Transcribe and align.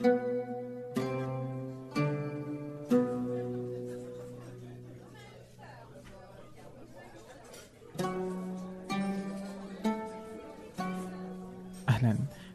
أهلا. 0.00 0.10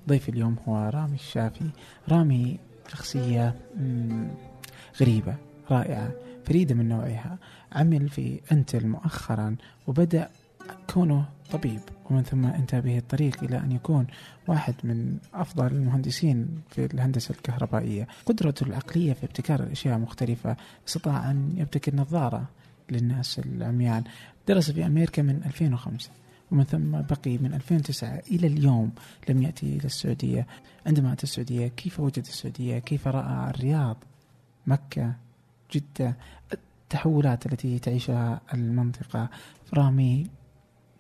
ضيفي 0.10 0.30
اليوم 0.30 0.56
هو 0.68 0.90
رامي 0.94 1.16
الشافي. 1.16 1.70
رامي 2.10 2.60
شخصية 2.88 3.56
غريبة 5.02 5.36
رائعة 5.72 6.12
فريدة 6.46 6.76
من 6.76 6.90
نوعها. 6.90 7.38
عمل 7.72 8.10
في 8.10 8.40
أنتل 8.52 8.88
مؤخرا 8.88 9.56
وبدأ 9.88 10.30
كونه 10.94 11.26
طبيب 11.52 11.80
ومن 12.10 12.24
ثم 12.24 12.46
انتهى 12.46 12.82
به 12.82 12.98
الطريق 12.98 13.44
إلى 13.44 13.58
أن 13.58 13.72
يكون 13.72 14.08
واحد 14.48 14.74
من 14.84 15.18
أفضل 15.34 15.68
المهندسين 15.68 16.62
في 16.70 16.86
الهندسة 16.86 17.36
الكهربائية. 17.36 18.08
قدرته 18.26 18.64
العقلية 18.64 19.14
في 19.14 19.24
ابتكار 19.24 19.64
الأشياء 19.64 19.98
مختلفة 19.98 20.58
استطاع 20.88 21.32
أن 21.32 21.54
يبتكر 21.58 21.96
نظارة 21.96 22.44
للناس 22.92 23.40
العميان 23.40 24.04
درس 24.48 24.72
في 24.72 24.86
أمريكا 24.86 25.22
من 25.22 25.42
2005 25.46 26.10
ومن 26.52 26.64
ثم 26.64 26.92
بقي 26.92 27.38
من 27.38 27.54
2009 27.54 28.22
إلى 28.32 28.48
اليوم 28.48 28.92
لم 29.30 29.44
يأتي 29.44 29.66
إلى 29.66 29.86
السعودية. 29.86 30.48
عندما 30.86 31.14
أتى 31.14 31.24
السعودية 31.24 31.68
كيف 31.68 32.00
وجد 32.00 32.26
السعودية؟ 32.26 32.80
كيف 32.80 33.08
رأى 33.08 33.50
الرياض 33.50 33.98
مكة 34.68 35.14
جدة؟ 35.72 36.16
التحولات 36.54 37.46
التي 37.46 37.80
تعيشها 37.80 38.42
المنطقة. 38.54 39.30
رامي 39.74 40.28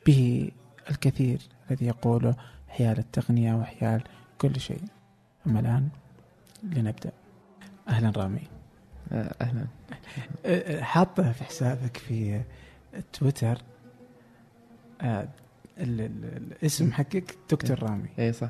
به 0.05 0.51
الكثير 0.89 1.39
الذي 1.71 1.85
يقوله 1.85 2.35
حيال 2.67 2.97
التقنية 2.99 3.53
وحيال 3.53 4.03
كل 4.37 4.59
شيء. 4.59 4.81
أما 5.47 5.59
الآن 5.59 5.89
لنبدأ. 6.63 7.11
أهلا 7.87 8.09
رامي. 8.21 8.41
آه، 9.11 9.35
أهلا. 9.41 9.65
أه، 10.45 10.81
حاطه 10.81 11.31
في 11.31 11.43
حسابك 11.43 11.97
في 11.97 12.41
تويتر 13.13 13.57
ال- 15.01 15.31
الاسم 15.79 16.91
حقك 16.91 17.37
دكتور 17.51 17.83
رامي. 17.83 18.09
اي 18.19 18.33
صح. 18.33 18.49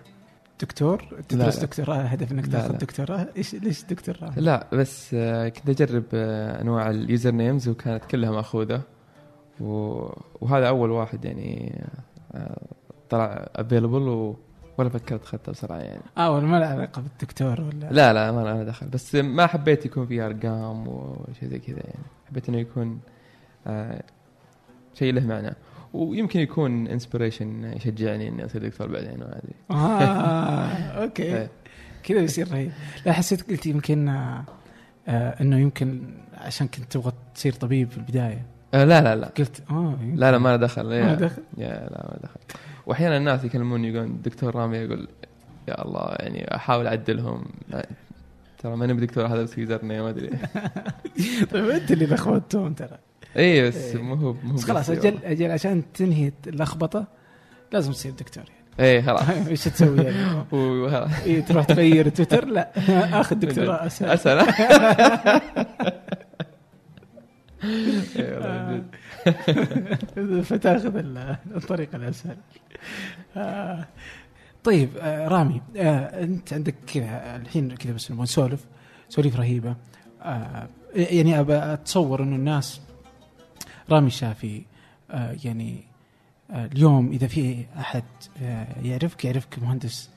دكتور؟ 0.61 1.23
تدرس. 1.29 1.59
دكتوراه؟ 1.59 2.01
هدف 2.01 2.31
إنك 2.31 2.47
تاخذ. 2.47 2.77
دكتوراه؟ 2.77 3.27
إيش 3.37 3.55
ليش 3.55 3.83
دكتور 3.83 4.17
رامي؟ 4.21 4.35
لا 4.41 4.67
بس 4.73 5.09
آه، 5.13 5.49
كنت 5.49 5.69
أجرب 5.69 6.03
آه، 6.13 6.61
أنواع 6.61 6.89
ال 6.89 7.31
usernames 7.31 7.67
وكانت 7.67 8.05
كلها 8.05 8.31
مأخوذة. 8.31 8.81
وهذا 9.61 10.67
أول 10.67 10.91
واحد 10.91 11.25
يعني 11.25 11.81
آه، 12.33 12.67
طلع 13.09 13.49
available 13.55 14.07
و... 14.07 14.37
ولا 14.77 14.89
فكرت 14.89 15.23
اخذته 15.23 15.51
بسرعة 15.51 15.77
يعني. 15.77 16.01
آه 16.17 16.31
ولا 16.31 16.45
ما 16.45 16.59
له 16.59 16.65
علاقة 16.65 17.01
بالدكتور 17.01 17.61
ولا؟ 17.61 17.89
لا 17.91 18.13
لا 18.13 18.31
ما 18.31 18.41
أنا 18.41 18.63
دخل. 18.63 18.87
بس 18.87 19.15
ما 19.15 19.47
حبيت 19.47 19.85
يكون 19.85 20.05
فيه 20.05 20.25
أرقام 20.25 20.87
وشيء 20.87 21.49
زي 21.49 21.59
كذا 21.59 21.77
يعني. 21.77 22.03
حبيت 22.29 22.49
إنه 22.49 22.57
يكون 22.57 22.99
آه، 23.67 24.03
شيء 24.93 25.13
له 25.13 25.25
معنى. 25.27 25.55
ويمكن 25.93 26.39
يكون 26.39 26.87
inspiration 26.87 27.63
يشجعني 27.63 28.29
إني 28.29 28.45
أصير 28.45 28.67
دكتور 28.67 28.87
بعدين 28.87 29.23
أدري. 29.23 29.53
آه 29.71 30.67
okay. 31.03 31.23
إيه. 31.37 31.49
كذا 32.03 32.21
بيصير 32.21 32.51
رهيب. 32.51 32.71
لا 33.05 33.11
حسيت 33.11 33.49
قلت 33.49 33.65
يمكن 33.65 34.09
آه، 34.09 35.41
إنه 35.41 35.57
يمكن 35.57 36.01
عشان 36.33 36.67
كنت 36.67 36.91
تبغى 36.91 37.13
تصير 37.35 37.53
طبيب 37.53 37.89
في 37.89 37.97
البداية. 37.97 38.45
آه، 38.73 38.83
لا 38.85 39.01
لا 39.01 39.15
لا. 39.15 39.27
قلت 39.27 39.63
آه 39.71 39.97
يمكن. 40.01 40.15
لا 40.15 40.31
لا 40.31 40.37
ما 40.37 40.55
دخل. 40.55 40.83
ما 40.83 41.13
دخل. 41.13 41.41
يا 41.57 41.67
لا 41.67 42.07
ما 42.11 42.17
دخل. 42.23 42.39
واحيانا 42.85 43.17
الناس 43.17 43.43
يكلموني 43.43 43.89
يقولون 43.89 44.21
دكتور 44.21 44.55
رامي 44.55 44.77
يقول 44.77 45.07
يا 45.67 45.85
الله 45.85 46.15
يعني 46.19 46.55
أحاول 46.55 46.87
أعدلهم. 46.87 47.45
ترى 48.57 48.75
ماني 48.75 48.93
بدكتور 48.93 49.27
هذا 49.27 49.43
بس 49.43 49.57
username 49.57 50.03
ما 50.03 50.09
أدري. 50.09 50.29
طيب 51.51 51.69
أنت 51.69 51.91
اللي 51.91 52.05
لخبطتهم 52.05 52.73
ترى. 52.73 52.97
إي 53.37 53.67
بس 53.67 53.75
إيه. 53.75 54.01
مو 54.01 54.13
هو 54.15 54.35
مو 54.43 54.53
بس 54.53 54.63
خلاص 54.63 54.89
أجل 54.89 55.17
أجل 55.23 55.51
عشان 55.51 55.83
تنهي 55.93 56.31
اللخبطة 56.47 57.05
لازم 57.71 57.91
تصير 57.91 58.11
دكتور 58.11 58.43
يعني. 58.47 58.63
إي 58.79 59.01
خلاص. 59.01 59.29
إيش 59.49 59.63
تسوي 59.63 60.03
يعني؟ 60.03 60.15
إيه 61.25 61.45
تروح 61.45 61.65
تغير 61.65 62.09
تويتر؟ 62.09 62.45
لا 62.45 62.71
آخذ 63.19 63.35
دكتوراه 63.35 63.85
اسهل 63.85 64.09
اسهل. 64.09 64.39
فتاخذ 70.43 70.95
ال- 70.95 71.37
الطريق 71.55 71.95
الأسهل. 71.95 72.37
آه، 73.37 73.85
طيب 74.63 74.89
آه، 74.97 75.27
رامي 75.27 75.61
آه، 75.77 76.23
أنت 76.23 76.53
عندك 76.53 76.75
كذا 76.93 77.35
الحين 77.35 77.75
كذا 77.75 77.93
بس 77.93 78.11
نسولف 78.11 78.65
سواليف 79.09 79.35
رهيبة. 79.35 79.75
آه، 80.21 80.67
يعني 80.95 81.39
أبى 81.39 81.55
أتصور 81.55 82.23
إنه 82.23 82.35
الناس 82.35 82.81
رامي 83.89 84.07
الشافي 84.07 84.61
آه، 85.11 85.35
يعني 85.43 85.83
آه، 86.51 86.65
اليوم 86.65 87.11
إذا 87.11 87.27
في 87.27 87.65
أحد 87.79 88.03
آه، 88.43 88.67
يعرفك 88.83 89.25
يعرفك 89.25 89.59
مهندس 89.59 90.09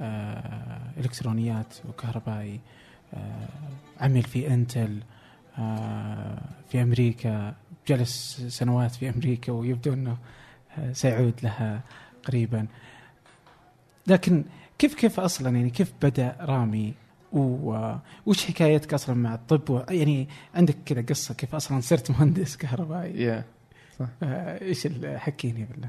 آه، 0.00 0.80
إلكترونيات 0.98 1.74
وكهربائي 1.88 2.60
آه، 3.14 3.48
عمل 4.00 4.22
في 4.22 4.54
انتل 4.54 5.00
آه، 5.00 5.17
في 6.68 6.82
أمريكا 6.82 7.54
جلس 7.88 8.40
سنوات 8.48 8.90
في 8.90 9.08
أمريكا 9.10 9.52
ويبدو 9.52 9.92
إنه 9.92 10.16
آه، 10.78 10.92
سيعود 10.92 11.34
لها 11.42 11.80
قريبا. 12.24 12.66
لكن 14.06 14.44
كيف 14.78 14.94
كيف 14.94 15.20
أصلا؟ 15.20 15.56
يعني 15.56 15.70
كيف 15.70 15.92
بدأ 16.02 16.36
رامي؟ 16.40 16.94
و- 17.32 17.94
وش 18.26 18.46
حكايتك 18.46 18.94
أصلا 18.94 19.14
مع 19.16 19.34
الطب؟ 19.34 19.84
يعني 19.90 20.28
عندك 20.54 20.76
كذا 20.86 21.02
قصة 21.02 21.34
كيف 21.34 21.54
أصلا 21.54 21.80
صرت 21.80 22.10
مهندس 22.20 22.56
كهربائي؟ 22.56 23.22
يا 23.22 23.44
آه، 24.22 24.62
إيش 24.62 24.88
حكيني 25.04 25.64
بالله؟ 25.64 25.88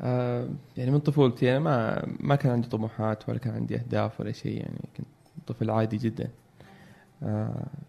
آه، 0.00 0.48
يعني 0.76 0.90
من 0.90 0.98
طفولتي 0.98 1.50
أنا 1.50 1.58
ما 1.58 2.06
ما 2.20 2.36
كان 2.36 2.52
عندي 2.52 2.68
طموحات 2.68 3.28
ولا 3.28 3.38
كان 3.38 3.54
عندي 3.54 3.76
أهداف 3.76 4.20
ولا 4.20 4.32
شيء 4.32 4.56
يعني 4.58 4.80
كنت 4.96 5.06
طفل 5.46 5.70
عادي 5.70 5.96
جدا. 5.96 6.24
آه، 6.24 6.28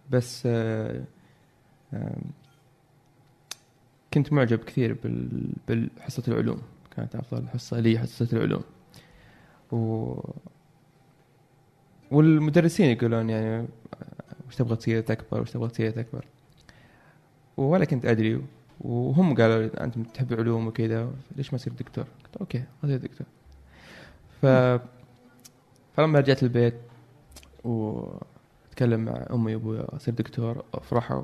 بس 0.10 0.44
آه، 0.46 1.04
آه، 1.94 2.18
كنت 4.14 4.34
معجب 4.34 4.60
كثير 4.60 4.98
بالحصة 5.68 6.24
العلوم. 6.28 6.62
كانت 6.96 7.16
أفضل 7.16 7.48
حصة 7.48 7.80
لي 7.80 8.00
حصة 8.00 8.28
العلوم. 8.34 8.64
و 9.72 10.16
والمدرسين 12.12 12.90
يقولون 12.90 13.30
يعني 13.30 13.58
آه، 13.58 13.68
وش 14.48 14.56
تبغى 14.56 14.76
تصير 14.76 15.02
تكبر؟ 15.02 15.42
وش 15.42 15.52
تبغى 15.52 15.70
تصير 15.70 15.92
تكبر؟ 15.92 16.26
ولا 17.58 17.86
كنت 17.86 18.06
أدري. 18.06 18.42
وهم 18.82 19.36
قالوا 19.36 19.62
لي 19.62 19.68
أنت 19.68 20.00
تحب 20.00 20.34
العلوم 20.34 20.68
وكذا 20.68 21.14
ليش 21.36 21.54
ما 21.54 21.60
تصير 21.60 21.74
دكتور؟ 21.74 22.06
قلت 22.24 22.38
أوكي 22.38 22.64
اصير 22.84 22.98
دكتور. 22.98 23.28
ف 24.42 24.46
فلما 25.96 26.20
رجعت 26.20 26.44
البيت 26.44 26.76
واتكلم 28.78 29.06
مع 29.06 29.26
أمي 29.34 29.56
وأبوي 29.56 29.80
اصير 29.80 30.14
دكتور 30.14 30.66
افرحوا 30.74 31.24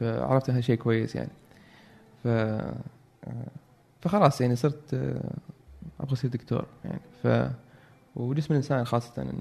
فعرفت 0.00 0.50
هذا 0.50 0.60
شيء 0.60 0.76
كويس 0.76 1.16
يعني. 1.16 1.30
ف 2.24 2.28
فخلاص 4.00 4.40
يعني 4.40 4.56
صرت 4.56 4.94
أبغى 6.00 6.12
أصير 6.12 6.30
دكتور 6.30 6.66
يعني. 6.84 7.00
ف 7.22 7.52
وجسم 8.16 8.54
الانسان 8.54 8.84
خاصة. 8.84 9.32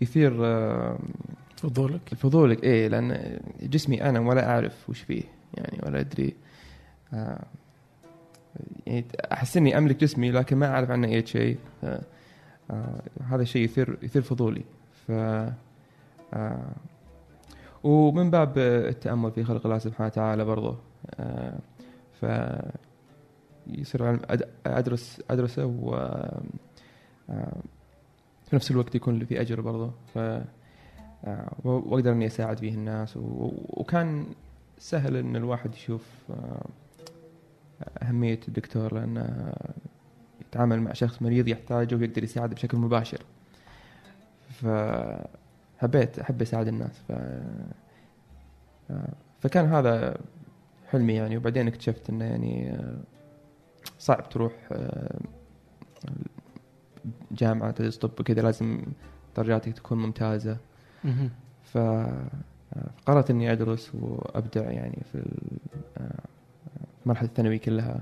يثير 0.00 0.30
فضولك؟ 1.56 2.14
فضولك 2.14 2.64
إيه 2.64 2.88
لأن 2.88 3.40
جسمي 3.62 4.02
أنا 4.02 4.20
ولا 4.20 4.50
أعرف 4.50 4.90
وش 4.90 5.00
فيه 5.00 5.22
يعني 5.54 5.80
ولا 5.86 6.00
أدري. 6.00 6.34
آه 7.14 7.44
يعني 8.86 9.04
أحس 9.32 9.56
إني 9.56 9.78
أملك 9.78 9.96
جسمي 9.96 10.30
لكن 10.30 10.56
ما 10.56 10.66
أعرف 10.66 10.90
عنه 10.90 11.08
اي 11.08 11.26
شيء. 11.26 11.58
هذا 13.22 13.42
الشيء 13.42 13.64
يثير 13.64 13.98
يثير 14.02 14.22
فضولي. 14.22 14.64
ف 15.06 15.10
آه 16.32 16.72
ومن 17.82 18.30
باب 18.30 18.58
التأمل 18.58 19.30
في 19.32 19.44
خلق 19.44 19.66
الله 19.66 19.78
سبحانه 19.78 20.06
وتعالى 20.06 20.44
برضه 20.44 20.76
آه 21.20 21.58
ف 22.20 22.26
يصير 23.66 24.18
أدرس 24.66 25.22
أدرسه 25.30 25.66
و 25.66 25.94
آه 27.30 27.62
في 28.50 28.56
نفس 28.56 28.70
الوقت 28.70 28.94
يكون 28.94 29.24
في 29.24 29.40
أجر 29.40 29.60
برضه. 29.60 29.90
ف 30.14 30.18
آه، 31.24 31.52
وأقدر 31.64 32.12
إني 32.12 32.26
أساعد 32.26 32.58
فيه 32.58 32.74
الناس. 32.74 33.14
وكان 33.16 34.26
سهل 34.78 35.16
إن 35.16 35.36
الواحد 35.36 35.74
يشوف 35.74 36.06
آه، 36.30 36.66
أهمية 38.02 38.40
الدكتور 38.48 38.94
لأنه 38.94 39.52
يتعامل 40.50 40.80
مع 40.80 40.92
شخص 40.92 41.22
مريض 41.22 41.48
يحتاجه 41.48 41.94
ويقدر 41.94 42.24
يساعده 42.24 42.54
بشكل 42.54 42.78
مباشر. 42.78 43.22
فحبيت 44.50 46.18
أحب 46.18 46.42
أساعد 46.42 46.68
الناس. 46.68 47.00
ف 47.08 47.12
فكان 49.40 49.66
هذا 49.66 50.16
حلمي 50.90 51.14
يعني. 51.14 51.36
وبعدين 51.36 51.66
اكتشفت 51.68 52.10
إنه 52.10 52.24
يعني 52.24 52.70
آه، 52.70 52.96
صعب 53.98 54.28
تروح 54.28 54.52
آه، 54.72 55.20
جامعة 57.32 57.70
تدرس 57.70 57.96
طب 57.98 58.10
وكذا. 58.20 58.42
لازم 58.42 58.82
درجاتك 59.36 59.72
تكون 59.72 59.98
ممتازة. 59.98 60.56
مهم. 61.04 61.30
ف 61.64 61.78
قررت 63.06 63.30
إني 63.30 63.52
أدرس 63.52 63.94
وأبدع 63.94 64.70
يعني 64.70 64.98
في 65.12 65.14
ال- 65.18 65.58
آه، 65.98 66.20
مرحلة 67.06 67.28
الثانوي 67.28 67.58
كلها. 67.58 68.00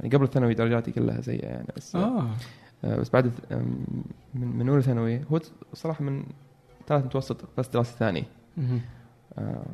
يعني 0.00 0.14
قبل 0.16 0.24
الثانوي 0.24 0.54
درجاتي 0.54 0.92
كلها 0.92 1.20
سيئة 1.20 1.46
يعني 1.46 1.66
بس 1.76 1.96
آه. 1.96 2.26
آه، 2.84 2.96
بس 2.96 3.10
بعد 3.10 3.30
من 4.34 4.56
من 4.58 4.68
أولى 4.68 4.82
ثانوي 4.82 5.20
هو 5.32 5.40
صراحة 5.74 6.04
من 6.04 6.24
ثالث 6.86 7.04
متوسط 7.04 7.36
بس 7.58 7.68
دراسة 7.68 7.96
ثاني. 7.96 8.24
آه، 9.38 9.64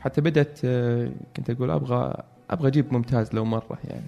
حتى 0.00 0.20
بدأت 0.20 0.60
آه، 0.64 1.10
كنت 1.36 1.50
أقول 1.50 1.70
أبغى 1.70 2.14
أبغى 2.50 2.68
أجيب 2.68 2.92
ممتاز 2.92 3.34
لو 3.34 3.44
مرة 3.44 3.78
يعني. 3.84 4.06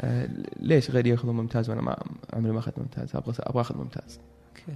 آه، 0.00 0.28
ليش 0.60 0.90
غيري 0.90 1.10
يأخذ 1.10 1.28
ممتاز 1.28 1.70
وأنا 1.70 1.80
ما 1.80 1.96
عمري 2.32 2.52
ما 2.52 2.58
أخذت 2.58 2.78
ممتاز؟ 2.78 3.16
أبغى 3.16 3.34
أبغى 3.40 3.60
أخذ 3.60 3.78
ممتاز. 3.78 4.20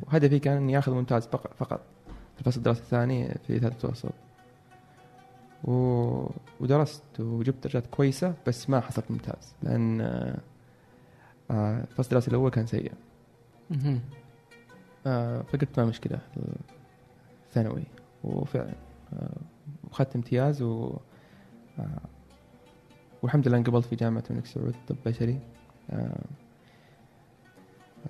وهدفي 0.03 0.39
كان 0.39 0.57
إني 0.57 0.79
آخذ 0.79 0.93
ممتاز 0.93 1.27
فق- 1.27 1.55
فقط. 1.59 1.81
في 2.35 2.41
الفصل 2.41 2.59
الدراسي 2.59 2.81
الثاني 2.81 3.35
في 3.47 3.59
ثالث 3.59 3.85
متوسط. 3.85 4.13
و... 5.65 5.73
ودرست 6.61 7.21
وجبت 7.21 7.65
درجات 7.65 7.87
كويسة 7.87 8.35
بس 8.47 8.71
ما 8.71 8.81
حصلت 8.81 9.11
ممتاز 9.11 9.55
لأن 9.63 10.01
آه، 10.01 10.39
آه، 11.51 11.81
الفصل 11.81 12.03
الدراسي 12.03 12.29
الأول 12.29 12.51
كان 12.51 12.67
سيء. 12.67 12.93
آه، 15.07 15.43
فقلت 15.43 15.81
ما 15.81 15.87
مشكلة 15.87 16.19
ثانوي 17.53 17.83
وفعلا 18.25 18.75
آه، 19.13 19.37
وأخذت 19.85 20.17
امتياز 20.17 20.63
و 20.63 20.97
والحمد 23.23 23.49
لله 23.49 23.59
انقبلت 23.59 23.85
في 23.87 23.97
جامعة 23.97 24.25
الملك 24.31 24.47
سعود 24.47 24.75
طب 24.89 24.97
بشري. 25.07 25.39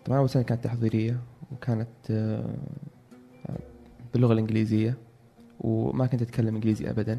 طبعا 0.05 0.19
أول 0.19 0.31
سنة 0.31 0.43
كانت 0.43 0.65
تحضيرية 0.65 1.21
وكانت 1.53 1.89
باللغة 4.13 4.33
الإنجليزية 4.33 4.97
وما 5.61 6.07
كنت 6.07 6.23
أتكلم 6.23 6.55
إنجليزي 6.55 6.91
ابدا. 6.91 7.19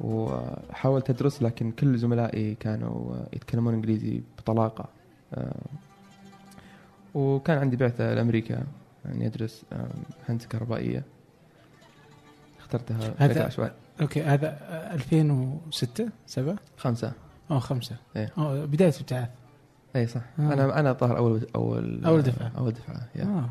وحاولت 0.00 1.10
أدرس 1.10 1.42
لكن 1.42 1.72
كل 1.72 1.98
زملائي 1.98 2.54
كانوا 2.54 3.14
آه، 3.14 3.26
يتكلمون 3.32 3.74
إنجليزي 3.74 4.22
بطلاقة. 4.38 4.88
آه، 5.34 5.56
وكان 7.14 7.58
عندي 7.58 7.76
بعثة 7.76 8.14
لأمريكا 8.14 8.66
إني 9.06 9.26
أدرس 9.26 9.64
آه، 9.72 9.88
هندسة 10.28 10.48
كهربائية. 10.48 11.02
اخترتها 12.60 13.14
هذا- 13.18 13.44
عشوائي 13.46 13.72
أوكي 14.00 14.22
هذا 14.22 14.48
آه، 14.48 14.94
2006 14.94 16.08
7 16.26 16.56
خمسة. 16.76 17.12
أو 17.50 17.60
خمسة. 17.60 17.96
إيه. 18.16 18.32
آه 18.38 18.64
بداية 18.64 18.92
ابتعاث 19.00 19.28
اي 19.96 20.06
صح. 20.06 20.20
آه. 20.38 20.52
أنا 20.52 20.80
أنا 20.80 20.90
الظاهر 20.90 21.16
أول 21.18 21.46
أول 21.54 22.04
أول 22.04 22.22
دفعة. 22.22 22.52
أول 22.58 22.72
دفعة 22.72 23.08
يا. 23.14 23.24
آه. 23.24 23.50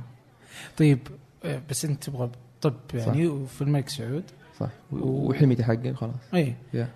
طيب 0.77 0.99
آه، 1.45 1.61
بس 1.69 1.85
أنت 1.85 2.03
تبغى 2.03 2.31
طب 2.61 2.73
يعني 2.93 3.27
وفي 3.27 3.61
الملك 3.61 3.89
سعود. 3.89 4.23
صح. 4.59 4.69
و- 4.91 4.95
و- 4.97 5.29
وحلمي 5.29 5.55
تحقق 5.55 5.93
خلاص. 5.93 6.33
اي. 6.33 6.55
إيه، 6.73 6.89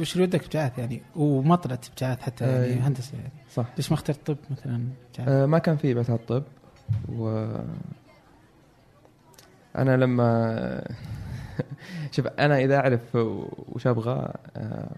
وش 0.00 0.12
اللي 0.12 0.24
ودك 0.26 0.44
ابتعاث 0.44 0.78
يعني؟ 0.78 1.02
وما 1.16 1.56
طلعت 1.56 1.88
ابتعاث 1.88 2.20
حتى 2.20 2.44
يعني 2.44 2.64
أي. 2.64 2.78
هندسة 2.78 3.16
يعني. 3.18 3.32
صح. 3.54 3.66
ليش 3.76 3.90
ما 3.90 3.94
اخترت 3.94 4.26
طب 4.26 4.36
مثلا؟ 4.50 4.88
ابتعاث؟ 5.08 5.28
آه 5.28 5.46
ما 5.46 5.58
كان 5.58 5.76
في 5.76 5.94
بعثات 5.94 6.28
طب 6.28 6.42
و 7.08 7.46
أنا 9.76 9.96
لما 9.96 10.84
شوف 12.12 12.26
أنا 12.26 12.58
إذا 12.58 12.76
أعرف 12.76 13.14
وش 13.14 13.86
أبغى 13.86 14.32
آه، 14.56 14.90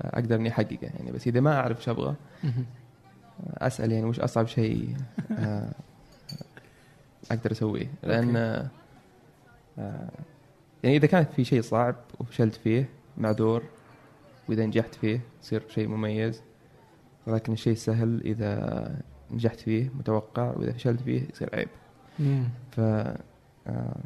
أقدر 0.00 0.34
إني 0.36 0.48
أحققه 0.48 0.78
يعني. 0.82 1.12
بس 1.12 1.26
إذا 1.26 1.40
ما 1.40 1.54
أعرف 1.60 1.78
وش 1.78 1.88
أبغى. 1.88 2.14
أسأل 3.58 3.92
يعني 3.92 4.04
وش 4.06 4.20
أصعب 4.20 4.46
شيء 4.46 4.96
آه، 5.38 5.70
أقدر 7.30 7.52
أسويه. 7.52 7.90
لأن 8.02 8.36
آه، 9.78 10.08
يعني 10.86 10.98
إذا 10.98 11.06
كانت 11.06 11.32
في 11.32 11.44
شيء 11.44 11.62
صعب 11.62 11.96
وفشلت 12.20 12.54
فيه 12.54 12.88
معذور 13.18 13.62
وإذا 14.48 14.66
نجحت 14.66 14.94
فيه 14.94 15.20
يصير 15.42 15.62
شيء 15.68 15.88
مميز 15.88 16.42
ولكن 17.26 17.52
الشيء 17.52 17.72
السهل 17.72 18.20
إذا 18.24 18.96
نجحت 19.30 19.60
فيه 19.60 19.90
متوقع 19.94 20.52
وإذا 20.56 20.72
فشلت 20.72 21.00
فيه 21.00 21.28
يصير 21.30 21.50
عيب. 21.54 21.68
ف 22.70 22.80
آه، 22.80 23.96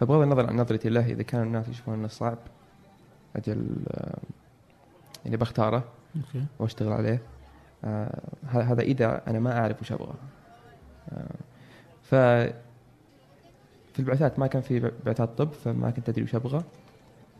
فبغض 0.00 0.20
النظر 0.20 0.46
عن 0.46 0.56
نظرتي 0.56 0.88
له 0.88 1.06
إذا 1.06 1.22
كان 1.22 1.42
الناس 1.42 1.68
يشوفون 1.68 1.94
أنه 1.94 2.08
صعب 2.08 2.38
أجل 3.36 3.76
آه، 3.88 4.18
يعني 5.24 5.36
بختاره 5.36 5.84
أوكي. 6.16 6.44
وأشتغل 6.58 6.92
عليه. 6.92 7.22
آه 7.84 8.20
هذا 8.46 8.82
إذا 8.82 9.22
أنا 9.28 9.38
ما 9.38 9.58
أعرف 9.58 9.80
وش 9.80 9.92
أبغى. 9.92 10.14
آه 11.12 11.34
ف 12.02 12.14
في 13.92 13.98
البعثات 13.98 14.38
ما 14.38 14.46
كان 14.46 14.62
في 14.62 14.90
بعثات 15.06 15.38
طب 15.38 15.52
فما 15.52 15.90
كنت 15.90 16.08
أدري 16.08 16.24
وش 16.24 16.34
أبغى. 16.34 16.64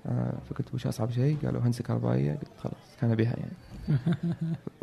آه 0.07 0.33
فقلت 0.51 0.75
وش 0.75 0.87
أصعب 0.87 1.11
شيء؟ 1.11 1.37
قالوا 1.45 1.61
هندسة 1.61 1.85
كهربائية. 1.85 2.33
قلت 2.33 2.51
خلاص 2.59 2.97
كان 3.01 3.15
بها 3.15 3.37
يعني. 3.37 3.53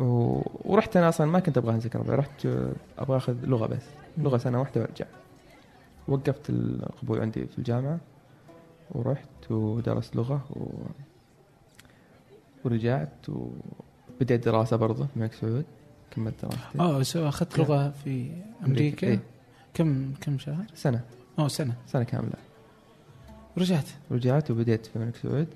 و... 0.00 0.40
ورحت 0.64 0.96
أنا 0.96 1.08
أصلا 1.08 1.26
ما 1.26 1.40
كنت 1.40 1.58
أبغى 1.58 1.74
هندسة 1.74 1.88
كهربائية. 1.88 2.18
رحت 2.18 2.46
آه، 2.46 2.72
أبغى 2.98 3.16
آخذ 3.16 3.44
لغة 3.44 3.66
بس. 3.66 3.82
لغة 4.18 4.36
سنة 4.38 4.60
واحدة 4.60 4.80
وأرجع. 4.80 5.06
وقفت 6.08 6.50
القبول 6.50 7.20
عندي 7.20 7.46
في 7.46 7.58
الجامعة. 7.58 7.98
ورحت 8.90 9.50
ودرست 9.50 10.16
لغة 10.16 10.46
و... 10.50 10.66
ورجعت 12.64 13.28
وبديت 13.28 14.44
دراسة 14.44 14.76
برضه 14.76 15.06
في 15.06 15.16
الملك 15.16 15.32
سعود. 15.32 15.64
كملت 16.10 16.44
دراستي. 16.44 17.18
آه 17.18 17.28
أخذت 17.28 17.58
لغة 17.58 17.90
في 17.90 18.30
أمريكا؟ 18.66 19.06
إيه. 19.06 19.20
كم 19.74 20.12
كم 20.20 20.38
شهر؟ 20.38 20.64
سنة. 20.74 21.00
آه 21.38 21.48
سنة. 21.48 21.74
سنة 21.86 22.02
كاملة. 22.02 22.32
ورجعت 23.56 23.88
رجعت 24.10 24.50
وبديت 24.50 24.86
في 24.86 24.96
الملك 24.96 25.16
سعود. 25.16 25.46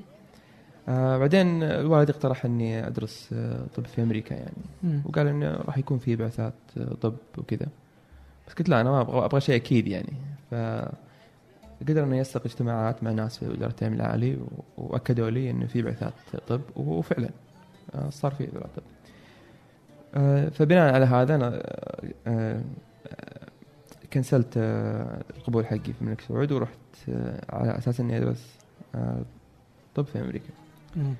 آه 0.89 1.19
بعدين 1.19 1.63
الوالد 1.63 2.11
اقترح 2.11 2.45
إني 2.45 2.87
أدرس 2.87 3.31
آه 3.33 3.67
طب 3.77 3.87
في 3.87 4.03
أمريكا 4.03 4.35
يعني. 4.35 4.63
مم. 4.83 5.03
وقال 5.05 5.27
إنه 5.27 5.51
راح 5.51 5.79
يكون 5.79 5.99
في 5.99 6.17
بعثات 6.17 6.55
آه، 6.79 6.95
طب 7.01 7.15
وكذا. 7.39 7.67
بس 8.49 8.55
قلت 8.55 8.69
لا 8.69 8.81
أنا 8.81 8.91
ما 8.91 9.01
أبغى 9.01 9.25
أبغى 9.25 9.41
شيء 9.41 9.57
أكيد 9.57 9.89
يعني. 9.89 10.13
ف 10.51 10.55
قدر 11.89 12.05
انه 12.05 12.17
يسلق 12.17 12.43
اجتماعات 12.47 13.05
مع 13.05 13.11
ناس 13.11 13.39
في 13.39 13.49
وزارة 13.49 13.71
التعليم 13.71 13.95
العالي 13.95 14.39
وأكدوا 14.77 15.31
لي 15.31 15.51
إنه 15.51 15.67
في 15.67 15.83
بعثات 15.83 16.13
طب 16.49 16.61
وفعلا 16.77 17.31
آه، 17.95 18.11
صار 18.11 18.31
في 18.35 18.47
بعثات 18.47 18.71
طب. 18.77 18.83
آه، 20.15 20.49
فبناء 20.49 20.95
على 20.95 21.05
هذا 21.05 21.35
أنا 21.35 21.63
آه، 22.27 22.63
كنسلت 24.13 24.55
آه، 24.57 25.23
القبول 25.37 25.67
حقي 25.67 25.79
في 25.79 26.03
الملك 26.03 26.21
سعود 26.21 26.53
ورحت 26.53 26.79
آه، 27.09 27.45
على 27.57 27.79
أساس 27.79 28.01
إني 28.01 28.17
أدرس 28.17 28.59
آه، 28.95 29.23
طب 29.95 30.07
في 30.07 30.21
أمريكا. 30.21 30.49
مم. 30.97 31.15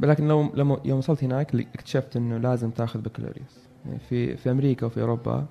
لكن 0.00 0.28
لو 0.28 0.52
لما 0.54 0.80
يوم 0.84 0.98
وصلت 0.98 1.24
هناك 1.24 1.54
اكتشفت 1.54 2.16
إنه 2.16 2.38
لازم 2.38 2.70
تأخذ 2.70 3.00
بكالوريوس. 3.00 3.66
يعني 3.86 3.98
في 3.98 4.36
في 4.36 4.50
أمريكا 4.50 4.86
وفي 4.86 5.00
أوروبا 5.00 5.46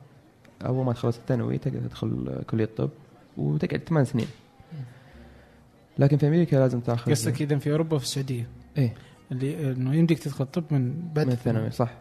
أول 0.65 0.85
ما 0.85 0.93
تخلص 0.93 1.17
الثانوي 1.17 1.57
تقدر 1.57 1.79
تدخل 1.79 2.43
كلية 2.49 2.69
طب 2.77 2.89
وتقعد 3.37 3.81
ثمان 3.87 4.05
سنين. 4.05 4.27
لكن 5.97 6.17
في 6.17 6.27
أمريكا 6.27 6.55
لازم 6.55 6.79
تأخذ 6.79 7.11
قصدك 7.11 7.41
اذا 7.41 7.57
في 7.57 7.71
أوروبا 7.71 7.95
وفي 7.95 8.05
السعودية؟ 8.05 8.47
إيه. 8.77 8.93
اللي 9.31 9.71
إنه 9.71 9.95
يمديك 9.95 10.19
تدخل 10.19 10.45
طب 10.45 10.63
من 10.71 11.09
بعد 11.15 11.25
من 11.25 11.31
الثانوي 11.31 11.71
صح. 11.71 11.91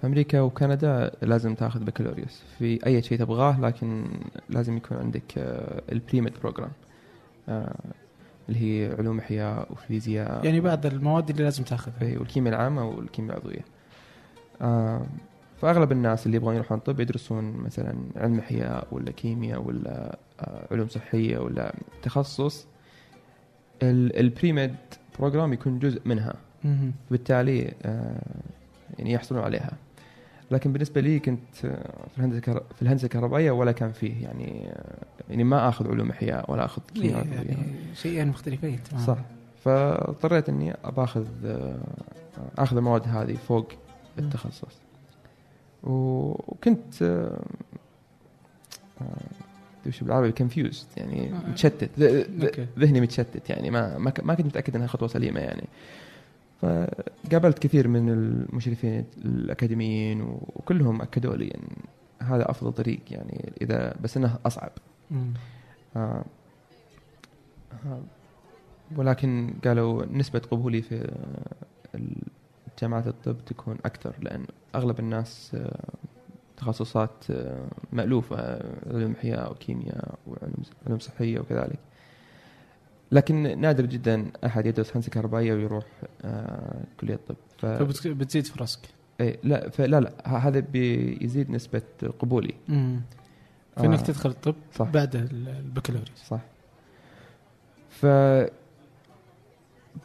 في 0.00 0.06
أمريكا 0.06 0.40
وكندا 0.40 1.10
لازم 1.22 1.54
تاخذ 1.54 1.84
بكالوريوس. 1.84 2.42
في 2.58 2.86
أي 2.86 3.02
شيء 3.02 3.18
تبغاه 3.18 3.60
لكن 3.60 4.04
لازم 4.50 4.76
يكون 4.76 4.96
عندك 4.98 5.32
ال 5.92 5.98
premed 5.98 6.32
program 6.40 6.70
اللي 8.48 8.60
هي 8.88 8.94
علوم 8.98 9.18
احياء 9.18 9.72
وفيزياء. 9.72 10.44
يعني 10.44 10.60
بعض 10.60 10.86
المواد 10.86 11.30
اللي 11.30 11.42
لازم 11.42 11.64
تاخذها. 11.64 12.02
اي 12.02 12.16
والكيمياء 12.16 12.54
العامة 12.54 12.84
والكيمياء 12.88 13.36
العضوية. 13.36 13.64
آه 14.62 15.06
فأغلب 15.60 15.92
الناس 15.92 16.26
اللي 16.26 16.36
يبغون 16.36 16.54
يروحون 16.54 16.78
طب 16.78 17.00
يدرسون 17.00 17.52
مثلا 17.56 17.94
علم 18.16 18.38
أحياء 18.38 18.86
ولا 18.92 19.10
كيمياء 19.10 19.62
ولا 19.62 20.18
آه 20.40 20.66
علوم 20.70 20.88
صحية 20.88 21.38
ولا 21.38 21.74
تخصص. 22.02 22.66
ال- 23.82 24.16
ال 24.20 24.28
premed 24.28 24.74
program 25.18 25.52
يكون 25.52 25.78
جزء 25.78 26.00
منها. 26.04 26.34
بالتالي 27.10 27.74
آه 27.82 28.22
يعني 28.98 29.12
يحصلون 29.12 29.42
عليها. 29.42 29.72
لكن 30.50 30.72
بالنسبة 30.72 31.00
لي 31.00 31.18
كنت 31.18 31.64
آه، 31.64 32.06
في 32.12 32.18
الهندسة 32.18 32.38
الكهر- 32.38 32.62
في 32.76 32.82
الهندسة 32.82 33.04
الكهربائية 33.04 33.50
ولا 33.50 33.72
كان 33.72 33.92
فيه 33.92 34.22
يعني 34.22 34.68
آه 34.70 34.94
يعني 35.30 35.44
ما 35.44 35.68
آخذ 35.68 35.88
علوم 35.90 36.10
إحياء 36.10 36.50
ولا 36.52 36.64
آخذ. 36.64 36.82
يعني 36.94 37.56
شيئين 37.94 38.28
مختلفين 38.28 38.78
تماما. 38.90 39.06
صح. 39.06 39.18
فاضطريت 39.64 40.48
إني 40.48 40.74
باخذ 40.96 41.26
آخذ 42.58 42.76
المواد 42.76 43.08
هذه 43.08 43.34
فوق 43.48 43.68
التخصص. 44.18 44.76
وكنت 45.82 47.02
آه، 47.02 47.40
آه، 49.00 49.04
وش 49.86 50.00
بالعربي؟ 50.00 50.32
كونفيوزد 50.32 50.86
يعني 50.96 51.32
آه. 51.32 51.50
متشتت. 51.50 51.90
ذهني 52.78 53.00
متشتت 53.00 53.50
يعني 53.50 53.70
ما 53.70 53.98
ما 53.98 54.34
كنت 54.34 54.46
متأكد 54.46 54.76
إنها 54.76 54.86
خطوة 54.86 55.08
سليمة 55.08 55.40
يعني. 55.40 55.64
فقابلت 56.62 57.58
كثير 57.58 57.88
من 57.88 58.08
المشرفين 58.08 59.04
الأكاديميين 59.24 60.22
وكلهم 60.22 61.02
أكدوا 61.02 61.36
لي 61.36 61.54
إن 61.54 61.68
هذا 62.26 62.50
أفضل 62.50 62.72
طريق 62.72 63.00
يعني 63.10 63.52
إذا 63.62 63.94
بس 64.02 64.16
إنه 64.16 64.38
أصعب. 64.46 64.70
آه 65.96 66.24
آه، 67.72 68.02
ولكن 68.96 69.54
قالوا 69.64 70.06
نسبة 70.06 70.38
قبولي 70.38 70.82
في 70.82 71.12
جامعات 72.80 73.06
الطب 73.06 73.36
تكون 73.46 73.76
أكثر 73.84 74.14
لأن 74.20 74.46
أغلب 74.74 75.00
الناس 75.00 75.52
آه، 75.54 75.84
تخصصات 76.56 77.30
آه، 77.30 77.66
مألوفة 77.92 78.60
علوم 78.86 79.12
أحياء 79.12 79.52
وكيمياء 79.52 80.18
وعلوم 80.26 80.62
علوم 80.86 80.98
صحية 80.98 81.40
وكذلك 81.40 81.78
لكن 83.12 83.60
نادر 83.60 83.86
جدا 83.86 84.26
أحد 84.46 84.66
يدرس 84.66 84.96
هندسة 84.96 85.10
كهربائية 85.10 85.54
ويروح 85.54 85.84
آه، 86.24 86.82
كلية 87.00 87.14
الطب 87.14 87.36
ف... 87.58 87.66
فبتزيد 87.66 88.46
فرصك. 88.46 88.80
إيه 89.20 89.38
لا 89.44 89.70
فلا 89.70 90.00
لا 90.00 90.12
هذا 90.48 90.60
بيزيد 90.60 91.50
نسبة 91.50 91.82
قبولي. 92.18 92.54
مم. 92.68 93.00
فانك 93.76 93.98
آه. 93.98 94.02
تدخل 94.02 94.30
الطب 94.30 94.54
صح. 94.74 94.90
بعد 94.90 95.16
ال- 95.16 95.48
البكالوريوس. 95.48 96.22
صح. 96.26 96.40
ف 97.90 98.06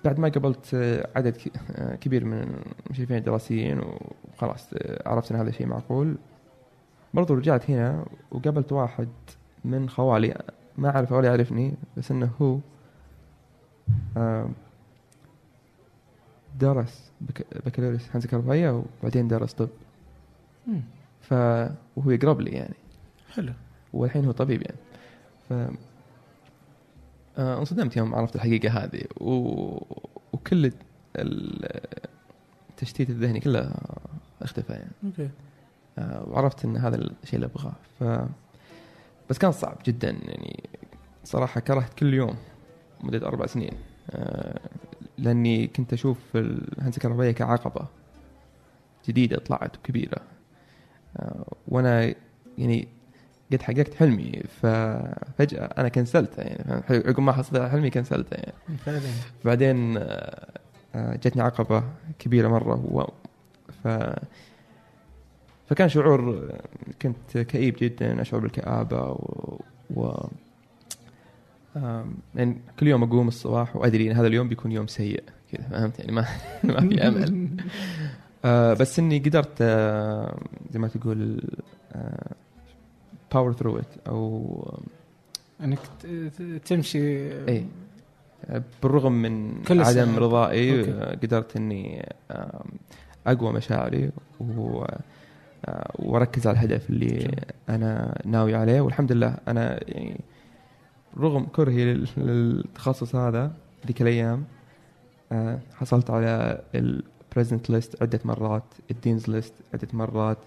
بعد 0.05 0.19
ما 0.19 0.29
قابلت 0.29 0.73
آه، 0.73 1.09
عدد 1.15 1.37
آه، 1.71 1.95
كبير 1.95 2.25
من 2.25 2.61
المشرفين 2.87 3.17
الدراسيين 3.17 3.79
وخلاص 4.33 4.67
آه، 4.73 5.09
عرفت 5.09 5.31
إن 5.31 5.37
هذا 5.39 5.49
الشيء 5.49 5.67
معقول 5.67 6.15
برضو 7.13 7.33
رجعت 7.33 7.69
هنا 7.69 8.05
وقابلت 8.31 8.71
واحد 8.71 9.07
من 9.65 9.89
خوالي 9.89 10.41
ما 10.77 10.89
اعرفه 10.95 11.15
ولا 11.15 11.27
يعرفني 11.27 11.73
بس 11.97 12.11
إنه 12.11 12.29
هو 12.41 12.57
درس 16.59 17.11
بك- 17.21 17.47
بكالوريوس 17.65 18.09
هندسه 18.13 18.29
كهربائيه 18.29 18.83
وبعدين 19.01 19.27
درس 19.27 19.53
طب. 19.53 19.69
ف 21.21 21.33
وهو 21.95 22.11
يقرب 22.11 22.41
لي 22.41 22.51
يعني. 22.51 22.73
حلو. 23.33 23.53
والحين 23.93 24.25
هو 24.25 24.31
طبيب 24.31 24.61
يعني. 24.61 24.77
ف 25.49 25.53
آه، 27.37 27.59
انصدمت 27.59 27.97
يوم 27.97 28.15
عرفت 28.15 28.35
الحقيقة 28.35 28.69
هذه. 28.69 29.01
و... 29.21 29.31
وكل 30.33 30.71
ال- 31.15 31.79
التشتيت 32.69 33.09
الذهني 33.09 33.39
كله 33.39 33.71
اختفى 34.41 34.73
يعني. 34.73 34.91
أوكي. 35.05 35.29
آه، 35.99 36.23
وعرفت 36.29 36.65
إن 36.65 36.77
هذا 36.77 36.95
الشيء 36.95 37.35
اللي 37.35 37.45
أبغاه. 37.45 37.73
ف 37.99 38.03
بس 39.29 39.37
كان 39.37 39.51
صعب 39.51 39.77
جدا 39.85 40.09
يعني. 40.09 40.63
صراحة 41.23 41.59
كرهت 41.61 41.93
كل 41.93 42.13
يوم. 42.13 42.35
مدة 43.01 43.27
أربع 43.27 43.45
سنين. 43.45 43.73
آه، 44.11 44.59
لأني 45.17 45.67
كنت 45.67 45.93
أشوف 45.93 46.17
الهندسة 46.35 46.97
الكهربائية 46.97 47.31
كعقبة 47.31 47.87
جديدة 49.07 49.37
طلعت 49.37 49.77
وكبيرة 49.77 50.21
آه، 51.17 51.53
وأنا 51.67 52.13
يعني 52.57 52.87
قد 53.51 53.61
حققت 53.61 53.93
حلمي 53.93 54.43
ففجأة 54.61 55.69
أنا 55.77 55.89
كنسلته 55.89 56.41
يعني؟ 56.41 56.83
عقب 56.89 57.19
ما 57.19 57.31
حصلت 57.31 57.55
على 57.55 57.69
حلمي 57.69 57.89
كنسلته 57.89 58.35
يعني. 58.35 58.53
فعلا. 58.85 59.01
بعدين 59.45 59.97
آه، 59.97 61.15
جتني 61.15 61.41
عقبة 61.41 61.83
كبيرة 62.19 62.47
مرة 62.47 62.85
و... 62.93 63.07
ف... 63.83 63.87
فكان 65.69 65.89
شعور 65.89 66.51
كنت 67.01 67.37
كئيب 67.37 67.75
جدا 67.79 68.21
أشعر 68.21 68.39
بالكآبة 68.39 69.11
و, 69.11 69.59
و... 69.95 70.27
يعني 72.35 72.57
كل 72.79 72.87
يوم 72.87 73.03
أقوم 73.03 73.27
الصباح 73.27 73.75
وأدري 73.75 74.11
إن 74.11 74.15
هذا 74.17 74.27
اليوم 74.27 74.47
بيكون 74.49 74.71
يوم 74.71 74.87
سيء 74.87 75.23
كذا 75.51 75.67
فهمت 75.67 75.99
يعني 75.99 76.11
ما 76.11 76.25
ما 76.63 76.89
في 76.89 77.07
أمل 77.07 77.49
آه 78.45 78.73
بس 78.73 78.99
إني 78.99 79.19
قدرت 79.19 79.61
آه 79.61 80.39
زي 80.71 80.79
ما 80.79 80.87
تقول 80.87 81.41
power 83.33 83.53
through 83.53 83.77
it 83.79 84.07
أو 84.07 84.79
إنك 85.63 85.79
تمشي 86.65 86.99
إيه. 87.47 87.65
بالرغم 88.83 89.11
من 89.11 89.63
عدم. 89.69 90.15
رضائي 90.17 90.79
okay. 90.79 91.27
قدرت 91.27 91.55
إني 91.55 92.05
أقوى 93.27 93.53
مشاعري 93.53 94.11
و 94.39 94.85
آه، 95.65 95.91
وأركز 95.99 96.47
على 96.47 96.57
الهدف 96.57 96.89
اللي. 96.89 97.31
أنا 97.69 98.21
ناوي 98.25 98.55
عليه 98.55 98.81
والحمد 98.81 99.11
لله 99.11 99.37
أنا 99.47 99.79
يعني 99.87 100.21
رغم 101.19 101.45
كرهي 101.45 101.93
لل- 101.93 102.07
للتخصص 102.17 103.15
هذا 103.15 103.51
ذيك 103.87 104.01
الأيام 104.01 104.43
آه، 105.31 105.59
حصلت 105.75 106.09
على 106.09 106.61
ال 106.75 106.83
President's 106.83 107.69
List 107.69 108.01
عدة 108.01 108.19
مرات 108.25 108.63
ال 108.91 108.96
Dean's 108.96 109.29
List 109.29 109.53
عدة 109.73 109.87
مرات 109.93 110.37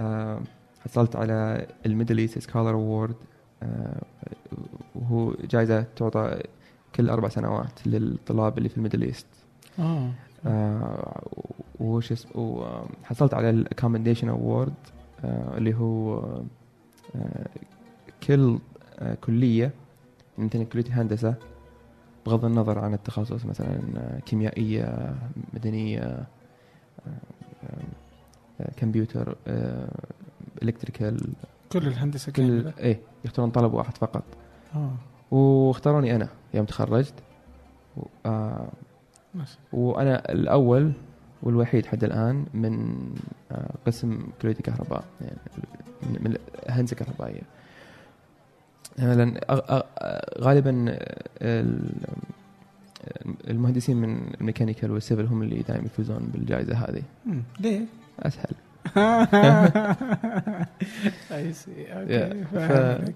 آه، 0.00 0.40
حصلت 0.84 1.16
على 1.16 1.66
ال 1.86 1.91
Middle 1.91 2.18
East 2.18 2.38
Scholar 2.38 2.70
Award 2.70 3.14
وهو 4.94 5.34
جائزه 5.50 5.84
تعطى 5.96 6.40
كل 6.94 7.10
أربع 7.10 7.28
سنوات 7.28 7.86
للطلاب 7.86 8.58
اللي 8.58 8.68
في 8.68 8.76
ال 8.76 8.80
Middle 8.80 9.02
East 9.02 9.26
آه. 9.78 10.10
آه، 10.46 11.22
وش 11.80 12.12
اسمه 12.12 12.32
وحصلت 12.36 13.34
على 13.34 13.50
ال 13.50 13.56
Accommodation 13.56 14.28
Award 14.28 14.74
اللي 15.24 15.74
هو 15.74 16.22
كل 18.26 18.58
كلية 19.24 19.70
مثلا 20.38 20.64
كلية 20.64 20.84
الهندسة 20.86 21.34
بغض 22.26 22.44
النظر 22.44 22.78
عن 22.78 22.94
التخصص 22.94 23.44
مثلا 23.46 23.80
آه، 23.96 24.18
كيميائية 24.20 25.14
مدنية 25.54 26.00
آه، 26.00 26.26
آه، 28.60 28.70
كمبيوتر 28.76 29.36
الكتريكال 30.62 31.20
كل 31.72 31.86
الهندسة 31.86 32.32
كل 32.32 32.42
كاملة؟ 32.62 32.72
إيه 32.78 33.00
يختارون 33.24 33.50
طلب 33.50 33.72
واحد 33.74 33.96
فقط. 33.96 34.22
آه. 34.74 34.90
واختاروني 35.34 36.16
أنا 36.16 36.28
يوم 36.54 36.64
تخرجت. 36.66 37.14
و- 37.96 38.02
آه 38.26 38.68
وأنا 39.72 40.32
الأول 40.32 40.92
والوحيد 41.42 41.86
حتى 41.86 42.06
الآن 42.06 42.46
من 42.54 42.96
آه 43.52 43.70
قسم 43.86 44.26
كلية 44.42 44.52
الكهرباء 44.52 45.04
يعني 45.20 45.36
من 46.20 46.36
الهندسة 46.68 46.92
الكهربائية. 47.00 47.42
لأن 48.98 49.40
غالبا 50.40 50.84
آه، 50.88 51.24
ال- 51.42 51.92
المهندسين 53.50 53.96
من 53.96 54.34
ال 54.40 54.44
mechanical 54.44 54.90
وال 54.90 55.00
civil 55.00 55.26
هم 55.26 55.42
اللي 55.42 55.62
دائما 55.62 55.86
يفوزون 55.86 56.30
بالجائزة 56.34 56.74
هذه. 56.76 57.02
ليه؟ 57.60 57.80
أسهل. 58.20 58.54
easy. 61.32 61.86
Okay 61.92 62.44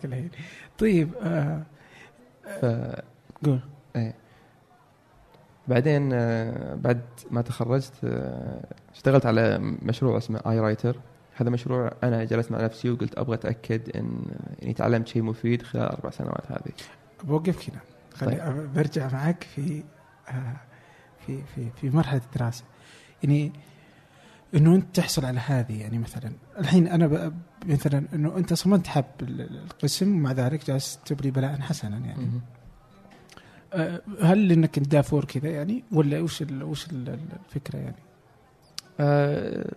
الحين. 0.04 0.30
طيب 0.78 1.08
آه، 1.22 1.62
ف 2.60 2.64
قول. 3.46 3.60
إيه. 3.96 4.14
بعدين 5.68 6.10
آه، 6.12 6.74
بعد 6.74 7.00
ما 7.30 7.42
تخرجت 7.42 7.92
اشتغلت 8.94 9.26
على 9.26 9.58
مشروع 9.82 10.18
اسمه 10.18 10.40
اي 10.50 10.60
رايتر 10.60 10.96
هذا 11.36 11.50
مشروع 11.50 11.92
أنا 12.02 12.24
جلست 12.24 12.52
مع 12.52 12.60
نفسي 12.64 12.90
وقلت 12.90 13.18
أبغى 13.18 13.34
أتأكد 13.34 13.96
إن 13.96 14.22
اني 14.62 14.74
تعلمت 14.74 15.08
شيء 15.08 15.22
مفيد 15.22 15.62
خلال 15.62 15.82
أربع 15.88 16.10
سنوات 16.10 16.52
هذه 16.52 16.72
بوقفك 17.24 17.70
هنا 17.70 17.80
خلي 18.14 18.36
طيب. 18.36 18.72
برجع 18.74 19.12
معك 19.12 19.44
في 19.54 19.82
آه، 20.28 20.56
في 21.26 21.42
في 21.54 21.70
في 21.80 21.90
مرحلة 21.90 22.20
الدراسة 22.32 22.64
يعني 23.22 23.52
إنه 24.54 24.74
أنت 24.74 24.96
تحصل 24.96 25.24
على 25.24 25.40
هذه 25.40 25.80
يعني 25.80 25.98
مثلا 25.98 26.32
الحين 26.58 26.86
أنا 26.88 27.32
مثلا 27.66 28.04
إنه 28.14 28.36
أنت 28.36 28.54
صممت 28.54 28.86
حب 28.86 29.04
ال- 29.22 29.40
القسم 29.64 30.16
ومع 30.16 30.32
ذلك 30.32 30.66
جالس 30.66 30.98
تبلي 31.06 31.30
بلاء 31.30 31.60
حسنا 31.60 31.98
يعني 31.98 32.24
مهم. 32.24 32.40
آه، 33.72 34.02
هل 34.22 34.52
إنك 34.52 34.78
انت 34.78 34.88
دافور 34.88 35.24
كذا 35.24 35.48
يعني 35.50 35.84
ولا 35.92 36.20
وش 36.20 36.42
ال 36.42 36.62
وش 36.62 36.86
ال- 36.92 37.18
الفكرة 37.48 37.78
يعني؟ 37.78 37.96
آه، 39.00 39.72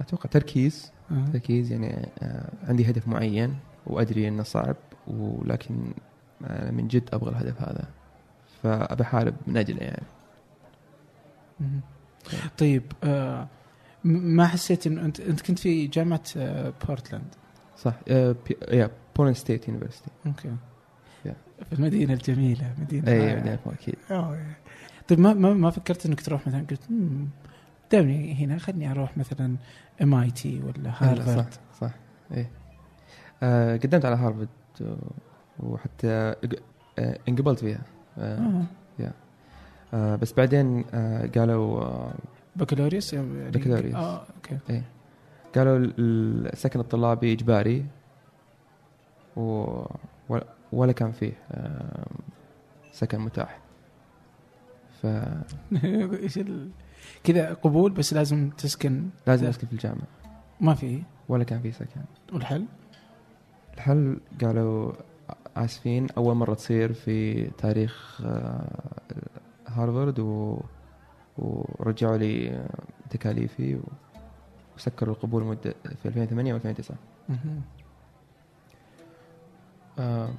أتوقع 0.00 0.30
تركيز 0.30 0.92
آه. 1.10 1.24
تركيز 1.32 1.72
يعني 1.72 2.08
آه، 2.22 2.48
عندي 2.68 2.90
هدف 2.90 3.08
معين 3.08 3.56
وأدري 3.86 4.28
إنه 4.28 4.42
صعب 4.42 4.76
ولكن 5.06 5.92
أنا 6.44 6.70
من 6.70 6.88
جد 6.88 7.08
أبغى 7.12 7.30
الهدف 7.30 7.62
هذا 7.62 7.84
فابى 8.62 9.02
أحارب 9.02 9.34
من 9.46 9.56
أجله 9.56 9.80
يعني. 9.80 10.02
طيب 12.58 12.82
آه 13.04 13.48
ما 14.04 14.46
حسيت 14.46 14.86
انه 14.86 15.04
أنت 15.04 15.20
أنت 15.20 15.40
كنت 15.40 15.58
في 15.58 15.86
جامعة 15.86 16.22
آه 16.36 16.72
بورتلاند 16.88 17.34
صح 17.78 17.94
آه، 18.08 18.36
بي- 18.48 18.76
يا 18.76 18.90
Boland 19.16 19.34
State 19.34 19.68
University 19.68 20.10
okay. 20.26 20.52
في 21.70 21.72
المدينة 21.72 22.12
الجميلة 22.12 22.74
مدينة 22.78 23.08
اي. 23.12 23.34
بعدين 23.34 23.58
أكيد. 23.66 23.94
طيب 25.08 25.20
ما 25.20 25.32
ما 25.34 25.70
فكرت 25.70 26.06
إنك 26.06 26.20
تروح 26.20 26.46
مثلا 26.46 26.64
قلت 26.70 26.80
"مم، 26.90 27.26
دامني 27.92 28.34
هنا 28.44 28.58
خلني 28.58 28.90
أروح 28.90 29.18
مثلا 29.18 29.56
MIT 30.02 30.62
ولا 30.62 30.90
هارفارد؟ 30.98 31.52
صح 31.52 31.58
صح. 31.80 31.90
إيه. 32.32 32.50
آه 33.42 33.76
قدمت 33.76 34.04
على 34.04 34.16
هارفرد 34.16 34.48
و- 34.80 34.94
وحتى 35.60 36.34
آه 36.98 37.18
انقبلت 37.28 37.58
فيها. 37.58 37.80
آه 38.18 38.38
آه. 39.00 39.12
آه 39.94 40.16
بس 40.16 40.32
بعدين 40.32 40.84
آه 40.94 41.26
قالوا 41.26 41.80
آه 41.82 42.12
بكالوريوس؟ 42.56 43.12
يعني 43.12 43.50
بكالوريوس. 43.50 43.94
آه 43.94 44.22
okay. 44.36 44.82
قالوا 45.54 45.76
ال- 45.78 46.52
السكن 46.52 46.80
الطلابي 46.80 47.32
إجباري 47.32 47.86
و 49.36 49.66
ولا- 50.72 50.92
كان 50.92 51.12
فيه 51.12 51.32
آه 51.52 52.06
سكن 52.92 53.18
متاح. 53.18 53.58
ف 55.02 55.06
إيش. 56.22 56.38
كذا 57.24 57.54
قبول 57.54 57.92
بس 57.92 58.12
لازم 58.14 58.50
تسكن. 58.50 59.08
لازم 59.26 59.44
لا. 59.44 59.50
أسكن 59.50 59.66
في 59.66 59.72
الجامعة. 59.72 60.06
ما 60.60 60.74
في؟ 60.74 61.02
ولا 61.28 61.44
كان 61.44 61.60
في 61.60 61.72
سكن. 61.72 62.00
والحل؟ 62.32 62.64
الحل 63.74 64.20
قالوا 64.44 64.92
آسفين 65.56 66.06
أول 66.16 66.34
مرة 66.34 66.54
تصير 66.54 66.92
في 66.92 67.46
تاريخ 67.50 68.20
آه، 68.24 68.90
هارفارد 69.66 70.18
و... 70.18 70.60
ورجعوا 71.38 72.16
لي 72.16 72.66
تكاليفي 73.10 73.74
و... 73.74 73.80
وسكروا 74.76 75.14
القبول 75.14 75.44
مدة 75.44 75.74
في 76.02 76.08
2008 76.08 76.52
و 76.52 76.56
2009 76.56 76.96
مهم. 77.28 77.62
آه 79.98 80.30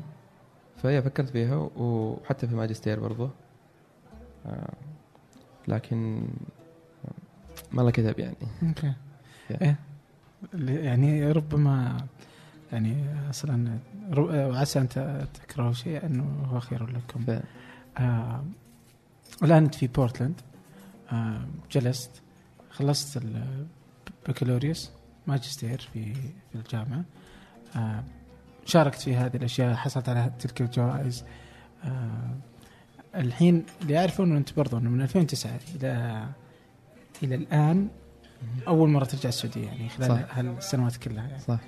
فهي 0.77 1.01
فكرت 1.01 1.29
فيها 1.29 1.55
وحتى 1.77 2.47
في 2.47 2.55
ماجستير 2.55 2.99
برضه 2.99 3.29
آه 4.45 4.73
لكن 5.67 6.27
ما 7.71 7.81
الله 7.81 7.91
كذب 7.91 8.19
يعني. 8.19 8.35
أوكي. 8.63 8.93
Yeah. 9.49 9.61
إيه. 9.61 9.75
يعني 10.69 11.31
ربما 11.31 11.97
يعني 12.71 13.05
أصلا 13.29 13.77
رب- 14.11 14.29
وعسى 14.53 14.79
أن 14.79 14.87
تكرهوا 15.33 15.73
شيء 15.73 16.05
إنه 16.05 16.23
هو 16.45 16.59
خير 16.59 16.89
لكم. 16.89 17.25
ف... 17.25 17.41
آه 17.97 18.43
الآن 19.43 19.63
أنت 19.63 19.75
في 19.75 19.87
بورتلاند 19.87 20.41
آه 21.11 21.41
جلست 21.71 22.11
خلصت 22.71 23.21
البكالوريوس 24.27 24.91
ماجستير 25.27 25.89
في 25.93 26.13
في 26.13 26.55
الجامعة. 26.55 27.03
آه 27.75 28.03
شاركت 28.65 28.99
في 29.01 29.15
هذه 29.15 29.35
الأشياء 29.37 29.75
حصلت 29.75 30.09
على 30.09 30.31
تلك 30.39 30.61
الجوائز. 30.61 31.23
آه 31.83 32.35
الحين 33.15 33.65
اللي 33.81 33.93
يعرفون 33.93 34.35
أنت 34.37 34.53
برضو 34.57 34.77
إنه 34.77 34.89
من 34.89 35.01
2009 35.01 35.59
إلى 35.75 36.25
إلى 37.23 37.35
الآن 37.35 37.87
أول 38.67 38.89
مرة 38.89 39.05
ترجع 39.05 39.29
السعودية 39.29 39.65
يعني 39.65 39.89
خلال 39.89 40.07
صح. 40.07 40.37
هالسنوات 40.37 40.97
كلها 40.97 41.27
يعني. 41.27 41.39
صح. 41.39 41.59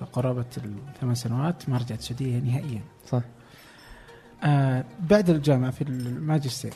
فقرابة 0.00 0.44
الثمان 0.56 1.14
سنوات 1.14 1.68
ما 1.68 1.78
رجعت 1.78 1.98
السعودية 1.98 2.38
نهائيا. 2.38 2.82
صح. 3.06 3.22
آه 4.44 4.84
بعد 5.10 5.30
الجامعة 5.30 5.70
في 5.70 5.82
الماجستير 5.82 6.74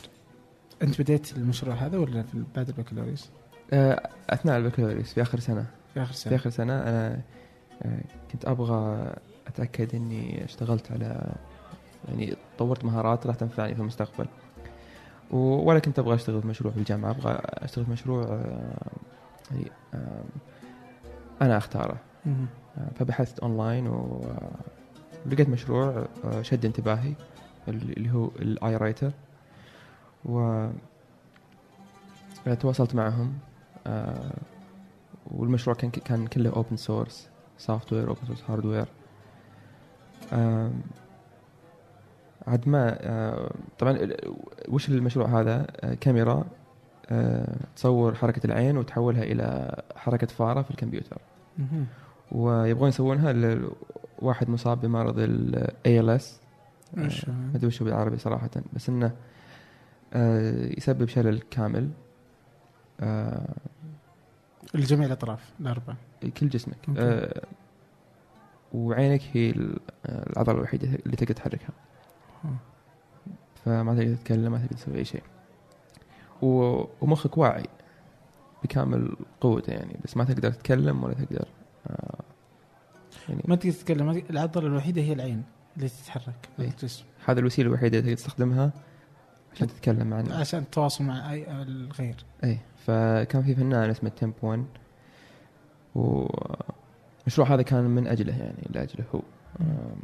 أنت 0.81 1.01
بديت 1.01 1.37
المشروع 1.37 1.75
هذا 1.75 1.97
ولا 1.97 2.23
في 2.23 2.43
بعد 2.55 2.69
البكالوريوس؟ 2.69 3.29
آه 3.73 4.09
أثناء 4.29 4.57
البكالوريوس 4.57 5.13
في 5.13 5.21
آخر 5.21 5.39
سنة. 5.39 5.65
في 5.93 6.01
آخر 6.01 6.13
في 6.13 6.19
سنه 6.19 6.35
آخر 6.35 6.49
سنة 6.49 6.73
أنا 6.73 7.21
آه 7.83 8.01
كنت 8.31 8.45
أبغى 8.45 9.13
أتأكد 9.47 9.95
إني 9.95 10.45
اشتغلت 10.45 10.91
على 10.91 11.35
يعني 12.07 12.35
طورت 12.57 12.85
مهارات 12.85 13.27
راح 13.27 13.35
تنفعني 13.35 13.75
في 13.75 13.81
المستقبل. 13.81 14.27
ولا 15.33 15.79
كنت 15.79 15.99
أبغى 15.99 16.15
أشتغل 16.15 16.41
في 16.41 16.47
مشروع 16.47 16.73
في 16.73 16.79
الجامعة 16.79 17.11
أبغى 17.11 17.39
أشتغل 17.43 17.85
في 17.85 17.91
مشروع 17.91 18.23
آه 18.23 18.89
آه 19.93 20.23
أنا 21.41 21.57
أختاره. 21.57 21.97
آه، 22.77 22.89
فبحثت 22.95 23.39
أونلاين 23.39 23.87
ولقيت 23.87 25.49
مشروع 25.49 26.07
شد 26.41 26.65
انتباهي 26.65 27.13
اللي 27.67 28.11
هو 28.11 28.25
ال 28.25 28.77
EyeWriter 28.77 29.11
و 30.25 30.67
تواصلت 32.59 32.95
معهم 32.95 33.33
والمشروع 35.31 35.75
كان 35.75 35.91
كان 35.91 36.27
كله 36.27 36.49
open 36.49 36.75
source 36.77 37.29
software 37.57 38.07
open 38.09 38.25
source 38.27 38.43
hardware 38.49 38.85
عاد 42.47 42.69
ما 42.69 42.97
آه، 43.01 43.51
طبعا 43.79 43.91
ال- 43.91 44.33
وش 44.69 44.89
المشروع 44.89 45.41
هذا 45.41 45.67
آه، 45.81 45.93
كاميرا 45.93 46.43
آه، 47.09 47.55
تصور 47.75 48.15
حركة 48.15 48.45
العين 48.47 48.77
وتحولها 48.77 49.23
إلى 49.23 49.81
حركة 49.95 50.27
فارة 50.27 50.61
في 50.61 50.71
الكمبيوتر. 50.71 51.17
ويبغون 52.31 52.89
يسوونها 52.89 53.33
لواحد 54.21 54.49
مصاب 54.49 54.81
بمرض 54.81 55.15
ال 55.19 55.67
ALS 55.87 56.23
إيش؟ 56.97 57.29
ما 57.29 57.51
أدري 57.55 57.67
وش 57.67 57.81
هو 57.81 57.85
بالعربي 57.85 58.17
صراحة 58.17 58.49
بس 58.73 58.89
إنه 58.89 59.11
يسبب 60.77 61.07
شلل 61.07 61.39
كامل 61.51 61.89
لجميع 64.73 65.05
الأطراف 65.07 65.51
الاربعه 65.59 65.97
كل 66.39 66.49
جسمك. 66.49 66.77
آه، 66.97 67.41
وعينك 68.73 69.21
هي 69.33 69.49
ال- 69.49 69.79
العضلة 70.05 70.55
الوحيدة 70.55 70.87
اللي 71.05 71.15
تقدر 71.15 71.33
تحركها. 71.33 71.69
فما 73.65 73.95
تقدر 73.95 74.15
تتكلم 74.15 74.51
ما 74.51 74.57
تقدر 74.57 74.75
تسوي 74.75 74.95
أي 74.97 75.05
شيء. 75.05 75.23
ومخك 76.41 77.37
واعي 77.37 77.65
بكامل 78.63 79.15
قوته 79.41 79.71
يعني 79.73 79.97
بس 80.03 80.17
ما 80.17 80.23
تقدر 80.23 80.51
تتكلم 80.51 81.03
ولا 81.03 81.13
تقدر 81.13 81.47
آه، 81.87 82.19
يعني 83.29 83.41
ما 83.47 83.55
تقدر 83.55 83.71
تتكلم 83.71 84.09
العضلة 84.29 84.67
الوحيدة 84.67 85.01
هي 85.01 85.13
العين 85.13 85.43
اللي 85.77 85.89
تتحرك 85.89 86.49
إيه. 86.59 86.67
الجسم. 86.67 87.03
هذا 87.25 87.39
الوسيلة 87.39 87.67
الوحيدة 87.69 87.99
اللي 87.99 88.01
تقدر 88.09 88.17
تستخدمها 88.17 88.71
عشان 89.53 89.67
تتكلم 89.67 90.07
مع 90.07 90.19
الناس 90.19 90.37
عشان 90.39 90.59
التواصل 90.59 91.03
مع 91.03 91.31
اي 91.31 91.61
الغير. 91.61 92.15
اي 92.43 92.59
فكان 92.85 93.43
في 93.43 93.55
فنان 93.55 93.89
اسمه 93.89 94.09
تيمب 94.09 94.33
1 94.41 94.65
والمشروع 95.95 97.47
هذا 97.47 97.61
كان 97.61 97.83
من 97.83 98.07
أجله 98.07 98.37
يعني 98.37 98.67
لأجله 98.69 99.05
هو. 99.15 99.21
آم، 99.61 99.95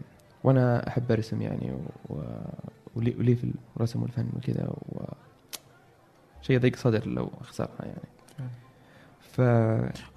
وأنا 0.44 0.88
أحب 0.88 1.12
أرسم 1.12 1.42
يعني 1.42 1.72
و... 2.10 2.22
ولي, 2.96 3.16
ولي 3.20 3.36
في 3.36 3.54
الرسم 3.78 4.02
والفن 4.02 4.30
وكذا 4.36 4.68
و... 4.68 5.04
شيء 6.42 6.56
يضيق 6.56 6.76
صدر 6.76 7.08
لو 7.08 7.32
أخسرها 7.42 7.86
يعني. 7.86 8.10
ف 9.20 9.42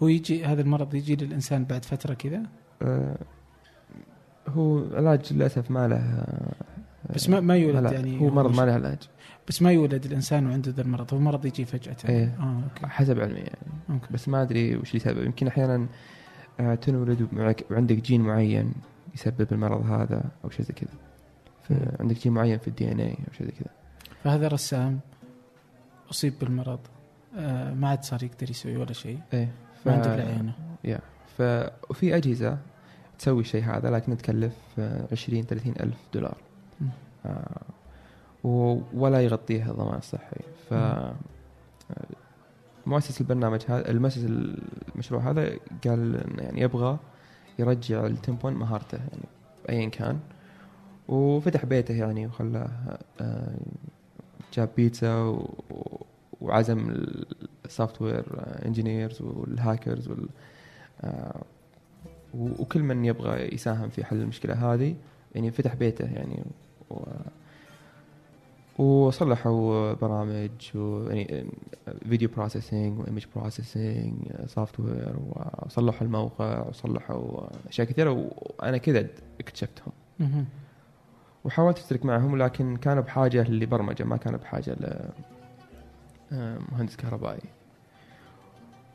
هو 0.02 0.08
يجي 0.08 0.44
هذا 0.44 0.62
المرض 0.62 0.94
يجي 0.94 1.16
للإنسان 1.16 1.64
بعد 1.64 1.84
فترة 1.84 2.14
كذا؟ 2.14 2.42
آه، 2.82 3.16
هو 4.48 4.84
علاج 4.94 5.32
للأسف 5.32 5.70
ما 5.70 5.88
له 5.88 5.96
آه، 5.96 6.52
بس 7.14 7.28
ما 7.28 7.40
ما 7.40 7.56
يولد 7.56 7.82
لا، 7.82 7.92
يعني 7.92 8.20
هو 8.20 8.30
مرض 8.30 8.56
ما 8.56 8.62
له 8.62 8.72
علاج. 8.72 8.98
بس 9.48 9.62
ما 9.62 9.72
يولد 9.72 10.04
الإنسان 10.04 10.46
وعنده 10.46 10.70
ذا 10.70 10.82
المرض 10.82 11.14
هو 11.14 11.20
مرض 11.20 11.46
يجي 11.46 11.64
فجأة. 11.64 11.96
إيه. 12.08 12.36
آه 12.40 12.62
okay. 12.64 12.86
حسب 12.86 13.20
علمي 13.20 13.40
يعني. 13.40 13.72
Okay. 13.90 14.06
بس 14.10 14.28
ما 14.28 14.42
أدري 14.42 14.76
وش 14.76 14.88
اللي 14.88 15.00
سبب. 15.00 15.24
يمكن 15.26 15.46
أحيانا 15.46 15.86
آه، 16.60 16.74
تنولد 16.74 17.28
وعندك 17.70 17.96
جين 17.96 18.20
معين. 18.20 18.72
يسبب 19.14 19.46
المرض 19.52 19.90
هذا 19.90 20.22
أو 20.44 20.50
شيء 20.50 20.66
زي 20.66 20.74
كذا. 20.74 20.90
فعندك 21.62 22.16
جين 22.22 22.32
معين 22.32 22.58
في 22.58 22.68
الدي 22.68 22.92
إن 22.92 23.00
اي 23.00 23.10
أو 23.10 23.32
شيء 23.38 23.46
زي 23.46 23.52
كذا. 23.52 23.70
فهذا 24.24 24.48
رسام 24.48 25.00
أصيب 26.10 26.34
بالمرض. 26.40 26.78
آه 27.36 27.74
ما 27.74 27.88
عاد 27.88 28.04
صار 28.04 28.22
يقدر 28.22 28.50
يسوي 28.50 28.76
ولا 28.76 28.92
شيء. 28.92 29.18
إيه 29.32 29.48
ف... 29.84 29.86
ما 29.88 29.94
عنده 29.94 30.10
عينه 30.10 30.54
يا. 30.84 31.00
ف 31.38 31.42
وفي 31.90 32.16
أجهزة 32.16 32.58
تسوي 33.18 33.40
الشيء 33.40 33.64
هذا 33.64 33.90
لكن 33.90 34.16
تكلف 34.16 34.52
آه، 34.78 35.06
20 35.12 35.42
30 35.42 35.74
ألف 35.80 35.96
دولار. 36.14 36.36
آه 37.26 37.62
و- 38.44 38.80
ولا 38.94 39.20
يغطيها 39.20 39.70
الضمان 39.70 39.98
الصحي 39.98 40.40
ف. 40.70 40.72
آه، 40.74 41.14
مؤسس 42.86 43.20
البرنامج 43.20 43.60
هذا 43.68 43.90
المؤسس 43.90 44.24
المشروع 44.94 45.30
هذا 45.30 45.50
قال 45.86 46.24
يعني 46.38 46.60
يبغى 46.60 46.98
يرجع 47.58 48.06
التمبون 48.06 48.54
مهارته 48.54 48.98
يعني 48.98 49.24
ايا 49.68 49.88
كان. 49.88 50.20
وفتح 51.08 51.64
بيته 51.64 51.94
يعني 51.94 52.26
وخلاه 52.26 52.98
آه، 53.20 53.54
جاب 54.54 54.68
بيتزا 54.76 55.38
وعزم 56.40 57.04
ال 57.64 57.68
software 57.68 58.02
engineers 58.02 59.22
وال 59.22 59.41
hackers 59.41 60.08
وال 60.08 60.28
آه، 61.00 61.42
وكل 62.34 62.82
من 62.82 63.04
يبغى 63.04 63.54
يساهم 63.54 63.88
في 63.88 64.04
حل 64.04 64.16
المشكلة 64.16 64.74
هذه 64.74 64.94
يعني 65.34 65.50
فتح 65.50 65.74
بيته 65.74 66.04
يعني 66.04 66.44
و 66.90 67.02
وصلحوا 68.78 69.92
برامج 69.92 70.50
ويعني 70.74 71.46
video 72.08 72.28
processing 72.36 73.00
و 73.00 73.04
image 73.04 73.24
processing 73.36 74.14
software 74.46 75.16
وصلحوا 75.66 76.06
الموقع 76.06 76.68
وصلحوا 76.68 77.46
أشياء 77.68 77.86
كثيرة 77.86 78.10
وأنا 78.10 78.76
كذا 78.78 79.06
اكتشفتهم. 79.40 79.92
وحاولت 81.44 81.78
أشترك 81.78 82.04
معهم 82.04 82.36
لكن 82.42 82.76
كانوا 82.76 83.02
بحاجة 83.02 83.50
لبرمجة 83.50 84.04
ما 84.04 84.16
كانوا 84.16 84.38
بحاجة 84.38 84.70
ل 84.72 85.10
آه، 86.32 86.58
مهندس 86.72 86.96
كهربائي 86.96 87.40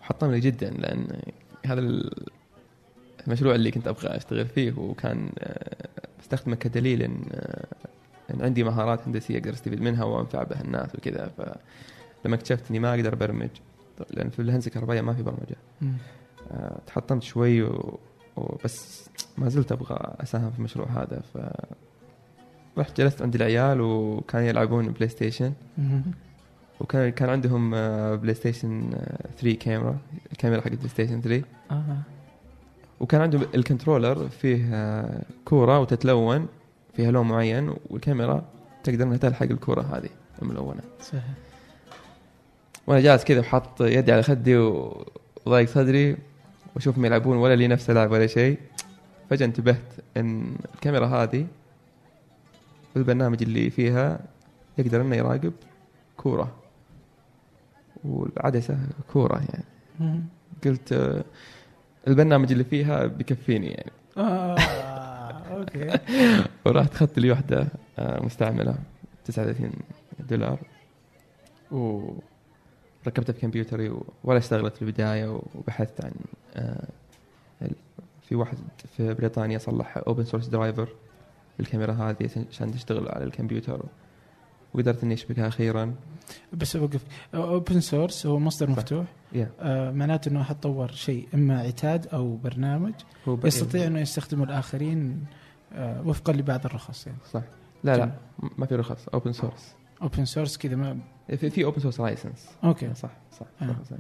وحطمني 0.02 0.34
لي 0.34 0.40
جدا 0.40 0.70
لأن 0.70 1.22
هذا 1.66 1.80
ال- 1.80 2.26
المشروع 3.28 3.56
اللي 3.56 3.72
كنت 3.72 3.88
أبغى 3.88 4.08
أشتغل 4.18 4.48
فيه 4.48 4.74
وكان 4.78 5.30
آه، 5.40 5.88
بستخدمه 6.20 6.56
كدليل 6.56 7.12
ان 8.30 8.36
آه، 8.36 8.40
ان 8.40 8.46
عندي 8.46 8.64
مهارات 8.64 9.08
هندسية 9.08 9.38
أقدر 9.38 9.54
أستفيد 9.54 9.82
منها 9.82 10.04
وأنفع 10.04 10.44
بها 10.44 10.62
الناس 10.62 10.96
وكذا 10.96 11.32
فلما 11.38 12.36
اكتشفت 12.36 12.70
إني 12.70 12.80
ما 12.80 12.94
أقدر 12.94 13.14
أبرمج 13.14 13.50
لأن 14.12 14.30
في 14.30 14.42
الهندسة 14.42 14.68
الكهربائية 14.68 15.02
ما 15.02 15.14
في 15.14 15.24
برمجة. 15.24 15.56
آه، 16.52 16.80
تحطمت 16.88 17.24
شوي 17.24 17.62
و... 17.62 18.00
وبس 18.36 19.10
ما 19.38 19.50
زلت 19.50 19.72
أبغى 19.72 20.16
أساهم 20.20 20.52
في 20.52 20.60
المشروع 20.60 20.88
هذا 20.88 21.22
ف 21.34 21.38
رحت 22.78 23.02
جلست 23.02 23.22
عند 23.22 23.36
العيال 23.36 23.82
وكانوا 23.82 24.48
يلعبون 24.48 24.92
PlayStation. 24.92 25.54
وكان 26.80 27.10
كان 27.10 27.30
عندهم 27.30 27.74
آه، 27.76 28.16
PlayStation 28.16 28.90
آه، 28.94 29.28
3 29.42 29.58
كاميرا 29.58 29.98
الكاميرا 30.32 30.62
حق 30.62 30.68
PlayStation 30.70 31.22
3 31.22 31.44
آه. 31.72 31.98
وكان 33.00 33.22
عندهم 33.22 33.42
ال 33.56 33.63
controller 33.63 34.30
فيه 34.30 34.70
آه، 34.74 35.22
كورة 35.46 35.80
وتتلون 35.80 36.48
فيها 36.98 37.12
لون 37.12 37.28
معين 37.28 37.74
والكاميرا 37.90 38.46
تقدر 38.84 39.04
إنها 39.04 39.18
تلحق 39.18 39.44
الكوره 39.44 39.82
هذه 39.82 40.10
الملونة. 40.42 40.82
صحيح. 41.02 41.24
وأنا 42.88 43.02
جالس 43.02 43.24
كذا 43.24 43.40
وحاط 43.40 43.82
يدي 43.82 44.12
على 44.12 44.24
خدي 44.24 44.58
وضايق 45.46 45.68
صدري 45.68 46.18
واشوفهم 46.76 47.06
يلعبون 47.06 47.38
ولا 47.38 47.56
لي 47.56 47.68
نفس 47.68 47.90
العب 47.90 48.12
ولا 48.12 48.28
شيء. 48.28 48.60
فجأة 49.30 49.46
انتبهت 49.46 49.92
إن 50.18 50.56
الكاميرا 50.76 51.08
هذه 51.08 51.48
البرنامج 52.96 53.44
اللي 53.44 53.70
فيها 53.70 54.20
يقدر 54.78 55.02
إنه 55.02 55.16
يراقب 55.16 55.54
كورة. 56.18 56.56
والعدسة 58.04 58.78
كورة 59.14 59.42
يعني. 59.50 59.64
قلت 60.66 60.94
آه، 60.94 61.24
البرنامج 62.08 62.52
اللي 62.52 62.64
فيها 62.64 63.06
بيكفيني 63.06 63.68
يعني. 63.68 63.92
آه. 64.18 65.17
Okay. 65.52 66.00
ورحت 66.66 66.94
اخذت 66.94 67.20
لي 67.20 67.32
واحدة 67.32 67.68
آه، 68.00 68.24
مستعملة 68.26 68.76
39 69.26 69.72
دولار. 70.20 70.60
وركبتها 71.72 73.34
في 73.34 73.42
كمبيوتري 73.42 73.98
ولا 74.24 74.38
اشتغلت 74.38 74.76
في 74.76 74.82
البداية 74.82 75.42
وبحثت 75.56 76.06
عن 76.06 76.12
آه، 76.56 76.88
في 78.22 78.36
واحد 78.36 78.58
في 78.98 79.14
بريطانيا 79.14 79.58
صلح 79.58 79.98
open 79.98 80.24
source 80.24 80.48
driver 80.48 80.90
للكاميرا 81.60 81.94
هذه 81.94 82.30
عشان 82.50 82.72
تشتغل 82.72 83.10
على 83.10 83.24
الكمبيوتر. 83.24 83.86
وقدرت 84.74 85.04
إني 85.04 85.14
أشبكها 85.14 85.48
أخيرا. 85.48 85.96
بس 86.54 86.76
أوقف. 86.76 87.02
Open 87.36 87.80
source 87.80 88.26
هو 88.26 88.40
مصدر. 88.40 88.70
مفتوح. 88.70 89.06
يا 89.34 89.50
آه 89.60 89.92
معناته 89.92 90.30
إنه 90.30 90.42
احد 90.42 90.60
طور 90.60 90.92
شيء 90.92 91.28
إما 91.34 91.60
عتاد 91.60 92.08
أو 92.08 92.36
برنامج. 92.36 92.94
يستطيع 93.44 93.88
إنه 93.88 94.00
يستخدمه 94.00 94.44
الآخرين 94.44 95.26
آه 95.74 96.08
وفقا 96.08 96.34
لبعض 96.34 96.66
الرخص 96.66 97.08
يعني. 97.08 97.20
صح. 97.34 97.42
لا 97.84 97.98
لا 97.98 98.06
م- 98.06 98.50
ما 98.58 98.66
في 98.66 98.76
رخص. 98.76 99.08
اوبن 99.08 99.32
سورس 99.34 99.76
اوبن 100.02 100.26
سورس 100.26 100.58
كذا 100.58 100.76
ما 100.76 100.98
في 101.38 101.50
في 101.50 101.64
اوبن 101.66 101.80
سورس 101.82 102.00
لايسنس 102.00 102.46
أوكي. 102.64 102.94
صح 102.94 103.12
صح, 103.40 103.46
آه. 103.62 103.76
صح. 103.90 103.98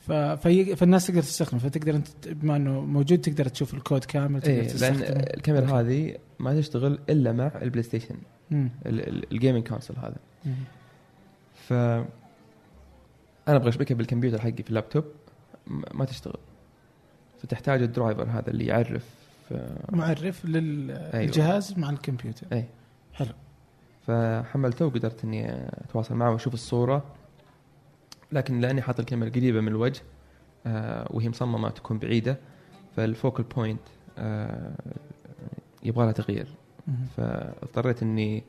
ف... 0.00 0.12
في... 0.12 0.76
فالناس 0.76 1.06
تقدر 1.06 1.22
تستخدمه. 1.22 1.60
فتقدر 1.60 1.94
أنت 1.94 2.08
بما 2.28 2.56
إنه 2.56 2.80
موجود 2.80 3.18
تقدر 3.20 3.48
تشوف 3.48 3.74
الكود 3.74 4.04
كامل 4.04 4.40
تقدر 4.40 4.54
لأن 4.54 4.66
تستخدمه. 4.66 5.00
الكاميرا 5.06 5.64
Okay. 5.64 5.74
هذه 5.74 6.16
ما 6.38 6.60
تشتغل 6.60 6.98
إلا 7.10 7.32
مع 7.32 7.50
ال 7.62 7.82
PlayStation. 7.82 8.16
ال 8.86 8.98
gaming 8.98 9.68
console 9.68 9.96
هذا 9.96 10.16
مم. 10.44 10.54
ف 11.54 11.72
أنا 11.72 13.56
أبغى 13.56 13.68
أشبكها 13.68 13.94
بالكمبيوتر 13.94 14.40
حقي 14.40 14.62
في 14.62 14.68
اللابتوب 14.68 15.04
ما 15.94 16.04
تشتغل 16.04 16.38
فتحتاج 17.42 17.82
ال 17.82 17.89
driver 17.89 18.30
هذا 18.30 18.50
اللي 18.50 18.66
يعرف 18.66 19.08
آه، 19.52 19.78
معرف 19.92 20.44
للجهاز 20.44 21.78
مع 21.78 21.90
الكمبيوتر 21.90 22.46
أي 22.52 22.64
حلو. 23.12 23.32
فحملته 24.06 24.86
وقدرت 24.86 25.24
إني 25.24 25.66
أتواصل 25.84 26.14
معه 26.14 26.32
وأشوف 26.32 26.54
الصورة 26.54 27.04
لكن 28.32 28.60
لأني 28.60 28.82
حاط 28.82 29.00
الكاميرا 29.00 29.30
قريبه 29.30 29.60
من 29.60 29.68
الوجه 29.68 30.02
آه، 30.66 31.06
وهي 31.10 31.28
مصممة 31.28 31.70
تكون 31.70 31.98
بعيدة 31.98 32.38
فال 32.96 33.09
focal 33.09 33.42
point 33.42 33.80
يبغى 35.82 36.04
لها 36.04 36.12
تغيير. 36.12 36.46
فاضطريت 37.16 38.02
إني 38.02 38.44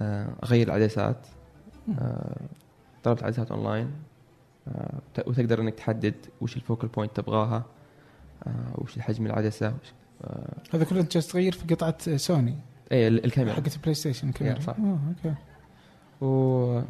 آه، 0.00 0.28
أغير 0.44 0.66
العدسات. 0.66 1.26
آه، 1.98 2.36
طلبت 3.02 3.22
عدسات 3.22 3.50
أونلاين. 3.50 3.90
آه، 4.68 5.00
وتقدر 5.26 5.60
إنك 5.60 5.74
تحدد 5.74 6.14
وش 6.40 6.56
ال 6.56 6.61
focal 6.61 6.88
point 6.88 7.16
تبغاها 7.16 7.64
وش 8.74 8.96
الحجم 8.96 9.26
العدسة 9.26 9.68
وش 9.82 9.92
هذا 10.74 10.84
كله 10.84 11.00
أنت 11.00 11.12
جالس 11.12 11.26
تغير 11.26 11.52
في 11.52 11.74
قطعة 11.74 12.16
سوني. 12.16 12.56
اي 12.92 13.08
ال- 13.08 13.24
الكاميرا. 13.24 13.54
حقت 13.54 13.74
ال 13.76 13.94
PlayStation 13.94 14.28
الكاميرا. 14.28 14.60
صح. 14.60 14.76
آه 14.78 14.98
okay. 15.08 15.34
و... 16.20 16.82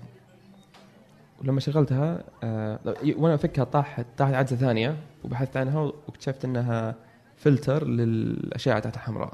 ولما 1.41 1.61
شغلتها 1.61 2.25
آه... 2.43 2.79
وأنا 3.17 3.35
افكها 3.35 3.65
طاحت 3.65 4.07
طاحت 4.19 4.35
عدسة 4.35 4.57
ثانية 4.57 4.97
وبحثت 5.25 5.57
عنها 5.57 5.81
واكتشفت 5.81 6.45
إنها 6.45 6.95
فلتر 7.37 7.87
للأشعة 7.87 8.79
تحت 8.81 8.95
الحمراء. 8.95 9.33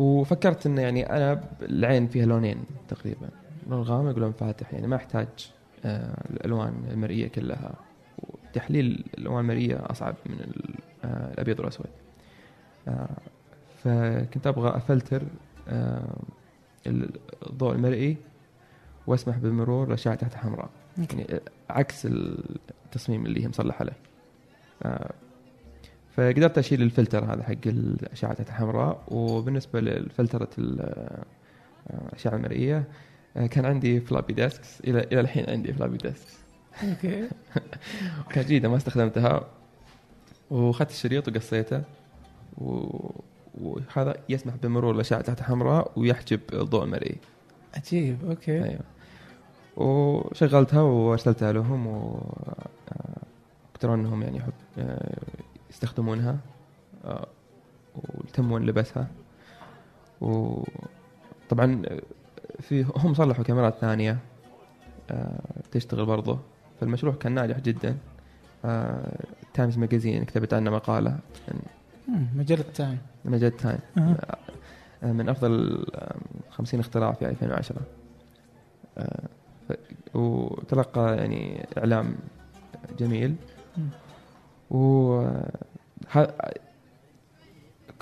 وفكرت 0.00 0.66
إنه 0.66 0.82
يعني 0.82 1.16
أنا 1.16 1.44
العين 1.62 2.06
فيها 2.06 2.26
لونين 2.26 2.64
تقريبا. 2.88 3.28
لون 3.66 3.82
غامق 3.82 4.16
ولون 4.16 4.32
فاتح 4.32 4.72
يعني 4.72 4.86
ما 4.86 4.96
أحتاج 4.96 5.28
آه 5.84 6.24
الألوان 6.30 6.84
المرئية 6.90 7.28
كلها. 7.28 7.74
وتحليل 8.18 9.04
الألوان 9.18 9.40
المرئية 9.40 9.76
أصعب 9.90 10.14
من 10.26 10.52
آه 11.04 11.32
الأبيض 11.32 11.58
والأسود. 11.60 11.86
آه 12.88 13.08
فكنت 13.84 14.46
أبغى 14.46 14.76
أفلتر 14.76 15.22
الضوء 17.46 17.72
المرئي 17.74 18.16
وأسمح 19.06 19.36
بمرور 19.38 19.86
الأشعة 19.88 20.14
تحت 20.14 20.36
أوكي. 20.98 21.16
يعني 21.16 21.40
عكس 21.70 22.06
التصميم 22.06 23.26
اللي 23.26 23.44
هي 23.44 23.48
مصلحة 23.48 23.84
له. 23.84 23.92
فقدرت 26.16 26.58
أشيل 26.58 26.82
الفلتر 26.82 27.24
هذا 27.34 27.42
حق 27.42 27.66
الأشعة 27.66 28.32
تحت 28.34 28.48
الحمراء 28.48 29.02
وبالنسبة 29.08 29.80
لفلتره 29.80 30.48
ال- 30.58 30.80
آه، 30.80 31.24
الأشعة 32.08 32.34
المرئية 32.36 32.84
آه، 33.36 33.46
كان 33.46 33.64
عندي 33.64 34.00
floppy 34.00 34.32
disks 34.32 34.80
إلى 34.80 35.00
إلى 35.00 35.20
الحين 35.20 35.50
عندي 35.50 35.72
floppy 35.72 35.96
disks 35.96 36.38
okay. 36.88 37.28
كانت 38.32 38.48
جيدة 38.48 38.68
ما 38.68 38.76
استخدمتها. 38.76 39.46
وأخذت 40.50 40.90
الشريط 40.90 41.28
وقصيته 41.28 41.82
و... 42.58 42.86
وهذا 43.60 44.14
يسمح 44.28 44.54
بمرور 44.62 44.94
الأشعة 44.94 45.20
تحت 45.20 45.38
الحمراء 45.40 45.92
ويحجب 45.96 46.40
الضوء 46.52 46.84
المرئي 46.84 47.16
عجيب 47.76 48.16
okay. 48.28 48.64
أيوه. 48.64 48.80
وشغلتها 49.76 50.80
وأرسلتها 50.82 51.52
لهم 51.52 51.86
و 51.86 52.20
آه، 53.84 53.94
إنهم 53.94 54.22
يعني 54.22 54.36
يحب 54.36 54.52
يستخدمونها 55.70 56.38
آه، 57.04 57.26
ويتمون 57.94 58.66
لبسها. 58.66 59.06
وطبعا 60.20 61.82
في 62.60 62.86
هم 62.96 63.14
صلحوا 63.14 63.44
كاميرات 63.44 63.74
ثانية 63.80 64.18
آه، 65.10 65.40
تشتغل 65.72 66.06
برضه. 66.06 66.38
فالمشروع 66.80 67.14
كان 67.14 67.32
ناجح 67.32 67.58
جدا. 67.58 67.96
Times 69.54 69.78
Magazine 69.78 70.24
كتبت 70.24 70.54
عنه 70.54 70.70
مقالة. 70.70 71.18
مم. 72.08 72.26
مجلة 72.36 72.64
تايم 72.74 72.98
مجلة 73.24 73.48
تايم. 73.48 73.78
آه، 73.98 75.12
من 75.12 75.28
أفضل 75.28 75.84
آه، 75.94 76.16
50 76.50 76.80
اختراع 76.80 77.12
في 77.12 77.28
2010 77.28 77.76
آه، 78.98 79.28
ف- 79.68 80.16
وتلقى 80.16 81.16
يعني 81.16 81.66
إعلام 81.78 82.14
جميل. 82.98 83.34
و 84.70 85.22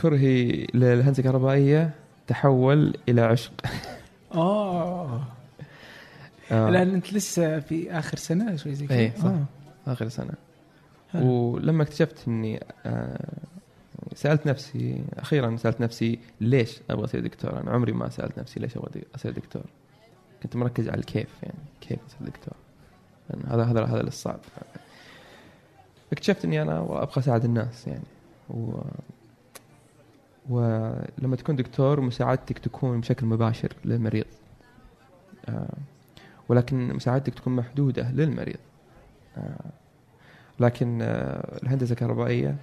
كرهي 0.00 0.66
للهندسة 0.74 1.20
الكهربائية 1.20 1.90
تحول 2.26 2.96
إلى 3.08 3.20
عشق 3.20 3.52
آه 4.34 5.22
آه، 6.50 6.70
لأن 6.70 6.94
أنت 6.94 7.12
لسه 7.12 7.60
في 7.60 7.92
آخر 7.92 8.16
سنة 8.16 8.56
شوي 8.56 8.74
زي 8.74 8.86
كذا 8.86 8.98
إيه، 8.98 9.14
صح. 9.16 9.24
آه. 9.24 9.44
آخر 9.86 10.08
سنة 10.08 10.32
حلو. 11.12 11.26
ولما 11.26 11.82
اكتشفت 11.82 12.28
إني 12.28 12.60
آه، 12.86 13.38
سألت 14.14 14.46
نفسي 14.46 15.02
أخيرا 15.18 15.56
سألت 15.56 15.80
نفسي 15.80 16.18
ليش 16.40 16.80
أبغى 16.90 17.04
أصير 17.04 17.20
دكتور؟ 17.20 17.60
أنا 17.60 17.70
عمري 17.70 17.92
ما 17.92 18.08
سألت 18.08 18.38
نفسي 18.38 18.60
ليش 18.60 18.76
أبغى 18.76 19.02
أصير 19.14 19.32
دكتور. 19.32 19.62
كنت 20.42 20.56
مركز 20.56 20.88
على 20.88 20.98
الكيف 20.98 21.42
يعني 21.42 21.58
كيف 21.80 21.98
أصير 22.06 22.28
دكتور. 22.28 22.54
لأن 23.30 23.42
هذا 23.46 23.64
هذا 23.64 23.84
هذا 23.84 24.00
الصعب. 24.00 24.40
اكتشفت 26.12 26.44
إني 26.44 26.62
أنا 26.62 26.78
أبغى 26.78 27.18
أساعد 27.18 27.44
الناس 27.44 27.86
يعني. 27.86 28.04
و 28.50 28.80
ولما 30.48 31.36
تكون 31.36 31.56
دكتور 31.56 32.00
مساعدتك 32.00 32.58
تكون 32.58 33.00
بشكل 33.00 33.26
مباشر 33.26 33.72
للمريض. 33.84 34.24
آه، 35.48 35.74
ولكن 36.48 36.94
مساعدتك 36.94 37.34
تكون 37.34 37.56
محدودة 37.56 38.10
للمريض. 38.10 38.58
آه، 39.36 39.70
لكن 40.60 40.98
آه، 41.02 41.58
الهندسة 41.62 41.92
الكهربائية 41.92 42.56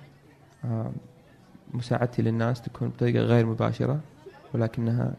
آه، 0.65 0.91
مساعدتي 1.73 2.21
للناس 2.21 2.62
تكون 2.62 2.89
بطريقة 2.89 3.19
غير 3.19 3.45
مباشرة 3.45 3.99
ولكنها 4.53 5.13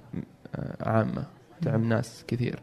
آه، 0.56 0.88
عامة 0.90 1.24
تعم 1.62 1.88
ناس 1.88 2.24
كثير. 2.28 2.60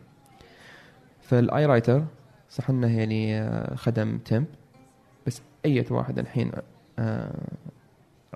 فال 1.22 1.65
EyeWriter 1.65 2.06
صح 2.49 2.69
إنه 2.69 2.97
يعني 2.97 3.41
آه، 3.41 3.76
خدم 3.76 4.17
Tempt. 4.17 4.46
أي 5.65 5.86
واحد 5.89 6.19
الحين 6.19 6.52
آه، 6.99 7.47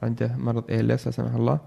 عنده 0.03 0.35
مرض 0.37 0.79
ال 0.79 0.81
ALS 0.81 0.87
لا 0.87 0.95
سمح 0.95 1.33
الله 1.33 1.59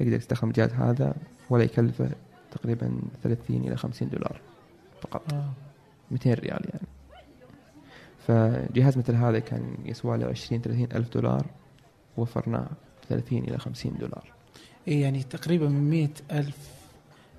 يقدر 0.00 0.16
يستخدم 0.16 0.48
الجهاز 0.48 0.72
هذا 0.72 1.14
ولا 1.50 1.64
يكلفه 1.64 2.10
تقريبا 2.50 2.98
30 3.22 3.56
إلى 3.56 3.76
50 3.76 4.08
دولار 4.08 4.40
فقط. 5.00 5.32
آه. 5.32 5.50
200 6.10 6.34
ريال 6.34 6.60
يعني. 6.64 6.86
فجهاز 8.26 8.98
مثل 8.98 9.14
هذا 9.14 9.38
كان 9.38 9.74
يسوى 9.84 10.18
له 10.18 10.26
20 10.26 10.62
30 10.62 10.88
ألف 10.94 11.14
دولار 11.14 11.46
وفرناه 12.16 12.66
30 13.08 13.38
إلى 13.38 13.58
50 13.58 13.96
دولار. 14.00 14.32
إيه 14.88 15.02
يعني 15.02 15.22
تقريبا 15.22 15.68
من 15.68 15.90
100 15.90 16.08
ألف 16.32 16.70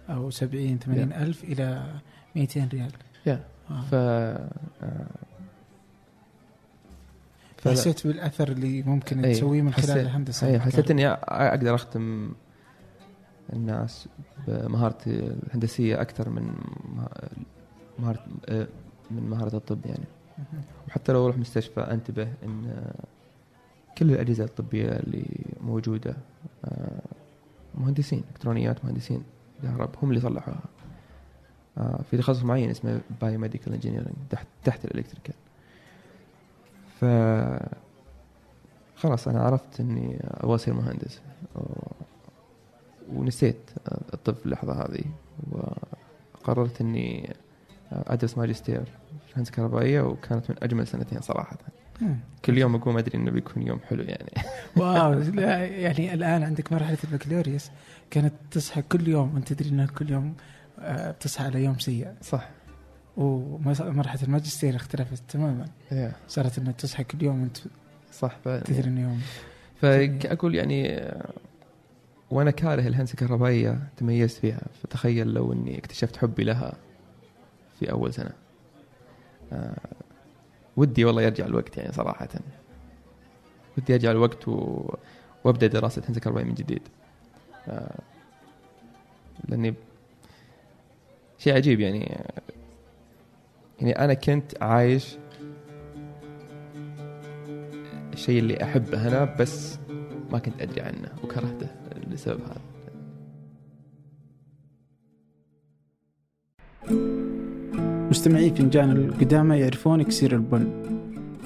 أو 0.10 0.30
70 0.30 0.80
80 0.80 1.14
ألف 1.14 1.44
إلى 1.44 1.86
200 2.36 2.70
ريال. 2.74 2.92
يا 3.26 3.44
آه. 3.72 3.82
ف 3.82 3.94
آه، 3.94 5.08
حسيت 7.72 8.08
بالأثر 8.08 8.48
اللي 8.52 8.84
ممكن 8.84 9.26
إيه، 9.26 9.34
تسويه 9.34 9.62
من 9.62 9.74
خلال 9.74 9.98
الهندسة 9.98 10.48
اي 10.48 10.60
حسيت 10.60 10.92
إني 10.92 11.08
أقدر 11.08 11.76
أختم 11.76 12.32
الناس 13.54 14.08
بمهارتي 14.48 15.10
الهندسية 15.20 16.02
أكثر 16.02 16.30
من 16.30 16.44
مه- 16.96 17.08
مهاره 18.00 18.26
آه، 18.50 18.68
من 19.12 19.30
مهارة 19.30 19.56
الطب 19.56 19.86
يعني. 19.86 20.06
وحتى 20.88 21.12
لو 21.12 21.26
أروح 21.26 21.38
مستشفى 21.38 21.80
أنتبه 21.82 22.28
إن 22.44 22.86
كل 23.98 24.12
الأجهزة 24.12 24.44
الطبية 24.44 24.88
اللي 24.90 25.26
موجودة 25.62 26.16
آه، 26.66 27.02
مهندسين 27.76 28.24
إلكترونيات 28.32 28.86
مهندسين 28.86 29.24
كهرب 29.64 29.90
هم 30.04 30.10
اللي 30.10 30.22
صلحوها. 30.22 30.60
آه، 31.78 32.02
في 32.12 32.18
تخصص 32.18 32.44
معين 32.44 32.70
اسمه 32.70 33.02
biomedical 33.22 33.74
engineering 33.74 34.14
تحت 34.30 34.48
تحت 34.64 34.86
ال 34.86 34.90
electrical. 34.90 35.34
ف 37.04 37.06
خلاص 38.96 39.28
أنا 39.28 39.40
عرفت 39.40 39.80
إني 39.80 40.20
أبغى 40.24 40.56
أصير 40.56 40.74
مهندس. 40.74 41.22
ونسيت 43.14 43.70
الطب 44.14 44.36
في 44.36 44.46
اللحظة 44.46 44.74
هذه. 44.74 45.04
وقررت 45.52 46.82
إني 46.82 47.36
أدرس 47.92 48.38
ماجستير 48.38 48.84
في 49.26 49.32
الهندسة 49.32 49.50
الكهربائية 49.50 50.02
وكانت 50.02 50.50
من 50.50 50.56
أجمل 50.64 50.88
سنتين 50.88 51.22
صراحة. 51.22 51.58
كل 52.46 52.58
يوم 52.58 52.76
أقوم 52.76 52.98
أدري 52.98 53.18
إنه 53.18 53.32
بيكون 53.32 53.68
يوم 53.68 53.80
حلو 53.80 54.04
يعني. 54.04 54.32
واو 54.78 55.14
لا، 55.14 55.66
يعني 55.66 56.14
الآن 56.14 56.44
عندك 56.44 56.74
مرحلة 56.74 56.98
البكالوريوس. 57.04 57.72
كانت 58.12 58.34
تصحى 58.52 58.82
كل 58.82 59.08
يوم 59.08 59.34
وأنت 59.34 59.54
تدري 59.54 59.70
انك 59.70 59.92
كل 59.92 60.10
يوم 60.10 60.36
آه، 60.80 61.12
بتصحى 61.12 61.46
على 61.46 61.64
يوم 61.64 61.80
سيء. 61.80 62.08
صح. 62.22 62.50
ومرحله 63.18 64.24
الماجستير 64.24 64.76
اختلفت 64.76 65.24
تماما. 65.30 65.66
صارت 66.28 66.58
انك 66.58 66.76
تصحى 66.76 67.04
كل 67.04 67.24
يوم 67.24 67.42
وأنت 67.42 67.58
صح 68.14 68.38
إنه 68.46 69.02
يوم. 69.02 69.22
فأقول 69.82 70.56
يعني 70.56 71.02
وأنا 72.32 72.52
كاره 72.52 72.82
الهندسة 72.82 73.14
الكهربائية 73.14 73.80
تميزت 73.98 74.38
فيها. 74.38 74.62
فتخيل 74.84 75.34
لو 75.34 75.54
إني 75.54 75.78
اكتشفت 75.78 76.18
حبي 76.18 76.44
لها 76.44 76.74
في 77.80 77.92
أول 77.92 78.14
سنة. 78.14 78.32
آه، 79.54 79.78
ودي 80.78 81.06
والله 81.06 81.22
يرجع 81.22 81.46
الوقت 81.46 81.78
يعني 81.78 81.92
صراحة. 81.92 82.30
ودي 83.78 83.94
يرجع 83.94 84.12
الوقت 84.12 84.48
و... 84.48 84.90
وأبدأ 85.44 85.68
دراسة 85.68 86.02
هندسه 86.08 86.22
كهربائيه 86.22 86.46
من 86.46 86.54
جديد. 86.54 86.82
آه، 87.68 88.00
لأني 89.48 89.74
شيء 91.38 91.56
عجيب 91.56 91.80
يعني. 91.80 92.18
يعني 93.84 94.00
أنا 94.00 94.14
كنت 94.14 94.64
عايش 94.64 95.18
الشيء 98.14 98.40
اللي 98.40 98.64
أحبه 98.64 99.08
أنا 99.08 99.36
بس 99.40 99.80
ما 100.32 100.40
كنت 100.40 100.62
أدري 100.62 100.82
عنه 100.82 101.10
وكرهته 101.24 101.68
لسبب 102.12 102.40
هذا. 102.40 102.62
مستمعي 108.10 108.50
فنجان 108.50 108.92
القدامى 108.92 109.60
يعرفون 109.60 110.00
إكسير 110.00 110.36
البن 110.36 110.68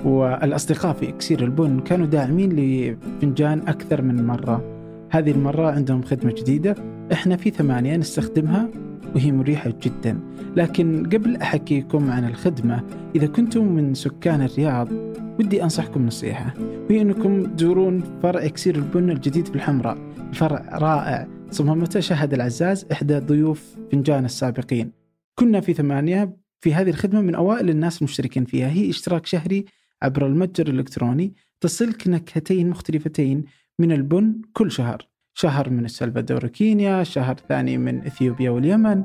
والأصدقاء 0.06 0.94
في 0.94 1.10
إكسير 1.10 1.44
البن 1.44 1.80
كانوا 1.80 2.06
داعمين 2.06 2.50
لفنجان 2.56 3.68
أكثر 3.68 4.02
من 4.02 4.28
مرة. 4.28 4.64
هذه 5.12 5.32
المرة 5.32 5.72
عندهم 5.72 6.02
خدمة 6.02 6.32
جديدة 6.38 6.76
إحنا 7.12 7.38
في 7.38 7.50
ثمانية 7.50 7.98
نستخدمها. 7.98 8.87
وهي 9.16 9.32
مريحة 9.32 9.74
جدا. 9.84 10.20
لكن 10.56 11.06
قبل 11.06 11.36
أحكيكم 11.36 12.10
عن 12.10 12.26
الخدمة 12.26 12.84
إذا 13.16 13.28
كنتم 13.28 13.66
من 13.66 13.94
سكان 13.94 14.42
الرياض 14.42 14.92
ودي 15.40 15.64
أنصحكم 15.64 16.06
نصيحة 16.06 16.54
وهي 16.90 17.02
أنكم 17.02 17.56
تزورون 17.56 18.20
فرع 18.24 18.46
إكسير 18.46 18.76
البن 18.76 19.10
الجديد 19.10 19.48
في 19.48 19.56
الحمراء 19.56 19.98
فرع 20.34 20.78
رائع 20.78 21.28
صممته 21.52 22.00
شهد 22.00 22.34
العزاز 22.34 22.86
إحدى 22.92 23.20
ضيوف 23.20 23.76
فنجان 23.92 24.26
السابقين. 24.26 24.92
كنا 25.36 25.62
في 25.62 25.74
ثمانية 25.74 26.38
في 26.62 26.74
هذه 26.74 26.90
الخدمة 26.90 27.22
من 27.22 27.36
أوائل 27.36 27.70
الناس 27.70 27.98
المشتركين 27.98 28.46
فيها. 28.46 28.70
هي 28.70 28.90
اشتراك 28.90 29.26
شهري 29.26 29.66
عبر 30.02 30.28
المتجر 30.28 30.68
الإلكتروني 30.68 31.34
تصلك 31.62 32.08
نكهتين 32.08 32.70
مختلفتين 32.70 33.44
من 33.80 33.92
البن 33.92 34.42
كل 34.54 34.72
شهر. 34.72 35.08
شهر 35.40 35.70
من 35.70 35.86
السلفادور 35.86 36.48
كينيا 36.48 37.04
شهر 37.04 37.36
ثاني 37.50 37.78
من 37.78 38.06
إثيوبيا 38.06 38.50
واليمن. 38.50 39.04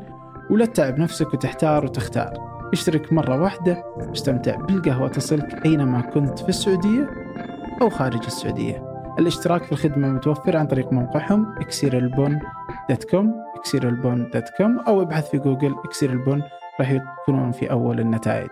ولا 0.51 0.65
تتعب 0.65 0.99
نفسك 0.99 1.35
وتحتار 1.35 1.85
وتختار. 1.85 2.33
اشترك 2.73 3.13
مرة 3.13 3.43
واحدة 3.43 3.85
واستمتع 3.97 4.57
بالقهوة 4.57 5.09
تصلك 5.09 5.67
أينما 5.67 6.01
كنت 6.01 6.39
في 6.39 6.49
السعودية 6.49 7.11
أو 7.83 7.91
خارج 7.91 8.25
السعودية. 8.25 9.05
الاشتراك 9.19 9.65
في 9.65 9.73
الخدمة 9.73 10.09
متوفر 10.09 10.57
عن 10.57 10.67
طريق 10.67 10.93
موقعهم 10.93 11.59
إكسيرالبون 11.59 12.41
إكسيرالبون 13.57 14.31
دوت 14.31 14.49
كوم 14.59 14.79
أو 14.79 15.03
ابحث 15.03 15.31
في 15.31 15.39
جوجل 15.39 15.75
اكسير 15.85 16.13
البن 16.13 16.43
راح 16.81 16.91
يكونون 16.91 17.53
في 17.53 17.71
أول 17.71 18.01
النتائج. 18.01 18.51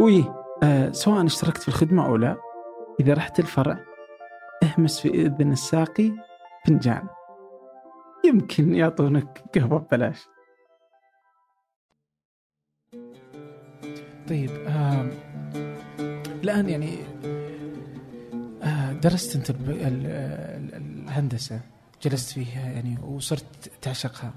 وي 0.00 0.24
آه 0.62 0.90
سواء 0.92 1.26
اشتركت 1.26 1.62
في 1.62 1.68
الخدمة 1.68 2.06
أو 2.06 2.16
لا 2.16 2.36
إذا 3.00 3.14
رحت 3.14 3.38
الفرع 3.38 3.78
اهمس 4.62 5.00
في 5.00 5.08
إذن 5.08 5.52
الساقي 5.52 6.12
فنجان. 6.68 7.08
يمكن 8.24 8.74
يعطونك 8.74 9.42
قهوة 9.54 9.78
ببلاش. 9.78 10.26
طيب 14.28 14.50
آه 14.50 15.10
الآن 16.44 16.68
يعني 16.68 16.98
آه 18.62 18.92
درست 18.92 19.36
أنت 19.36 19.50
الب- 19.50 19.70
ال- 19.70 20.06
ال- 20.06 20.74
الهندسة 21.04 21.60
جلست 22.02 22.30
فيها 22.32 22.70
يعني 22.70 22.98
وصرت 23.02 23.70
تعشقها 23.82 24.32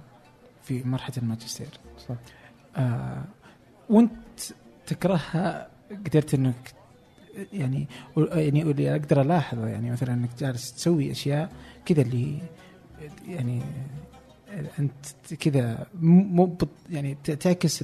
في 0.63 0.83
مرحلة 0.83 1.15
الماجستير. 1.17 1.69
صح. 2.09 2.15
آه 2.75 3.23
وانت 3.89 4.39
تكرهها 4.87 5.69
قدرت 6.05 6.33
إنك 6.33 6.73
يعني 7.53 7.87
يعني 8.33 8.61
اللي 8.61 8.91
أقدر 8.91 9.21
ألاحظه 9.21 9.67
يعني 9.67 9.91
مثلا 9.91 10.13
إنك 10.13 10.29
جالس 10.39 10.73
تسوي 10.73 11.11
أشياء 11.11 11.51
كذا 11.85 12.01
اللي 12.01 12.37
يعني 13.27 13.61
أنت 14.79 15.33
كذا 15.39 15.85
مو 16.01 16.57
يعني 16.89 17.15
تعكس 17.15 17.83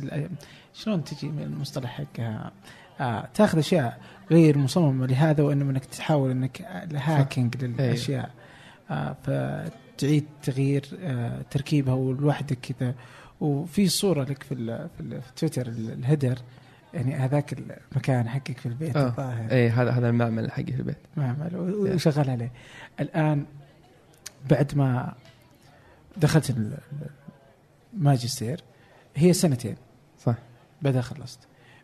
شلون 0.74 1.04
تجي 1.04 1.28
من 1.30 1.44
المصطلح 1.44 1.90
حقها 2.02 2.52
آه 3.00 3.30
تاخذ 3.34 3.58
أشياء 3.58 4.00
غير 4.32 4.58
مصممة 4.58 5.06
لهذا 5.06 5.44
وإنما 5.44 5.72
إنك 5.72 5.86
تحاول 5.86 6.32
إنك 6.32 6.62
ال 6.92 7.01
hacking 7.01 7.64
للأشياء. 7.64 8.32
آه 8.92 9.16
فتعيد 9.24 10.26
تغيير 10.44 10.86
آه 11.02 11.42
تركيبها 11.52 11.94
ولوحدك 11.94 12.58
كذا 12.60 12.96
وفي 13.42 13.88
صورة 13.88 14.24
لك 14.24 14.44
في 14.44 14.56
في, 14.98 15.22
تويتر 15.36 15.68
ال- 15.68 15.92
ال 15.92 15.98
header 15.98 16.38
يعني 16.94 17.16
هذاك 17.16 17.56
المكان 17.94 18.30
حقك 18.30 18.58
في 18.58 18.66
البيت 18.66 18.98
آه. 18.98 19.08
الظاهر. 19.08 19.52
اي 19.52 19.70
هذا 19.70 19.92
هذا 19.92 20.10
المعمل 20.10 20.52
حقي 20.52 20.64
في 20.72 20.76
البيت. 20.80 20.98
معمل 21.18 21.56
و- 21.56 21.94
وشغال 21.96 22.30
عليه. 22.30 22.52
الآن 23.00 23.46
بعد 24.50 24.76
ما 24.76 25.14
دخلت 26.18 26.50
ال- 26.50 26.56
ال- 26.58 27.10
الماجستير 27.94 28.62
هي 29.16 29.34
سنتين 29.34 29.76
صح 30.20 30.36
بعدها 30.82 31.02
خلصت 31.02 31.40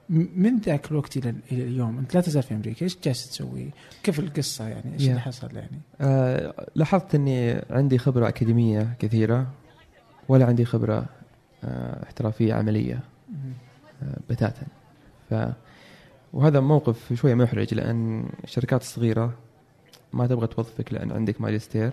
من 0.09 0.57
ذاك 0.59 0.91
الوقت 0.91 1.17
إلى 1.17 1.35
إلى 1.51 1.63
اليوم 1.63 1.97
أنت 1.97 2.15
لا 2.15 2.21
تزال 2.21 2.43
في 2.43 2.53
أمريكا 2.55 2.83
إيش 2.83 2.97
جالس 3.03 3.29
تسوي؟ 3.29 3.69
كيف 4.03 4.19
القصة 4.19 4.67
يعني؟ 4.67 4.93
إيش 4.93 5.01
Yeah. 5.05 5.07
اللي 5.09 5.19
حصل 5.21 5.55
يعني؟ 5.55 5.79
آه 6.01 6.67
لاحظت 6.75 7.15
إني 7.15 7.61
عندي 7.69 7.97
خبرة 7.97 8.27
أكاديمية 8.27 8.95
كثيرة 8.99 9.47
ولا 10.27 10.45
عندي 10.45 10.65
خبرة 10.65 11.05
آه 11.63 12.03
احترافية 12.03 12.53
عملية 12.53 12.99
آه 14.03 14.17
بتاتا 14.29 14.67
ف 15.29 15.35
وهذا 16.33 16.59
موقف 16.59 17.13
شوية 17.13 17.33
محرج 17.33 17.73
لأن 17.73 18.29
الشركات 18.43 18.81
الصغيره 18.81 19.33
ما 20.13 20.27
تبغى 20.27 20.47
توظفك 20.47 20.93
لأن 20.93 21.11
عندك 21.11 21.41
ماجستير 21.41 21.91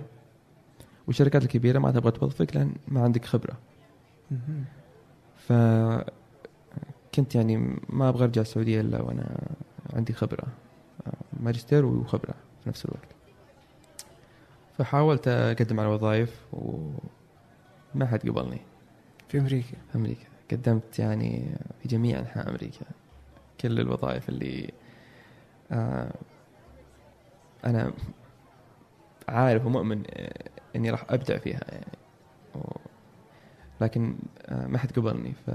والشركات 1.11 1.43
الكبيرة 1.43 1.79
ما 1.79 1.91
تبغى 1.91 2.11
توظفك 2.11 2.57
لأن 2.57 2.75
ما 2.89 3.03
عندك 3.03 3.25
خبرة. 3.25 3.57
مهم. 4.31 4.65
فكنت 5.37 6.15
يعني 7.35 7.57
ما 7.89 8.09
أبغى 8.09 8.25
أرجع 8.25 8.43
السعودية 8.43 8.81
إلا 8.81 9.03
وأنا 9.03 9.49
عندي 9.93 10.13
خبرة 10.13 10.47
ماجستير 11.41 11.87
وخبرة 11.87 12.35
في 12.63 12.69
نفس 12.69 12.85
الوقت. 12.85 13.09
فحاولت 14.79 15.29
أقدم 15.29 15.81
على 15.81 15.89
وظائف 15.89 16.45
وما 16.53 18.07
حد 18.07 18.29
قبلني. 18.29 18.61
في 19.29 19.39
أمريكا؟ 19.39 19.77
في 19.93 19.99
أمريكا. 19.99 20.27
قدمت 20.51 20.99
يعني 20.99 21.57
في 21.83 21.89
جميع 21.89 22.19
أنحاء 22.19 22.49
أمريكا. 22.49 22.87
كل 23.61 23.81
الوظائف 23.81 24.29
اللي 24.29 24.73
آه 25.73 26.13
أنا 27.65 27.93
عارف 29.29 29.67
ومؤمن 29.67 30.03
إني 30.77 30.91
راح 30.91 31.05
أبدع 31.11 31.39
فيها 31.39 31.61
يعني. 31.69 31.87
و- 32.55 32.77
لكن 33.81 34.15
آه 34.47 34.67
ما 34.67 34.79
حد 34.79 34.93
قبلني 34.93 35.33
ف 35.47 35.51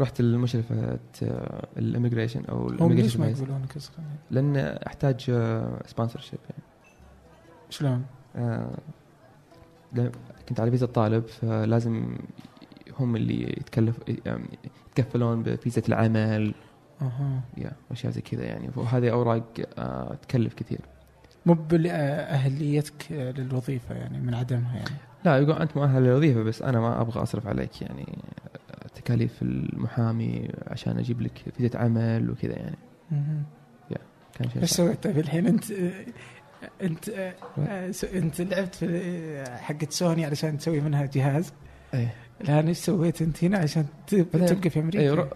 رحت 0.00 0.20
لمشرفة 0.20 0.98
ال 1.76 1.82
immigration 1.82 2.44
أو 2.44 2.56
هم 2.56 2.68
ليش 2.70 2.76
ال 2.80 2.83
immigration 2.83 3.20
ما 3.20 3.28
يقبلونك؟ 3.28 3.76
لأن 4.30 4.56
أحتاج 4.86 5.20
sponsorship 5.86 6.38
يعني. 6.50 6.62
شلون؟ 7.70 8.04
آه، 8.36 8.70
كنت 10.48 10.60
على 10.60 10.70
فيزا 10.70 10.86
الطالب 10.86 11.26
فلازم 11.26 12.16
هم 13.00 13.16
اللي 13.16 13.42
يتكلف 13.42 13.98
يتكفلون 14.88 15.42
بفيزا 15.42 15.82
العمل. 15.88 16.54
أها. 17.02 17.40
يا 17.56 17.72
اشياء 17.90 18.12
زي 18.12 18.20
كذا 18.20 18.44
يعني. 18.44 18.70
وهذه 18.76 19.10
أوراق 19.10 19.44
آه، 19.78 20.14
تكلف 20.14 20.54
كثير. 20.54 20.80
مو 21.46 21.54
بأهليتك 21.54 23.12
للوظيفة 23.12 23.94
يعني 23.94 24.18
من 24.20 24.34
عدمها 24.34 24.76
يعني 24.76 24.90
لا 25.24 25.38
يقول 25.38 25.52
أنت 25.62 25.76
مؤهل 25.76 26.02
للوظيفة 26.02 26.42
بس 26.42 26.62
أنا 26.62 26.80
ما 26.80 27.00
أبغى 27.00 27.22
أصرف 27.22 27.46
عليك 27.46 27.82
يعني 27.82 28.18
تكاليف 28.94 29.42
المحامي 29.42 30.48
عشان 30.66 30.98
أجيب 30.98 31.20
لك 31.20 31.32
فيزا 31.56 31.78
عمل 31.78 32.30
وكذا 32.30 32.52
يعني 32.52 32.76
مهم. 33.10 33.42
كان 34.38 34.50
شيء 34.50 34.62
إيش. 34.62 34.70
سويت 34.70 35.02
طيب 35.04 35.18
الحين 35.18 35.46
أنت 35.46 35.64
أنت 36.82 37.08
أنت 38.14 38.40
لعبت 38.40 38.74
في 38.74 39.44
حقت 39.60 39.92
سوني 39.92 40.24
علشان 40.24 40.58
تسوي 40.58 40.80
منها 40.80 41.06
جهاز 41.06 41.52
إيه 41.94 42.14
الآن 42.40 42.66
إيش 42.68 42.78
سويت 42.78 43.22
أنت 43.22 43.44
هنا 43.44 43.58
عشان 43.58 43.86
تبقى 44.06 44.70
في 44.70 44.80
أمريكا؟ 44.80 45.00
إيه 45.00 45.12
ر- 45.14 45.28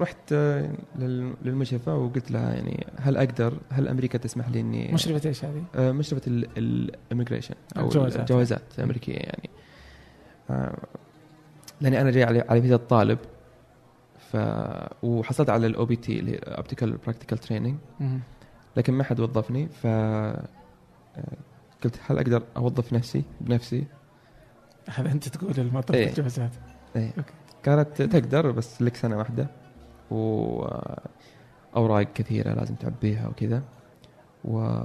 رحت 0.00 0.32
آه، 0.32 0.70
لل- 0.98 1.34
للمشرفة 1.42 1.94
وقلت 1.96 2.30
لها 2.30 2.54
يعني 2.54 2.86
هل 3.00 3.16
أقدر 3.16 3.54
هل 3.70 3.88
أمريكا 3.88 4.18
تسمح 4.18 4.48
لي 4.48 4.60
إني 4.60 4.92
مشرفة 4.92 5.28
إيش 5.28 5.44
هذه؟ 5.44 5.64
آه، 5.74 5.92
مشرفة 5.92 6.22
ال 6.56 6.64
immigration 6.64 7.54
أو 7.76 7.84
الجوازات. 7.84 8.20
الجوازات 8.20 8.62
الأمريكية 8.78 9.14
يعني 9.16 9.50
آه، 10.50 10.76
لأني 11.80 12.00
أنا 12.00 12.10
جاي 12.10 12.24
على 12.24 12.40
على 12.48 12.62
فيزا 12.62 12.74
الطالب 12.74 13.18
ف 14.32 14.36
وحصلت 15.02 15.50
على 15.50 15.66
ال 15.66 15.84
OPT 15.84 16.18
اللي 16.18 16.32
هي 16.32 16.36
Optional 16.38 16.96
Practical 16.96 17.38
Training. 17.38 17.74
لكن 18.76 18.92
ما 18.92 19.04
حد 19.04 19.20
وظفني 19.20 19.68
ف 19.68 19.86
قلت 21.84 22.00
هل 22.06 22.18
أقدر 22.18 22.42
أوظف 22.56 22.92
نفسي 22.92 23.22
بنفسي؟ 23.40 23.84
هذا 24.88 25.12
أنت 25.12 25.28
تقول 25.28 25.52
المطلب 25.58 25.96
إيه. 25.96 26.08
الجوازات 26.08 26.50
إيه 26.96 27.12
أوكي. 27.18 27.32
قالت 27.66 28.02
تقدر 28.02 28.50
بس 28.50 28.82
لك 28.82 28.96
سنة 28.96 29.18
واحدة 29.18 29.46
و 30.10 30.62
اوراق 31.76 32.06
كثيرة 32.14 32.52
لازم 32.54 32.74
تعبيها 32.74 33.28
وكذا. 33.28 33.62
و 34.44 34.80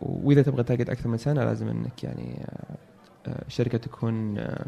وإذا 0.00 0.42
تبغى 0.42 0.62
تقعد 0.62 0.90
أكثر 0.90 1.08
من 1.08 1.16
سنة 1.18 1.44
لازم 1.44 1.68
إنك 1.68 2.04
يعني 2.04 2.44
آه، 2.44 2.76
آه، 3.30 3.44
تكون 3.78 4.38
آه، 4.38 4.64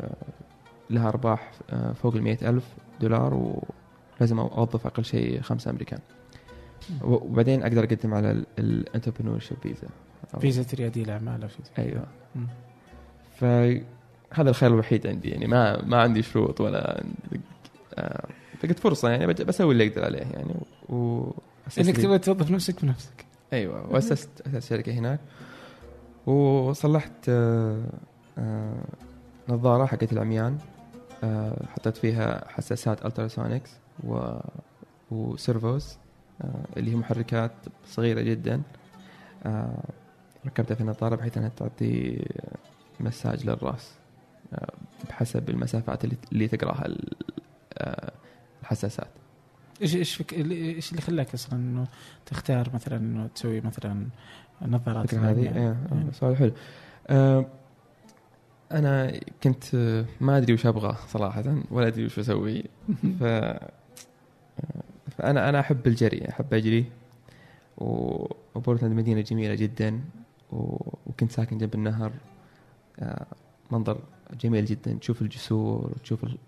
آه، 0.00 0.16
لها 0.90 1.08
أرباح 1.08 1.50
آه، 1.70 1.92
فوق 1.92 2.14
ال 2.14 2.44
ألف 2.44 2.74
دولار 3.00 3.34
ولازم 4.20 4.38
أوظف 4.38 4.86
أقل 4.86 5.04
شيء 5.04 5.40
خمسة 5.40 5.70
أمريكان. 5.70 5.98
و- 7.02 7.14
وبعدين 7.14 7.62
أقدر 7.62 7.84
أقدم 7.84 8.14
على 8.14 8.44
ال 8.58 9.38
entrepreneurship 9.38 9.58
visa 9.62 9.88
فيزا 10.40 10.64
ريادي 10.74 11.02
الاعمال 11.02 11.42
أو 11.42 11.48
شيء 11.48 11.60
زي 11.64 11.72
فهذا 14.32 14.50
الخيار 14.50 14.72
الوحيد 14.72 15.06
عندي 15.06 15.28
يعني 15.28 15.46
ما 15.46 15.82
ما 15.84 16.00
عندي 16.02 16.22
شروط 16.22 16.60
ولا 16.60 17.04
آه، 17.94 18.26
فقلت 18.58 18.78
فرصة 18.78 19.10
يعني 19.10 19.26
بسوي 19.26 19.72
اللي 19.72 19.88
أقدر 19.88 20.04
عليه 20.04 20.18
يعني 20.18 20.54
و 20.88 21.30
إنك 21.78 21.96
تبغى 21.96 22.18
توظف 22.18 22.50
نفسك 22.50 22.84
بنفسك. 22.84 23.24
أيوه 23.52 23.92
واسست 23.92 24.28
أسست 24.46 24.68
شركة 24.70 24.92
هناك 24.92 25.20
وصلحت 26.26 27.12
آه، 27.28 27.82
آه، 28.38 28.84
نظارة 29.48 29.86
حقت 29.86 30.12
العميان 30.12 30.58
آه، 31.24 31.66
حطيت 31.66 31.96
فيها 31.96 32.44
حساسات 32.48 33.06
ultrasonics 33.06 33.70
و 34.04 34.30
و 35.10 35.22
servos 35.22 35.96
آه، 36.42 36.64
اللي 36.76 36.90
هي 36.90 36.96
محركات 36.96 37.52
صغيرة 37.86 38.20
جدا. 38.20 38.62
آه، 39.46 39.84
ركبتها 40.46 40.74
في 40.74 40.80
النظاره 40.80 41.16
بحيث 41.16 41.38
إنها 41.38 41.48
تعطي 41.56 42.24
مساج 43.00 43.46
للرأس. 43.46 43.90
آه، 43.90 44.01
بحسب 45.08 45.50
المسافات 45.50 46.04
اللي 46.04 46.16
اللي 46.32 46.48
تقراها 46.48 46.88
آه، 47.78 48.12
الحساسات. 48.62 49.08
إيش 49.82 49.96
إيش 49.96 50.14
فك... 50.14 50.32
إيش 50.34 50.90
اللي 50.90 51.02
خلاك 51.02 51.34
أصلا 51.34 51.58
إنه 51.58 51.86
تختار 52.26 52.70
مثلا 52.74 52.96
إنه 52.96 53.26
تسوي 53.26 53.60
مثلا 53.60 54.06
نظارات 54.62 55.14
هذه؟ 55.14 55.44
يعني. 55.44 55.66
آه، 55.68 55.76
سؤال 56.12 56.36
حلو. 56.36 56.52
آه، 57.08 57.46
أنا 58.72 59.20
كنت 59.42 59.74
ما 60.20 60.36
أدري 60.38 60.52
وش 60.54 60.66
أبغى 60.66 60.96
صراحة 61.08 61.44
ولا 61.70 61.86
أدري 61.86 62.04
وش 62.06 62.18
أسوي. 62.18 62.64
ف 63.20 63.22
آه، 63.22 63.70
فأنا 65.18 65.48
أنا 65.48 65.60
أحب 65.60 65.86
الجري 65.86 66.28
أحب 66.28 66.54
أجري 66.54 66.84
وبورتلاند 67.78 68.94
مدينة 68.96 69.20
جميلة 69.20 69.54
جدا 69.54 70.00
و- 70.52 70.94
وكنت 71.06 71.32
ساكن 71.32 71.58
جنب 71.58 71.74
النهر. 71.74 72.12
منظر 73.70 73.98
جميل 74.40 74.64
جدا. 74.64 74.94
تشوف 74.94 75.22
الجسور 75.22 75.90
وتشوف 75.96 76.24
ال- 76.24 76.38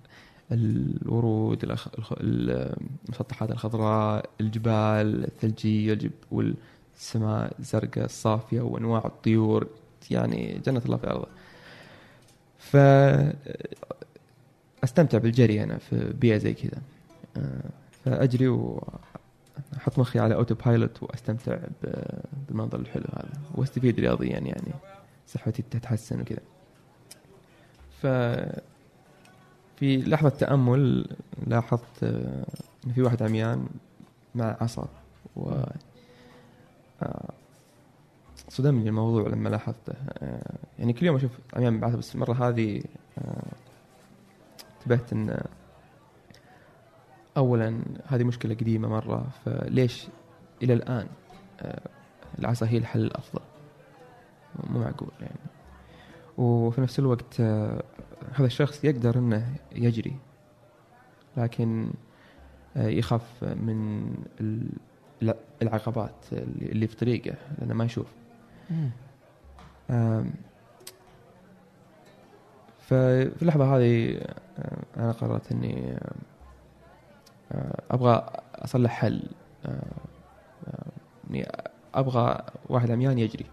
الورود 0.52 1.78
المسطحات 2.20 3.50
الخضراء 3.50 4.30
الجبال 4.40 5.24
الثلجية. 5.24 5.98
والسماء 6.30 7.56
الزرقاء 7.58 8.04
الصافية 8.04 8.60
وأنواع 8.60 9.02
الطيور. 9.04 9.66
يعني 10.10 10.60
جنة 10.66 10.82
الله 10.84 10.96
في 10.96 11.06
أرضه. 11.06 11.26
ف 12.58 12.76
أستمتع 14.84 15.18
بالجري 15.18 15.62
أنا 15.62 15.78
في 15.78 16.12
بيئة 16.20 16.36
زي 16.38 16.54
كذا. 16.54 16.82
آه، 17.36 17.70
فأجري 18.04 18.48
وأحط 18.48 19.98
مخي 19.98 20.18
على 20.18 20.34
autopilot 20.34 21.02
واستمتع 21.02 21.58
بالمنظر 22.48 22.78
الحلو 22.80 23.04
هذا. 23.16 23.32
وأستفيد 23.54 24.00
رياضيا 24.00 24.28
يعني. 24.38 24.72
صحتي 25.28 25.62
تتحسن 25.70 26.20
وكذا. 26.20 26.40
ف 28.04 28.06
في 29.76 29.96
لحظة 29.96 30.28
تأمل 30.28 31.06
لاحظت 31.46 32.04
آه، 32.04 32.46
إن 32.86 32.92
في 32.92 33.02
واحد 33.02 33.22
عميان 33.22 33.68
مع 34.34 34.56
عصا 34.60 34.88
و 35.36 35.50
آه، 37.02 37.32
صدمني 38.48 38.88
الموضوع 38.88 39.28
لما 39.28 39.48
لاحظته. 39.48 39.92
آه، 40.18 40.58
يعني 40.78 40.92
كل 40.92 41.06
يوم 41.06 41.16
أشوف 41.16 41.30
عميان 41.54 41.80
بعث 41.80 41.94
بس 41.94 42.14
المرة 42.14 42.48
هذه 42.48 42.82
انتبهت 44.80 45.12
إن 45.12 45.40
أولا 47.36 47.80
هذه 48.06 48.24
مشكلة 48.24 48.54
قديمة 48.54 48.88
مرة 48.88 49.26
فليش 49.44 50.06
إلى 50.62 50.72
الآن 50.72 51.06
العصا 52.38 52.66
هي 52.66 52.78
الحل 52.78 53.00
الأفضل؟ 53.00 53.42
مو 54.70 54.80
معقول 54.80 55.10
يعني. 55.20 55.53
وفي 56.38 56.80
نفس 56.80 56.98
الوقت 56.98 57.40
آه، 57.40 57.82
هذا 58.34 58.46
الشخص 58.46 58.84
يقدر 58.84 59.18
إنه 59.18 59.54
يجري 59.72 60.16
لكن 61.36 61.90
آه، 62.76 62.86
يخاف 62.88 63.44
من 63.44 64.06
ال- 64.40 64.68
ال- 65.22 65.34
العقبات 65.62 66.14
اللي 66.32 66.86
في 66.86 66.96
طريقه 66.96 67.34
لأنه 67.58 67.74
ما 67.74 67.84
يشوف 67.84 68.06
ففي 72.80 73.42
اللحظة 73.42 73.76
هذه 73.76 74.20
آه، 74.58 74.76
أنا 74.96 75.12
قررت 75.12 75.52
إني 75.52 75.98
آه، 77.52 77.82
أبغى 77.90 78.26
أصلح 78.54 78.90
حل 78.90 79.22
إني 81.30 81.48
أبغى 81.94 82.42
واحد 82.68 82.90
عميان 82.90 83.18
يجري. 83.18 83.46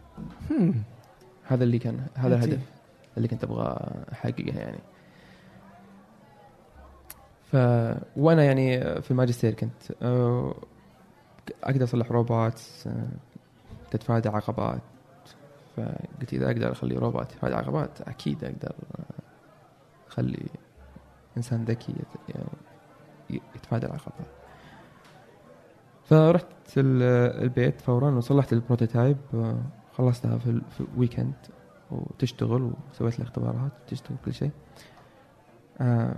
هذا 1.43 1.63
اللي 1.63 1.79
كان 1.79 2.05
هذا. 2.15 2.35
الهدف 2.35 2.59
اللي 3.17 3.27
كنت 3.27 3.43
أبغى 3.43 3.77
احققه 4.11 4.59
يعني. 4.59 4.79
ف 7.51 7.55
وأنا 8.17 8.43
يعني 8.43 9.01
في 9.01 9.11
الماجستير 9.11 9.53
كنت 9.53 9.91
آه، 10.01 10.55
أقدر 11.63 11.83
أصلح 11.83 12.11
روبوت 12.11 12.61
آه، 12.87 13.07
تتفادى 13.91 14.29
عقبات. 14.29 14.81
فقلت 15.77 16.33
إذا 16.33 16.45
أقدر 16.47 16.71
أخلي 16.71 16.95
روبوت 16.95 17.31
يتفادى 17.31 17.53
العقبات 17.53 18.01
أكيد 18.01 18.43
أقدر 18.43 18.75
أخلي 20.09 20.45
إنسان 21.37 21.65
ذكي 21.65 21.95
يت- 22.29 23.41
يتفادى 23.55 23.85
العقبات. 23.85 24.27
فرحت 26.05 26.45
ال- 26.77 27.41
البيت 27.43 27.81
فورا 27.81 28.11
وصلحت 28.11 28.53
ال 28.53 28.60
prototype 28.60 29.17
آه، 29.33 29.57
خلصتها 29.97 30.37
في 30.37 30.61
ال 30.79 30.86
weekend 30.86 31.33
وتشتغل 31.91 32.73
وسويت 32.91 33.19
لها 33.19 33.27
اختبارات 33.27 33.71
تشتغل 33.87 34.17
كل 34.25 34.33
شيء. 34.33 34.51
آه 35.81 36.15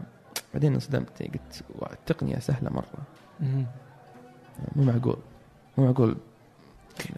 بعدين 0.54 0.74
انصدمت 0.74 1.24
قلت 1.24 1.64
"واو، 1.76 1.94
التقنية 1.94 2.40
سهلة 2.40 2.70
مرة. 2.70 3.04
مو 4.76 4.84
معقول 4.84 5.18
مو 5.78 5.86
معقول. 5.86 6.18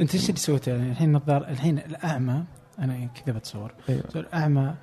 انت 0.01 0.15
إيش 0.15 0.29
اللي 0.29 0.39
سويته 0.39 0.71
يعني 0.71 0.91
الحين 0.91 1.11
نظار 1.13 1.47
الحين 1.47 1.77
الأعمى 1.77 2.43
أنا 2.79 3.05
كذا 3.05 3.35
بتصور. 3.37 3.73
أيوه. 3.89 4.03
الأعمى 4.15 4.75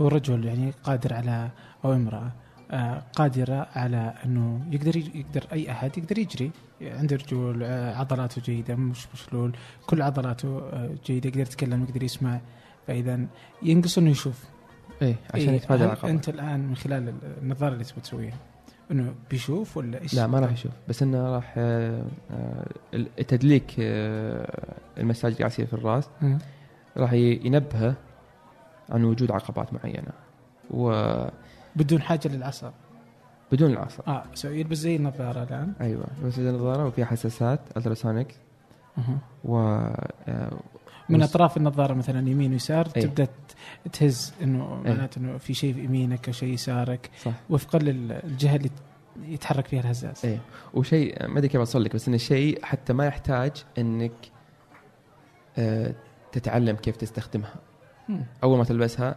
هو 0.00 0.08
رجل 0.08 0.44
يعني 0.44 0.72
قادر 0.84 1.14
على 1.14 1.50
أو 1.84 1.92
امرأة 1.92 2.32
آه، 2.70 3.02
قادرة 3.12 3.66
على 3.74 4.14
إنه 4.24 4.66
يقدر 4.70 4.96
يقدر 4.96 5.46
أي 5.52 5.70
أحد 5.70 5.98
يقدر 5.98 6.18
يجري. 6.18 6.50
عنده 6.82 7.16
رجول 7.16 7.62
آه، 7.62 7.96
عضلاته 7.96 8.42
جيدة 8.42 8.74
مش 8.74 9.06
مشلول 9.14 9.56
كل 9.86 10.02
عضلاته 10.02 10.58
آه، 10.58 10.90
جيدة 11.04 11.28
يقدر 11.28 11.40
يتكلم 11.40 11.82
يقدر 11.82 12.02
يسمع. 12.02 12.40
فإذا 12.88 13.20
ينقص 13.62 13.98
إنه 13.98 14.10
يشوف. 14.10 14.44
إيه 15.02 15.16
عشان 15.34 15.48
إيه، 15.48 15.56
يتفادى 15.56 15.84
العقبات 15.84 16.10
أنت 16.10 16.28
الآن 16.28 16.60
من 16.60 16.76
خلال 16.76 17.14
النظارة 17.42 17.72
اللي 17.72 17.84
تبغى 17.84 18.00
تسويها 18.00 18.36
إنه 18.90 19.14
بيشوف 19.30 19.76
ولا 19.76 20.02
إيش؟ 20.02 20.14
لا 20.14 20.26
ما 20.26 20.40
راح 20.40 20.52
يشوف 20.52 20.72
بس 20.88 21.02
إنه 21.02 21.34
راح 21.34 21.54
آه، 21.58 22.04
آه، 22.30 22.66
التدليك 22.94 23.74
آه، 23.80 24.78
المساج 24.98 25.32
اللي 25.32 25.46
يصير 25.46 25.66
في 25.66 25.72
الرأس. 25.72 26.08
راح 26.96 27.12
ينبهه 27.12 27.94
عن 28.90 29.04
وجود 29.04 29.30
عقبات 29.30 29.74
معينة. 29.74 30.12
وبدون 30.70 31.30
بدون 31.76 32.02
حاجة 32.02 32.28
للعصا 32.28 32.72
العصا 33.52 34.02
آه 34.06 34.24
سو 34.34 34.48
يلبس 34.48 34.76
زي 34.76 34.96
النظارة 34.96 35.42
الآن. 35.42 35.72
أيوه 35.80 36.04
بس 36.24 36.38
النظارة 36.38 36.86
وفيها 36.86 37.04
حساسات 37.04 37.60
ألتراسونيك. 37.76 38.34
و 39.44 39.78
من 41.08 41.22
أطراف 41.22 41.56
النظارة 41.56 41.94
مثلا 41.94 42.28
يمين 42.28 42.52
ويسار 42.52 42.88
إيه. 42.96 43.02
تبدأ 43.02 43.28
تهز 43.92 44.32
إنه 44.42 44.82
إيه. 44.84 44.92
معناته 44.92 45.18
إنه 45.18 45.38
في 45.38 45.54
شيء 45.54 45.74
في 45.74 45.84
يمينك 45.84 46.26
أو 46.26 46.32
شيء 46.32 46.48
يسارك 46.48 47.10
صح. 47.24 47.32
وفقا 47.50 47.78
للجهه 47.78 48.56
اللي 48.56 48.70
يتحرك 49.22 49.66
فيها 49.66 49.80
الهزاز. 49.80 50.20
إيه. 50.24 50.38
وشيء 50.74 51.26
ما 51.26 51.38
أدري 51.38 51.48
كيف 51.48 51.60
أوصل 51.60 51.84
لك 51.84 51.94
بس 51.94 52.08
إنه 52.08 52.16
شيء 52.16 52.64
حتى 52.64 52.92
ما 52.92 53.06
يحتاج 53.06 53.64
إنك 53.78 54.12
آه، 55.58 55.94
تتعلم 56.32 56.76
كيف 56.76 56.96
تستخدمها. 56.96 57.54
مم. 58.08 58.24
أول 58.44 58.58
ما 58.58 58.64
تلبسها 58.64 59.16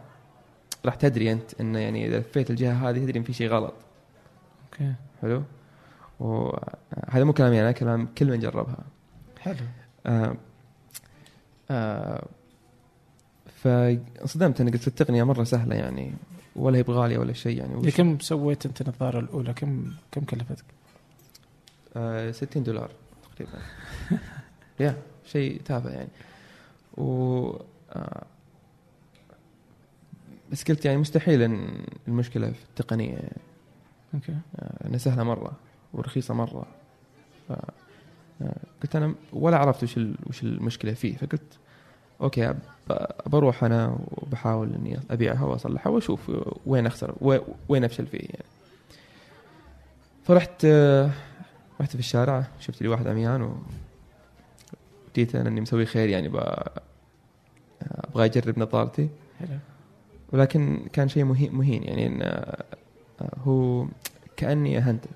راح 0.85 0.95
تدري 0.95 1.31
أنت 1.31 1.61
إنه 1.61 1.79
يعني 1.79 2.07
إذا 2.07 2.19
لفيت 2.19 2.49
الجهة 2.49 2.89
هذه 2.89 2.97
تدري 2.97 3.19
إن 3.19 3.23
في 3.23 3.33
شيء 3.33 3.49
غلط. 3.49 3.73
أوكي. 4.65 4.93
حلو؟ 5.21 5.43
وهذا 6.19 7.23
مو 7.23 7.33
كلامي 7.33 7.61
أنا 7.61 7.71
كلام 7.71 8.07
كل 8.17 8.31
من 8.31 8.39
جربها. 8.39 8.77
حلو. 9.39 9.55
آه 10.05 10.35
آه 11.71 12.27
فانصدمت 13.63 14.61
أنا 14.61 14.71
قلت 14.71 14.87
التقنية 14.87 15.23
مرة 15.23 15.43
سهلة 15.43 15.75
يعني 15.75 16.13
ولا 16.55 16.77
هي 16.77 16.83
بغالية 16.83 17.17
ولا 17.17 17.33
شيء 17.33 17.57
يعني 17.57 17.75
وش- 17.75 17.95
كم 17.97 18.19
سويت 18.19 18.65
أنت 18.65 18.81
النظارة 18.81 19.19
الأولى؟ 19.19 19.53
كم 19.53 19.91
كم 20.11 20.21
كلفتك؟ 20.23 20.65
آه 21.95 22.31
60 22.31 22.63
دولار 22.63 22.91
تقريبا. 23.35 23.59
يا 24.79 24.97
شيء 25.25 25.61
تافه 25.65 25.89
يعني. 25.89 26.09
و 26.97 27.49
آه 27.91 28.23
بس 30.51 30.63
قلت 30.63 30.85
يعني 30.85 30.97
مستحيل 30.97 31.41
إن 31.41 31.85
المشكلة 32.07 32.51
في 32.51 32.63
التقنية 32.69 33.13
يعني. 33.13 33.37
أوكي. 34.13 34.35
آه، 34.59 34.87
إنها 34.87 34.97
سهلة 34.97 35.23
مرة 35.23 35.51
ورخيصة 35.93 36.33
مرة. 36.33 36.65
آه، 37.51 37.69
قلت 38.83 38.95
أنا 38.95 39.15
ولا 39.33 39.57
عرفت 39.57 39.83
وش 39.83 39.99
وش 40.29 40.43
المشكلة 40.43 40.93
فيه. 40.93 41.17
فقلت 41.17 41.41
أوكي 42.21 42.53
بروح 43.25 43.63
أنا 43.63 43.97
وبحاول 44.11 44.73
إني 44.73 44.99
أبيعها 45.11 45.45
وأصلحها 45.45 45.89
وأشوف 45.91 46.31
وين 46.65 46.85
أخسر 46.85 47.15
وين- 47.69 47.83
أفشل 47.83 48.07
فيه 48.07 48.17
يعني. 48.19 48.45
فرحت 50.23 50.65
رحت 51.81 51.91
في 51.91 51.99
الشارع 51.99 52.47
شفت 52.59 52.81
لي 52.81 52.87
واحد 52.87 53.07
عميان 53.07 53.41
و 53.41 53.55
جيت 55.15 55.35
أنا 55.35 55.49
إني 55.49 55.61
مسوي 55.61 55.85
خير 55.85 56.09
يعني 56.09 56.27
أبغى 56.27 58.25
أجرب 58.25 58.59
نظارتي. 58.59 59.09
حلو. 59.39 59.57
ولكن 60.31 60.79
كان 60.93 61.07
شيء 61.09 61.23
مهين 61.23 61.55
مهين 61.55 61.83
يعني 61.83 62.23
آه، 62.23 62.63
هو 63.45 63.85
كأني 64.37 64.77
أهنته. 64.77 65.09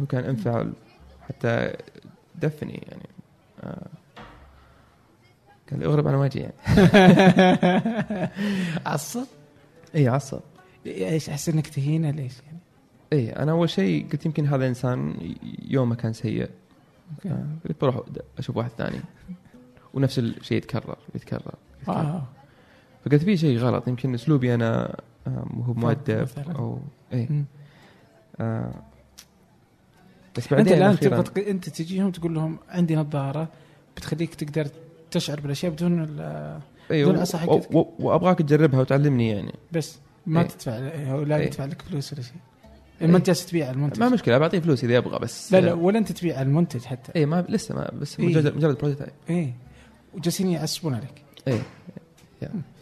هو 0.00 0.06
كان 0.06 0.24
أنفعل 0.24 0.72
حتى 1.28 1.72
دفني 2.40 2.82
يعني 2.88 3.08
آه، 3.60 3.86
قال 5.70 5.80
لي 5.80 5.86
اغرب 5.86 6.08
على 6.08 6.16
وجهي 6.16 6.42
يعني 6.42 6.54
عصب؟ 8.86 9.24
اي 9.94 10.08
عصب 10.08 10.40
إيش 10.86 11.28
أحس 11.30 11.48
إنك 11.48 11.66
تهينه 11.66 12.10
ليش 12.10 12.32
يعني؟ 12.46 12.58
اي 13.12 13.30
أنا 13.30 13.52
أول 13.52 13.70
شيء 13.70 14.06
قلت 14.12 14.26
يمكن 14.26 14.46
هذا 14.46 14.68
إنسان 14.68 15.14
يومه 15.62 15.94
كان 15.94 16.12
سيء 16.12 16.50
آه، 17.26 17.46
قلت 17.68 17.80
بروح 17.80 18.00
أشوف 18.38 18.56
واحد 18.56 18.70
ثاني 18.70 19.00
ونفس 19.94 20.18
الشيء 20.18 20.58
يتكرر 20.58 20.96
يتكرر, 21.14 21.54
يتكرر. 21.80 21.96
آه. 21.96 22.22
فقلت 23.04 23.22
في 23.22 23.36
شيء 23.36 23.58
غلط 23.58 23.88
يمكن 23.88 24.14
أسلوبي 24.14 24.54
أنا 24.54 24.96
مو 25.26 25.72
مؤدب. 25.74 26.28
أو 26.56 26.78
اي. 27.12 27.44
آه 28.40 28.72
بس 30.36 30.42
أنت 30.42 30.54
بعدين 30.54 30.72
الآن 30.72 30.96
أخيراً- 30.96 31.00
تبغى 31.00 31.22
تق- 31.22 31.48
أنت 31.48 31.68
تجيهم 31.68 32.10
تقول 32.10 32.34
لهم 32.34 32.58
عندي 32.68 32.96
نظارة 32.96 33.48
بتخليك 33.96 34.34
تقدر 34.34 34.66
تشعر 35.10 35.40
بالأشياء 35.40 35.72
بدون 35.72 36.02
ال- 36.02 36.60
أيوه 36.90 37.12
بدون 37.12 37.48
و-. 37.48 37.78
و- 37.78 37.94
وأبغاك 37.98 38.38
تجربها 38.38 38.80
وتعلمني 38.80 39.28
يعني 39.30 39.52
بس 39.72 39.98
ما 40.26 40.40
إيه. 40.40 40.46
تدفع 40.48 40.78
لا 40.78 41.36
إيه. 41.36 41.46
يدفع 41.46 41.64
لك 41.64 41.82
فلوس 41.82 42.12
ولا 42.12 42.22
شيء 42.22 42.34
ما 43.00 43.16
أنت 43.16 43.26
جالس 43.26 43.46
تبيع 43.46 43.70
المنتج 43.70 44.00
ما 44.00 44.08
مشكلة 44.08 44.38
بعطيه 44.38 44.58
فلوس 44.60 44.84
إذا 44.84 44.94
يبغى 44.94 45.18
بس 45.18 45.52
لا 45.52 45.60
لا 45.60 45.72
ولا 45.72 45.98
أنت 45.98 46.12
تبيع 46.12 46.42
المنتج 46.42 46.84
حتى 46.84 47.12
اي 47.16 47.26
ما 47.26 47.44
لسه 47.48 47.74
ما 47.74 47.90
بس 48.00 48.20
إيه. 48.20 48.26
مجرد 48.26 48.56
مجرد 48.56 48.78
prototype 48.78 49.10
إيه 49.30 49.52
وجالسين 50.14 50.48
يعصبون 50.48 50.94
عليك 50.94 51.22
اي. 51.48 51.58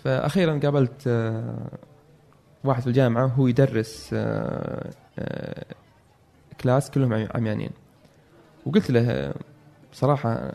فاخيرا 0.04 0.58
قابلت 0.58 1.02
آه، 1.06 1.68
واحد 2.64 2.80
في 2.82 2.86
الجامعة 2.86 3.26
هو 3.26 3.46
يدرس 3.46 4.10
آه، 4.12 4.90
آه، 5.18 5.64
class 6.60 6.90
كلهم 6.90 7.12
عمي- 7.14 7.28
عميانين. 7.34 7.70
وقلت 8.66 8.90
له 8.90 9.34
بصراحة 9.92 10.52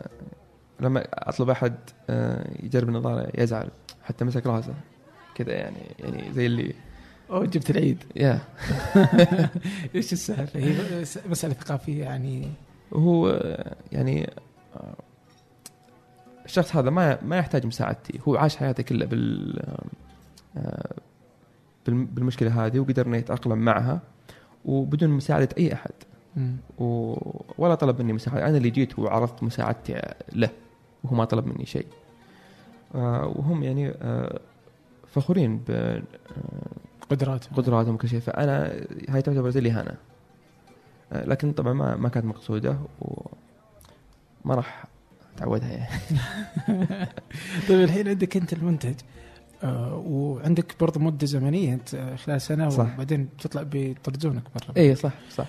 لما 0.80 1.06
أطلب 1.14 1.50
أحد 1.50 1.74
آه، 2.10 2.50
يجرب 2.62 2.88
النظارة 2.88 3.28
يزعل 3.34 3.68
حتى 4.04 4.24
مسك 4.24 4.46
راسه. 4.46 4.74
كذا 5.34 5.52
يعني 5.52 5.76
يعني 5.98 6.32
زي 6.32 6.46
اللي 6.46 6.74
أو 7.30 7.44
جبت 7.44 7.70
العيد. 7.70 8.04
يا. 8.16 8.40
إيش 9.94 10.12
السالفة؟ 10.12 10.60
هي 10.60 10.74
مسألة 11.30 11.54
ثقافية 11.54 12.02
يعني. 12.04 12.48
آه، 12.94 13.76
يعني 13.92 14.30
الشخص 16.44 16.76
هذا 16.76 16.90
ما 16.90 17.18
ما 17.24 17.36
يحتاج 17.38 17.66
مساعدتي. 17.66 18.20
هو 18.28 18.36
عاش 18.36 18.56
حياته 18.56 18.82
كلها 18.82 19.06
بال 19.06 19.62
آه، 20.56 20.94
بالم- 21.86 22.06
بالمشكلة 22.06 22.66
هذه 22.66 22.78
وقدر 22.78 23.06
انه 23.06 23.16
يتاقلم 23.16 23.58
معها. 23.58 24.00
وبدون 24.66 25.10
مساعدة 25.10 25.48
أي 25.58 25.72
أحد. 25.72 25.90
و- 26.78 27.40
ولا 27.58 27.74
طلب 27.74 28.02
مني 28.02 28.12
مساعدة. 28.12 28.46
أنا 28.48 28.56
اللي 28.56 28.70
جيت 28.70 28.98
وعرضت 28.98 29.42
مساعدتي 29.42 30.02
له 30.32 30.48
وهو 31.04 31.16
ما 31.16 31.24
طلب 31.24 31.46
مني 31.46 31.66
شيء. 31.66 31.86
آه، 32.94 33.26
وهم 33.36 33.62
يعني 33.62 33.88
آه، 33.90 34.40
فخورين 35.06 35.60
قدراته 37.10 37.48
بقدراتهم 37.56 37.94
وكل 37.94 38.08
شيء. 38.08 38.20
فأنا 38.20 38.72
هاي 39.08 39.22
تعتبر 39.22 39.50
زي 39.50 39.60
الاهانه 39.60 39.94
آه، 41.12 41.24
لكن 41.24 41.52
طبعا 41.52 41.72
ما 41.72 41.96
ما 41.96 42.08
كانت 42.08 42.26
مقصودة 42.26 42.78
وما 43.00 44.54
راح 44.54 44.84
أتعودها 45.36 45.68
يعني. 45.72 46.00
طيب 47.68 47.80
الحين 47.80 48.08
عندك 48.08 48.36
أنت 48.36 48.52
المنتج. 48.52 48.94
آه 49.64 50.02
وعندك 50.06 50.74
برضه 50.80 51.00
مدة 51.00 51.26
زمنية 51.26 51.74
أنت 51.74 52.14
خلال 52.24 52.40
سنة 52.40 52.68
صح. 52.68 52.94
وبعدين 52.94 53.28
تطلع 53.40 53.62
بيطردونك 53.62 54.42
برا 54.54 54.76
اي 54.76 54.94
صح 54.94 55.12
صح 55.30 55.46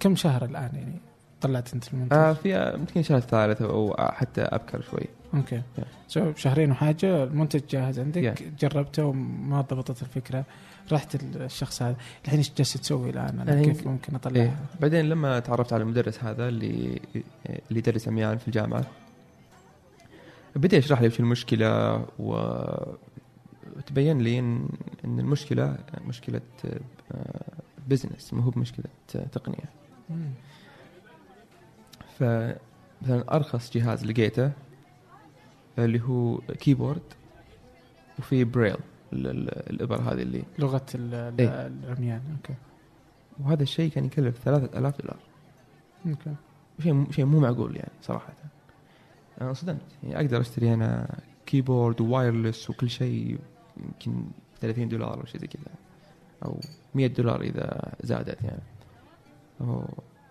كم 0.00 0.16
شهر 0.16 0.44
الآن 0.44 0.70
يعني 0.74 0.94
طلعت 1.40 1.74
أنت 1.74 1.92
المنتج؟ 1.92 2.16
آه 2.16 2.32
في 2.32 2.74
يمكن 2.74 3.02
شهر 3.02 3.20
ثالث 3.20 3.62
أو 3.62 3.94
حتى 3.98 4.40
أبكر 4.42 4.82
شوي 4.90 5.00
أوكي 5.34 5.62
Yeah. 5.78 5.82
So 6.08 6.32
شهرين 6.36 6.70
وحاجة 6.70 7.24
المنتج 7.24 7.60
جاهز 7.70 7.98
عندك 8.00 8.38
Yeah. 8.38 8.42
جربته 8.60 9.04
وما 9.04 9.60
ضبطت 9.60 10.02
الفكرة 10.02 10.44
رحت 10.92 11.14
الشخص 11.36 11.82
هذا 11.82 11.96
الحين 12.24 12.38
إيش 12.38 12.52
جالس 12.56 12.72
تسوي 12.72 13.10
الآن 13.10 13.40
أنا 13.40 13.62
كيف 13.62 13.86
ممكن 13.86 14.14
أطلعها؟ 14.14 14.42
إيه. 14.44 14.56
بعدين 14.80 15.08
لما 15.08 15.38
تعرفت 15.40 15.72
على 15.72 15.82
المدرس 15.82 16.24
هذا 16.24 16.48
اللي 16.48 17.00
اللي 17.46 17.78
يدرس 17.78 18.08
عميان 18.08 18.38
في 18.38 18.48
الجامعة 18.48 18.84
بدأ 20.56 20.76
يشرح 20.76 21.00
لي 21.00 21.06
وش 21.06 21.20
المشكلة 21.20 21.94
و 22.18 22.34
وتبين 23.76 24.18
لي 24.18 24.38
ان 24.38 24.68
إن 25.04 25.18
المشكلة 25.20 25.78
مشكلة 26.06 26.40
business 27.88 28.34
مو 28.34 28.42
هو 28.42 28.50
بمشكله 28.50 28.84
تقنية. 29.32 29.70
مم. 30.10 30.30
فمثلا 32.18 33.36
أرخص 33.36 33.72
جهاز 33.72 34.04
لقيته 34.06 34.52
اللي 35.78 36.00
هو 36.02 36.36
keyboard 36.38 37.02
وفي 38.18 38.44
بريل 38.44 38.76
ال- 39.12 39.26
ال- 39.26 39.70
الإبر 39.70 40.00
هذه 40.00 40.22
اللي 40.22 40.42
لغة 40.58 40.86
ال- 40.94 41.14
ال- 41.14 41.40
إيه. 41.40 41.66
العميان 41.66 42.22
أوكي. 42.36 42.54
وهذا 43.40 43.62
الشيء 43.62 43.90
كان 43.90 44.04
يكلف 44.04 44.38
3000 44.44 45.00
دولار. 45.02 45.16
أوكي. 46.06 46.34
شيء 46.82 47.10
شيء 47.10 47.24
مو 47.24 47.40
معقول 47.40 47.76
يعني 47.76 47.92
صراحة. 48.02 48.32
أنا 49.40 49.52
صدمت. 49.52 49.80
يعني 50.02 50.16
أقدر 50.16 50.40
أشتري 50.40 50.74
أنا 50.74 51.18
keyboard 51.46 52.00
و 52.00 52.08
wireless 52.08 52.70
وكل 52.70 52.90
شيء 52.90 53.38
يمكن 53.76 54.24
30 54.60 54.88
دولار 54.88 55.20
أو 55.20 55.24
شيء 55.26 55.40
زي 55.40 55.46
كذا. 55.46 55.62
أو 56.44 56.60
100 56.94 57.06
دولار 57.06 57.40
إذا 57.40 57.92
زادت 58.02 58.42
يعني. 58.42 58.62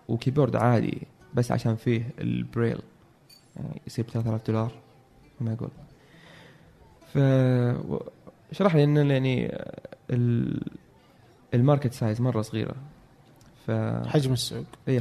و 0.08 0.13
keyboard 0.13 0.56
عادي 0.56 0.98
بس 1.34 1.52
عشان 1.52 1.76
فيه 1.76 2.10
البريل. 2.20 2.78
يعني 3.56 3.80
يصير 3.86 4.04
ب 4.04 4.08
3000 4.10 4.46
دولار 4.46 4.72
مو 5.40 5.46
معقول 5.50 5.70
ف 7.12 7.18
شرح 8.52 8.74
لي 8.76 8.84
ان 8.84 9.10
يعني 9.10 9.46
ال- 10.10 10.66
ال 11.54 11.59
market 11.59 11.92
size 11.92 12.20
مرة 12.20 12.42
صغيرة. 12.42 12.74
ف 13.66 13.70
حجم 14.06 14.32
السوق. 14.32 14.64
اي 14.88 15.00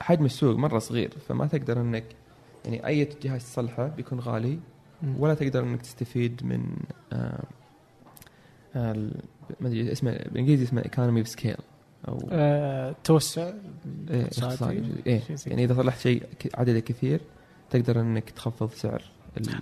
حجم 0.00 0.24
السوق 0.24 0.56
مرة 0.56 0.78
صغير. 0.78 1.10
فما 1.28 1.46
تقدر 1.46 1.80
إنك 1.80 2.04
يعني 2.64 2.86
أي 2.86 3.04
جهاز 3.22 3.44
تصلحه 3.44 3.86
بيكون 3.86 4.20
غالي. 4.20 4.58
ولا 5.18 5.34
تقدر 5.34 5.62
إنك 5.62 5.82
تستفيد 5.82 6.40
من 6.44 6.76
آه 7.12 7.44
آه 8.76 8.92
ما 9.60 9.68
أدري 9.68 9.92
اسمه 9.92 10.10
بالإنجليزي 10.12 10.64
اسمه 10.64 10.84
economy 10.84 11.20
of 11.20 11.28
scale 11.28 11.56
أو 12.08 12.28
آه، 12.32 12.94
توسع 13.04 13.52
إيه، 14.10 14.22
اقتصادي. 14.22 14.82
إيه. 15.06 15.20
يعني 15.46 15.64
إذا 15.64 15.74
صلحت 15.74 16.00
شيء 16.00 16.22
عدده 16.54 16.80
كثير 16.80 17.20
تقدر 17.70 18.00
إنك 18.00 18.30
تخفض 18.30 18.70
سعر. 18.70 19.02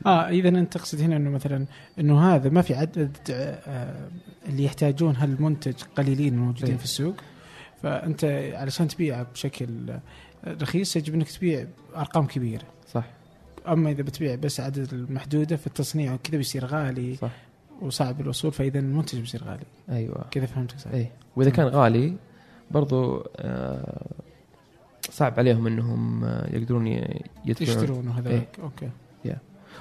آه 0.07 0.29
إذا 0.29 0.49
أنت 0.49 0.73
تقصد 0.73 1.01
هنا 1.01 1.17
إنه 1.17 1.31
مثلا 1.31 1.67
إنه 1.99 2.35
هذا 2.35 2.51
ما 2.51 2.63
في 2.63 2.75
عدد 2.75 3.17
آه 3.31 4.09
اللي 4.49 4.65
يحتاجون 4.65 5.17
هالمنتج 5.17 5.75
قليلين 5.97 6.39
موجودين 6.39 6.71
إيه. 6.71 6.77
في 6.77 6.85
السوق 6.85 7.15
فأنت 7.83 8.25
علشان 8.55 8.89
تبيعه 8.89 9.23
بشكل 9.23 9.99
رخيص 10.47 10.97
يجب 10.97 11.15
إنك 11.15 11.31
تبيع 11.31 11.67
ارقام 11.97 12.27
كبيرة 12.27 12.65
صح 12.93 13.05
أما 13.69 13.91
إذا 13.91 14.03
بتبيع 14.03 14.35
بس 14.35 14.61
عدد 14.61 14.93
المحدودة 14.93 15.57
فالتصنيع 15.57 16.15
وكذا 16.15 16.37
بيصير 16.37 16.65
غالي 16.65 17.17
صح. 17.17 17.33
وصعب 17.83 18.21
الوصول 18.21 18.53
فإذا 18.53 18.79
المنتج 18.79 19.21
بيصير 19.21 19.45
غالي. 19.45 19.65
أيوه. 19.91 20.25
كذا 20.31 20.47
فهمتك 20.47 20.79
صح. 20.79 20.91
اي 20.91 21.09
وإذا 21.37 21.51
كان 21.51 21.67
غالي 21.67 22.17
برضو 22.71 23.25
آه 23.37 24.07
صعب 25.11 25.35
عليهم 25.39 25.67
إنهم 25.67 26.25
آه، 26.25 26.57
يقدرون 26.57 26.87
يدفعون. 26.87 27.71
يشترون 27.71 28.09
وهذاك. 28.09 28.61
أوكي. 28.63 28.91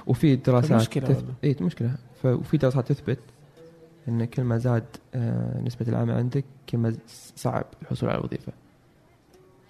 وفي 0.06 0.36
دراسات 0.36 0.70
فمشكلة 0.70 1.06
تث... 1.06 1.16
والله. 1.16 1.34
اي 1.44 1.56
مشكلة. 1.60 1.94
ف... 2.22 2.26
وفي 2.26 2.56
دراسات 2.56 2.92
تثبت 2.92 3.18
إن 4.08 4.24
كل 4.24 4.42
ما 4.42 4.58
زاد 4.58 4.84
آه 5.14 5.60
نسبة 5.60 5.88
العمل 5.88 6.14
عندك 6.14 6.44
كل 6.68 6.78
ما 6.78 6.94
صعب 7.36 7.64
الحصول 7.82 8.10
على 8.10 8.18
وظيفه 8.18 8.52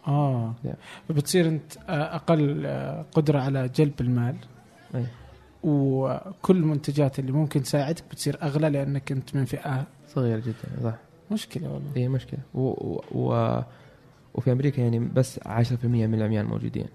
آه. 0.07 0.55
Yeah. 0.65 0.77
فبتصير 1.09 1.49
أنت 1.49 1.77
آه، 1.89 2.15
أقل 2.17 2.63
آه، 2.67 3.05
قدرة 3.13 3.39
على 3.41 3.69
جلب 3.69 4.01
المال. 4.01 4.37
أي. 4.95 5.07
وكل 5.63 6.57
المنتجات 6.57 7.19
اللي 7.19 7.33
ممكن 7.33 7.63
تساعدك 7.63 8.03
بتصير 8.11 8.39
أغلى 8.43 8.71
لأنك 8.71 9.13
أنت 9.13 9.35
من 9.37 9.45
فئة 9.45 9.87
صغير 10.09 10.41
جدا 10.41 10.83
صح. 10.85 10.95
مشكلة 11.33 11.73
والله. 11.73 11.91
اي 11.97 12.09
مشكلة. 12.09 12.41
و... 12.55 12.61
و... 12.61 13.03
و... 13.13 13.61
وفي 14.35 14.53
أمريكا 14.53 14.81
يعني 14.81 14.99
بس 14.99 15.39
10% 15.41 15.85
من 15.85 16.15
العميان 16.15 16.45
موجودين. 16.47 16.87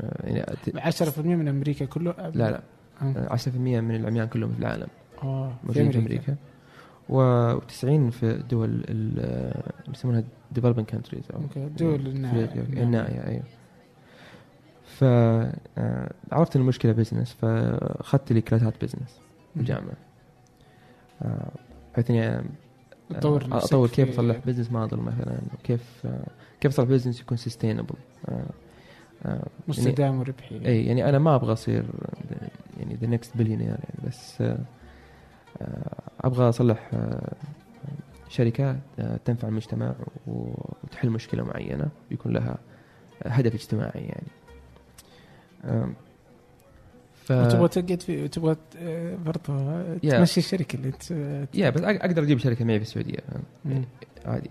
آه، 0.00 0.26
يعني 0.26 0.42
أت- 0.42 1.04
10% 1.12 1.18
من 1.18 1.48
أمريكا 1.48 1.84
كله؟ 1.84 2.14
لا 2.34 2.50
لا. 2.50 2.60
آه. 3.02 3.36
10% 3.36 3.48
من 3.56 3.96
العميان 3.96 4.26
كلهم 4.28 4.52
في 4.52 4.58
العالم. 4.58 4.86
آه 5.22 5.48
في 5.48 5.66
موجودين 5.66 5.90
في 5.92 5.98
أمريكا. 5.98 6.36
و90 7.08 8.10
في 8.10 8.22
الدول 8.22 8.68
ال- 8.70 8.84
ال- 8.90 9.62
يسمونها 9.94 10.24
countries 10.92 11.34
أو 11.34 11.40
أوكي 11.42 11.68
دول 11.78 12.06
النائية. 12.06 12.44
النائية 12.44 12.82
النائية 12.82 13.26
أيوه. 13.26 13.42
ف 14.84 15.04
آه، 15.04 16.10
عرفت 16.32 16.56
ان 16.56 16.62
المشكلة 16.62 16.92
business 16.92 17.32
فأخذت 17.32 18.32
لي 18.32 18.40
كلاسات 18.40 18.84
business 18.84 19.20
في 19.54 19.60
الجامعة 19.60 19.96
آه، 21.22 21.50
بحيث 21.92 22.10
إني 22.10 22.26
آه، 22.28 22.44
تطور 23.10 23.48
نفسك 23.48 23.68
أطور 23.68 23.88
كيف 23.88 24.08
أصلح 24.08 24.36
business 24.46 24.72
model 24.72 24.98
مثلا 24.98 25.38
وكيف 25.54 26.02
آه، 26.06 26.26
كيف 26.60 26.72
أصلح 26.72 26.86
business 26.88 27.20
يكون 27.20 27.36
sustainable 27.36 27.94
مستدام 29.68 30.18
وربحي. 30.18 30.66
اي 30.66 30.86
يعني 30.86 31.08
أنا 31.08 31.18
ما 31.18 31.34
أبغى 31.34 31.52
أصير 31.52 31.84
يعني 32.78 32.94
the 32.94 33.06
next 33.06 33.36
billionaire 33.36 33.66
يعني 33.68 33.94
بس 34.06 34.40
آه، 34.40 34.46
آه، 34.52 34.58
أبغى 36.20 36.48
أصلح 36.48 36.90
آه، 36.94 37.32
شركه 38.28 38.76
آه، 38.98 39.16
تنفع 39.24 39.48
المجتمع 39.48 39.94
وتحل 40.26 41.10
مشكلة 41.10 41.44
معينة 41.44 41.88
يكون 42.10 42.32
لها 42.32 42.58
هدف 43.26 43.54
اجتماعي 43.54 44.00
يعني 44.04 44.26
ف 47.24 47.30
وتبغى 47.32 47.68
تقعد 47.68 48.02
في 48.02 48.28
تبغى 48.28 48.56
آه، 48.78 49.16
برضه 49.26 49.82
Yeah. 49.96 50.10
تمشي 50.10 50.40
الشركة 50.40 50.76
اللي 50.76 50.88
انت 50.88 51.12
آه، 51.12 51.48
يا 51.54 51.70
بس 51.70 51.80
أق- 51.80 51.84
أقدر 51.84 52.22
أجيب 52.22 52.38
شركة 52.38 52.64
معي 52.64 52.78
في 52.80 52.84
السعودية؟ 52.84 53.18
مم. 53.64 53.84
عادي 54.24 54.50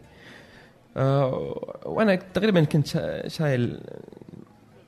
آه، 0.98 1.78
وأنا 1.86 2.16
تقريبا 2.16 2.64
كنت 2.64 2.88
شا- 2.88 3.28
شايل 3.28 3.82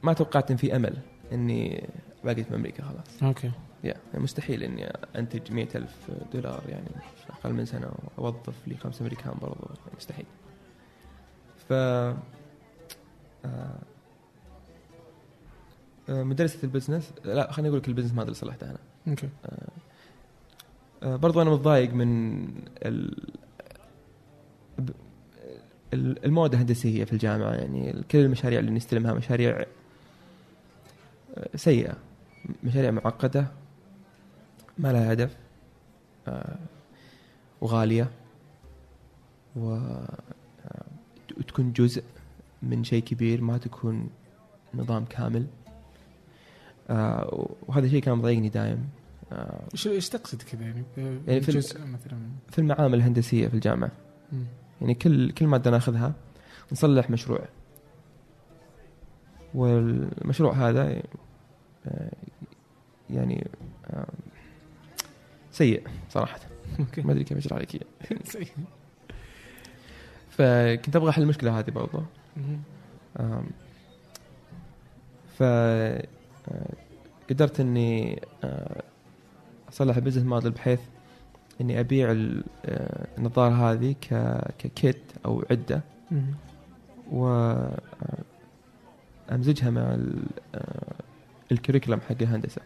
ما 0.03 0.13
توقعت 0.13 0.51
إن 0.51 0.57
في 0.57 0.75
أمل 0.75 0.93
إني 1.33 1.83
باقي 2.23 2.43
في 2.43 2.55
أمريكا 2.55 2.83
خلاص 2.83 3.23
okay 3.23 3.51
yeah 3.83 3.95
مستحيل 4.13 4.63
إني 4.63 4.85
أنتج 5.15 5.51
مئة 5.51 5.77
ألف 5.77 6.11
دولار 6.33 6.63
يعني 6.69 6.87
في 7.15 7.33
أقل 7.33 7.53
من 7.53 7.65
سنة 7.65 7.91
وأوظف 8.17 8.67
لي 8.67 8.77
خمسة 8.77 9.01
أمريكان 9.01 9.33
برضو 9.41 9.65
يعني 9.69 9.97
مستحيل. 9.97 10.25
ف 11.69 11.73
آه، 11.73 12.15
آه، 16.09 16.23
مدرسة 16.23 16.59
ال 16.63 16.69
business 16.69 17.13
لا 17.25 17.51
خليني 17.51 17.69
أقول 17.69 17.79
لك 17.79 17.87
ال 17.87 17.90
business 17.90 18.13
ما 18.13 18.21
أدري 18.21 18.33
صلحته 18.33 18.69
أنا 18.69 18.77
okay. 19.07 19.29
آه، 21.03 21.15
برضو 21.15 21.41
أنا 21.41 21.49
متضايق 21.49 21.93
من 21.93 22.45
ال... 22.85 23.15
المواد 25.93 26.53
الهندسية 26.53 27.03
في 27.03 27.13
الجامعة 27.13 27.53
يعني 27.53 28.03
كل 28.11 28.17
المشاريع 28.17 28.59
اللي 28.59 28.71
نستلمها 28.71 29.13
مشاريع 29.13 29.65
سيئة 31.55 31.97
مشاريع 32.63 32.91
معقدة. 32.91 33.47
ما 34.77 34.91
لها 34.91 35.13
هدف 35.13 35.35
آه، 36.27 36.55
وغالية 37.61 38.11
و 39.55 39.73
آه، 39.73 40.85
وتكون 41.37 41.73
جزء 41.73 42.03
من 42.63 42.83
شيء 42.83 43.03
كبير 43.03 43.41
ما 43.41 43.57
تكون 43.57 44.09
نظام 44.73 45.05
كامل. 45.05 45.47
آه، 46.89 47.47
وهذا 47.67 47.85
الشيء 47.85 48.01
كان 48.01 48.17
مضايقني 48.17 48.49
دايم. 48.49 48.89
إيش 49.73 49.87
إيش 49.87 50.09
تقصد 50.09 50.41
كذا؟ 50.41 50.61
يعني 50.61 50.83
يعني 51.27 51.41
في 51.41 51.51
جزء 51.51 51.85
مثلا. 51.85 52.19
في 52.49 52.59
المعامل 52.59 52.93
الهندسية 52.93 53.47
في 53.47 53.53
الجامعة. 53.53 53.91
مم. 54.31 54.45
يعني 54.81 54.93
كل 54.93 55.31
كل 55.31 55.47
مادة 55.47 55.71
ناخذها 55.71 56.13
نصلح 56.71 57.09
مشروع. 57.09 57.39
والمشروع 59.53 60.53
هذا 60.53 61.01
يعني 63.09 63.47
سيء 65.55 65.83
صراحة. 66.09 66.39
ما 66.97 67.11
أدري 67.11 67.23
كيف 67.23 67.37
أشرح 67.37 67.57
لك 67.57 67.75
إياه. 67.75 67.85
فكنت 70.37 70.95
أبغى 70.95 71.09
أحل 71.09 71.21
المشكلة 71.21 71.59
هذه 71.59 71.69
برضه 71.71 72.03
ف 75.37 75.43
آه، 75.43 76.05
قدرت 77.29 77.59
إني 77.59 78.21
آه، 78.43 78.83
أصلح 79.69 79.95
ال 79.95 79.98
business 79.98 80.23
model 80.25 80.51
بحيث 80.51 80.79
إني 81.61 81.79
أبيع 81.79 82.11
آه، 82.65 83.07
النظارة 83.17 83.71
هذه 83.71 83.95
ك 84.59 84.70
kit 84.70 85.01
أو 85.25 85.45
عدة. 85.51 85.81
و 87.11 87.27
أمزجها 89.31 89.69
مع 89.69 89.93
ال- 89.93 90.23
ال 91.51 91.56
curriculum 91.56 91.99
حق 92.01 92.15
الهندسة. 92.21 92.61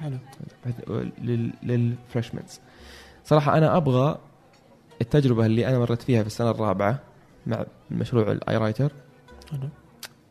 حلو. 0.00 0.18
لل 1.62 1.80
freshmens 1.80 2.60
صراحة 3.24 3.58
أنا 3.58 3.76
أبغى 3.76 4.18
التجربة 5.00 5.46
اللي 5.46 5.68
أنا 5.68 5.78
مرت 5.78 6.02
فيها 6.02 6.20
في 6.20 6.26
السنة 6.26 6.50
الرابعة 6.50 6.98
مع 7.46 7.66
مشروع 7.90 8.32
ال 8.32 8.56
eyewriter 8.56 8.92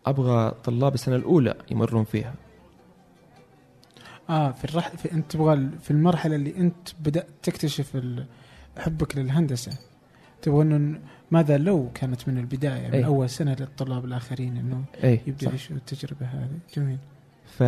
أبغى 0.06 0.52
طلاب 0.64 0.94
السنة 0.94 1.16
الأولى 1.16 1.56
يمرون 1.72 2.04
فيها. 2.04 2.34
آه 4.30 4.52
في 4.52 4.66
الرحله 4.66 4.96
في 4.96 5.12
أنت 5.12 5.32
تبغى 5.32 5.70
في 5.82 5.92
المرحلة 5.92 6.36
اللي 6.36 6.58
أنت 6.58 6.90
بدأت 7.00 7.28
تكتشف 7.44 8.02
حبك 8.78 9.18
للهندسة 9.18 9.78
تبغى 10.42 10.62
إنه 10.62 11.00
ماذا 11.32 11.58
لو 11.58 11.90
كانت 11.94 12.28
من 12.30 12.38
البداية 12.38 12.88
من 12.88 12.94
أي. 12.94 13.06
أول 13.06 13.30
سنة 13.30 13.56
للطلاب 13.60 14.06
الآخرين 14.06 14.58
إنه 14.58 14.84
اي 15.04 15.22
يبدأ. 15.28 15.48
يعيشوا 15.48 15.76
التجربة 15.76 16.26
هذه. 16.26 16.60
جميل. 16.76 16.98
ف 17.46 17.64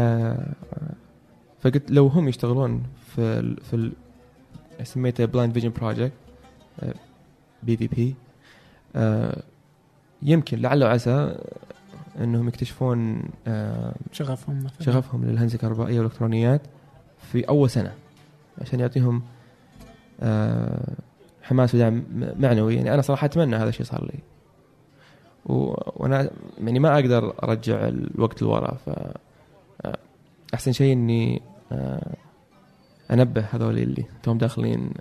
فقلت 1.60 1.92
لو 1.92 2.08
هم 2.08 2.28
يشتغلون 2.28 2.84
في 3.16 3.22
ال... 3.22 3.64
في 3.64 3.76
ال... 3.76 3.92
سميته 4.84 5.26
Blind 5.26 5.54
Vision 5.54 5.70
Project 5.70 6.12
BVP 7.64 8.16
يمكن 10.22 10.62
لعل 10.62 10.84
وعسى 10.84 11.38
انهم 12.22 12.48
يكتشفون 12.48 13.24
آه، 13.48 13.96
شغفهم 14.12 14.64
مثلا 14.64 14.82
شغفهم 14.82 15.26
للهندسة 15.26 15.56
الكهربائية 15.56 16.00
والإلكترونيات 16.00 16.62
في 17.32 17.50
أول 17.50 17.70
سنة 17.70 17.94
عشان 18.62 18.80
يعطيهم 18.80 19.22
آه، 20.22 20.94
حماس 21.44 21.76
ودعم 21.76 22.04
معنوي 22.40 22.76
يعني 22.76 22.94
أنا 22.94 23.02
صراحة 23.02 23.26
أتمنى 23.26 23.56
هذا 23.56 23.70
الشيء 23.70 23.86
صار 23.86 24.06
لي. 24.06 24.20
وأنا 25.46 26.30
يعني 26.64 26.80
ما 26.80 26.96
أقدر 26.96 27.34
أرجع 27.44 27.88
الوقت 27.88 28.42
لورا 28.42 28.74
ف 28.86 28.90
آه، 29.86 29.98
أحسن 30.54 30.72
شيء 30.72 30.94
إني 30.94 31.42
آه، 31.72 32.16
أنبه 33.12 33.46
هذول 33.52 33.78
اللي 33.78 34.06
توم 34.24 34.38
داخلين. 34.38 34.92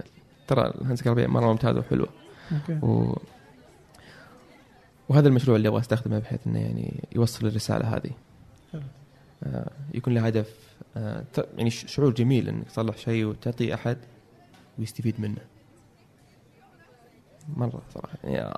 ترى 0.48 0.66
الهندسه 0.66 1.00
الكهربائيه 1.00 1.26
مرة 1.26 1.46
ممتازه 1.46 1.78
وحلوه 1.78 2.08
أوكي. 2.52 2.86
و... 2.86 3.18
وهذا 5.08 5.28
المشروع 5.28 5.56
اللي 5.56 5.68
أبغى 5.68 5.80
أستخدمه 5.80 6.18
بحيث 6.18 6.40
إنه 6.46 6.58
يعني 6.60 7.04
يوصل 7.14 7.46
الرسالة 7.46 7.96
هذه. 7.96 8.10
حلو. 8.72 8.82
آه 9.44 9.70
يكون 9.94 10.14
له 10.14 10.26
هدف 10.26 10.54
آه 10.96 11.24
يعني 11.56 11.70
شعور 11.70 12.10
جميل 12.10 12.48
إنك 12.48 12.66
تصلح 12.66 12.96
شيء 12.96 13.24
وتعطيه 13.24 13.74
أحد 13.74 13.96
ويستفيد 14.78 15.20
منه. 15.20 15.40
مرة 17.56 17.82
صراحة 17.94 18.18
يعني 18.24 18.54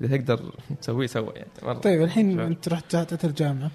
إذا 0.00 0.16
تقدر 0.16 0.52
تسويه 0.80 1.06
سوى 1.06 1.32
يعني 1.36 1.48
مرة. 1.62 1.74
طيب 1.74 2.02
الحين 2.02 2.36
شعور. 2.36 2.46
أنت 2.46 2.68
رحت 2.68 2.96
تحت 2.96 3.24
الجامعة 3.24 3.70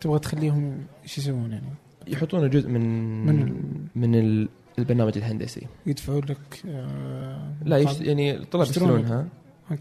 تبغى 0.00 0.18
تخليهم 0.18 0.78
إيش 1.02 1.18
يسوون 1.18 1.52
يعني؟ 1.52 1.66
يحطون 2.06 2.50
جزء 2.50 2.68
من 2.68 2.80
من 3.26 3.34
من, 3.36 3.42
ال- 3.42 3.62
من 3.94 4.14
ال- 4.14 4.48
البرنامج 4.78 5.16
الهندسي. 5.16 5.66
يدفعوا 5.86 6.20
لك 6.20 6.62
آه 6.68 7.52
لا 7.64 7.78
يشت... 7.78 8.00
يعني 8.00 8.36
الطلاب 8.36 8.66
يشترون 8.66 9.00
يشترونها. 9.00 9.26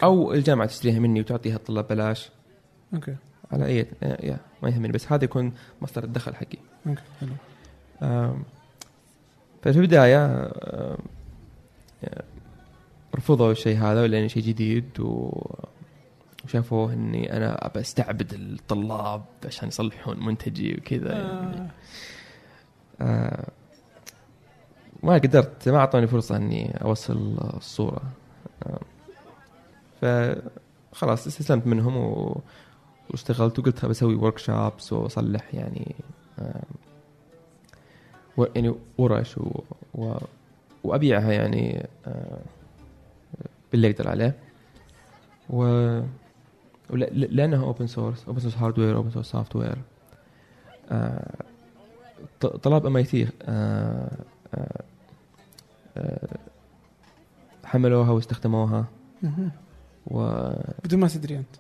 أو 0.04 0.34
الجامعة 0.34 0.68
تشتريها 0.68 1.00
مني 1.00 1.20
وتعطيها 1.20 1.56
الطلاب 1.56 1.88
بلاش. 1.88 2.30
أوكي. 2.94 3.16
على 3.52 3.66
أي 3.66 3.86
yeah 4.04 4.38
ما 4.64 4.70
يهمني 4.70 4.92
بس 4.92 5.12
هذا 5.12 5.24
يكون 5.24 5.54
مصدر 5.82 6.04
الدخل 6.04 6.36
حقي. 6.36 6.58
okay 6.88 7.02
حلو. 7.20 7.30
آم، 8.02 8.44
ففي 9.62 9.80
البداية 9.80 10.26
آم، 10.26 10.98
رفضوا 13.16 13.52
الشيء 13.52 13.78
هذا 13.78 14.08
لأنه 14.08 14.28
شيء 14.28 14.44
جديد 14.44 15.00
و 15.00 15.32
وشافوه 16.50 16.94
إني 16.94 17.38
أنا 17.38 17.66
أبى 17.66 17.80
أستعبد 17.80 18.34
الطلاب 18.34 19.24
عشان 19.46 19.68
يصلحون 19.68 20.26
منتجي 20.26 20.76
وكذا 20.76 21.12
يعني. 21.12 21.70
آه. 23.02 23.04
آه 23.04 23.48
ما 25.04 25.14
قدرت 25.14 25.70
ما 25.70 25.78
أعطوني 25.78 26.08
فرصة 26.08 26.36
إني 26.36 26.82
أوصل 26.82 27.38
الصورة 27.58 28.02
آه 28.64 28.80
فخلاص 30.92 31.28
استسلمت 31.28 31.68
منهم 31.68 31.98
و... 31.98 32.42
واشتغلت 33.10 33.60
وقلت 33.60 33.86
بسوي 33.86 34.16
ورك 34.16 34.38
شوبس 34.38 34.94
وأصلح 34.94 35.54
يعني 35.54 35.96
آه 36.40 36.64
و... 38.38 38.46
يعني 38.56 38.76
ورش 38.98 39.38
و... 39.38 39.62
و... 39.96 40.18
وأبيعها 40.84 41.32
يعني 41.32 41.88
آه 42.08 42.42
باللي 43.72 43.90
أقدر 43.90 44.10
عليه 44.10 44.36
و 45.50 45.64
لأنها 46.90 47.64
open 47.64 47.88
source 47.88 48.26
open 48.28 48.40
source 48.40 48.58
hardware 48.58 48.96
open 48.96 49.10
source 49.12 49.32
software 49.32 49.78
طلاب 52.64 52.86
MIT 52.86 53.28
حملوها 57.66 58.12
واستخدموها. 58.12 58.86
و 60.08 60.50
بدون 60.84 61.00
ما 61.00 61.08
تدري 61.08 61.38
أنت. 61.38 61.56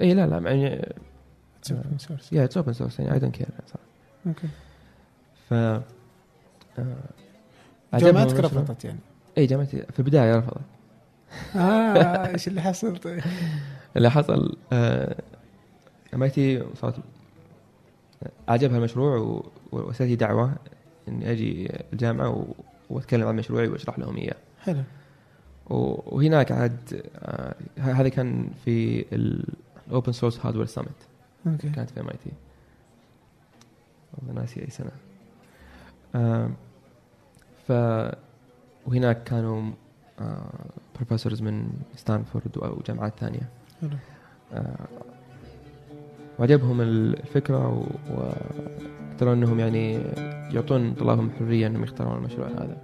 اي 0.00 0.14
لا 0.14 0.26
لا 0.26 0.50
يعني 0.50 0.94
open 1.68 2.02
source. 2.02 2.32
yeah 2.32 2.44
it's 2.44 2.56
open 2.56 2.72
source 2.72 3.00
يعني 3.00 3.12
I 3.14 3.18
don't 3.18 3.34
care 3.34 3.48
okay 4.26 4.48
ف 5.48 5.54
آه، 5.54 5.82
جامعتك. 7.94 8.40
رفضت 8.40 8.84
يعني. 8.84 8.98
اي 9.38 9.46
جامعتي 9.46 9.82
في 9.92 9.98
البداية 9.98 10.36
رفضت. 10.36 10.60
آه 11.56 12.26
إيش 12.28 12.48
اللي 12.48 12.60
حصل؟ 12.60 12.96
طيب. 12.96 13.22
اللي 13.96 14.10
حصل 14.10 14.56
MIT 16.14 16.64
صارت 16.74 16.94
عجبها 18.48 18.78
المشروع 18.78 19.42
وارسلت 19.72 20.08
لي 20.08 20.16
دعوة 20.16 20.54
اني 21.08 21.32
أجي 21.32 21.72
الجامعة. 21.92 22.46
وأتكلم 22.90 23.28
عن 23.28 23.36
مشروعي 23.36 23.68
وأشرح 23.68 23.98
لهم 23.98 24.16
إياه. 24.16 24.36
حلو. 24.60 24.82
وهناك 25.70 26.52
عاد 26.52 27.02
آه، 27.16 27.54
هذا 27.78 28.08
كان 28.08 28.50
في 28.64 29.04
ال 29.12 29.32
open 29.32 30.12
source 30.12 30.46
hardware 30.46 30.66
summit 30.66 30.88
okay. 31.46 31.70
كانت 31.70 31.90
في 31.90 32.00
MIT 32.00 32.30
والله 34.14 34.40
ناسي 34.40 34.60
أي 34.62 34.70
سنة. 34.70 34.90
آم، 36.14 36.54
ف 37.68 37.72
وهناك 38.86 39.24
كانوا 39.24 39.72
بروفيسورز 40.96 41.42
من 41.42 41.72
ستانفورد 41.96 42.58
وجامعات 42.58 43.12
ثانية. 43.20 43.40
آه، 43.40 43.61
وعجبهم 46.38 46.80
الفكرة 46.80 47.68
و- 47.78 47.86
وقدروا 48.14 49.34
إنهم 49.34 49.60
يعني 49.60 49.92
يعطون 50.54 50.94
طلابهم 50.94 51.30
حرية 51.38 51.66
إنهم 51.66 51.82
يختارون 51.82 52.16
المشروع 52.18 52.48
هذا. 52.48 52.76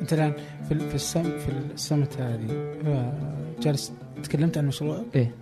أنت 0.00 0.12
الآن 0.12 0.32
في 0.68 0.94
ال 0.94 1.00
sum- 1.00 1.22
في 1.22 1.48
ال 1.74 1.80
summit 1.80 2.16
هذه 2.20 2.74
آه، 2.86 3.12
جالس 3.60 3.92
تكلمت 4.24 4.58
عن 4.58 4.66
مشروعك؟ 4.66 5.04
إيه. 5.14 5.34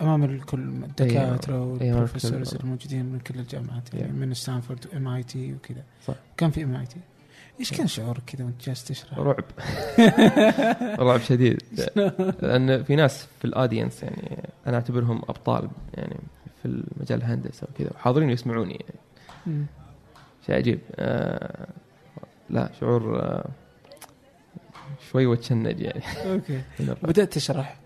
أمام 0.00 0.24
الكل 0.24 0.60
الدكاترة 0.60 1.54
إيه، 1.54 1.92
وال 1.92 2.02
professors 2.02 2.52
الكل. 2.54 2.64
الموجودين 2.64 3.04
من 3.04 3.18
كل 3.18 3.38
الجامعات 3.38 3.94
يعني. 3.94 4.12
من 4.12 4.34
ستانفورد 4.34 4.86
و 4.92 5.08
MIT 5.08 5.52
وكذا 5.54 5.82
صح. 6.06 6.14
كان 6.36 6.50
في 6.50 6.64
MIT 6.64 6.96
إيش 7.60 7.72
كان 7.72 7.86
شعورك 7.86 8.22
كذا 8.26 8.44
وأنت 8.44 8.64
جالس 8.66 8.84
تشرح؟ 8.84 9.18
رعب 9.18 9.44
رعب 11.08 11.20
شديد 11.20 11.62
لأن 12.42 12.82
في 12.82 12.96
ناس 12.96 13.26
في 13.38 13.44
ال 13.44 13.50
audience 13.50 14.02
يعني 14.02 14.48
أنا 14.66 14.76
أعتبرهم 14.76 15.22
أبطال 15.28 15.68
يعني 15.94 16.16
في 16.62 16.68
المجال 16.68 17.18
الهندسة 17.18 17.66
وكذا 17.74 17.90
وحاضرين 17.94 18.30
يسمعوني 18.30 18.84
يعني. 19.46 19.66
شيء 20.46 20.54
عجيب 20.54 20.78
آه 20.96 21.68
لا 22.50 22.70
شعور 22.80 23.20
آه 23.20 23.48
شوي 25.10 25.26
وتشنج 25.26 25.80
يعني 25.80 26.02
okay. 26.26 26.60
بدأت 27.02 27.32
تشرح 27.32 27.76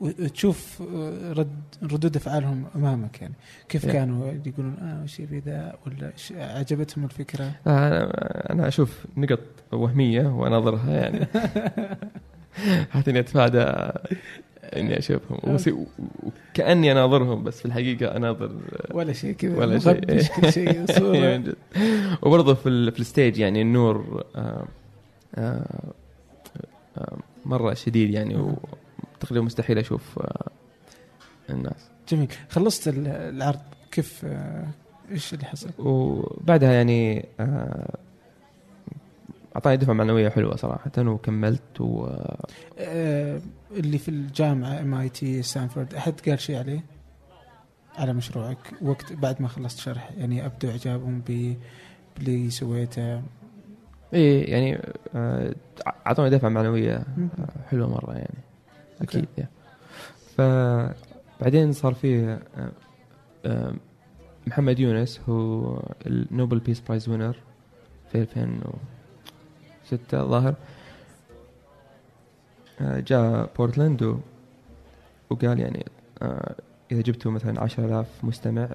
وتشوف 0.00 0.82
آه، 0.96 1.32
رد 1.32 1.56
ردود 1.82 2.16
أفعالهم 2.16 2.64
أمامك 2.76 3.22
يعني. 3.22 3.34
كيف 3.68 3.86
Yeah. 3.86 3.90
كانوا؟ 3.92 4.32
يقولون 4.46 4.74
آه 4.74 5.02
وش 5.04 5.20
يبي 5.20 5.38
ذا؟ 5.38 5.74
ولا 5.86 6.12
عجبتهم 6.58 7.04
الفكرة. 7.04 7.52
أنا 7.66 8.10
أنا 8.52 8.68
أشوف 8.68 9.06
نقط 9.16 9.40
وهمية 9.72 10.26
وأناظرها 10.26 10.90
يعني. 10.90 11.26
حتى 12.90 13.10
اني 13.10 13.18
أتفادى 13.20 13.62
إني 14.76 14.98
أشوفهم. 14.98 15.56
وكأني 16.22 16.92
أناظرهم 16.92 17.44
بس 17.44 17.58
في 17.58 17.66
الحقيقة 17.66 18.16
أناظر 18.16 18.52
ولا 18.90 19.12
شيء 19.12 19.32
كذا 19.32 19.58
ولا 19.58 19.78
شيء. 19.78 20.00
كل 20.40 20.52
شيء 20.52 20.86
صوره 20.98 21.36
جد. 21.36 21.54
وبرضه 22.22 22.54
في 22.54 22.68
ال- 22.68 22.92
في 22.92 23.00
الستيج 23.00 23.38
يعني 23.38 23.62
النور 23.62 24.24
آه، 24.36 24.64
آه، 25.34 25.64
آه، 26.98 27.16
مرة 27.46 27.74
شديد 27.74 28.10
يعني 28.10 28.54
وتقريبا 29.22 29.44
مستحيل 29.46 29.78
أشوف 29.78 30.18
آه، 30.18 30.50
الناس. 31.50 31.88
جميل. 32.08 32.28
خلصت 32.48 32.88
ال- 32.88 33.08
العرض. 33.08 33.60
كيف 33.90 34.24
آه، 34.24 34.68
إيش 35.10 35.34
اللي 35.34 35.44
حصل؟ 35.44 35.70
وبعدها 35.78 36.72
يعني 36.72 37.26
آه، 37.40 37.96
أعطاني 39.56 39.76
دفعة 39.76 39.92
معنوية 39.94 40.28
حلوة 40.28 40.56
صراحة 40.56 40.90
وكملت 40.98 41.80
و 41.80 42.08
اللي 43.70 43.98
في 43.98 44.08
الجامعة 44.08 44.80
MIT 44.80 45.42
ستانفورد 45.42 45.94
أحد 45.94 46.20
قال 46.28 46.40
شيء 46.40 46.56
عليه؟ 46.58 46.80
على 47.96 48.12
مشروعك. 48.12 48.58
وقت 48.82 49.12
بعد 49.12 49.42
ما 49.42 49.48
خلصت 49.48 49.78
شرح 49.78 50.10
يعني 50.18 50.46
أبدوا 50.46 50.70
إعجابهم 50.70 51.22
ب 51.28 51.54
باللي 52.18 52.50
سويته. 52.50 53.22
إيه 54.14 54.50
يعني 54.52 54.80
أعطوني 56.06 56.30
دفعة 56.30 56.48
معنوية 56.48 57.02
حلوة 57.70 57.88
مرة 57.90 58.12
يعني. 58.14 58.38
أكيد. 59.02 59.28
فبعدين 60.36 61.72
صار 61.72 61.94
فيه 61.94 62.40
آه، 62.56 62.72
آه، 63.46 63.74
محمد 64.46 64.78
يونس 64.78 65.20
هو 65.28 65.82
ال 66.06 66.15
Nobel 66.15 66.58
Peace 66.58 66.80
Prize 66.80 67.08
winner 67.08 67.36
في 68.12 68.18
2006 68.18 68.72
الظاهر 70.12 70.54
آه، 72.80 73.00
جاء 73.00 73.50
بورتلاند 73.56 74.20
وقال 75.30 75.60
يعني 75.60 75.86
إذا 76.92 77.00
جبتوا 77.00 77.32
مثلا 77.32 77.62
10000 77.62 78.24
مستمع 78.24 78.68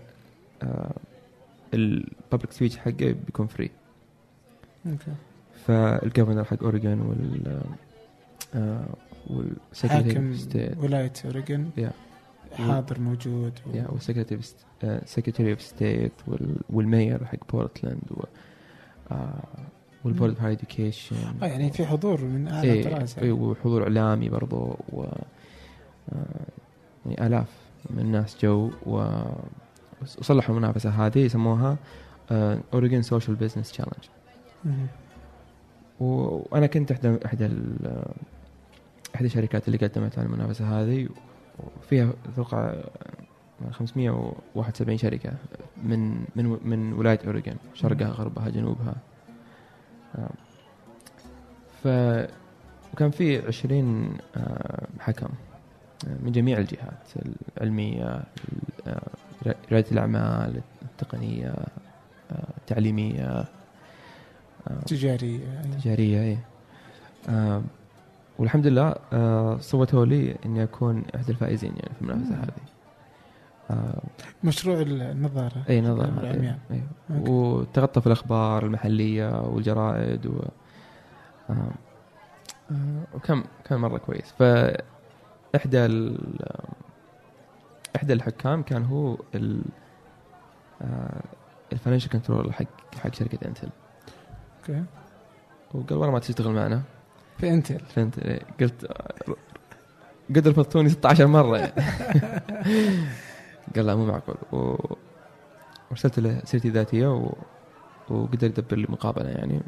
ال 1.74 1.85
public 1.85 2.52
speech 2.52 2.78
حقه 2.78 3.16
بيكون 3.26 3.48
free 3.48 3.72
okay. 4.86 5.12
فال 5.68 5.83
governor 5.83 6.44
حق 6.44 6.64
اوريجون 6.64 7.02
وال 7.02 7.62
حاكم 9.88 10.36
ولاية 10.78 11.14
اوريجن 11.26 11.70
yeah. 11.78 11.92
حاضر 12.54 13.00
موجود. 13.00 13.54
و... 13.68 13.78
يا 13.78 13.88
والسكرتري 13.90 14.40
سكرتري 15.06 15.52
اوف 15.52 15.62
ستيت 15.62 16.12
وال 16.70 16.86
mayor 16.86 17.26
حق 17.26 17.52
بورتلاند 17.52 18.12
و 18.12 18.24
آه، 19.12 19.44
وال 20.04 20.11
board 20.11 20.30
of 20.30 20.42
high 20.42 20.52
education 20.52 21.16
يعني 21.42 21.72
في 21.72 21.86
حضور 21.86 22.22
من 22.22 22.48
أعلى 22.48 22.72
إيه 22.72 22.84
طراز 22.84 23.16
إيه، 23.20 23.32
وحضور 23.32 23.84
إعلامي 23.84 24.30
برضو 24.30 24.78
و 24.94 25.04
آه، 25.04 26.26
يعني 27.06 27.28
آلاف 27.28 27.48
من 27.90 28.00
الناس 28.00 28.38
جو 28.42 28.72
و 28.86 29.08
وصلحوا 30.02 30.56
المنافسة 30.56 30.90
هذه 30.90 31.20
يسموها 31.20 31.78
Oregon 32.74 33.02
Social 33.02 33.36
Business 33.36 33.72
Challenge. 33.72 34.04
وأنا 36.00 36.68
كنت 36.68 36.92
احدى 36.92 37.18
احدى 37.26 37.50
إحدى 39.16 39.26
الشركات 39.28 39.68
اللي 39.68 39.78
قدمت 39.78 40.20
على 40.20 40.26
المنافسة 40.28 40.82
هذه 40.82 41.10
وفيها 41.78 42.14
أتوقع 42.34 42.74
571 43.72 44.98
شركة 44.98 45.32
من 45.84 46.26
من 46.36 46.58
من 46.64 46.94
ولاية 46.94 47.20
اوريجون 47.26 47.56
شرقها 47.74 48.08
غربها 48.08 48.50
جنوبها 48.50 48.96
آه. 50.16 50.30
ف 51.84 51.88
وكان 52.94 53.12
في 53.12 53.48
20 53.48 54.18
آه، 54.36 54.88
حكم 55.00 55.30
آه، 56.08 56.18
من 56.24 56.32
جميع 56.32 56.58
الجهات 56.58 57.08
العلمية 57.58 58.24
ال- 59.48 59.56
ريادة 59.72 59.92
الأعمال 59.92 60.62
التقنية 60.82 61.56
التعليمية 62.58 63.46
تجاري 64.86 65.40
يعني. 65.42 65.76
تجارية 65.76 66.22
أي 66.22 66.38
والحمد 68.40 68.68
لله 68.68 68.96
آه 69.14 69.58
صوتوا 69.58 70.06
لي 70.06 70.36
إني 70.46 70.64
أكون 70.64 71.04
أحد 71.16 71.30
الفائزين 71.30 71.74
يعني 71.76 71.96
في 71.96 72.02
المنافسة. 72.02 72.36
هذه 72.36 72.52
آه 73.72 74.02
مشروع 74.44 74.82
النظارة 74.82 75.64
إي 75.70 75.82
نظارة 75.82 76.24
العمياء. 76.24 76.60
أي. 76.72 76.84
okay. 77.12 77.32
وتغطى 77.32 78.02
في 78.02 78.08
الأخبار 78.08 78.66
المحلية 78.66 79.42
والجرائد 79.42 80.26
و 80.26 80.42
آه 81.50 81.72
وكان 83.14 83.44
كان 83.66 83.80
مرة 83.80 83.98
كويس 83.98 84.32
فاحدى 84.32 85.86
ال 85.86 86.20
إحدى 87.96 88.14
الحكام 88.14 88.64
كان 88.64 88.86
هو 88.86 89.18
ال 89.36 89.62
ال 91.74 91.77
financial 91.77 92.10
controller 92.12 92.54
حق 92.54 92.66
حق 93.04 93.14
شركة 93.14 93.48
إنتل 93.48 93.70
okay 94.60 94.84
وقال 95.74 95.98
والله 95.98 96.12
ما 96.12 96.20
تشتغل 96.20 96.54
معنا 96.54 96.82
في 97.38 97.50
Intel 97.50 97.80
فهمت 97.80 98.20
إيه، 98.20 98.42
قلت 98.60 98.86
قد 100.36 100.48
رفضتوني 100.48 100.90
16 100.90 101.28
مرة. 101.28 101.58
يعني. 101.58 101.74
قال 103.76 103.86
لا 103.86 103.96
مو 103.96 104.06
معقول. 104.06 104.36
و... 104.52 104.76
وارسلت 105.90 106.20
له 106.20 106.42
سيرتي 106.46 106.68
الذاتية 106.68 107.08
و... 107.08 107.34
وقدر 108.10 108.48
يدبر 108.48 108.78
لي 108.78 108.88
مقابلة 108.90 109.30
يعني. 109.30 109.62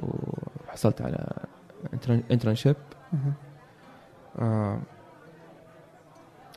وحصلت 0.00 1.02
على 1.02 1.26
internship. 2.30 2.76
آه 4.38 4.80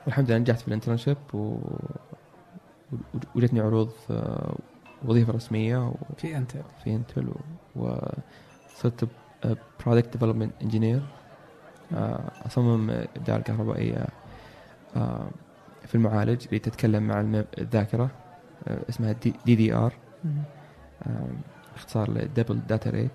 والحمد 0.05 0.31
لله 0.31 0.37
نجحت 0.37 0.59
في 0.59 0.67
ال 0.67 0.72
internship 0.72 1.17
و... 1.33 1.57
وجتني 3.35 3.59
عروض 3.59 3.91
آه، 4.11 4.55
وظيفة 5.05 5.33
رسمية 5.33 5.93
في 6.17 6.37
Intel 6.37 6.61
في 6.83 6.95
Intel 6.95 7.27
و... 7.75 7.85
وصرت 8.75 9.07
product 9.79 10.13
development 10.13 10.53
engineer 10.61 11.01
اصمم 12.45 12.89
الابداع 12.89 13.35
الكهربائية 13.35 14.07
آه، 14.95 15.29
في 15.85 15.95
المعالج 15.95 16.45
اللي 16.45 16.59
تتكلم 16.59 17.03
مع 17.03 17.43
الذاكرة 17.57 18.11
آه، 18.67 18.79
اسمها 18.89 19.11
DDR. 19.45 19.93
اختصار 21.75 22.11
ل 22.11 22.18
double 22.18 22.59
data 22.67 22.89
rate 22.89 23.11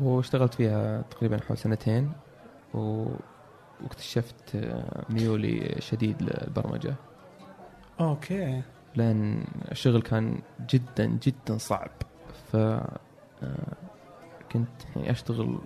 واشتغلت 0.00 0.54
فيها 0.54 1.02
تقريبا 1.02 1.40
حول 1.48 1.58
سنتين. 1.58 2.12
واكتشفت 2.74 4.56
آه، 4.56 5.04
ميولي 5.10 5.76
شديد 5.78 6.22
للبرمجة. 6.22 6.94
okay. 8.00 8.62
لأن 8.96 9.44
الشغل 9.70 10.02
كان 10.02 10.38
جدا 10.70 11.06
جدا 11.06 11.58
صعب. 11.58 11.90
ف 12.52 12.56
آه، 12.56 13.76
كنت 14.52 14.68
يعني 14.96 15.10
أشتغل 15.10 15.58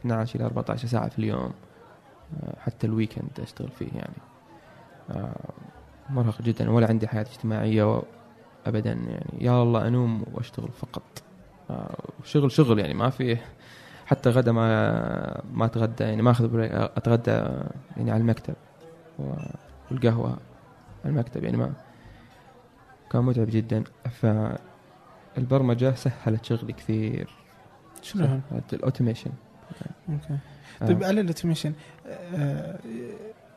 12 0.00 0.40
إلى 0.40 0.44
14 0.44 0.88
ساعة 0.88 1.08
في 1.08 1.18
اليوم 1.18 1.52
آه، 2.42 2.56
حتى 2.60 2.86
ال 2.86 2.93
weekend 2.93 3.40
أشتغل 3.40 3.68
فيه 3.68 3.88
يعني. 3.94 4.16
آه، 5.10 5.52
مرهق 6.10 6.42
جدا 6.42 6.70
ولا 6.70 6.88
عندي 6.88 7.08
حياة 7.08 7.22
اجتماعية 7.22 8.02
ابدا 8.66 8.92
يعني. 8.92 9.44
يا 9.44 9.62
الله 9.62 9.86
أنوم 9.88 10.24
وأشتغل 10.32 10.68
فقط. 10.68 11.02
شغل 12.24 12.52
شغل 12.52 12.78
يعني 12.78 12.94
ما 12.94 13.10
في 13.10 13.38
حتى 14.06 14.30
غدا 14.30 14.52
ما 14.52 15.42
ما 15.52 15.64
أتغدى 15.64 16.04
يعني 16.04 16.22
ما 16.22 16.30
أخذ 16.30 16.48
break 16.48 16.72
أتغدى 16.72 17.30
يعني 17.96 18.10
على 18.10 18.20
المكتب 18.20 18.54
والقهوة 19.90 20.30
على 21.04 21.12
المكتب 21.12 21.44
يعني 21.44 21.56
ما 21.56 21.72
كان 23.10 23.22
متعب 23.24 23.46
جدا. 23.50 23.84
فالبرمجة 25.38 25.94
سهلت 25.94 26.44
شغلي 26.44 26.72
كثير؟ 26.72 27.28
سهلت 28.02 28.74
ال 28.74 28.79
automation. 28.79 29.30
okay. 30.08 30.38
آه. 30.82 30.86
طيب 30.86 31.04
على 31.04 31.20
ال 31.20 31.25
automation 31.25 31.72
آه، 32.34 32.78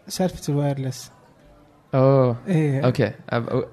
سالفة 0.08 0.54
ال 0.54 0.59
wireless. 0.59 1.12
أوه. 1.94 2.36
إيه. 2.48 2.86
okay. 2.86 3.12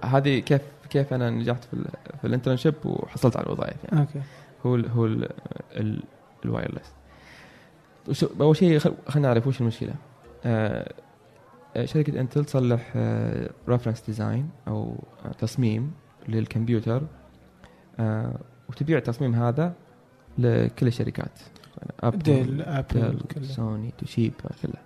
هذه 0.05 0.39
كيف 0.39 0.61
كيف 0.91 1.13
أنا 1.15 1.31
نجحت 1.31 1.65
في 1.65 1.73
ال 1.75 1.85
في 2.21 2.27
ال 2.27 2.31
internship 2.31 2.75
وحصلت 2.85 3.37
على 3.37 3.47
الوظائف 3.47 3.77
يعني. 3.85 4.01
okay. 4.01 4.21
هو 4.67 4.75
ال 4.75 4.89
هو 4.91 5.07
ال 5.07 5.29
ال 5.77 6.03
ال 6.45 6.50
wireless. 6.50 6.93
أول 8.41 8.57
شيء 8.57 8.79
خل- 8.79 8.95
خلينا 9.09 9.29
نعرف 9.29 9.47
وش 9.47 9.61
المشكلة. 9.61 9.95
آه 10.45 10.93
آه، 11.77 11.85
شركة 11.85 12.21
Intel 12.21 12.45
تصلح 12.45 12.97
reference 13.69 14.01
design 14.07 14.51
أو 14.69 15.05
آه، 15.25 15.33
تصميم 15.33 15.93
للكمبيوتر 16.29 16.97
آه 16.97 17.18
وتبيع 18.69 18.99
التصميم 18.99 19.35
هذا 19.35 19.73
لكل 20.39 20.87
الشركات 20.87 21.39
Apple 22.01 23.21
كله 23.35 23.43
Sony 23.47 23.93
Toshiba 23.99 24.51
كلها 24.63 24.83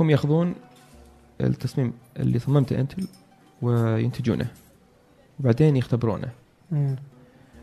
هم 0.00 0.10
ياخذون 0.10 0.54
التصميم 1.40 1.92
اللي 2.16 2.38
صممته 2.38 2.80
أنتل 2.80 3.06
وينتجونه 3.62 4.46
وبعدين 5.40 5.76
يختبرونه. 5.76 6.28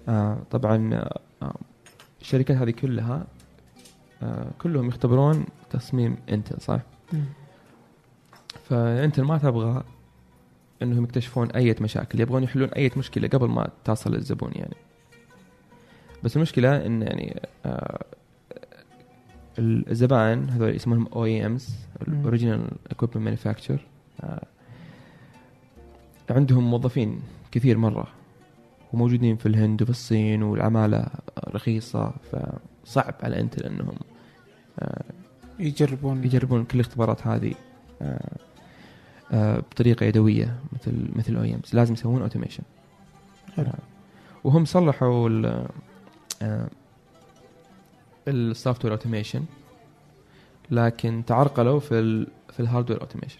آه 0.10 0.38
طبعا 0.52 0.94
آه 0.94 1.20
آه، 1.42 1.56
الشركات 2.22 2.58
هذه 2.58 2.72
كلها 2.72 3.28
آه 4.24 4.48
كلهم 4.62 4.88
يختبرون 4.88 5.46
تصميم 5.70 6.18
أنتل 6.30 6.62
صح؟ 6.62 6.80
مم. 7.14 7.26
فأنتل 8.70 9.24
ما 9.24 9.38
تبغى 9.38 9.84
إنهم 10.82 11.04
يكتشفون 11.04 11.52
أي 11.52 11.76
مشاكل 11.82 12.20
يبغون 12.20 12.44
يحلون 12.44 12.70
أي 12.70 12.92
مشكلة 12.98 13.28
قبل 13.28 13.48
ما 13.48 13.70
تصل 13.84 14.14
للزبون 14.14 14.52
يعني 14.56 14.76
بس 16.24 16.38
المشكلة 16.38 16.86
إن 16.86 17.02
يعني 17.02 17.42
آه 17.66 18.06
الزبائن 19.60 20.50
هذول 20.50 20.70
اسمهم 20.70 21.08
OEMs 21.08 21.76
مم. 22.08 22.24
original 22.24 22.68
equipment 22.92 23.18
manufacturer 23.26 23.80
عندهم 26.30 26.70
موظفين 26.72 27.22
كثير 27.52 27.78
مرة 27.78 28.08
وموجودين 28.94 29.36
في 29.36 29.46
الهند 29.46 29.82
وفي 29.82 29.92
الصين 29.92 30.44
والعمالة 30.44 31.06
رخيصة 31.48 32.14
فصعب 32.32 33.16
على 33.24 33.40
Intel 33.40 33.64
إنهم 33.66 33.96
آه 34.80 35.04
يجربون 35.60 36.24
يجربون 36.24 36.64
كل 36.64 36.76
الاختبارات 36.76 37.28
هذه 37.28 37.54
آه، 38.02 38.38
بطريقة 39.32 40.06
يدوية 40.06 40.56
مثل 40.74 41.08
مثل 41.16 41.36
OEMs 41.36 41.70
لازم 41.74 41.94
يسوون 41.94 42.22
automation 42.22 42.64
حلو. 43.56 43.68
وهم 44.44 44.66
صلحوا 44.66 45.30
ال- 45.30 45.68
آه، 46.42 46.68
ال 48.28 48.86
software 48.86 48.94
automation 48.94 49.44
لكن 50.72 51.24
تعرقلوا 51.28 51.80
في 51.80 52.00
ال 52.00 52.28
في 52.54 52.60
ال 52.60 52.64
hardware 52.64 53.02
automation 53.02 53.40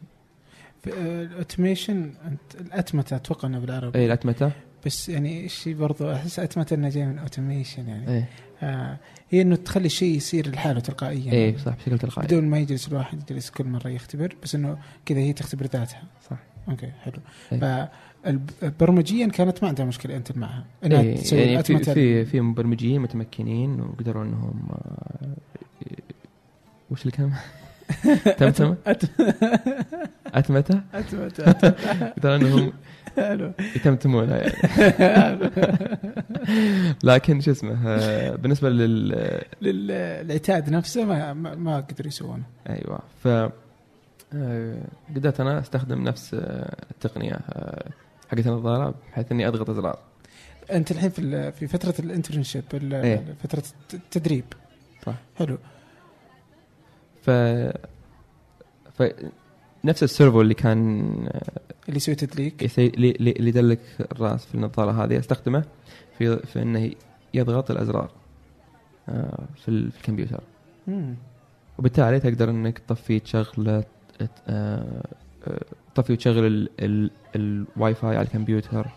آه، 0.88 1.24
ال 1.24 1.32
automation 1.32 2.12
أنت 2.26 2.62
الأتمتة 2.62 3.16
أتوقع 3.16 3.48
إنه 3.48 3.60
بالعربي. 3.60 4.00
اي 4.00 4.06
الأتمتة. 4.06 4.52
بس 4.86 5.10
يعني 5.10 5.46
الشيء 5.46 5.76
برضو 5.76 6.12
أحس 6.12 6.40
أتمتة 6.40 6.74
انه 6.74 6.90
جاي 6.90 7.06
من 7.06 7.20
automation 7.20 7.88
يعني. 7.88 8.18
اي 8.18 8.26
آه 8.62 8.98
هي 9.30 9.42
إنه 9.42 9.56
تخلي 9.56 9.86
الشيء 9.86 10.18
يصير 10.18 10.52
لحاله 10.52 10.80
تلقائيا. 10.80 11.32
اي 11.32 11.58
صح 11.58 11.76
بشكل 11.76 12.00
تلقائي. 12.00 12.28
بدون 12.28 12.44
ما 12.44 12.60
يجلس 12.60 12.88
الواحد 12.88 13.32
يجلس 13.32 13.50
كل 13.50 13.64
مرة 13.66 13.88
يختبر 13.88 14.36
بس 14.44 14.56
إنه 14.56 14.78
كذا 15.06 15.20
هي 15.20 15.34
تختبر 15.34 15.66
ذاتها. 15.66 16.04
صح. 16.30 16.38
okay 16.70 16.92
حلو. 17.04 17.20
إيه. 17.52 17.90
فبرمجيا 18.62 19.28
كانت 19.28 19.64
ما 19.64 19.70
عندها 19.70 19.86
مشكلة 19.86 20.16
أنت 20.16 20.38
معها. 20.38 20.66
إنها 20.86 21.02
إيه 21.02 21.16
تسوي 21.16 21.40
يعني 21.40 21.64
في 21.64 21.84
في 21.84 22.26
في 22.26 22.42
مبرمجين 22.42 23.02
متمكنين 23.02 23.82
وقدروا 23.82 24.24
إنهم 24.24 24.68
آه، 24.72 25.36
وش 26.92 27.06
الكلمة؟ 27.06 27.40
تمتم 28.38 28.76
اتمته 30.34 30.82
قدروا 32.18 32.36
انهم 32.36 32.74
حلو. 33.18 33.52
يتمتمونها 33.76 34.38
يعني 34.38 34.54
لكن 37.04 37.42
شو 37.42 37.52
اسمه 37.52 37.78
آه، 37.88 38.36
بالنسبة 38.36 38.70
لل 38.70 39.42
للعتاد 39.62 40.70
نفسه 40.70 41.06
ما 41.06 41.34
ما, 41.34 41.80
قدروا 41.80 42.08
يسوونه. 42.08 42.44
أيوه. 42.70 43.00
ف 43.24 43.28
آه، 44.34 44.82
قدرت 45.16 45.40
أنا 45.40 45.60
أستخدم 45.60 46.04
نفس 46.04 46.34
آه، 46.34 46.76
التقنية 46.92 47.34
آه، 47.34 47.90
حقت 48.32 48.48
النظاره 48.48 48.94
بحيث 49.12 49.32
إني 49.32 49.48
أضغط 49.48 49.70
إزرار. 49.70 50.00
أنت 50.72 50.92
الحين 50.92 51.10
في 51.10 51.52
في 51.52 51.68
فترة 51.68 51.94
ال 52.00 52.06
internship 52.06 52.64
إيه. 52.74 53.36
فترة 53.44 53.64
التدريب. 53.94 54.46
صح. 55.06 55.14
حلو. 55.38 55.58
ف 57.28 57.30
ف 58.98 59.04
نفس 59.86 60.04
ال 60.04 60.10
servo 60.10 60.42
اللي 60.42 60.54
كان 60.54 61.00
اللي 61.88 61.98
يسوي 61.98 62.16
تدليك. 62.16 62.80
اللي 62.80 63.12
اللي 63.12 63.50
يدلك 63.50 63.80
الراس 64.12 64.46
في 64.46 64.56
النظارة 64.56 65.04
هذه 65.04 65.20
أستخدمه 65.20 65.64
في 66.18 66.38
في 66.38 66.62
إنه 66.62 66.92
يضغط 67.34 67.72
الأزرار 67.72 68.10
آه، 69.10 69.40
في 69.56 69.68
ال- 69.70 69.92
في 69.92 69.98
الكمبيوتر 69.98 70.42
مم. 70.88 71.16
وبالتالي 71.80 72.20
تقدر 72.20 72.50
إنك 72.50 72.80
تطفي 72.80 73.20
تشغل 73.20 73.70
آه، 73.70 73.84
آه، 74.48 75.02
تطفي 75.96 76.14
وتشغل 76.14 76.46
ال- 76.46 76.70
ال- 76.80 77.12
الواي 77.36 77.96
فاي 77.96 78.18
على 78.18 78.26
الكمبيوتر 78.28 78.88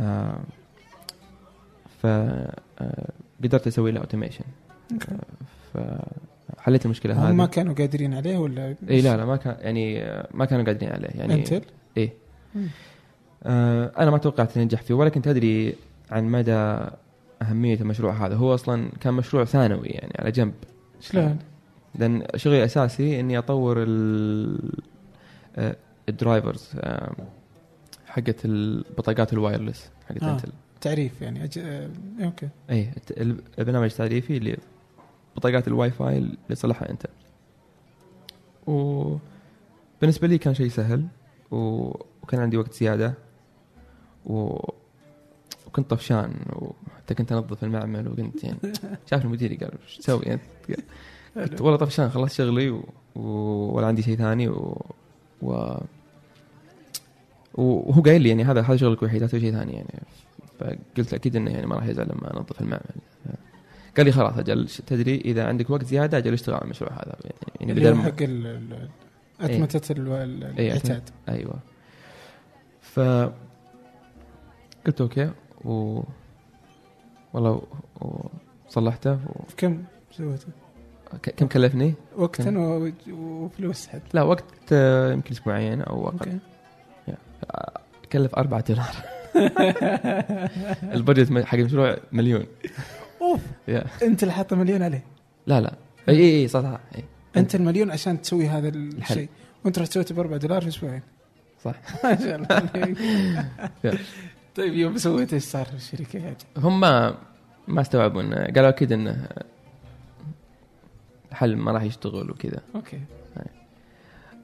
آه، 0.00 0.38
ف 2.02 2.06
آه، 2.06 3.10
قدرت 3.44 3.66
أسوي 3.66 3.90
له 3.92 4.00
automation. 4.00 4.44
فحليت 6.68 6.84
المشكلة 6.84 7.30
هم 7.30 7.36
ما 7.36 7.44
هذه؟ 7.44 7.50
كانوا 7.50 7.74
قادرين 7.74 8.14
عليه 8.14 8.38
ولا 8.38 8.76
اي 8.90 9.00
لا 9.00 9.16
لا 9.16 9.24
ما 9.24 9.36
كان 9.36 9.56
يعني 9.60 10.00
ما 10.34 10.44
كانوا 10.44 10.64
قادرين 10.64 10.92
عليه 10.92 11.08
يعني 11.08 11.34
Intel؟ 11.34 11.62
مم. 12.54 12.68
آه 13.42 13.92
أنا 13.98 14.10
ما 14.10 14.18
توقعت 14.18 14.56
إني 14.56 14.62
انجح 14.62 14.82
فيه 14.82 14.94
ولا 14.94 15.08
كنت 15.08 15.28
ادري 15.28 15.74
عن 16.10 16.24
مدى 16.24 16.78
أهمية 17.42 17.80
المشروع 17.80 18.26
هذا. 18.26 18.34
هو 18.34 18.54
أصلا 18.54 18.90
كان 19.00 19.14
مشروع 19.14 19.44
ثانوي 19.44 19.88
يعني 19.88 20.12
على 20.18 20.30
جنب. 20.30 20.54
شلون؟ 21.00 21.38
لأن 21.94 22.26
شغلي 22.36 22.58
الاساسي 22.58 23.20
إني 23.20 23.38
أطور 23.38 23.82
ال 23.82 24.72
آه، 25.56 25.76
ال 26.08 26.16
drivers 26.16 26.70
آه، 26.80 27.12
حقت 28.06 28.44
البطاقات 28.44 29.32
ال 29.32 29.38
wireless 29.38 29.90
حقت 30.08 30.22
آه. 30.22 30.32
Intel. 30.32 30.52
تعريف 30.80 31.22
يعني 31.22 31.44
أج... 31.44 31.58
آه، 31.58 31.90
okay. 32.24 32.48
اي 32.70 32.90
البرنامج 33.58 33.90
التعريفي 33.90 34.36
اللي 34.36 34.56
بطاقات 35.38 35.68
الواي 35.68 35.90
فاي 35.90 36.18
اللي 36.18 36.54
صلحها 36.54 36.90
Intel 36.90 37.06
وبالنسبه 38.66 40.28
لي 40.28 40.38
كان 40.38 40.54
شيء 40.54 40.68
سهل 40.68 41.06
و... 41.50 41.56
وكان 42.22 42.40
عندي 42.40 42.56
وقت 42.56 42.74
زيادة 42.74 43.14
و... 44.26 44.58
وكنت 45.66 45.90
طفشان 45.90 46.34
وحتى 46.52 47.14
كنت 47.14 47.32
انظف 47.32 47.64
المعمل 47.64 48.08
وكنت 48.08 48.44
يعني 48.44 48.58
شاف 49.10 49.24
المدير 49.24 49.54
قال 49.54 49.72
إيش 49.82 49.96
تسوي 49.96 50.22
يعني 50.22 50.40
قلت 51.36 51.60
والله 51.60 51.76
طفشان 51.76 52.10
خلصت 52.10 52.34
شغلي 52.34 52.70
و... 52.70 52.84
و... 53.14 53.22
ولا 53.76 53.86
عندي 53.86 54.02
شيء 54.02 54.16
ثاني 54.16 54.48
و... 54.48 54.86
و... 55.42 55.74
وهو 57.54 58.02
قايل 58.02 58.22
لي 58.22 58.28
يعني 58.28 58.44
هذا 58.44 58.60
هذا 58.62 58.76
شغلك 58.76 59.02
الوحيد 59.02 59.20
لا 59.20 59.26
تسوي 59.26 59.40
شيء 59.40 59.52
ثاني 59.52 59.72
يعني. 59.72 60.02
فقلت 60.58 61.14
أكيد 61.14 61.36
إنه 61.36 61.50
يعني 61.50 61.66
ما 61.66 61.76
راح 61.76 61.86
يزعل 61.86 62.06
لما 62.06 62.36
أنظف 62.36 62.60
المعمل. 62.60 62.94
قال 63.98 64.06
لي 64.06 64.12
خلاص 64.12 64.38
أجل 64.38 64.68
تدري 64.68 65.16
إذا 65.24 65.46
عندك 65.46 65.70
وقت 65.70 65.84
زيادة 65.84 66.18
أجل 66.18 66.32
اشتغل 66.32 66.54
على 66.54 66.64
المشروع 66.64 66.92
هذا. 66.92 67.16
يعني 67.60 67.88
هو 67.90 67.94
ما- 67.94 68.02
حق 68.02 68.22
ال- 68.22 68.88
أتمتة 69.40 69.92
ال- 69.92 70.08
ال- 70.12 70.58
إيه، 70.58 70.72
العتاد 70.72 71.10
أيوه. 71.28 71.54
ف 72.80 73.00
قلت 74.86 75.00
okay 75.00 75.30
و 75.64 76.00
والله 77.32 77.62
و- 78.00 78.26
وصلحته 78.68 79.12
و... 79.12 79.42
كم 79.56 79.84
سويته؟ 80.12 80.46
ك- 81.22 81.30
كم 81.30 81.46
كلفني؟ 81.46 81.94
وقتا 82.16 82.58
و- 82.58 82.90
وفلوس 83.12 83.86
حد 83.88 84.02
لا 84.12 84.22
وقت 84.22 84.44
آه، 84.72 85.12
يمكن 85.12 85.30
أسبوعين 85.32 85.82
أو 85.82 86.08
أقل. 86.08 86.16
okay. 86.18 86.38
كلف 88.12 88.34
4 88.34 88.64
دولار 88.68 88.94
ال 90.94 91.01
budget 91.01 91.44
حق 91.44 91.58
المشروع 91.58 91.96
مليون. 92.12 92.46
أوف. 93.32 93.40
يا. 93.68 93.84
Intel 94.02 94.22
اللي 94.22 94.34
حاطه 94.34 94.56
مليون 94.56 94.82
عليه. 94.82 95.04
لا 95.46 95.60
لا. 95.60 95.74
إي 96.08 96.40
إي 96.42 96.48
صح 96.48 96.60
صح. 96.62 96.80
Intel 97.36 97.54
مليون 97.54 97.90
عشان 97.90 98.22
تسوي 98.22 98.48
هذا 98.48 98.68
الشيء. 98.68 99.28
وأنت 99.64 99.78
رحت 99.78 99.92
سويته 99.92 100.14
ب 100.14 100.18
4 100.18 100.38
دولار 100.38 100.62
في 100.62 100.68
أسبوعين. 100.68 101.02
صح. 101.64 101.74
ما 102.04 102.16
شاء 102.16 102.36
الله. 102.36 102.62
طيب 104.56 104.74
يوم 104.74 104.98
سويت 104.98 105.32
إيش 105.32 105.42
صار 105.42 105.64
في 105.66 105.74
الشركة 105.74 106.18
يعني؟ 106.18 106.36
هم 106.56 106.80
ما 106.80 107.80
استوعبوا 107.80 108.22
إنه 108.22 108.36
قالوا 108.36 108.68
أكيد 108.68 108.92
إنه 108.92 109.28
الحل 111.30 111.56
ما 111.56 111.72
راح 111.72 111.82
يشتغل 111.82 112.30
وكذا. 112.30 112.60
okay. 112.74 113.00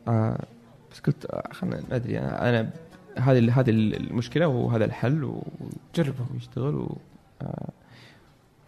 آه 0.08 0.44
بس 0.92 1.00
قلت 1.00 1.26
آه، 1.26 1.48
خلنا 1.52 1.80
ما 1.90 1.96
ادري 1.96 2.18
أنا 2.18 2.48
أنا 2.48 2.70
هذه 3.18 3.60
هذه 3.60 3.70
المشكلة 3.70 4.46
وهذا 4.46 4.84
الحل 4.84 5.24
و- 5.24 5.42
جربوا. 5.94 6.26
ويشتغل 6.34 6.74
و 6.74 6.96
آه. 7.42 7.68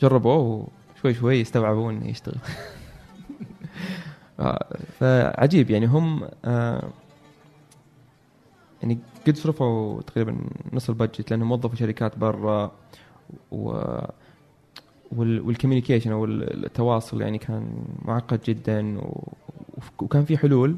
جربوه 0.01 0.69
وشوي 0.97 1.15
شوي 1.15 1.43
استوعبوا 1.43 1.91
انه 1.91 2.09
يشتغل 2.09 2.39
آه 4.41 4.67
فعجيب 4.99 5.71
يعني 5.71 5.87
هم 5.87 6.29
آه 6.45 6.89
يعني 8.83 8.99
قد 9.27 9.37
صرفوا 9.37 10.03
تقريبا 10.03 10.37
نص 10.73 10.89
ال 10.89 10.95
budget 10.95 11.31
لأنهم 11.31 11.53
وظفوا 11.53 11.77
شركات 11.77 12.19
برا 12.19 12.73
و 13.53 13.81
وال 15.13 15.26
communication 15.26 16.13
أو 16.13 16.25
التواصل 16.25 17.21
يعني 17.21 17.39
كان 17.39 17.85
معقد 18.05 18.41
جدا. 18.45 19.01
وكان 19.99 20.25
في 20.25 20.39
حلول 20.39 20.77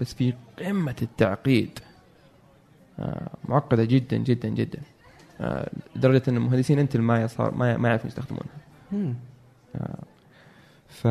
بس 0.00 0.14
في 0.14 0.34
قمة 0.58 0.96
التعقيد 1.02 1.78
آه، 2.98 3.30
معقدة 3.48 3.84
جدا 3.84 4.16
جدا 4.16 4.48
جدا 4.48 4.78
لدرجه 5.96 6.22
إن 6.28 6.36
المهندسين 6.36 6.78
انتل 6.78 7.00
ما 7.00 7.26
صار 7.26 7.54
ما 7.54 7.76
ما 7.76 7.88
يعرفون 7.88 8.08
يستخدمونها. 8.08 8.56
مم. 8.92 9.14
ف 10.88 11.08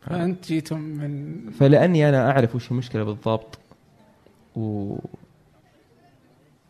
فانت 0.00 0.46
جيتم 0.46 0.80
من 0.80 1.50
فلأني 1.50 2.08
أنا 2.08 2.30
أعرف 2.30 2.54
وش 2.54 2.70
المشكلة 2.70 3.04
بالضبط 3.04 3.58
و 4.56 4.96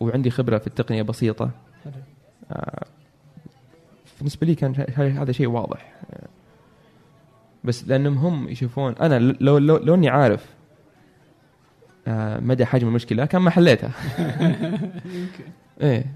وعندي 0.01 0.31
خبرة 0.31 0.59
في 0.59 0.67
التقنية 0.67 1.03
بسيطة. 1.03 1.51
آه، 2.51 2.87
بالنسبة 4.19 4.47
لي 4.47 4.55
كان 4.55 4.87
هذا 4.97 5.33
شيء 5.33 5.47
واضح. 5.47 5.95
آه، 6.13 6.29
بس 7.65 7.89
لأنهم 7.89 8.19
هم 8.19 8.49
يشوفون 8.49 8.93
أنا 8.93 9.19
لو 9.19 9.59
لو, 9.59 9.77
لو 9.77 9.95
إني 9.95 10.09
عارف 10.09 10.47
آه، 12.09 12.41
مدى 12.41 12.67
حجم 12.67 12.89
المشكلة 12.89 13.27
كان 13.27 13.43
ما 13.43 13.51
حليتها. 13.51 13.91
إيه. 15.83 16.07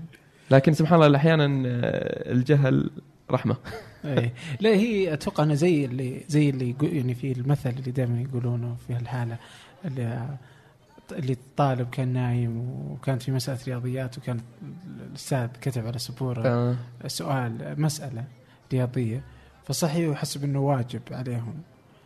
لكن 0.51 0.73
سبحان 0.73 1.03
الله 1.03 1.19
أحيانا 1.19 1.45
آه، 1.45 2.33
الجهل 2.33 2.91
رحمة. 3.31 3.57
إيه. 4.05 4.33
لا 4.61 4.71
هي 4.71 5.13
أتوقع 5.13 5.45
إنه 5.45 5.55
زي 5.55 5.85
اللي 5.85 6.25
زي 6.29 6.51
اللي 6.51 6.75
يعني 6.83 7.15
في 7.15 7.33
المثل 7.33 7.71
اللي 7.71 7.91
دائما 7.91 8.21
يقولونه 8.21 8.77
في 8.87 8.95
هالحالة 8.95 9.37
اللي 9.85 10.29
اللي 11.13 11.33
الطالب 11.33 11.91
كان 11.91 12.09
نايم 12.09 12.59
وكانت 12.91 13.23
في 13.23 13.33
مسألة 13.33 13.59
رياضيات 13.67 14.19
وكان 14.19 14.41
الأستاذ 15.11 15.47
كتب 15.61 15.87
على 15.87 15.99
سبورة 15.99 16.49
آه، 16.49 16.77
سؤال 17.07 17.75
مسألة 17.81 18.25
رياضية 18.73 19.23
فصحي 19.65 20.09
وحسب 20.09 20.45
إنه 20.45 20.61
واجب 20.61 21.01
عليهم. 21.11 21.55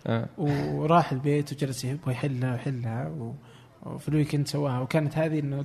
آه، 0.06 0.28
وراح 0.38 1.12
البيت 1.12 1.52
وجلس 1.52 1.84
يبغى 1.84 2.12
يحلها 2.12 2.52
ويحلها 2.52 3.08
و... 3.08 3.34
وفي 3.86 4.08
الويكند 4.08 4.48
سواها. 4.48 4.80
وكانت 4.80 5.18
هذه 5.18 5.38
إنه 5.38 5.64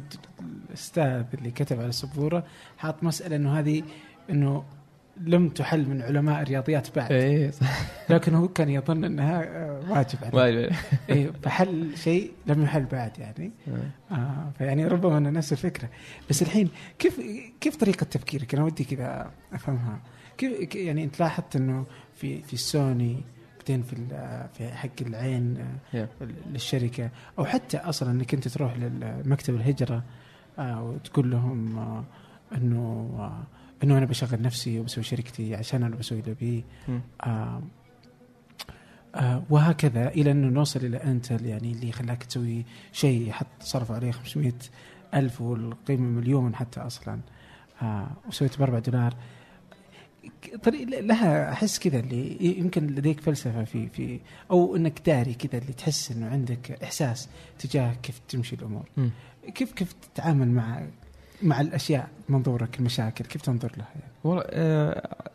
الأستاذ 0.69 1.23
اللي 1.33 1.51
كتب 1.51 1.79
على 1.79 1.89
السبورة 1.89 2.43
حاط 2.77 3.03
مسألة 3.03 3.35
إنه 3.35 3.59
هذه 3.59 3.83
إنه 4.29 4.63
لم 5.17 5.49
تحل 5.49 5.89
من 5.89 6.01
علماء 6.01 6.41
الرياضيات 6.41 6.95
بعد. 6.95 7.11
إيه 7.11 7.51
صح. 7.51 7.81
لكن 8.09 8.33
هو 8.33 8.47
كان 8.47 8.69
يظن 8.69 9.03
إنها 9.03 9.43
آه، 9.43 9.81
واجب 9.89 10.17
عليه. 10.23 10.69
إيه 11.09 11.31
فحل 11.43 11.97
شيء 11.97 12.31
لم 12.47 12.63
يحل 12.63 12.85
بعد 12.85 13.11
يعني. 13.19 13.51
آه 14.11 14.51
فيعني 14.57 14.87
ربما 14.87 15.17
أنا 15.17 15.31
نفس 15.31 15.51
الفكرة. 15.51 15.89
بس 16.29 16.41
الحين 16.41 16.69
كيف 16.99 17.21
كيف 17.61 17.75
طريقة 17.75 18.03
تفكيرك؟ 18.03 18.55
أنا 18.55 18.63
ودي 18.63 18.83
كذا 18.83 19.31
أفهمها. 19.53 19.99
كيف 20.37 20.75
يعني 20.75 21.03
أنت 21.03 21.19
لاحظت 21.19 21.55
إنه 21.55 21.85
في 22.15 22.41
في 22.41 22.53
السوني 22.53 23.23
بعدين 23.69 23.83
في 23.83 23.95
في 24.53 24.71
حق 24.71 24.89
العين 25.01 25.67
آه،. 25.95 26.07
للشركة 26.51 27.09
أو 27.39 27.45
حتى 27.45 27.77
أصلا 27.77 28.11
إنك 28.11 28.33
أنت 28.33 28.47
تروح 28.47 28.77
لمكتب 28.77 29.55
الهجرة 29.55 30.03
آه، 30.59 30.83
وتقول 30.83 31.31
لهم 31.31 31.77
آه، 31.77 32.03
إنه 32.55 33.45
إنه 33.83 33.97
أنا 33.97 34.05
بشغل 34.05 34.41
نفسي 34.41 34.79
وبسوي 34.79 35.03
شركتي 35.03 35.55
عشان 35.55 35.83
أنا 35.83 35.95
بسوي 35.95 36.21
اللي. 36.87 37.01
آه 37.21 37.61
آه 39.15 39.43
وهكذا 39.49 40.07
إلى 40.07 40.31
أنه 40.31 40.47
نوصل 40.47 40.85
إلى 40.85 40.97
انتل 40.97 41.45
يعني 41.45 41.71
اللي 41.71 41.91
خلاك 41.91 42.23
تسوي 42.23 42.65
شيء 42.91 43.31
حط 43.31 43.47
صرفوا 43.59 43.95
عليه 43.95 44.11
500 44.11 44.53
ألف 45.13 45.41
والقيمة 45.41 46.19
مليون 46.19 46.55
حتى 46.55 46.79
أصلا 46.79 47.19
آه 47.81 48.07
وسويته 48.27 48.57
ب 48.57 48.61
4 48.61 48.79
دولار 48.79 49.15
طريق 50.63 50.99
لها 50.99 51.51
أحس 51.51 51.79
كذا 51.79 51.99
اللي 51.99 52.57
يمكن 52.59 52.87
لديك 52.87 53.19
فلسفة 53.19 53.63
في 53.63 53.89
في 53.89 54.19
أو 54.51 54.75
إنك 54.75 55.01
داري 55.05 55.33
كذا 55.33 55.61
اللي 55.61 55.73
تحس 55.73 56.11
إنه 56.11 56.27
عندك 56.29 56.83
إحساس 56.83 57.29
تجاه 57.59 57.93
كيف 58.03 58.21
تمشي 58.29 58.55
الأمور. 58.55 58.85
مم. 58.97 59.09
كيف 59.55 59.71
كيف 59.73 59.93
تتعامل 59.93 60.47
مع 60.47 60.87
مع 61.43 61.61
الأشياء 61.61 62.09
منظورك 62.29 62.79
المشاكل 62.79 63.25
كيف 63.25 63.41
تنظر 63.41 63.71
لها 63.77 63.87
يعني؟ 63.95 64.11
والله 64.23 64.43
آه، 64.49 65.29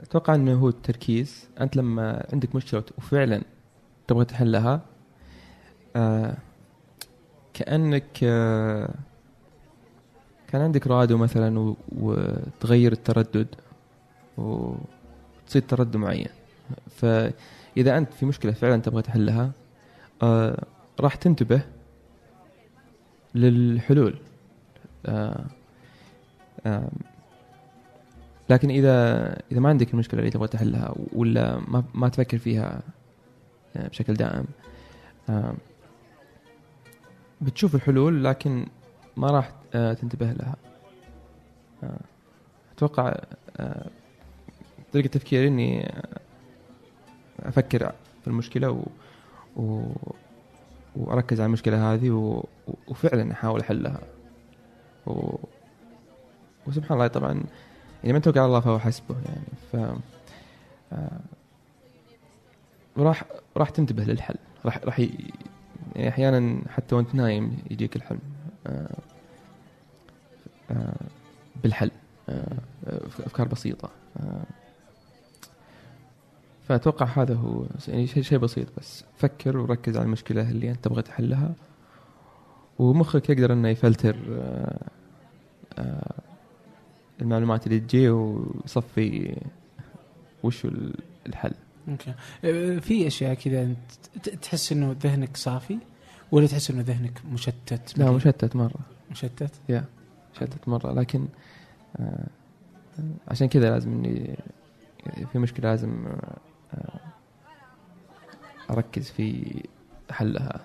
أتوقع 0.00 0.34
إنه 0.34 0.54
هو 0.54 0.68
التركيز. 0.68 1.48
أنت 1.60 1.76
لما 1.76 2.26
عندك 2.32 2.54
مشكلة 2.54 2.84
وفعلا 2.98 3.42
تبغى 4.08 4.24
تحلها 4.24 4.80
آه، 5.96 6.36
كأنك 7.54 8.20
آه، 8.22 8.94
كان 10.48 10.60
عندك 10.62 10.86
راديو 10.86 11.18
مثلا 11.18 11.74
وتغير 11.92 12.92
التردد. 12.92 13.46
وتصير 14.36 15.62
تردد 15.68 15.96
معين. 15.96 16.28
فإذا 16.90 17.98
أنت 17.98 18.12
في 18.12 18.26
مشكلة 18.26 18.52
فعلا 18.52 18.82
تبغى 18.82 19.02
تحلها 19.02 19.50
آه، 20.22 20.64
راح 21.00 21.14
تنتبه 21.14 21.62
للحلول. 23.34 24.18
آه، 25.06 25.44
آم، 26.66 26.88
لكن 28.50 28.70
إذا 28.70 29.28
إذا 29.52 29.60
ما 29.60 29.68
عندك 29.68 29.94
المشكلة 29.94 30.20
اللي 30.20 30.30
تبغى 30.30 30.48
تحلها 30.48 30.94
ولا 31.12 31.58
ما 31.68 31.84
ما 31.94 32.08
تفكر 32.08 32.38
فيها 32.38 32.82
آه، 33.76 33.88
بشكل 33.88 34.14
دائم 34.14 34.44
آم، 35.30 35.54
بتشوف 37.40 37.74
الحلول 37.74 38.24
لكن 38.24 38.66
ما 39.16 39.30
راح 39.30 39.52
آه، 39.74 39.92
تنتبه 39.92 40.32
لها. 40.32 40.56
آه، 41.84 42.00
أتوقع 42.76 43.14
آه، 43.56 43.86
طريقة 44.92 45.06
تفكيري 45.06 45.48
إني 45.48 45.92
أفكر 47.40 47.92
في 48.22 48.26
المشكلة 48.26 48.70
و, 48.70 48.82
و 49.56 49.92
وأركز 50.96 51.40
على 51.40 51.46
المشكلة 51.46 51.92
هذه 51.94 52.10
و... 52.10 52.44
وفعلا 52.88 53.32
أحاول 53.32 53.60
أحلها. 53.60 54.00
و... 55.06 55.36
وسبحان 56.66 56.92
الله 56.92 57.06
طبعا 57.06 57.42
يعني 58.02 58.12
من 58.12 58.22
توكل 58.22 58.38
على 58.38 58.46
الله 58.46 58.60
فهو 58.60 58.78
حسبه 58.78 59.16
يعني. 59.26 59.46
ف 59.72 59.76
آه، 60.92 61.20
راح 62.96 63.24
راح 63.56 63.70
تنتبه 63.70 64.04
للحل. 64.04 64.36
راح 64.64 64.78
راح 64.84 65.00
ي... 65.00 65.10
يعني 65.96 66.08
أحيانا 66.08 66.58
حتى 66.68 66.94
وأنت 66.94 67.14
نايم 67.14 67.58
يجيك 67.70 67.96
الحلم. 67.96 68.20
آه، 68.66 68.96
آه، 70.70 70.96
بالحل. 71.62 71.90
آه، 72.28 72.58
أفكار 73.26 73.48
بسيطة. 73.48 73.90
فأتوقع 76.72 77.06
هذا 77.06 77.34
هو 77.34 77.66
يعني 77.88 78.06
شيء 78.06 78.38
بسيط 78.38 78.66
بس. 78.78 79.04
فكر 79.16 79.56
وركز 79.58 79.96
على 79.96 80.04
المشكلة 80.06 80.50
اللي 80.50 80.70
أنت 80.70 80.84
تبغى 80.84 81.02
تحلها. 81.02 81.54
ومخك 82.78 83.30
يقدر 83.30 83.52
إنه 83.52 83.68
يفلتر 83.68 84.16
آه، 84.30 84.86
آه، 85.78 86.14
المعلومات 87.22 87.66
اللي 87.66 87.80
تجي 87.80 88.08
ويصفي 88.10 89.36
وش 90.42 90.64
ال- 90.64 90.94
الحل. 91.26 91.52
أوكي. 91.88 92.14
آه، 92.44 92.78
في 92.78 93.06
أشياء 93.06 93.34
كذا 93.34 93.62
أنت 93.62 94.28
تحس 94.42 94.72
إنه 94.72 94.96
ذهنك 95.02 95.36
صافي؟ 95.36 95.78
ولا 96.32 96.46
تحس 96.46 96.70
إنه 96.70 96.80
ذهنك 96.82 97.20
مشتت 97.32 97.98
لا 97.98 98.10
مشتت 98.10 98.56
مرة. 98.56 98.80
مشتت؟ 99.10 99.50
يا 99.68 99.84
مشتت 100.34 100.68
مرة. 100.68 100.92
لكن 100.92 101.26
عشان 103.28 103.48
كذا 103.48 103.70
لازم 103.70 103.92
إني 103.92 104.36
في 105.32 105.38
مشكلة 105.38 105.70
لازم 105.70 106.06
أركز 108.70 109.10
في 109.10 109.54
حلها. 110.10 110.60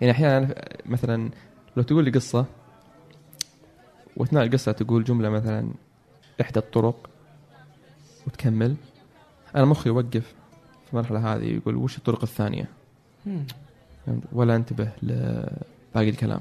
يعني 0.00 0.12
أحيانا 0.12 0.54
مثلا 0.86 1.30
لو 1.76 1.82
تقول 1.82 2.04
لي 2.04 2.10
قصة 2.10 2.46
وأثناء 4.16 4.44
القصة 4.44 4.72
تقول 4.72 5.04
جملة 5.04 5.28
مثلا 5.28 5.68
إحدى 6.40 6.58
الطرق 6.58 7.10
وتكمل 8.26 8.76
أنا 9.56 9.64
مخي 9.64 9.88
يوقف 9.88 10.34
في 10.86 10.92
المرحلة 10.92 11.34
هذه 11.34 11.44
يقول 11.44 11.76
وش 11.76 11.98
الطرق 11.98 12.22
الثانية؟ 12.22 12.68
ولا 14.32 14.56
أنتبه 14.56 14.90
لباقي 15.02 16.08
الكلام. 16.10 16.40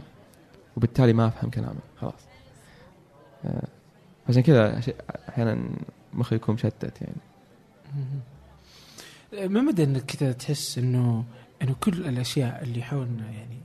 وبالتالي 0.77 1.13
ما 1.13 1.27
أفهم 1.27 1.49
كلامه 1.49 1.79
خلاص. 1.97 2.27
آه، 3.45 3.67
عشان 4.29 4.41
كذا 4.41 4.81
أحيانا 5.29 5.57
مخي 6.13 6.35
يكون 6.35 6.55
مشتت 6.55 7.01
يعني. 7.01 7.15
ما 9.33 9.61
مدى 9.61 9.83
إنك 9.83 10.01
كذا 10.05 10.31
تحس 10.31 10.77
إنه 10.77 11.25
إنه 11.61 11.75
كل 11.83 12.05
الأشياء 12.05 12.63
اللي 12.63 12.83
حولنا 12.83 13.31
يعني 13.31 13.57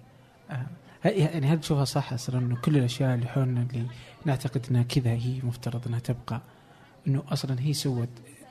آه، 0.50 0.66
يعني 1.08 1.46
هل 1.46 1.60
تشوفها 1.60 1.84
صح 1.84 2.12
أصلا 2.12 2.38
إنه 2.38 2.56
كل 2.56 2.76
الأشياء 2.76 3.14
اللي 3.14 3.26
حولنا 3.26 3.62
اللي 3.72 3.86
نعتقد 4.24 4.66
إنها 4.70 4.82
كذا 4.82 5.10
هي 5.10 5.40
مفترض 5.42 5.86
إنها 5.86 5.98
تبقى؟ 5.98 6.40
إنه 7.06 7.22
أصلا 7.28 7.60
هي 7.60 7.72
سوت 7.72 8.08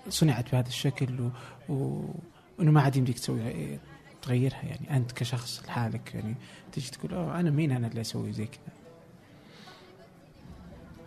صنعت 0.09 0.51
بهذا 0.51 0.67
الشكل 0.67 1.29
وإنه 1.69 2.71
ما 2.71 2.81
عاد 2.81 2.95
يمديك 2.95 3.19
تسوي 3.19 3.79
تغيرها 4.21 4.63
يعني. 4.63 4.97
أنت 4.97 5.11
كشخص 5.11 5.63
لحالك 5.65 6.15
يعني 6.15 6.35
تجي 6.71 6.89
تقول 6.91 7.13
أوه 7.13 7.39
أنا 7.39 7.49
مين 7.49 7.71
أنا 7.71 7.87
اللي 7.87 8.01
أسوي 8.01 8.31
زي 8.33 8.45
كذا؟ 8.45 8.73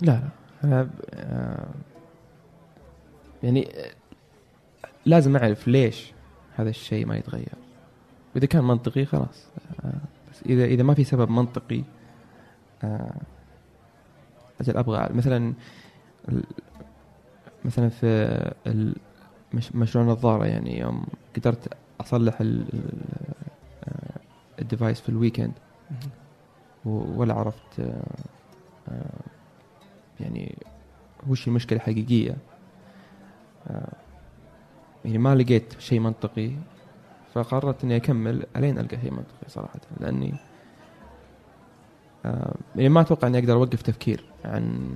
لا 0.00 0.12
لا 0.12 0.28
أنا 0.64 0.82
ب- 0.82 0.90
آه، 1.14 1.70
يعني 3.42 3.68
لازم 5.06 5.36
أعرف 5.36 5.68
ليش 5.68 6.12
هذا 6.56 6.70
الشيء 6.70 7.06
ما 7.06 7.16
يتغير. 7.16 7.54
واذا 8.34 8.46
كان 8.46 8.64
منطقي 8.64 9.04
خلاص. 9.04 9.46
بس 10.30 10.42
إذا 10.46 10.64
إذا 10.64 10.82
ما 10.82 10.94
في 10.94 11.04
سبب 11.04 11.30
منطقي 11.30 11.82
آه، 12.84 13.20
أجل 14.60 14.76
أبغى 14.76 15.08
مثلا 15.14 15.52
مثلا 17.64 17.88
في 17.88 18.54
مشروع 19.74 20.04
النظارة 20.04 20.46
يعني 20.46 20.78
يوم 20.78 21.06
قدرت 21.36 21.76
أصلح 22.00 22.42
آه، 22.42 24.20
ال 24.60 24.66
device 24.66 25.00
في 25.00 25.08
ال 25.08 25.13
weekend. 25.13 25.52
ولا 26.84 27.34
عرفت 27.34 27.80
آه، 28.88 29.20
يعني 30.20 30.58
وش 31.28 31.48
المشكلة 31.48 31.76
الحقيقية 31.76 32.36
آه، 33.66 33.92
يعني 35.04 35.18
ما 35.18 35.34
لقيت 35.34 35.74
شيء 35.78 36.00
منطقي 36.00 36.50
فقررت 37.34 37.84
إني 37.84 37.96
أكمل 37.96 38.46
ألين 38.56 38.78
ألقى 38.78 39.00
شيء 39.00 39.10
منطقي 39.10 39.48
صراحة 39.48 39.80
لأني 40.00 40.34
آه، 42.24 42.54
يعني 42.76 42.88
ما 42.88 43.00
أتوقع 43.00 43.28
إني 43.28 43.38
أقدر 43.38 43.52
أوقف 43.52 43.82
تفكير 43.82 44.24
عن 44.44 44.94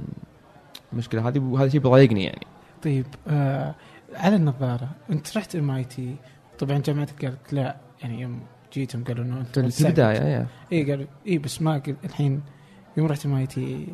المشكلة 0.93 1.29
هذه 1.29 1.39
وهذا 1.39 1.69
شيء 1.69 1.81
بيضايقني 1.81 2.25
يعني. 2.25 2.47
طيب 2.83 3.07
آه 3.29 3.75
على 4.15 4.37
النظارة 4.37 4.89
أنت 5.11 5.37
رحت 5.37 5.57
ام 5.57 5.71
اي 5.71 5.85
تي 5.85 6.17
طبعا 6.59 6.79
جامعتك 6.79 7.25
قالت 7.25 7.53
لا 7.53 7.77
يعني 8.03 8.21
يوم 8.21 8.41
جيتهم 8.73 9.05
قالوا 9.05 9.25
إنه 9.25 9.41
أنت 9.41 9.59
في 9.59 9.85
يا. 10.01 10.47
اي 10.73 10.91
قالوا 10.91 11.07
اي 11.27 11.39
بس 11.39 11.63
ما 11.63 11.79
قل 11.79 11.97
الحين 12.05 12.43
يوم 12.97 13.07
رحت 13.07 13.27
MIT 13.27 13.87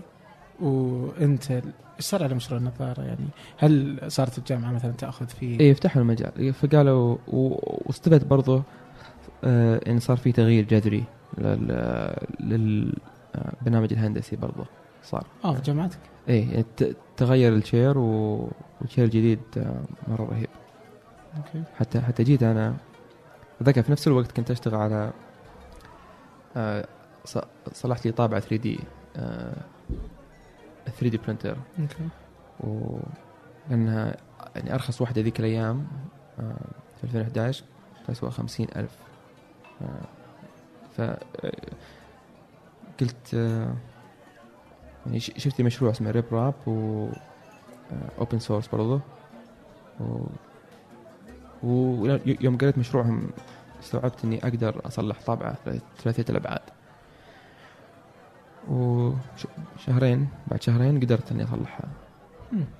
وأنت 0.61 1.63
إيش 2.01 2.07
صار 2.07 2.23
على 2.25 2.35
مشروع 2.35 2.61
النظارة 2.61 3.03
يعني 3.03 3.27
هل 3.59 3.99
صارت 4.09 4.39
الجامعة 4.39 4.73
مثلا 4.73 4.93
تأخذ 4.93 5.27
فيه 5.27 5.61
اي 5.61 5.75
فتحوا 5.75 6.03
المجال. 6.03 6.53
فقالوا 6.53 7.17
و- 7.29 7.79
واستفدت 7.87 8.25
برضو 8.25 8.63
آه 9.45 9.81
إن 9.89 9.99
صار 9.99 10.17
في 10.17 10.33
تغيير 10.33 10.65
جذري 10.65 11.05
لل 11.39 12.17
للبرنامج 12.41 13.93
الهندسي 13.93 14.37
برضو 14.37 14.65
صار. 15.03 15.27
آه 15.45 15.55
في 15.55 15.63
جامعتك؟ 15.63 15.99
إيه 16.29 16.51
يعني 16.53 16.65
تغير 17.17 17.55
ال 17.55 17.62
chair 17.62 17.99
وال 17.99 18.29
chair 18.29 19.05
الجديد 19.05 19.41
آه، 19.57 19.81
مرة 20.09 20.25
رهيب. 20.31 20.49
okay. 21.37 21.63
حتى 21.79 22.01
حتى 22.01 22.23
جيت 22.25 22.43
أنا 22.43 22.75
أتذكر 23.61 23.83
في 23.83 23.93
نفس 23.93 24.09
الوقت 24.09 24.33
كنت 24.33 24.51
أشتغل 24.51 24.75
على 24.75 25.11
آه، 26.57 26.87
صلحت 27.73 28.07
لي 28.07 28.13
طابعة 28.13 28.41
3D 28.41 28.79
3D 30.91 31.19
printer 31.19 31.57
okay 31.81 32.09
و 32.61 32.99
لانها 33.71 34.17
يعني 34.57 34.75
أرخص 34.75 35.01
واحدة 35.01 35.23
ذيك 35.23 35.41
الأيام 35.41 35.87
آه، 36.41 36.55
في 36.97 37.05
2011 37.05 37.65
تسوى 38.09 38.31
50 38.31 38.67
ألف. 38.77 38.97
ف 40.97 41.01
آه، 41.01 41.17
قلت 43.01 43.35
آه، 43.35 43.75
يعني 45.07 45.21
شفت 45.21 45.61
مشروع 45.61 45.91
اسمه 45.91 46.11
RepRap 46.11 46.55
و 46.67 47.09
open 48.19 48.39
source 48.39 48.67
برضه 48.69 49.01
و 50.01 50.27
ويوم 51.63 52.59
قريت 52.59 52.79
مشروعهم 52.79 53.31
استوعبت 53.81 54.25
إني 54.25 54.39
أقدر 54.43 54.87
أصلح 54.87 55.17
طابعه 55.27 55.57
ثلاثية 56.03 56.25
الأبعاد. 56.31 56.61
وشهرين 58.69 60.29
بعد 60.49 60.63
شهرين 60.63 61.01
قدرت 61.01 61.33
إني. 61.33 61.47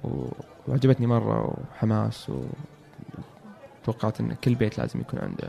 و- 0.05 0.29
وعجبتني 0.69 1.07
مرة 1.07 1.47
وحماس 1.75 2.31
وتوقعت 3.83 4.21
إن 4.21 4.33
كل 4.35 4.55
بيت 4.55 4.79
لازم 4.79 5.01
يكون 5.01 5.21
عنده 5.21 5.49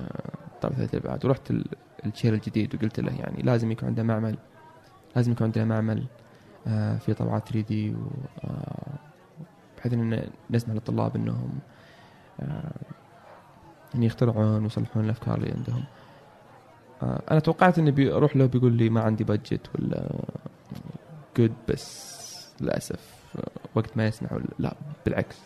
طابعه 0.62 0.78
ثلاثيه 0.78 0.98
الابعاد 0.98 1.26
ورحت 1.26 1.52
ال- 1.52 1.66
الشير 2.06 2.34
الجديد 2.34 2.76
وقلت 2.76 3.00
له 3.00 3.14
يعني 3.14 3.42
لازم 3.42 3.72
يكون 3.72 3.88
عنده 3.90 4.04
معمل 4.04 4.38
لازم 5.16 5.32
يكون 5.32 5.46
عندنا 5.46 5.66
معمل 5.66 6.04
آه، 6.68 6.98
في 6.98 7.14
طبعات 7.14 7.50
3 7.50 7.68
دي 7.68 7.96
بحيث 9.78 9.94
إن 9.94 10.30
نسمح 10.52 10.74
للطلاب 10.74 11.16
إنهم 11.16 11.60
آه، 12.40 12.72
إن 13.96 14.04
يخترعون 14.04 14.64
ويصلحون 14.64 15.06
الأفكار 15.06 15.38
اللي 15.38 15.52
عندهم. 15.52 15.84
آه، 15.84 16.01
أنا 17.04 17.40
توقعت 17.40 17.80
إني 17.80 17.92
بيروح 17.92 18.36
له 18.36 18.46
بيقول 18.46 18.74
لي 18.74 18.90
ما 18.90 19.02
عندي 19.02 19.24
بادجت 19.24 19.70
ولا 19.76 20.12
جود 21.38 21.54
بس 21.70 22.22
للأسف 22.62 23.16
آه، 23.36 23.48
وقت 23.76 23.98
ما 23.98 24.08
يسمح 24.08 24.34
ولا 24.34 24.46
لا 24.60 24.76
بالعكس 25.06 25.40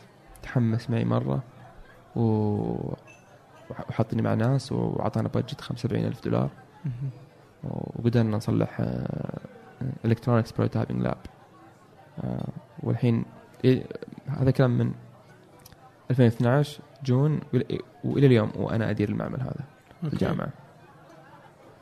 تحمس 0.43 0.89
معي 0.89 1.06
مرة 1.06 1.43
و 2.16 2.22
وحطني 3.70 4.22
مع 4.22 4.34
ناس 4.34 4.72
وعطانا 4.72 5.28
بادجت 5.28 5.62
75 5.62 6.06
ألف 6.06 6.24
دولار. 6.26 6.49
وقدرنا 7.64 8.38
نصلح 8.38 8.82
electronics 10.06 10.52
prototyping 10.52 11.02
lab 11.02 11.18
والحين 12.84 13.26
هذا 14.28 14.51
كلام 14.51 14.78
من 14.78 14.91
2012 16.12 16.82
June 17.06 17.39
وإلى- 17.39 17.82
وإلى 18.03 18.28
اليوم 18.28 18.51
وأنا 18.56 18.89
أدير 18.89 19.10
المعمل 19.10 19.41
هذا 19.41 19.64
في. 20.01 20.14
الجامعة. 20.14 20.49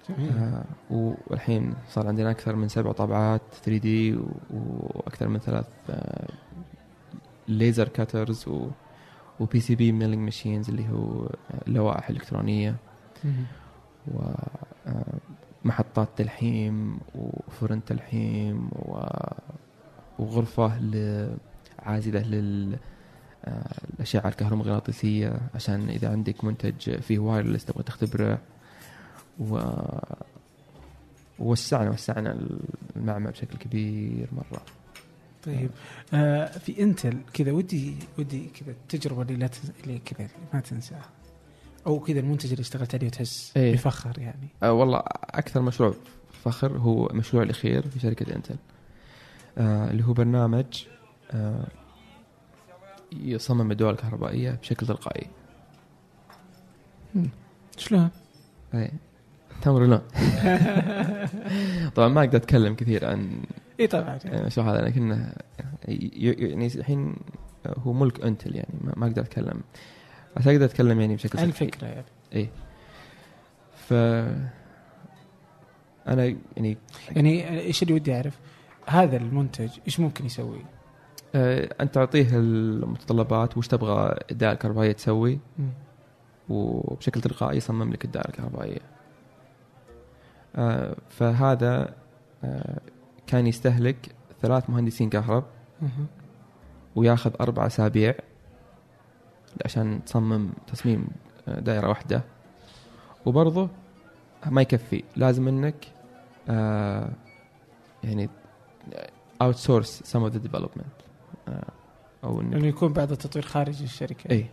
آه، 0.10 0.64
و- 0.94 1.14
والحين 1.28 1.74
صار 1.90 2.08
عندنا 2.08 2.32
أكثر 2.32 2.56
من 2.56 2.68
سبع 2.68 2.92
طابعات 2.92 3.42
3D 3.64 4.18
وأكثر 4.54 5.28
من 5.28 5.40
ثلاث 5.40 5.66
laser 7.48 7.88
cutters 7.88 8.39
و 8.39 8.46
PCB 9.40 9.92
milling 9.92 10.22
machines 10.24 10.70
اللي 10.70 10.90
هو 10.90 11.26
آه، 11.26 11.30
لوائح 11.68 12.10
إلكترونية 12.10 12.76
مهم. 13.24 13.46
ومحطات 15.66 16.10
تلحيم 16.16 17.00
وفرن 17.16 17.84
تلحيم 17.86 18.70
و... 18.76 19.04
وغرفة 20.20 20.80
ل- 20.80 21.38
عازلة 21.80 22.20
لل 22.22 22.78
آه، 23.46 23.72
الأشعة 23.94 24.28
الكهرومغناطيسية 24.28 25.38
عشان 25.56 25.90
إذا 25.90 26.12
عندك 26.12 26.44
منتج 26.44 27.00
فيه 27.00 27.20
وايرلس 27.20 27.66
تبغى 27.66 27.84
تختبره 27.84 28.38
و 29.40 29.60
ووسعنا 31.40 31.90
وسعنا 31.90 32.38
المعمل 32.96 33.32
بشكل 33.32 33.58
كبير 33.58 34.28
مرة. 34.32 34.62
طيب. 35.44 35.70
آه 36.14 36.58
في 36.58 36.84
انتل 36.84 37.18
كذا 37.34 37.52
ودي 37.52 37.96
ودي 38.18 38.46
كذا 38.46 38.72
التجربة 38.72 39.22
اللي 39.22 39.36
لا 39.36 39.48
تنس... 39.48 39.72
اللي 39.84 40.00
كذا 40.00 40.28
ما 40.54 40.60
تنساها. 40.60 41.10
أو 41.88 42.00
كذا 42.00 42.20
المنتج 42.20 42.50
اللي 42.50 42.62
اشتغلت 42.62 42.96
عليه 42.96 43.08
وتحس 43.08 43.54
إيه. 43.58 43.74
بفخر 43.74 44.20
يعني. 44.20 44.48
آه 44.64 44.74
والله 44.74 45.04
أكثر 45.24 45.62
مشروع 45.62 45.94
فخر 46.44 46.78
هو 46.78 47.10
مشروع 47.14 47.44
الأخير 47.44 47.90
في 47.90 48.00
شركة 48.00 48.36
انتل. 48.36 48.56
آه 49.58 49.92
اللي 49.92 50.04
هو 50.04 50.14
برنامج 50.14 50.86
آه 51.32 51.68
يصمم 53.12 53.72
الدول 53.72 53.94
الكهربائية 53.94 54.52
بشكل 54.52 54.88
تلقائي. 54.88 55.28
شلون؟ 57.78 58.10
اي 58.74 58.92
تمر 59.62 59.86
لا 59.86 60.02
طبعا 61.96 62.08
ما 62.08 62.20
أقدر 62.20 62.38
أتكلم 62.38 62.76
كثير 62.76 63.06
عن 63.06 63.44
اي 63.80 63.88
طبعا 63.88 64.20
يعني. 64.26 64.42
المشروع 64.42 64.72
هذا 64.72 64.82
لكنه 64.82 65.34
يعني 65.88 66.68
الحين 66.68 67.16
هو 67.66 67.94
ملك 67.94 68.24
أنتل 68.24 68.56
يعني 68.56 68.74
ما 68.84 69.08
أقدر 69.08 69.22
أتكلم 69.22 69.62
بس 70.38 70.48
أقدر 70.48 70.66
أتكلم 70.66 71.02
يعني 71.02 71.16
بشكل 71.16 71.40
عن. 71.40 71.46
الفكرة 71.46 71.88
يعني 71.88 72.06
اي 72.36 72.50
ف 73.76 73.94
أنا 76.08 76.36
يعني 76.58 76.78
يعني 77.12 77.60
إيش 77.60 77.84
اللي 77.84 77.94
ودي 77.94 78.16
أعرف؟ 78.16 78.40
هذا 78.88 79.18
المنتج 79.18 79.70
إيش 79.88 80.00
ممكن 80.00 80.26
يسوي؟ 80.26 80.66
آه، 81.36 81.70
أنت 81.82 81.94
تعطيه 81.94 82.28
المتطلبات 82.32 83.58
وش 83.58 83.68
تبغى 83.68 84.16
الدائره 84.32 84.54
الكهربائية 84.54 84.92
تسوي. 84.92 85.40
وبشكل 86.50 87.22
تلقائي 87.22 87.58
يصمم 87.58 87.94
لك 87.94 88.06
الدائره 88.06 88.30
الكهربائية 88.30 88.80
فهذا 91.10 91.94
آه، 92.44 92.80
كان 93.28 93.48
يستهلك 93.48 94.16
ثلاث 94.42 94.70
مهندسين 94.70 95.10
كهرب. 95.10 95.44
وياخذ 96.96 97.34
أربع 97.42 97.66
أسابيع 97.66 98.16
عشان 99.66 100.06
تصمم 100.06 100.50
تصميم 100.68 101.08
آه، 101.48 101.60
دائرة 101.60 101.88
واحدة. 101.88 102.24
وبرضه 103.26 103.70
ما 104.46 104.62
يكفي 104.62 105.04
لازم 105.16 105.48
إنك 105.48 105.88
آه، 106.50 107.10
يعني 108.04 108.30
outsource 109.42 110.02
some 110.04 110.24
of 110.24 110.32
the 110.32 110.40
development 110.40 110.88
أو 112.24 112.42
انه 112.42 112.68
يكون 112.68 112.94
بعد 112.94 113.12
التطوير 113.12 113.46
خارج 113.46 113.82
الشركة. 113.82 114.32
اي 114.32 114.46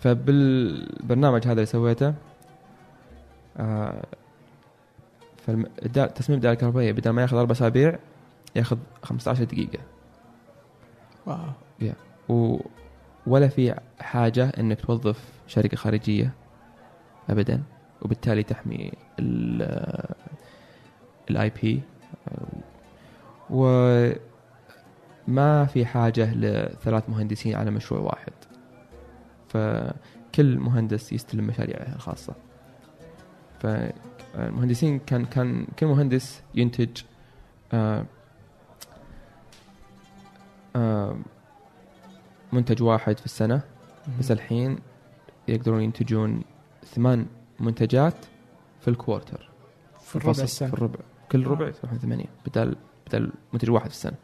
فبالبرنامج 0.00 1.44
هذا 1.44 1.52
اللي 1.52 1.66
سويته 1.66 2.14
آه، 3.56 4.06
فالدا- 5.46 6.06
تصميم 6.06 6.36
الدائره 6.36 6.54
الكهربائية 6.54 6.92
بدل 6.92 7.10
ما 7.10 7.22
ياخذ 7.22 7.36
أربع 7.36 7.52
اسابيع 7.52 7.98
ياخذ 8.56 8.78
15 9.02 9.44
دقيقة. 9.44 9.78
wow. 11.26 11.38
و 12.28 12.58
ولا 13.26 13.48
في 13.48 13.74
حاجة 14.00 14.48
إنك 14.48 14.80
توظف 14.80 15.24
شركة 15.46 15.76
خارجية 15.76 16.32
ابدا 17.30 17.62
وبالتالي 18.02 18.42
تحمي 18.42 18.92
ال 21.30 21.50
IP 21.62 21.82
وما 23.50 24.16
في 25.66 25.86
حاجة 25.86 26.34
لثلاث 26.34 27.08
مهندسين 27.10 27.54
على 27.54 27.70
مشروع 27.70 28.00
واحد. 28.00 28.32
فكل 29.48 30.58
مهندس 30.58 31.12
يستلم 31.12 31.46
مشاريعه 31.46 31.94
الخاصة. 31.94 32.34
فالمهندسين 33.60 34.98
كان 34.98 35.24
كان 35.24 35.66
كل 35.78 35.86
مهندس 35.86 36.42
ينتج 36.54 37.02
آه 37.72 38.04
آه 40.76 41.16
منتج 42.52 42.82
واحد 42.82 43.18
في 43.18 43.24
السنة. 43.24 43.60
بس 44.18 44.30
الحين 44.30 44.78
يقدرون 45.48 45.82
ينتجون 45.82 46.42
ثمان 46.84 47.26
منتجات 47.60 48.14
في 48.80 48.88
الكوارتر. 48.88 49.50
في 50.00 50.16
الربع 50.16 50.42
السنة. 50.42 50.68
في 50.68 50.74
الربع. 50.74 50.98
كل 51.32 51.44
آه. 51.44 51.48
ربع 51.48 51.68
يصيرون 51.68 51.98
ثمانية 51.98 52.26
بدل 52.46 52.76
بدل 53.06 53.32
منتج 53.52 53.70
واحد 53.70 53.88
في 53.90 53.94
السنة. 53.94 54.16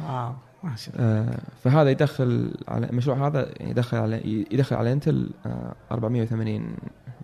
wow 0.00 0.32
ما 0.62 0.76
شاء 0.76 0.94
الله. 0.94 1.06
آه 1.06 1.38
فهذا 1.64 1.90
يدخل 1.90 2.54
على 2.68 2.90
المشروع 2.90 3.26
هذا 3.26 3.54
يدخل 3.60 3.96
على 3.96 4.44
يدخل 4.50 4.76
على 4.76 4.92
Intel 4.92 5.30
آه 5.46 5.74
480 5.92 6.76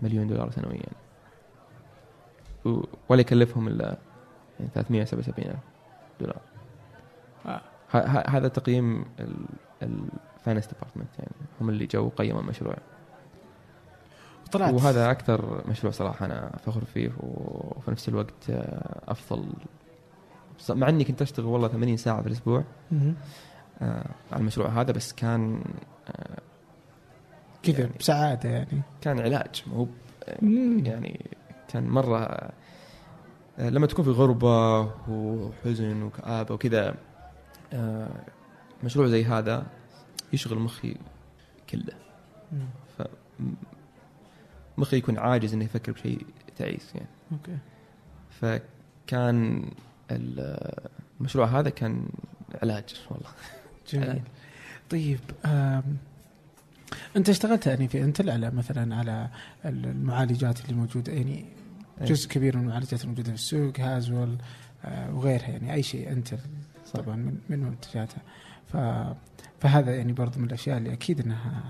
مليون 0.02 0.26
دولار 0.26 0.50
سنويا. 0.50 0.82
ولا 3.08 3.20
يكلفهم 3.20 3.68
إلا 3.68 3.96
يعني 4.60 4.70
377 4.74 5.46
ألف 5.50 5.58
دولار. 6.20 6.40
آه. 7.46 7.60
هذا 8.28 8.48
تقييم 8.48 9.04
ال 9.82 9.93
finance 9.93 10.66
department 10.66 11.18
يعني. 11.18 11.30
هم 11.60 11.68
اللي 11.68 11.86
جو 11.86 12.08
قيموا 12.08 12.40
المشروع. 12.40 12.76
طلعت. 14.52 14.74
وهذا 14.74 15.10
أكثر 15.10 15.62
مشروع 15.68 15.92
صراحة 15.92 16.26
أنا 16.26 16.56
فخور 16.66 16.84
فيه 16.84 17.12
وفي 17.20 17.90
نفس 17.90 18.08
الوقت 18.08 18.50
أفضل. 19.08 19.44
مع 20.70 20.88
إني 20.88 21.04
كنت 21.04 21.22
أشتغل 21.22 21.46
والله 21.46 21.68
80 21.68 21.96
ساعة 21.96 22.20
في 22.22 22.26
الأسبوع. 22.26 22.64
آه 23.82 24.04
على 24.32 24.40
المشروع 24.40 24.68
هذا 24.68 24.92
بس 24.92 25.12
كان 25.12 25.62
آه 26.08 26.38
كذا 27.62 27.80
يعني- 27.80 27.92
بسعاده 27.98 28.48
يعني. 28.48 28.82
كان 29.00 29.20
علاج 29.20 29.62
مو. 29.66 29.88
يعني 30.84 31.30
كان 31.72 31.88
مرة 31.88 32.18
آه، 33.58 33.68
لما 33.70 33.86
تكون 33.86 34.04
في 34.04 34.10
غربة 34.10 34.80
وحزن 35.08 36.02
وكآبة 36.02 36.54
وكذا 36.54 36.94
آه 37.72 38.10
مشروع 38.84 39.06
زي 39.06 39.24
هذا 39.24 39.66
يشغل 40.32 40.58
مخي 40.58 40.96
كله. 41.70 41.92
مم. 42.52 42.66
مخي 44.78 44.96
يكون 44.96 45.18
عاجز 45.18 45.54
إنه 45.54 45.64
يفكر 45.64 45.92
بشيء 45.92 46.26
تعيس 46.56 46.94
يعني. 46.94 47.08
أوكي. 47.32 47.58
فكان 48.40 49.64
ال- 50.10 50.88
المشروع 51.20 51.46
هذا 51.46 51.70
كان 51.70 52.06
علاج 52.62 52.94
والله. 53.10 53.28
جميل. 53.92 54.22
طيب 54.90 55.20
أنت 57.16 57.28
اشتغلت 57.28 57.66
يعني 57.66 57.88
في 57.88 58.02
انتل 58.04 58.30
على 58.30 58.50
مثلا 58.50 58.96
على 58.96 59.28
المعالجات 59.64 60.60
اللي 60.64 60.74
موجودة 60.76 61.12
يعني. 61.12 61.44
جزء 62.02 62.28
كبير 62.28 62.56
من 62.56 62.62
المعالجات 62.62 63.04
الموجوده 63.04 63.28
في 63.28 63.34
السوق 63.34 63.80
هازول 63.80 64.36
آه، 64.84 65.14
وغيرها 65.14 65.48
يعني 65.48 65.74
أي 65.74 65.82
شيء 65.82 66.12
انتل 66.12 66.38
صح. 66.86 67.00
طبعا 67.00 67.16
من 67.16 67.38
من 67.48 67.60
منتجاتها 67.60 68.22
ف 68.66 68.76
فهذا 69.60 69.96
يعني 69.96 70.12
برضو 70.12 70.38
من 70.38 70.44
الأشياء 70.46 70.78
اللي 70.78 70.92
أكيد 70.92 71.20
إنها 71.20 71.62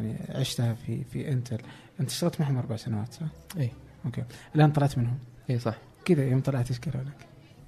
يعني 0.00 0.16
عشتها 0.28 0.74
في 0.74 1.04
في 1.04 1.32
Intel 1.32 1.58
أنت 2.00 2.10
اشتغلت 2.10 2.40
معهم 2.40 2.58
أربع 2.58 2.76
سنوات 2.76 3.12
صح؟ 3.12 3.26
اي 3.56 3.70
okay 4.04 4.24
الآن 4.54 4.72
طلعت 4.72 4.98
منهم 4.98 5.18
اي 5.50 5.58
صح 5.58 5.76
كذا 6.04 6.24
يوم 6.24 6.40
طلعت 6.40 6.70
إيش 6.70 6.80
قالوا 6.80 7.02
لك؟ 7.02 7.26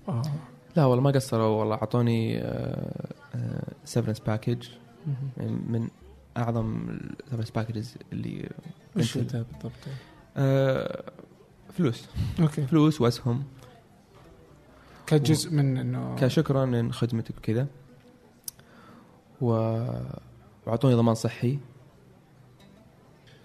آه 0.08 0.22
لا 0.76 0.84
والله 0.84 1.02
ما 1.02 1.10
قصروا 1.10 1.46
والله 1.46 1.74
أعطوني 1.74 2.42
severance 3.84 4.20
package 4.20 4.68
مهم. 5.06 5.62
من 5.72 5.88
أعظم 6.36 6.98
ال 7.20 7.23
severance 7.23 7.50
packages 7.50 7.94
اللي 8.12 8.50
وش 8.96 9.18
بالضبط؟ 9.18 9.72
فلوس. 11.74 12.08
okay. 12.40 12.66
فلوس 12.66 13.00
وأسهم. 13.00 13.44
كجزء 15.06 15.50
من 15.52 15.76
إنه 15.76 16.16
كشكرا 16.16 16.64
من 16.64 16.92
خدمتك 16.92 17.38
وكذا 17.38 17.66
و... 19.40 19.50
وأعطوني 20.66 20.94
ضمان 20.94 21.14
صحي. 21.14 21.58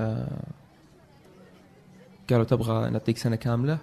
آه... 0.01 0.43
قالوا 2.29 2.45
تبغى 2.45 2.89
نعطيك 2.89 3.17
سنة 3.17 3.35
كاملة. 3.35 3.79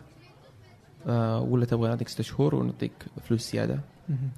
آه... 1.06 1.40
ولا 1.40 1.64
تبغى 1.64 1.89
نعطيك 1.89 2.09
ستة 2.09 2.24
شهور 2.24 2.55
ونعطيك 2.55 2.93
فلوس 3.23 3.52
زيادة. 3.52 3.81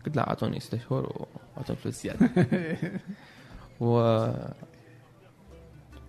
قلت 0.06 0.16
لا 0.16 0.28
أعطوني 0.28 0.60
ستة 0.60 0.78
شهور 0.78 1.28
وأعطوني 1.56 1.78
فلوس 1.78 2.02
زيادة. 2.02 2.30
و 3.80 4.24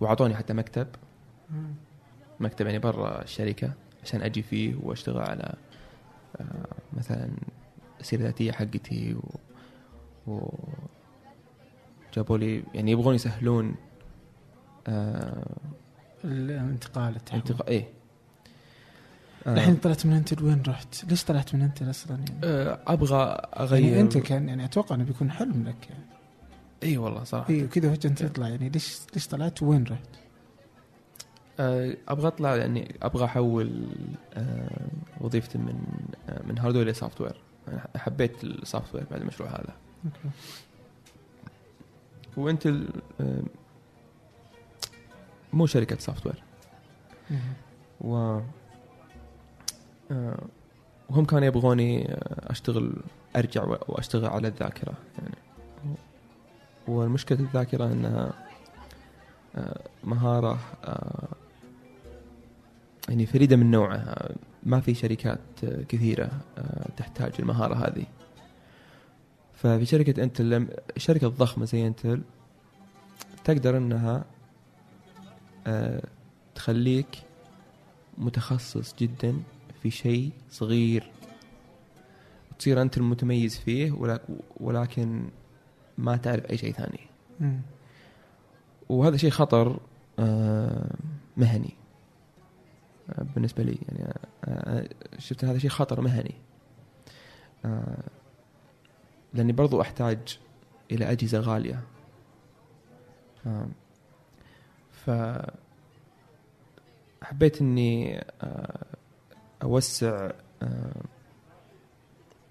وأعطوني 0.00 0.36
حتى 0.36 0.52
مكتب. 0.52 0.86
مكتب 2.40 2.66
يعني 2.66 2.78
برا 2.78 3.22
الشركة. 3.22 3.72
عشان 4.04 4.22
أجي 4.22 4.42
فيه 4.42 4.74
وأشتغل 4.82 5.22
على 5.22 5.54
آه، 6.40 6.44
مثلا 6.92 7.30
السيره 8.00 8.20
الذاتيه 8.20 8.52
حقتي 8.52 9.14
و, 9.14 9.22
و 10.30 10.54
جابوا 12.14 12.38
لي 12.38 12.62
يعني 12.74 12.90
يبغون 12.90 13.14
يسهلون 13.14 13.74
آه 14.86 15.56
الانتقال 16.24 17.16
التحول. 17.16 17.42
إيه. 17.68 17.88
آه، 19.46 19.54
الحين 19.54 19.76
طلعت 19.76 20.06
من 20.06 20.12
انت 20.12 20.42
وين 20.42 20.62
رحت؟ 20.68 21.04
ليش 21.04 21.24
طلعت 21.24 21.54
من 21.54 21.62
انت 21.62 21.82
أصلا 21.82 22.16
يعني؟ 22.16 22.40
آه 22.44 22.78
أبغى 22.86 23.22
أغير. 23.56 23.84
يعني 23.84 24.00
انت 24.00 24.18
كان 24.18 24.48
يعني 24.48 24.64
أتوقع 24.64 24.94
إنه 24.94 25.04
بيكون 25.04 25.30
حلم 25.30 25.64
لك 25.68 25.90
يعني. 25.90 26.04
إي 26.82 26.96
والله 26.98 27.24
صراحة. 27.24 27.50
إي 27.50 27.64
وكذا 27.64 27.94
فجاه 27.94 28.10
تطلع 28.10 28.48
يعني. 28.48 28.68
ليش 28.68 28.98
ليش 29.14 29.28
طلعت 29.28 29.62
وين 29.62 29.84
رحت؟ 29.84 30.19
آه 31.60 31.96
أبغى 32.08 32.26
أطلع 32.26 32.56
يعني 32.56 32.94
أبغى 33.02 33.24
أحول 33.24 33.86
آه 34.34 34.86
وظيفتي 35.20 35.58
من 35.58 35.82
آه 36.28 36.42
من 36.46 36.58
hardware 36.58 36.86
ل 36.86 37.20
software 37.20 37.40
أنا 37.68 37.86
حبيت 37.96 38.44
ال 38.44 38.94
software 38.94 39.06
بعد 39.10 39.20
المشروع 39.20 39.48
هذا. 39.48 39.76
okay. 40.04 40.28
و 42.36 42.42
Intel 42.42 42.72
مو 45.52 45.66
شركة 45.66 45.98
software. 45.98 46.42
و 48.00 48.40
وهم 51.10 51.24
كانوا 51.24 51.46
يبغوني 51.46 52.14
أشتغل 52.28 52.92
أرجع 53.36 53.64
وأشتغل 53.64 54.26
على 54.26 54.48
الذاكرة 54.48 54.94
يعني. 55.18 55.34
والمشكلة 56.88 57.40
الذاكرة 57.40 57.84
إنها 57.84 58.32
مهارة 60.04 60.58
يعني 63.08 63.26
فريدة 63.26 63.56
من 63.56 63.70
نوعها. 63.70 64.34
ما 64.62 64.80
في 64.80 64.94
شركات 64.94 65.40
كثيرة 65.88 66.30
تحتاج 66.96 67.32
المهارة 67.38 67.74
هذه. 67.74 68.04
ففي 69.54 69.86
شركة 69.86 70.22
انتل 70.22 70.50
لم- 70.50 70.68
شركة 70.96 71.28
ضخمة 71.28 71.64
زي 71.64 71.86
انتل 71.86 72.22
تقدر 73.44 73.76
إنها 73.76 74.24
آه، 75.66 76.02
تخليك 76.54 77.06
متخصص 78.18 78.94
جدا 78.98 79.36
في 79.82 79.90
شيء 79.90 80.30
صغير. 80.50 81.10
تصير 82.58 82.82
أنت 82.82 82.96
المتميز 82.96 83.58
فيه 83.58 83.92
ولكن 84.60 85.28
ما 85.98 86.16
تعرف 86.16 86.44
أي 86.50 86.56
شيء 86.58 86.72
ثاني. 86.72 87.00
وهذا 88.88 89.16
شيء 89.16 89.30
خطر 89.30 89.80
آه، 90.18 90.94
مهني. 91.36 91.74
بالنسبة 93.34 93.62
لي 93.62 93.78
يعني 93.88 94.14
آه، 94.44 94.88
شفت 95.18 95.44
هذا 95.44 95.58
شيء 95.58 95.70
خطر 95.70 96.00
مهني. 96.00 96.34
آه، 97.64 98.02
لأني 99.34 99.52
برضو 99.52 99.80
أحتاج 99.80 100.38
إلى 100.90 101.10
أجهزة 101.10 101.40
غالية. 101.40 101.80
آه، 103.46 103.66
ف 104.92 105.10
حبيت 107.22 107.60
إني 107.60 108.24
آه، 108.42 108.84
أوسع 109.62 110.30
آه، 110.62 111.02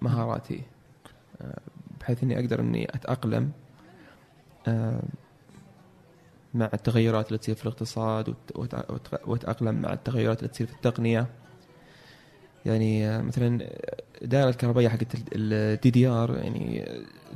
مهاراتي 0.02 0.64
آه، 1.42 1.60
بحيث 2.00 2.24
إني 2.24 2.40
أقدر 2.40 2.60
إني 2.60 2.96
أتأقلم. 2.96 3.52
آه، 4.68 5.02
مع 6.54 6.70
التغيرات 6.74 7.28
اللي 7.28 7.38
تصير 7.38 7.56
في 7.56 7.64
الاقتصاد 7.64 8.36
واتاقلم 9.26 9.82
مع 9.82 9.94
التغيرات 9.94 10.40
اللي 10.40 10.50
تصير 10.50 10.68
في 10.68 10.74
التقنية. 10.74 11.28
يعني 12.66 13.22
مثلا 13.22 13.70
الدائره 14.22 14.50
الكهربائية 14.50 14.88
حقت 14.90 15.08
ال 15.36 15.90
DDR 15.90 16.38
يعني 16.38 16.86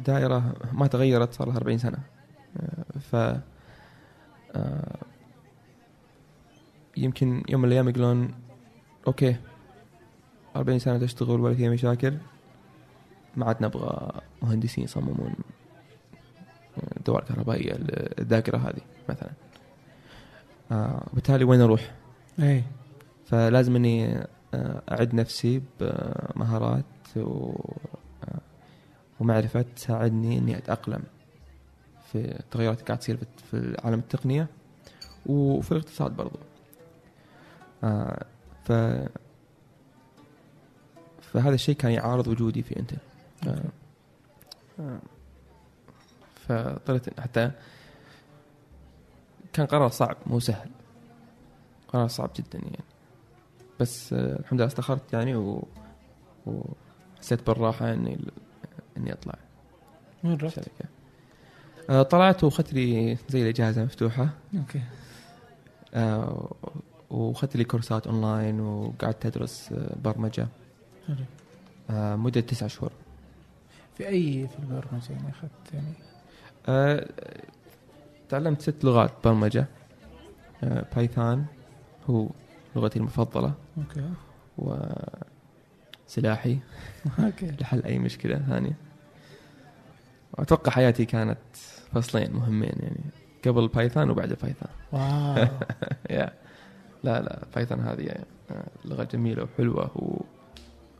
دائرة 0.06 0.56
ما 0.72 0.88
تغيرت 0.88 1.34
صار 1.34 1.48
لها 1.48 1.57
40 1.57 1.77
سنة. 1.77 1.98
ف 3.11 3.15
آه، 4.56 4.98
يمكن 6.98 7.44
يوم 7.49 7.61
من 7.61 7.68
الأيام 7.68 7.90
يقولون 7.90 8.34
أوكي 9.07 9.35
40 10.56 10.80
سنة 10.80 10.98
تشتغل 10.98 11.40
ولا 11.40 11.56
فيها 11.56 11.69
مشاكل 11.69 12.18
ما 13.35 13.45
عاد 13.45 13.64
نبغى 13.64 14.22
مهندسين 14.41 14.84
يصممون 14.84 15.35
دوائر 17.06 17.23
كهربائية 17.23 17.77
الذاكرة 18.19 18.57
هذه. 18.57 18.81
مثلا. 19.10 19.30
آه، 20.72 21.04
وبالتالي 21.12 21.44
وين 21.44 21.62
أروح؟ 21.62 21.92
اي 22.40 22.64
فلازم 23.26 23.76
إني 23.76 24.18
آه، 24.54 24.82
أعد 24.92 25.16
نفسي 25.16 25.62
بمهارات 25.80 26.86
و 27.16 27.52
آه، 28.24 28.40
ومعرفة 29.20 29.66
تساعدني 29.76 30.38
إني 30.38 30.58
أتأقلم 30.58 31.04
في 32.12 32.18
التغيرات 32.40 32.76
اللي 32.78 32.88
قاعد 32.88 33.00
تصير 33.00 33.18
في- 33.52 33.78
عالم 33.84 34.00
التقنية 34.00 34.48
وفي 35.26 35.72
الاقتصاد 35.72 36.12
برضو. 36.16 36.40
آه، 37.84 38.26
ف 38.64 38.72
فهذا 41.22 41.56
الشيء 41.56 41.76
كان 41.76 41.92
يعارض 41.92 42.28
وجودي 42.28 42.64
في 42.64 42.80
إنتل. 42.80 42.98
آه، 43.48 43.64
آه، 44.80 45.00
فطلعت 46.48 47.20
حتى 47.20 47.52
كان 49.54 49.66
قرار 49.66 49.90
صعب 49.90 50.18
مو 50.28 50.40
سهل. 50.40 50.70
قرار 51.88 52.08
صعب 52.08 52.30
جدا 52.36 52.60
يعني. 52.60 52.80
بس 53.80 54.14
آه، 54.14 54.40
الحمد 54.40 54.60
لله 54.60 54.68
استخرت 54.68 55.14
يعني 55.14 55.36
و... 55.36 55.68
وحسيت 56.46 57.48
بالراحة 57.48 57.94
إني 57.94 58.20
إني 58.98 59.14
أطلع. 59.14 59.36
وين 60.24 60.34
رحت؟ 60.34 60.58
الشركة 60.58 60.86
آه، 61.90 62.04
طلعت 62.04 62.44
وأخذت 62.44 62.74
لي 62.74 63.18
زي 63.30 63.42
الإجازة 63.42 63.84
مفتوحة. 63.84 64.30
okay. 64.58 64.82
آه، 65.94 66.52
وأخذت 67.10 67.56
لي 67.56 67.64
كورسات 67.64 68.08
أونلاين 68.08 68.60
وقعدت 68.60 69.26
أدرس 69.26 69.74
برمجة. 70.04 70.48
حلو. 71.08 71.26
مدة 72.18 72.42
تسعة 72.42 72.70
شهور. 72.70 72.92
في 73.96 74.08
أي 74.08 74.48
في 74.48 74.60
البرمجة 74.60 75.12
يعني 75.12 75.30
أخذت 75.30 75.74
يعني؟ 75.74 75.94
تعلمت 78.34 78.62
ست 78.62 78.84
لغات 78.84 79.12
برمجة. 79.24 79.66
آه 80.64 80.86
Python 80.95 81.45
هو 82.10 82.30
لغتي 82.76 83.00
المفضلة. 83.00 83.54
okay. 83.78 84.10
وسلاحي 86.08 86.60
okay. 87.20 87.52
لحل 87.62 87.84
أي 87.84 88.00
مشكلة 88.00 88.38
ثانية. 88.38 88.78
واتوقع 90.34 90.72
حياتي 90.72 91.06
كانت 91.06 91.38
فصلين 91.92 92.34
مهمين 92.34 92.74
يعني. 92.80 93.02
قبل 93.46 93.68
Python 93.68 94.10
وبعد 94.10 94.38
Python 94.41 94.70
wow. 94.91 95.48
يا 96.18 96.34
لا 97.04 97.22
لا 97.22 97.46
Python 97.56 97.80
هذه 97.80 98.16
آه، 98.52 98.68
لغة 98.86 99.04
جميلة 99.04 99.44
وحلوة 99.44 99.92
و 99.98 100.22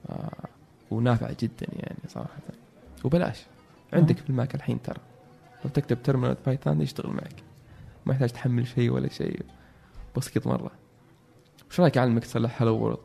آه، 0.10 0.48
ونافعة 0.92 1.36
جدا 1.40 1.68
يعني 1.74 2.00
صراحة. 2.08 2.40
وبلاش. 3.04 3.44
عندك 3.94 4.18
في 4.18 4.30
ال 4.30 4.36
Mac 4.36 4.56
الحين 4.56 4.82
ترى. 4.82 5.12
لو 5.65 5.69
تكتب 5.69 6.03
terminal 6.04 6.38
Python 6.45 6.82
يشتغل 6.81 7.11
معك. 7.11 7.44
ما 8.06 8.14
يحتاج 8.14 8.30
تحمل 8.30 8.68
شيء 8.68 8.91
ولا 8.91 9.10
شيء. 9.10 9.45
بسيط 10.18 10.48
مرة. 10.48 10.72
وش 11.69 11.80
رأيك 11.80 11.98
اعلمك 11.98 12.23
تصلح 12.23 12.61
hello 12.62 12.78
world 12.78 13.00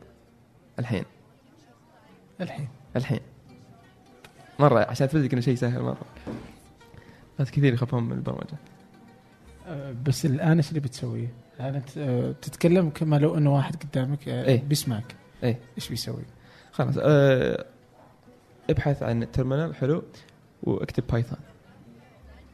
الحين. 0.79 1.03
الحين. 2.41 2.67
الحين. 2.95 3.19
مرة 4.59 4.79
عشان 4.79 5.07
لك 5.13 5.33
إنه 5.33 5.41
شيء 5.41 5.55
سهل 5.55 5.81
مرة. 5.81 6.05
ناس 7.39 7.51
كثير 7.51 7.73
يخافون 7.73 8.03
من 8.03 8.11
البرمجة. 8.11 8.57
آه، 9.67 9.95
بس 10.05 10.25
الآن 10.25 10.57
إيش 10.57 10.69
اللي 10.69 10.79
بتسويه؟ 10.79 11.33
الآن 11.59 11.75
أنت 11.75 11.97
آه، 11.97 12.31
تتكلم 12.31 12.89
كما 12.89 13.15
لو 13.15 13.37
إنه 13.37 13.55
واحد 13.55 13.75
قدامك 13.75 14.29
آه، 14.29 14.45
إيه. 14.45 14.63
بيسمعك. 14.63 15.15
إيه. 15.43 15.59
إيش 15.77 15.89
بيسوي؟ 15.89 16.23
خلاص 16.71 16.95
أه 17.01 17.65
ابحث 18.69 19.03
عن 19.03 19.23
ال 19.23 19.29
terminal 19.29 19.75
حلو 19.75 20.03
واكتب 20.63 21.03
Python 21.11 21.37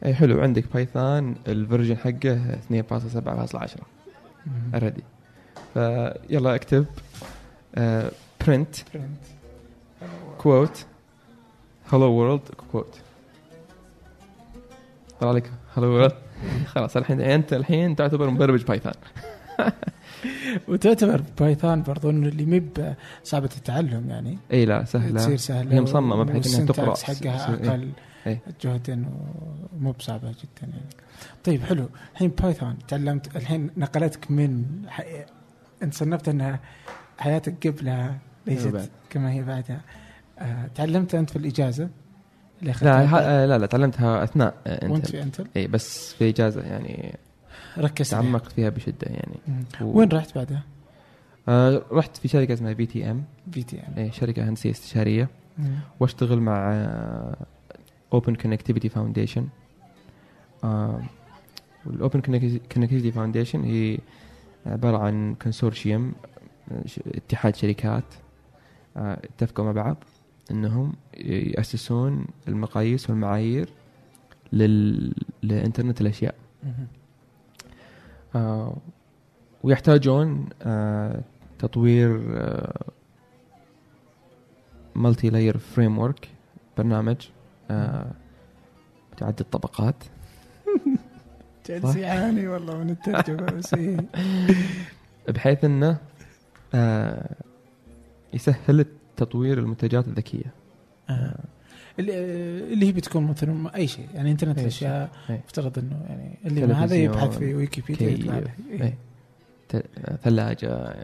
أي 0.05 0.13
حلو. 0.15 0.41
عندك 0.41 0.65
Python 0.73 1.35
ال 1.47 1.53
version 1.53 1.97
حقه 1.97 2.57
2.7.10 2.71 3.81
already 4.73 5.03
في 5.73 6.28
الـ 6.28 6.55
اكتب 6.55 6.85
أه 7.75 8.11
print 8.47 8.75
quote 10.37 10.85
hello 11.93 12.11
world 12.11 12.41
quote 12.71 12.95
طلع 15.19 15.31
لك 15.31 15.51
hello 15.77 15.87
world 15.87 16.11
خلاص 16.73 16.97
الحين 16.97 17.21
أنت 17.21 17.53
الحين 17.53 17.95
تعتبر 17.95 18.29
مبرمج 18.29 18.63
بايثون 18.63 18.91
وتعتبر 20.67 21.21
بايثون 21.39 21.83
برضو 21.83 22.09
إنه 22.09 22.27
اللي 22.27 22.45
مب 22.45 22.95
صعبه 23.23 23.49
التعلم 23.57 24.09
يعني. 24.09 24.37
إي 24.51 24.65
لا 24.65 24.83
سهلة. 24.83 25.17
تصير 25.19 25.37
سهلة 25.37 25.73
هي 25.75 25.81
مصممة 25.81 26.23
بحيث 26.23 26.57
تقرأ. 26.57 26.89
وال 26.89 26.99
syntax 26.99 27.27
حقها 27.27 27.37
س- 27.37 27.69
إيه. 27.69 27.87
إيه. 28.27 28.41
جهدا 28.61 29.05
ومو 29.73 29.91
بصعبة 29.91 30.29
جدا 30.29 30.61
يعني 30.73 30.85
طيب 31.43 31.61
حلو 31.63 31.89
الحين 32.13 32.29
بايثون 32.29 32.75
تعلمت 32.87 33.35
الحين 33.35 33.69
نقلتك 33.77 34.31
من. 34.31 34.65
أنت 35.83 35.93
صنفت 35.93 36.29
إنها 36.29 36.59
حياتك 37.17 37.67
قبلها 37.67 38.17
ليست. 38.47 38.89
كما 39.09 39.31
هي 39.31 39.43
بعدها 39.43 39.81
آه 40.39 40.67
تعلمت 40.75 41.15
أنت 41.15 41.29
في 41.29 41.35
الإجازة 41.35 41.89
لا 42.61 42.71
ها- 42.81 43.45
لا 43.47 43.57
لا 43.57 43.65
تعلمتها 43.65 44.23
أثناء 44.23 44.53
آه، 44.67 44.91
وأنت 44.91 44.95
انت 44.95 45.07
في 45.07 45.21
انتل 45.23 45.47
اي 45.57 45.67
بس 45.67 46.13
في 46.13 46.29
إجازة 46.29 46.61
يعني 46.61 47.15
ركزت. 47.77 48.11
تعمقت 48.11 48.51
فيها 48.51 48.69
بشدة 48.69 49.07
يعني 49.07 49.35
مم. 49.47 49.63
و- 49.87 49.99
وين 49.99 50.09
رحت 50.09 50.35
بعدها؟ 50.37 50.63
آه 51.47 51.81
رحت 51.91 52.17
في 52.17 52.27
شركة 52.27 52.53
اسمها 52.53 52.73
بي 52.73 52.85
تي 52.85 53.11
ام 53.11 53.23
في 53.51 53.63
تي 53.63 53.79
ام 53.79 53.93
اي 53.97 54.11
شركة 54.11 54.49
هندسية 54.49 54.71
استشارية 54.71 55.27
وأشتغل 55.99 56.39
مع 56.39 56.71
Open 58.15 58.35
Connectivity 58.35 58.89
Foundation 58.89 59.47
وال 61.85 61.97
Open 61.97 62.21
Connectivity 62.71 63.11
Foundation 63.11 63.63
هي 63.63 63.97
عبارة 64.65 64.97
عن 64.97 65.35
consortium 65.41 66.13
اتحاد 67.07 67.55
شركات 67.55 68.03
آه، 68.97 69.19
اتفقوا 69.23 69.65
مع 69.65 69.71
بعض 69.71 69.97
إنهم 70.51 70.93
يأسسون 71.17 72.25
المقاييس 72.47 73.09
والمعايير 73.09 73.69
لل... 74.53 75.13
لإنترنت 75.43 76.01
الأشياء. 76.01 76.35
آه، 78.35 78.77
ويحتاجون 79.63 80.49
آه، 80.61 81.21
تطوير 81.59 82.21
multi-layer 84.95 85.57
framework 85.57 86.29
برنامج. 86.77 87.15
متعدد 89.13 89.45
طبقات 89.51 90.03
جالس 91.67 91.95
يعاني 92.05 92.47
والله 92.47 92.77
من 92.77 92.89
الترجمة 92.89 93.45
بس 93.45 93.73
إيه. 93.73 93.97
بحيث 95.35 95.63
إنه 95.65 95.97
آه، 96.73 97.35
يسهل 98.33 98.85
تطوير 99.17 99.59
المنتجات 99.59 100.07
الذكية 100.07 100.53
آه. 101.09 101.39
اللي 101.99 102.13
اللي 102.73 102.87
هي 102.87 102.91
بتكون 102.91 103.27
مثلا 103.27 103.75
أي 103.75 103.87
شيء 103.87 104.07
يعني 104.13 104.31
إنترنت 104.31 104.59
الأشياء. 104.59 105.09
افترض 105.29 105.79
إنه 105.79 106.05
يعني 106.09 106.37
اللي 106.45 106.67
ما 106.67 106.83
هذا 106.83 106.95
يبحث 106.95 107.37
في 107.37 107.53
ويكيبيديا 107.55 108.09
يطلع 108.09 108.39
له. 108.39 108.51
إيه. 108.71 108.97
ثلاجة 110.23 110.95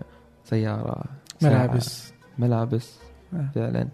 سيارة 0.46 1.04
ملابس 1.42 2.14
ملابس 2.40 2.98
آه. 3.34 3.50
فعلا 3.56 3.88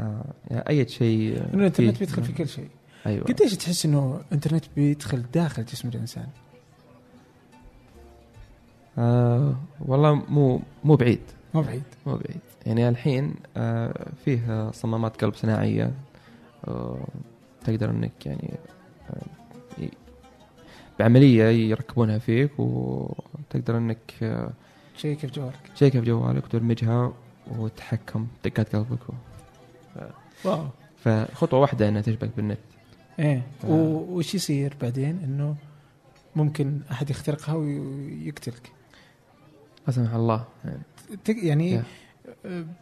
آه، 0.00 0.24
يعني 0.50 0.68
أي 0.68 0.88
شيء 0.88 1.36
الإنترنت 1.54 1.98
بيدخل 1.98 2.24
في 2.24 2.32
كل 2.32 2.48
شيء. 2.48 2.68
أيوه. 3.06 3.24
قديش 3.24 3.54
تحس 3.56 3.86
إنه 3.86 4.20
الإنترنت 4.28 4.64
بيدخل 4.76 5.22
داخل 5.34 5.64
جسم 5.64 5.88
الإنسان؟ 5.88 6.26
آه 8.98 9.56
والله 9.80 10.14
مو 10.14 10.60
مو 10.84 10.96
بعيد. 10.96 11.20
مو 11.54 11.62
بعيد. 11.62 11.82
مو 12.06 12.12
بعيد. 12.16 12.40
يعني 12.66 12.88
الحين 12.88 13.34
آه 13.56 14.06
فيه 14.24 14.70
صمامات 14.70 15.24
قلب 15.24 15.34
صناعية 15.34 15.92
آه 16.68 17.06
تقدر 17.64 17.90
إنك 17.90 18.26
يعني 18.26 18.54
آه 19.10 19.88
بعملية 20.98 21.44
يركبونها 21.44 22.18
فيك 22.18 22.50
وتقدر 22.60 23.78
إنك 23.78 24.14
آه 24.22 24.50
شيء 24.96 25.16
كيف 25.16 25.32
جوالك. 25.32 25.60
تشيكها 25.74 26.00
في 26.00 26.06
جوالك 26.06 26.44
وتدمجها 26.44 27.12
وتحكم 27.58 28.26
دقات 28.44 28.76
قلبك. 28.76 28.98
واو 30.44 30.66
فخطوة 31.04 31.60
واحدة 31.60 31.88
إنها 31.88 32.00
تشبك 32.02 32.30
بالنت 32.36 32.58
إيه. 33.18 33.42
و- 33.64 34.16
وش 34.18 34.34
يصير 34.34 34.74
بعدين 34.82 35.18
إنه 35.24 35.56
ممكن 36.36 36.80
أحد 36.90 37.10
يخترقها 37.10 37.54
ويقتلك 37.54 38.72
لا 39.86 39.92
سمح 39.92 40.14
الله 40.14 40.44
يعني 40.64 40.82
يعني 41.28 41.70
يا. 41.72 41.84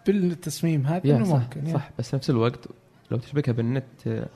بالتصميم 0.07 0.87
هذا 0.87 1.17
إنه 1.17 1.25
صح 1.25 1.33
ممكن. 1.43 1.73
صح 1.73 1.91
بس 1.99 2.15
نفس 2.15 2.31
الوقت 2.31 2.69
لو 3.11 3.19
تشبكها 3.19 3.53
بالنت 3.53 3.85
آه، 4.07 4.29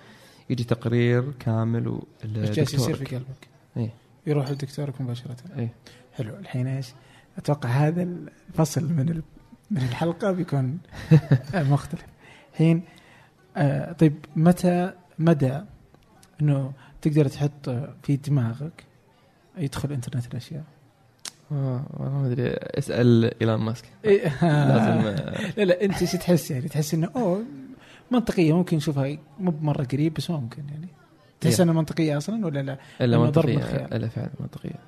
يجي 0.51 0.65
تقرير 0.65 1.32
كامل 1.39 2.01
إيش 2.24 2.51
جالس 2.51 2.74
يصير 2.74 2.94
في 2.97 3.05
قلبك؟ 3.16 3.48
إيه. 3.77 3.90
يروح 4.27 4.51
لدكتورك 4.51 5.01
مباشرة 5.01 5.36
إيه. 5.59 5.69
حلو 6.15 6.36
الحين 6.36 6.66
إيش؟ 6.66 6.86
أتوقع 7.39 7.69
هذا 7.69 8.02
الفصل 8.02 8.85
من 8.85 9.23
من 9.70 9.77
الحلقة 9.82 10.32
بيكون 10.32 10.78
مختلف. 11.55 12.05
الحين 12.60 12.82
آه 13.56 13.92
طيب 13.92 14.14
متى 14.36 14.92
مدى 15.18 15.60
إنه 16.42 16.72
تقدر 17.02 17.28
تحط 17.28 17.70
في 18.02 18.16
دماغك 18.16 18.84
يدخل 19.58 19.92
إنترنت 19.92 20.26
الأشياء؟ 20.26 20.64
آه 21.52 21.84
والله 21.90 22.18
ما 22.18 22.26
أدري 22.26 22.50
اسأل 22.50 23.30
إيلون 23.40 23.60
ماسك 23.60 23.84
إيه 24.04 24.22
لازم 24.42 25.06
آه، 25.06 25.50
لا 25.56 25.62
لا 25.64 25.84
أنت 25.84 26.02
إيش 26.02 26.12
تحس 26.12 26.50
يعني؟ 26.50 26.68
تحس 26.68 26.94
إنه 26.94 27.10
أوه 27.16 27.44
منطقية 28.10 28.56
ممكن 28.56 28.76
نشوفها 28.76 29.18
مو 29.40 29.50
بمرة 29.50 29.84
قريب 29.84 30.14
بس 30.14 30.30
ممكن 30.30 30.62
يعني. 30.68 30.88
تحس 31.40 31.60
إيه. 31.60 31.64
إنها 31.64 31.74
منطقية 31.74 32.16
أصلا 32.16 32.46
ولا 32.46 32.62
لا؟ 32.62 32.78
إلا 33.00 33.18
منطقية. 33.18 33.86
إلا 33.92 34.08
فعلا 34.08 34.30
منطقية 34.40 34.78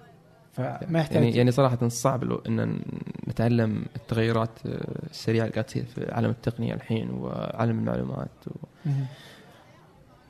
فما 0.53 0.99
يحتاج. 0.99 1.23
يعني 1.23 1.37
يعني 1.37 1.51
صراحة 1.51 1.89
صعب 1.89 2.25
لو 2.25 2.37
إن 2.37 2.81
نتعلم 3.29 3.85
التغيرات 3.97 4.67
آه، 4.67 5.09
السريعة 5.11 5.45
اللي 5.45 5.53
قاعد 5.53 5.65
تصير 5.65 5.85
في 5.85 6.13
عالم 6.13 6.31
التقنية 6.31 6.75
الحين 6.75 7.11
وعالم 7.11 7.79
المعلومات 7.79 8.29
و. 8.47 8.51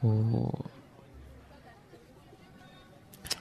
و... 0.06 0.50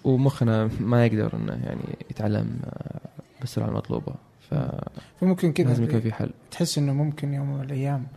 ومخنا 0.03 0.69
ما 0.79 1.05
يقدر 1.05 1.35
إنه 1.35 1.53
يعني 1.65 1.97
يتعلم 2.09 2.59
آه، 2.65 2.99
بالسرعه 3.39 3.67
المطلوبة. 3.67 4.15
فلازم 4.49 4.79
فممكن 5.21 5.53
كذا 5.53 5.83
يكون 5.83 5.99
في 5.99 6.13
حل. 6.13 6.29
تحس 6.51 6.77
إنه 6.77 6.93
ممكن 6.93 7.33
يوم 7.33 7.53
من 7.53 7.61
الأيام 7.61 8.07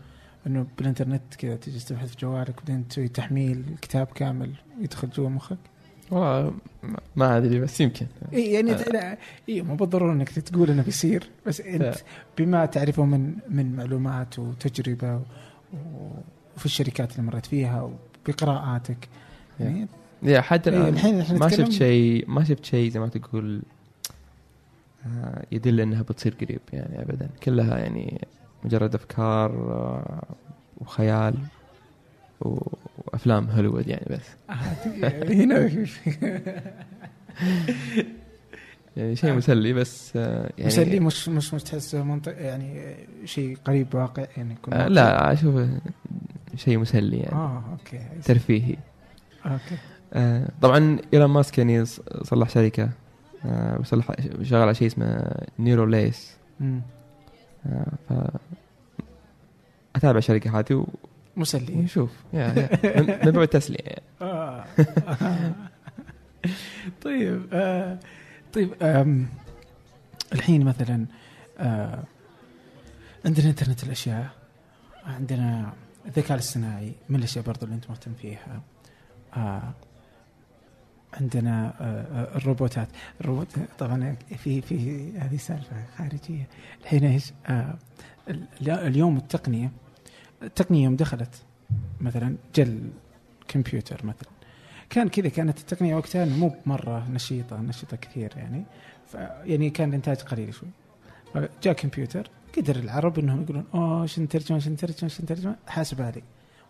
إنه 0.47 0.67
بالإنترنت 0.79 1.35
كذا 1.39 1.57
تجلس 1.57 1.85
تبحث 1.85 2.11
في 2.11 2.17
جوالك 2.21 2.57
بعدين 2.57 2.89
تسوي 2.89 3.09
تحميل 3.09 3.65
كتاب 3.83 4.07
كامل 4.07 4.55
يدخل 4.81 5.11
جوا 5.11 5.29
مخك. 5.29 5.59
ما 7.17 7.37
أدري 7.37 7.61
بس 7.61 7.81
يمكن. 7.81 8.07
إي 8.33 8.53
يعني 8.53 8.73
لا 8.73 9.19
إي 9.49 9.63
مو 9.63 9.75
بالضرورة 9.75 10.13
إنك 10.13 10.29
تقول 10.31 10.71
إنه 10.71 10.83
بيصير 10.83 11.29
بس 11.47 11.61
أنت 11.61 11.95
بما 12.39 12.67
تعرفه 12.67 13.05
من 13.05 13.35
من 13.49 13.77
معلومات 13.77 14.39
وتجربة 14.39 15.23
وفي 16.57 16.67
الشركات 16.67 17.13
اللي 17.13 17.23
مريت 17.23 17.47
فيها 17.47 17.91
وبقراءاتك 18.29 19.09
يعني 19.61 19.89
يا 20.23 20.41
حتى 20.41 20.71
الآن 20.71 20.89
الحين 20.89 21.39
ما 21.39 21.49
شفت 21.49 21.73
شيء 21.73 22.25
ما 22.29 22.45
شفت 22.45 22.65
شيء 22.65 22.91
زي 22.91 23.01
ما 23.01 23.09
تقول 23.09 23.63
آه، 25.07 25.45
يدل 25.53 25.81
إنها 25.81 26.03
بتصير 26.03 26.35
قريب 26.41 26.61
يعني 26.73 27.03
ابدا. 27.03 27.29
كلها 27.43 27.79
يعني 27.79 28.21
مجرد 28.65 28.95
أفكار 28.95 29.51
آه، 29.51 30.25
وخيال. 30.81 31.35
وأفلام 32.41 33.51
هوليوود 33.51 33.89
يعني 33.89 34.07
بس. 34.11 34.27
هنا 35.35 35.71
يعني 38.97 39.17
شيء 39.17 39.33
مسلي 39.33 39.73
بس 39.73 40.13
آه، 40.17 40.51
يعني 40.59 40.67
مسلي 40.67 41.01
مش 41.01 41.29
مش 41.29 41.55
مش 41.55 41.63
تحس 41.63 41.95
منطق 41.95 42.43
يعني 42.43 42.97
شيء 43.25 43.57
قريب 43.65 43.95
واقع 43.95 44.27
يعني 44.37 44.53
يكون 44.53 44.75
آه،. 44.75 44.89
لا 44.89 45.33
أشوفه 45.33 45.81
شيء 46.57 46.79
مسلي 46.79 47.17
يعني. 47.17 47.35
آه 47.35 47.63
okay 47.71 48.01
ترفيهي. 48.25 48.77
okay. 49.47 49.77
آه، 50.13 50.49
طبعا 50.63 50.99
إيلون 51.15 51.31
ماسك 51.31 51.59
يعني 51.59 51.85
صلح 52.23 52.49
شركة 52.49 52.91
آه، 53.45 53.81
وصلح 53.81 54.13
شغال 54.43 54.63
على 54.63 54.75
شيء 54.75 54.87
اسمه 54.87 55.35
نيرو 55.59 55.85
ليس. 55.85 56.37
آه، 57.67 57.87
ف 58.09 58.13
أتابع 59.97 60.19
الشركة 60.19 60.59
هذه 60.59 60.87
مسلي. 61.37 61.75
من 61.75 61.89
من 63.25 63.31
باب 63.31 63.43
التسليه 63.43 63.79
يعني. 63.85 64.03
آه. 64.23 64.65
طيب 67.03 67.47
آه. 67.53 67.99
طيب 68.53 68.75
آم. 68.83 69.27
الحين 70.33 70.65
مثلا 70.65 71.07
آه. 71.59 72.03
عندنا 73.25 73.49
إنترنت 73.51 73.85
الأشياء 73.85 74.31
عندنا 75.07 75.73
الذكاء 76.07 76.33
الاصطناعي 76.35 76.93
من 77.09 77.19
الأشياء 77.19 77.45
برضو 77.45 77.65
اللي 77.65 77.75
أنت 77.77 77.91
مهتم 77.91 78.13
فيها 78.23 78.61
آه. 79.37 79.73
عندنا 81.21 81.75
آه، 81.81 82.03
آه، 82.35 82.37
الروبوتات 82.37 82.89
الروبوت 83.21 83.49
طبعا 83.79 84.17
في 84.39 84.61
في 84.61 85.11
هذه 85.19 85.37
سالفة 85.37 85.77
خارجية 85.99 86.47
الحين 86.83 87.05
إيش 87.05 87.33
آه. 87.47 87.75
ال- 88.31 88.71
اليوم 88.71 89.17
التقنية 89.17 89.71
التقنيه 90.45 90.85
يوم 90.85 90.97
دخلت 90.97 91.35
مثلا 92.01 92.37
جل 92.55 92.91
كمبيوتر 93.49 94.07
مثلا. 94.07 94.29
كان 94.91 95.09
كذا 95.09 95.29
كانت 95.29 95.59
التقنية 95.59 95.95
وقتها 95.95 96.25
مو 96.25 96.55
مرة 96.67 97.11
نشيطة 97.11 97.61
نشيطة 97.61 97.97
كثير 97.97 98.33
يعني. 98.37 98.65
ف 99.07 99.15
يعني 99.45 99.71
كان 99.71 99.89
الإنتاج 99.89 100.17
قليل 100.17 100.55
شوي. 100.55 100.69
فجاء 101.35 101.75
كمبيوتر 101.75 102.31
قدر 102.57 102.77
العرب 102.77 103.19
إنهم 103.19 103.43
يقولون 103.43 103.65
أوه 103.75 104.03
إيش 104.03 104.19
نترجم 104.19 104.55
إيش 104.55 104.69
نترجم 104.69 104.99
إيش 105.03 105.21
نترجم 105.21 105.55
حاسب 105.67 106.01
آلي 106.01 106.23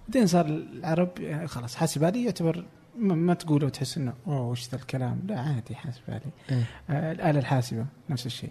بعدين 0.08 0.26
صار 0.26 0.46
العرب 0.46 1.10
يعني 1.18 1.46
خلاص 1.46 1.76
حاسب 1.76 2.04
آلي 2.04 2.24
يعتبر 2.24 2.64
ما, 2.98 3.34
تقوله 3.34 3.66
وتحس 3.66 3.98
إنه 3.98 4.12
أوه 4.26 4.48
وش 4.48 4.68
ذا 4.68 4.78
الكلام؟ 4.78 5.20
لا 5.28 5.40
عادي 5.40 5.74
حاسب 5.74 6.02
آلي 6.08 6.20
إيه. 6.50 6.64
آه، 6.90 7.12
الآلة 7.12 7.38
الحاسبة 7.38 7.86
نفس 8.10 8.26
الشيء. 8.26 8.50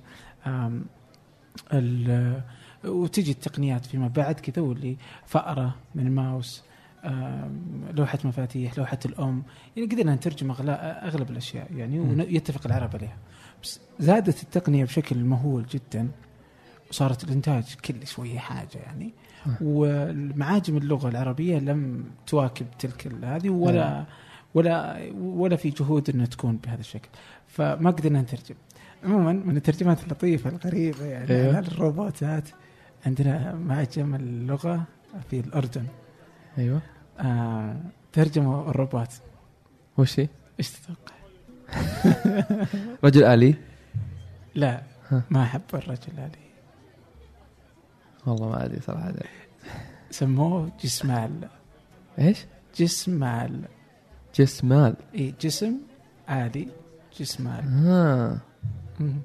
وتجي 2.86 3.32
التقنيات 3.32 3.86
فيما 3.86 4.08
بعد 4.08 4.40
كذا 4.40 4.64
واللي 4.64 4.98
فأرة 5.26 5.76
من 5.96 6.12
ماوس 6.12 6.64
لوحة 7.94 8.20
مفاتيح 8.24 8.78
لوحة 8.78 9.00
الأم 9.06 9.44
يعني 9.78 9.90
قدرنا 9.90 10.16
نترجم 10.16 10.52
أغلب 10.52 11.32
الأشياء 11.32 11.68
يعني. 11.76 12.00
ويتفق 12.00 12.62
العرب 12.66 12.96
عليها 12.96 13.18
بس 13.64 13.80
زادت 14.00 14.44
التقنية 14.44 14.86
بشكل 14.86 15.18
مهول 15.18 15.66
جدا 15.66 16.10
وصارت 16.90 17.24
الإنتاج 17.24 17.76
كل 17.86 18.08
شوية 18.08 18.40
حاجة 18.40 18.78
يعني. 18.86 19.14
والمعاجم 19.62 20.78
اللغة 20.78 21.10
العربية 21.10 21.60
لم 21.60 22.06
تواكب 22.28 22.66
تلك 22.80 23.14
هذه 23.24 23.50
ولا 23.50 24.06
ولا 24.54 25.10
ولا 25.16 25.56
في 25.56 25.70
جهود 25.70 26.10
إنها 26.10 26.26
تكون 26.26 26.58
بهذا 26.58 26.80
الشكل 26.80 27.10
فما 27.48 27.92
قدرنا 27.92 28.22
نترجم 28.22 28.56
عموما 29.04 29.34
من 29.34 29.58
الترجمات 29.58 30.04
اللطيفة 30.04 30.50
الغريبة 30.50 31.06
يعني 31.06 31.30
أيوه. 31.30 31.60
الروبوتات 31.60 32.50
عندنا 33.06 33.56
معجم 33.56 34.16
اللغة 34.16 34.84
في 35.30 35.40
الأردن. 35.40 35.86
أيوه. 36.58 36.82
آه 37.20 37.76
ترجموا 38.14 38.70
الروبوت. 38.70 39.10
وش 39.98 40.20
هي؟ 40.20 40.28
إيش 40.60 40.72
تتوقع؟ 40.72 41.16
رجل 43.04 43.24
آلي؟ 43.24 43.56
لا 44.56 44.84
ها. 45.10 45.24
ما 45.30 45.44
أحب 45.44 45.62
الرجل 45.74 46.14
هذه 46.18 46.44
والله 48.26 48.50
ما 48.50 48.66
أدري 48.66 48.82
صراحة. 48.82 49.14
سموه 50.12 50.72
جسمال. 50.84 51.50
إيش؟ 52.20 52.46
جسمال. 52.78 53.62
جسمال. 54.36 54.96
إي 55.16 55.34
جسم 55.42 55.78
آلي 56.30 56.68
جسمال. 57.20 57.64
آه. 57.88 58.38
مم. 59.00 59.22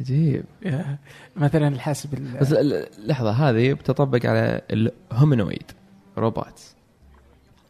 عجيب 0.00 0.44
يا. 0.62 0.98
مثلا 1.36 1.68
الحاسب 1.68 2.14
ال- 2.14 2.38
بس 2.40 2.52
لحظة 2.98 3.30
هذه 3.30 3.72
بتطبق 3.72 4.26
على 4.26 4.60
الهومينويد 4.70 5.70
روبوت 6.18 6.62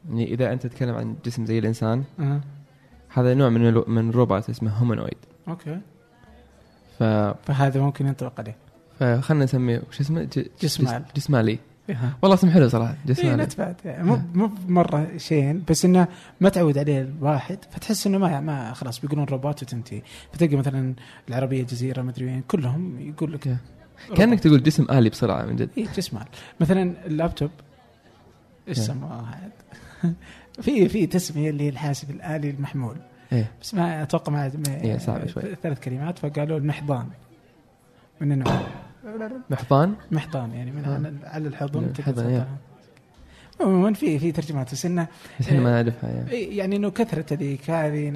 يعني 0.08 0.24
إذا 0.34 0.52
أنت 0.52 0.66
تتكلم 0.66 0.94
عن 0.94 1.16
جسم 1.24 1.46
زي 1.46 1.58
الإنسان 1.58 2.04
آه. 2.20 2.40
هذا 3.08 3.34
نوع 3.34 3.48
من 3.48 3.68
الو- 3.68 3.84
من 3.88 4.08
الروبوت 4.10 4.50
اسمه 4.50 4.70
humanoid 4.70 5.16
okay 5.48 5.80
ف 6.98 7.02
فهذا 7.46 7.80
ممكن 7.80 8.06
ينطبق 8.06 8.40
عليه 8.40 8.56
فخلنا 9.00 9.44
نسميه 9.44 9.82
وش 9.88 10.00
اسمه 10.00 10.22
ج- 10.22 10.46
جسمال. 10.60 11.02
جس- 11.08 11.12
جسمالي. 11.16 11.58
والله 12.22 12.34
اسم 12.36 12.50
حلو 12.50 12.68
صراحة 12.68 12.90
اي 12.92 12.96
جسمالي 13.06 13.42
not 13.42 13.58
bad 13.58 13.76
يعني 13.84 14.02
مو 14.04 14.20
مو 14.34 14.50
مرة 14.68 15.08
شين 15.16 15.62
بس 15.70 15.84
إنه 15.84 16.08
ما 16.40 16.48
تعود 16.48 16.78
عليه 16.78 17.00
الواحد 17.00 17.58
فتحس 17.70 18.06
إنه 18.06 18.18
ما 18.18 18.40
ما 18.40 18.72
خلاص 18.72 19.00
بيقولون 19.00 19.24
روبوت 19.24 19.62
وتنتهي 19.62 20.02
فتلقى 20.32 20.56
مثلا 20.56 20.94
العربية 21.28 21.60
الجزيرة 21.60 22.02
ما 22.02 22.10
أدري 22.10 22.24
وين 22.24 22.42
كلهم 22.48 23.00
يقول 23.00 23.32
لك 23.32 23.46
okay 23.48 24.16
كأنك 24.16 24.40
تقول 24.40 24.62
جسم 24.62 24.86
آلي 24.90 25.08
بسرعة 25.10 25.44
من 25.44 25.56
جد. 25.56 25.70
اي 25.78 25.88
جسم 25.96 26.16
آل. 26.16 26.24
مثلا 26.60 26.94
اللابتوب 27.06 27.50
إيش 28.68 28.78
إيه. 28.78 28.84
سموه؟ 28.84 29.26
عاد؟ 29.26 29.52
في 30.62 30.88
في 30.88 31.06
تسمية 31.06 31.50
اللي 31.50 31.64
هي 31.64 31.68
الحاسب 31.68 32.10
الآلي 32.10 32.50
المحمول. 32.50 32.96
إيه. 33.32 33.50
بس 33.62 33.74
ما 33.74 34.02
أتوقع 34.02 34.32
ما 34.32 34.52
ما- 34.68 34.80
إيه، 34.82 34.98
صعبة 34.98 35.26
شوي. 35.26 35.42
ثلاث 35.62 35.80
كلمات 35.80 36.18
فقالوا 36.18 36.58
المحضان. 36.58 37.06
من 38.20 38.32
النوع. 38.32 38.60
محضان 39.50 39.94
محضان 40.10 40.52
يعني 40.54 40.70
من 40.70 40.84
آه. 40.84 41.28
على- 41.32 41.36
الحضن 41.36 41.84
الحضن،. 41.98 42.44
عموما 43.60 43.92
في 43.92 44.18
في 44.18 44.32
ترجمات 44.32 44.72
بس 44.72 44.86
انه 44.86 45.06
إحنا 45.40 45.60
ما 45.60 45.70
نعرفها 45.82 46.10
يعني 46.10 46.56
يعني 46.56 46.76
إنه 46.76 46.90
كثرة 46.90 47.26
هذيك 47.34 47.70
هذه 47.70 48.10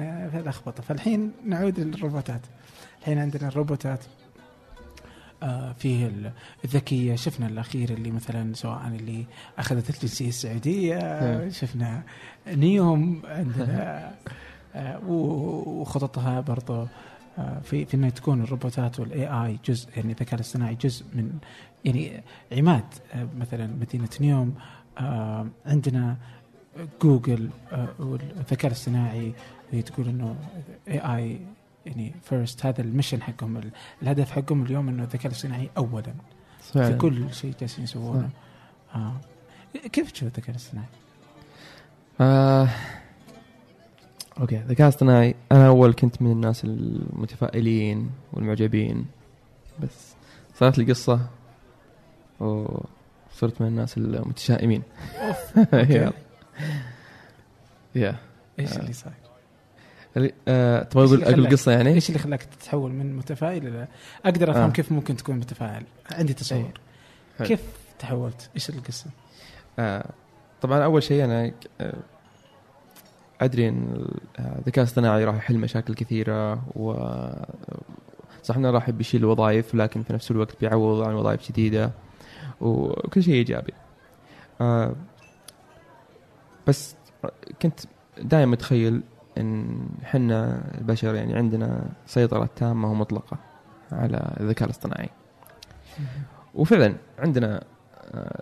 لخبطه 0.45 0.83
فالحين 0.83 1.31
نعود 1.45 1.79
للروبوتات 1.79 2.41
الحين 3.01 3.17
عندنا 3.19 3.47
الروبوتات 3.47 3.99
آه 5.43 5.73
فيه 5.73 6.05
ال- 6.07 6.31
الذكية 6.65 7.15
شفنا 7.15 7.47
الأخير 7.47 7.89
اللي 7.89 8.11
مثلا 8.11 8.53
سواء 8.53 8.87
اللي 8.87 9.25
أخذت 9.57 9.89
الجنسية 9.89 10.27
السعودية 10.29 10.95
نعم. 11.37 11.49
شفنا 11.49 12.03
نيوم 12.47 13.21
عندنا 13.25 14.11
آه 14.75 14.99
وخططها 15.07 16.39
برضو 16.41 16.73
آه 16.81 16.87
في 17.63 17.85
في 17.85 17.93
إنه 17.93 18.09
تكون 18.09 18.41
الروبوتات 18.41 18.99
وال 18.99 19.27
AI 19.27 19.59
جزء 19.65 19.89
يعني 19.97 20.11
الذكاء 20.11 20.35
الاصطناعي 20.35 20.75
جزء 20.75 21.05
من 21.13 21.31
يعني 21.85 22.23
عماد 22.51 22.83
آه 23.13 23.27
مثلا 23.37 23.67
مدينة 23.67 24.09
نيوم 24.21 24.55
آه 24.97 25.47
عندنا 25.65 26.17
جوجل 27.01 27.49
آه 27.71 27.87
والذكاء 27.99 28.67
الاصطناعي 28.71 29.33
هي 29.71 29.81
تقول 29.81 30.07
إنه 30.07 30.35
AI 30.87 31.39
يعني 31.85 32.13
first 32.23 32.65
هذا 32.65 32.81
ال 32.81 32.86
mission 32.86 33.21
حقهم 33.21 33.57
ال- 33.57 33.71
الهدف 34.01 34.31
حقهم 34.31 34.63
اليوم 34.63 34.89
إنه 34.89 35.03
الذكاء 35.03 35.27
الاصطناعي 35.27 35.69
اولا 35.77 36.01
في 36.61 36.73
فعلاً. 36.73 36.97
كل 36.97 37.33
شيء 37.33 37.53
جالسين 37.59 37.83
يسوونه 37.83 38.29
آه. 38.95 39.13
كيف 39.91 40.11
تشوف 40.11 40.27
الذكاء 40.27 40.49
الاصطناعي؟ 40.51 40.87
آه... 42.21 42.69
okay 44.39 44.63
ذكاء 44.67 44.87
اصطناعي 44.87 45.35
أنا 45.51 45.67
أول 45.67 45.93
كنت 45.93 46.21
من 46.21 46.31
الناس 46.31 46.63
المتفائلين 46.63 48.11
والمعجبين 48.33 49.05
بس 49.79 50.13
صارت 50.55 50.77
لي 50.77 50.85
قصة 50.85 51.19
وصرت 52.39 53.61
من 53.61 53.67
الناس 53.67 53.97
المتشائمين 53.97 54.83
يا 55.73 56.13
يا 57.95 58.15
إيش 58.59 58.73
آه. 58.73 58.79
اللي 58.79 58.93
صاير؟ 58.93 59.13
آه، 60.47 60.83
تبغى 60.83 61.05
أقول 61.05 61.23
أقول 61.23 61.49
قصة 61.49 61.71
يعني؟ 61.71 61.93
إيش 61.93 62.09
اللي 62.09 62.19
خلاك 62.19 62.43
تتحول 62.43 62.91
من 62.91 63.15
متفائل 63.15 63.67
إلى 63.67 63.87
أقدر 64.25 64.51
أفهم 64.51 64.69
آه. 64.69 64.71
كيف 64.71 64.91
ممكن 64.91 65.17
تكون 65.17 65.35
متفائل 65.35 65.83
عندي 66.11 66.33
تصور 66.33 66.71
حلو. 67.37 67.47
كيف 67.47 67.61
تحولت؟ 67.99 68.49
إيش 68.55 68.69
القصة؟ 68.69 69.05
آه، 69.79 70.09
طبعا 70.61 70.83
أول 70.83 71.03
شيء 71.03 71.25
أنا 71.25 71.51
آه، 71.81 71.93
أدري 73.41 73.69
إن 73.69 74.05
الذكاء 74.39 74.83
الاصطناعي 74.83 75.25
راح 75.25 75.35
يحل 75.35 75.57
مشاكل 75.57 75.93
كثيرة 75.93 76.61
و 76.75 76.93
صح 78.43 78.55
إنه 78.55 78.69
راح 78.71 78.89
بيشيل 78.89 79.25
وظائف 79.25 79.75
لكن 79.75 80.03
في 80.03 80.13
نفس 80.13 80.31
الوقت 80.31 80.61
بيعوض 80.61 81.07
عن 81.07 81.13
وظائف 81.13 81.51
جديدة 81.51 81.91
وكل 82.61 83.23
شيء 83.23 83.33
إيجابي. 83.33 83.73
آه، 84.61 84.95
بس 86.67 86.95
كنت 87.61 87.79
دائما 88.17 88.51
متخيل 88.51 89.01
إن 89.37 89.79
إحنا 90.03 90.63
البشر 90.77 91.15
يعني 91.15 91.35
عندنا 91.35 91.89
سيطرة 92.05 92.49
تامة 92.55 92.91
ومطلقة 92.91 93.37
على 93.91 94.35
الذكاء 94.39 94.65
الاصطناعي. 94.65 95.09
وفعلا 96.55 96.95
عندنا 97.19 97.63
آه، 98.13 98.41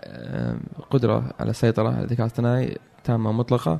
آه، 0.00 0.56
قدرة 0.90 1.32
على 1.40 1.50
السيطرة 1.50 1.88
على 1.88 2.04
الذكاء 2.04 2.26
الاصطناعي 2.26 2.78
تامة 3.04 3.30
ومطلقة. 3.30 3.78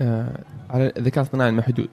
آه، 0.00 0.44
على 0.70 0.92
الذكاء 0.96 1.22
الاصطناعي 1.24 1.50
المحدود. 1.50 1.90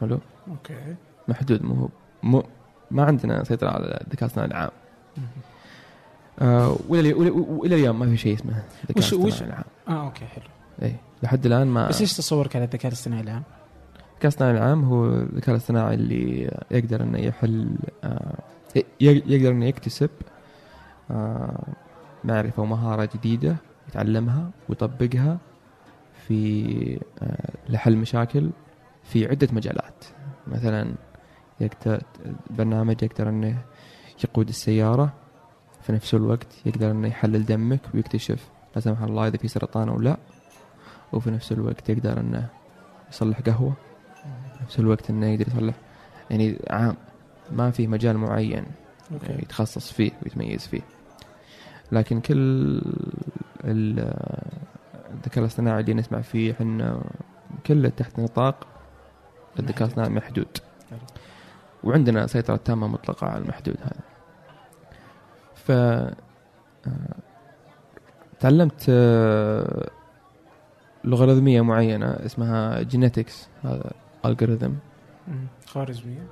حلو؟ 0.00 0.18
أوكي. 0.48 0.94
محدود 1.28 1.62
مو 1.62 1.74
هو 1.74 1.88
مو 2.22 2.44
ما 2.90 3.04
عندنا 3.04 3.44
سيطرة 3.44 3.70
على 3.70 4.00
الذكاء 4.06 4.22
الاصطناعي 4.22 4.48
العام. 4.48 4.70
آه 6.40 6.76
وإلى 6.88 7.12
والى 7.12 7.74
اليوم 7.74 7.98
ما 7.98 8.06
في 8.06 8.16
شيء 8.16 8.34
اسمه 8.34 8.62
الذكاء 8.84 8.98
الاصطناعي 8.98 9.50
العام. 9.50 9.64
آه 9.88 10.04
أوكي 10.04 10.24
حلو. 10.24 10.44
اي 10.82 10.96
لحد 11.22 11.46
الآن 11.46 11.66
ما 11.66 11.88
بس 11.88 12.00
إيش 12.00 12.16
تصورك 12.16 12.56
على 12.56 12.64
الذكاء 12.64 12.88
الاصطناعي 12.88 13.22
الان؟ 13.22 13.42
الذكاء 13.96 14.22
الاصطناعي 14.22 14.52
العام 14.52 14.84
هو 14.84 15.06
الذكاء 15.06 15.54
الاصطناعي 15.54 15.94
اللي 15.94 16.50
يقدر 16.70 17.02
إنه 17.02 17.18
يحل 17.18 17.76
آه، 18.04 18.38
يقدر 19.00 19.50
إنه 19.50 19.66
يكتسب 19.66 20.10
آه، 21.10 21.64
معرفة 22.24 22.62
ومهارة 22.62 23.08
جديدة 23.14 23.56
يتعلمها 23.88 24.50
ويطبقها 24.68 25.38
في 26.28 27.00
آه، 27.22 27.50
لحل 27.68 27.96
مشاكل 27.96 28.50
في 29.04 29.26
عدة 29.28 29.48
مجالات. 29.52 30.04
مثلا 30.46 30.94
يقدر 31.60 32.02
برنامج 32.50 33.02
يقدر 33.02 33.28
إنه 33.28 33.58
يقود 34.24 34.48
السيارة 34.48 35.12
في 35.82 35.92
نفس 35.92 36.14
الوقت 36.14 36.46
يقدر 36.66 36.90
إنه 36.90 37.08
يحلل 37.08 37.44
دمك 37.46 37.80
ويكتشف 37.94 38.48
لا 38.74 38.80
سمح 38.80 39.02
الله 39.02 39.26
إذا 39.28 39.36
في 39.36 39.48
سرطان 39.48 39.88
أو 39.88 40.00
لا. 40.00 40.16
وفي 41.12 41.30
نفس 41.30 41.52
الوقت 41.52 41.88
يقدر 41.88 42.20
إنه 42.20 42.48
يصلح 43.10 43.40
قهوة. 43.40 43.72
في 44.58 44.62
نفس 44.64 44.78
الوقت 44.78 45.10
إنه 45.10 45.26
يقدر 45.26 45.46
يصلح 45.48 45.74
يعني 46.30 46.58
عام 46.70 46.96
ما 47.52 47.70
في 47.70 47.86
مجال 47.86 48.18
معين 48.18 48.64
أوكي. 49.12 49.32
يتخصص 49.32 49.92
فيه 49.92 50.10
ويتميز 50.22 50.66
فيه. 50.66 50.80
لكن 51.92 52.20
كل 52.20 52.36
ال- 53.64 54.12
الذكاء 55.14 55.38
الاصطناعي 55.38 55.80
اللي 55.80 55.94
نسمع 55.94 56.20
فيه 56.20 56.52
إحنا 56.52 57.02
كله 57.66 57.88
تحت 57.88 58.18
نطاق 58.18 58.66
الذكاء 59.58 59.82
الاصطناعي 59.82 60.10
محدود. 60.10 60.58
وعندنا 61.84 62.26
سيطرة 62.26 62.56
تامة 62.56 62.86
مطلقة 62.86 63.26
على 63.26 63.42
المحدود 63.42 63.76
هذا. 63.80 64.00
ف 65.54 65.70
آه، 65.70 66.14
تعلمت 68.40 68.86
آه، 68.88 69.90
لوغاريتمية 71.04 71.60
معينة 71.60 72.06
اسمها 72.06 72.82
genetics 72.82 73.48
هذا 73.64 73.90
algorithm. 74.24 74.72
خوارزمية 75.66 76.26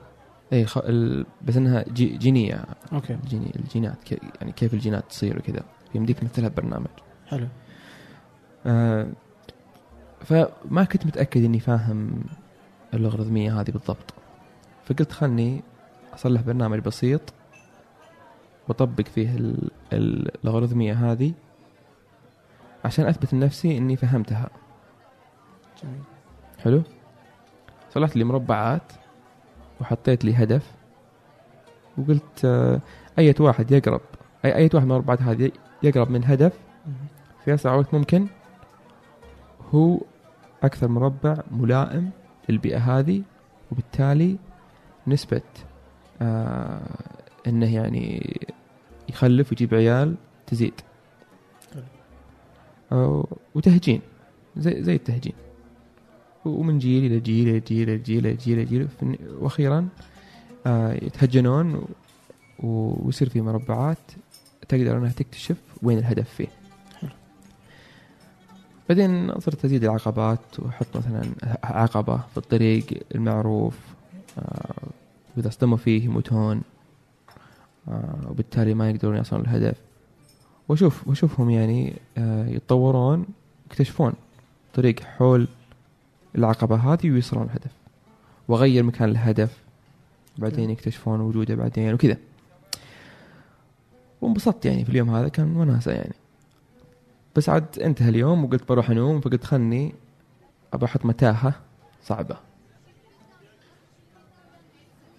إي 0.52 0.66
خ... 0.66 0.78
ال... 0.78 1.26
بس 1.42 1.56
إنها 1.56 1.84
جي... 1.88 2.16
جينية. 2.16 2.64
okay. 2.92 3.18
جيني 3.26 3.52
الجينات 3.56 4.04
كي... 4.04 4.18
يعني 4.40 4.52
كيف 4.52 4.74
الجينات 4.74 5.04
تصير 5.08 5.38
وكذا. 5.38 5.62
يمديك 5.94 6.18
تمثلها 6.18 6.48
ببرنامج. 6.48 6.86
حلو. 7.26 7.48
فما 10.24 10.84
كنت 10.92 11.06
متأكد 11.06 11.44
إني 11.44 11.60
فاهم 11.60 12.24
اللوغاريتميه 12.94 13.60
هذه 13.60 13.70
بالضبط. 13.70 14.14
فقلت 14.84 15.12
خلني 15.12 15.62
أصلح 16.14 16.40
برنامج 16.40 16.78
بسيط 16.78 17.20
وأطبق 18.68 19.04
فيه 19.06 19.36
ال- 19.36 19.70
اللوغاريتميه 19.92 21.12
هذه 21.12 21.32
عشان 22.84 23.06
أثبت 23.06 23.34
لنفسي 23.34 23.78
إني 23.78 23.96
فهمتها. 23.96 24.48
جميل. 25.82 26.00
حلو؟ 26.62 26.82
صلحت 27.90 28.16
لي 28.16 28.24
مربعات 28.24 28.92
وحطيت 29.80 30.24
لي 30.24 30.34
هدف 30.34 30.72
وقلت 31.98 32.44
آه، 32.44 32.80
أية 33.18 33.34
واحد 33.40 33.70
يقرب 33.70 34.00
أي 34.44 34.56
أية 34.56 34.70
واحد 34.74 34.86
من 34.86 34.92
المربعات 34.92 35.22
هذه 35.22 35.50
يقرب 35.82 36.10
من 36.10 36.24
مم. 36.86 36.92
في 37.44 37.54
أسرع 37.54 37.74
وقت 37.74 37.94
ممكن. 37.94 38.26
هو 39.74 40.00
أكثر 40.62 40.88
مربع 40.88 41.36
ملائم 41.50 42.10
للبيئة 42.48 42.78
هذه 42.98 43.22
وبالتالي 43.72 44.36
نسبة 45.06 45.42
آه 46.22 46.80
إنه 47.46 47.74
يعني 47.74 48.36
يخلف 49.08 49.50
ويجيب 49.52 49.74
عيال 49.74 50.14
تزيد. 50.46 50.72
آه 52.92 53.26
وتهجين 53.54 54.00
زي 54.56 54.82
زي 54.82 54.94
التهجين 54.94 55.32
ومن 56.44 56.78
جيل 56.78 57.04
إلى 57.12 57.20
جيل 57.20 57.48
إلى 57.48 57.58
جيل 57.60 57.88
إلى 57.88 57.98
جيل 57.98 58.36
جيل, 58.36 58.58
إلى 58.58 58.64
جيل 58.64 58.88
في 58.88 59.02
الن- 59.02 59.18
وأخيرا 59.40 59.88
آه 60.66 60.92
يتهجنون 60.92 61.84
ويصير 62.58 63.28
في 63.28 63.40
مربعات 63.40 63.98
تقدر 64.68 64.98
إنها 64.98 65.12
تكتشف 65.12 65.56
وين 65.82 65.98
الهدف 65.98 66.30
فيه. 66.30 66.48
بعدين 68.88 69.40
صرت 69.40 69.64
أزيد 69.64 69.84
العقبات 69.84 70.40
وأحط 70.58 70.96
مثلا 70.96 71.22
عقبة 71.64 72.16
في 72.16 72.36
الطريق 72.38 72.84
المعروف 73.14 73.78
آه 74.38 74.88
واذا 75.36 75.48
اصطدموا 75.48 75.76
فيه 75.76 76.04
يموتون 76.04 76.62
آه 77.88 78.18
وبالتالي 78.30 78.74
ما 78.74 78.90
يقدرون 78.90 79.16
يصلون 79.16 79.42
الهدف 79.42 79.76
واشوف 80.68 81.08
وأشوفهم 81.08 81.50
يعني 81.50 81.96
آه 82.18 82.46
يتطورون 82.46 83.26
يكتشفون 83.66 84.12
طريق 84.74 85.00
حول 85.00 85.48
العقبة 86.38 86.76
هذه 86.76 87.10
ويوصلون 87.10 87.44
الهدف 87.44 87.70
وغير 88.48 88.82
مكان 88.82 89.08
الهدف 89.08 89.58
بعدين 90.38 90.70
يكتشفون 90.70 91.20
وجوده 91.20 91.54
بعدين 91.54 91.94
وكذا. 91.94 92.16
وانبسطت 94.20 94.66
يعني 94.66 94.84
في 94.84 94.90
اليوم 94.90 95.10
هذا 95.10 95.28
كان 95.28 95.56
وناسة 95.56 95.92
يعني. 95.92 96.14
بس 97.36 97.48
عاد 97.48 97.78
انتهى 97.78 98.08
اليوم 98.08 98.44
وقلت 98.44 98.68
بروح 98.68 98.90
انوم 98.90 99.20
فقلت 99.20 99.44
خلني 99.44 99.94
ابى 100.72 100.84
أحط 100.84 101.06
متاهة 101.06 101.54
صعبة. 102.02 102.36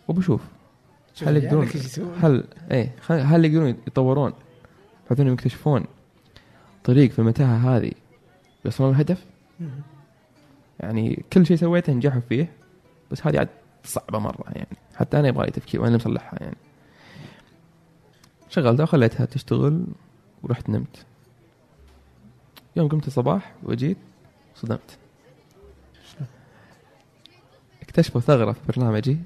وبشوف. 0.08 0.42
شوف 1.14 1.28
هل 1.28 1.34
يعني 1.34 1.46
يقدرون 1.46 1.66
إيش 1.66 1.76
يسوون؟ 1.76 2.16
هل 2.22 2.44
إيه 2.72 2.96
هل 3.10 3.46
يقدرون 3.46 3.70
يتطورون؟ 3.70 4.34
بحيث 5.06 5.20
انهم 5.20 5.34
يكتشفون 5.34 5.86
طريق 6.84 7.12
في 7.12 7.20
المتاهة 7.20 7.78
هذه 7.78 7.92
يوصلون 8.66 8.90
الهدف. 8.92 9.26
يعني 10.80 11.24
كل 11.34 11.46
شيء 11.46 11.58
سويته 11.58 11.94
نجحوا 11.94 12.22
فيه 12.30 12.52
بس 13.12 13.28
هذه 13.28 13.40
عاد 13.40 13.50
صعبة 13.84 14.20
مرة 14.20 14.46
يعني. 14.48 14.78
حتى 14.96 15.20
أنا 15.20 15.28
يبغى 15.28 15.46
لي 15.46 15.52
تفكير 15.52 15.82
وأنا 15.82 15.96
مصلحها 15.96 16.40
يعني. 16.42 16.58
شغلتها 18.50 18.84
وخليتها 18.84 19.26
تشتغل 19.26 19.86
ورحت 20.44 20.70
نمت. 20.70 21.06
يوم 22.76 22.88
قمت 22.88 23.08
الصباح 23.08 23.54
وجيت 23.64 23.98
صدمت. 24.56 24.98
اكتشفوا 27.82 28.22
ثغرة 28.22 28.52
في 28.52 28.60
برنامجي 28.68 29.18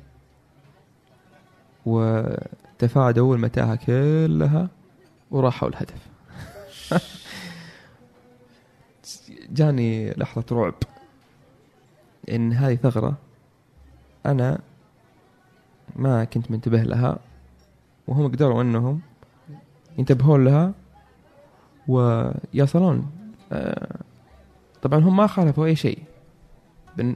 وتفادوا 1.86 3.36
المتاهة 3.36 3.76
كلها 3.76 4.70
وراحوا 5.32 5.70
الهدف. 5.70 6.08
جاني 9.50 10.12
لحظة 10.12 10.46
رعب. 10.52 10.74
إن 12.30 12.54
هذه 12.54 12.76
ثغرة 12.76 13.18
أنا 14.26 14.60
ما 15.96 16.24
كنت 16.24 16.52
منتبه 16.52 16.84
لها 16.84 17.20
وهم 18.08 18.28
قدروا 18.28 18.62
إنهم 18.62 19.02
ينتبهون 19.98 20.46
لها 20.46 20.74
ويصلون 21.88 23.19
طبعا 24.82 25.00
هم 25.00 25.18
ما 25.18 25.28
خالفوا 25.28 25.66
أي 25.66 25.76
شيء. 25.76 26.04
بن- 26.98 27.16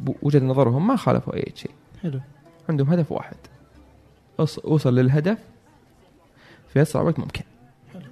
بوجهة 0.00 0.40
نظرهم 0.40 0.86
ما 0.86 0.96
خالفوا 0.96 1.34
أي 1.34 1.52
شيء. 1.54 1.70
حلو. 2.02 2.20
عندهم 2.68 2.90
هدف 2.90 3.12
واحد. 3.12 3.36
أوصل 4.40 4.94
للهدف 4.94 5.38
في 6.68 6.82
أسرع 6.82 7.02
وقت 7.02 7.18
ممكن. 7.18 7.42
حلو. 7.92 8.02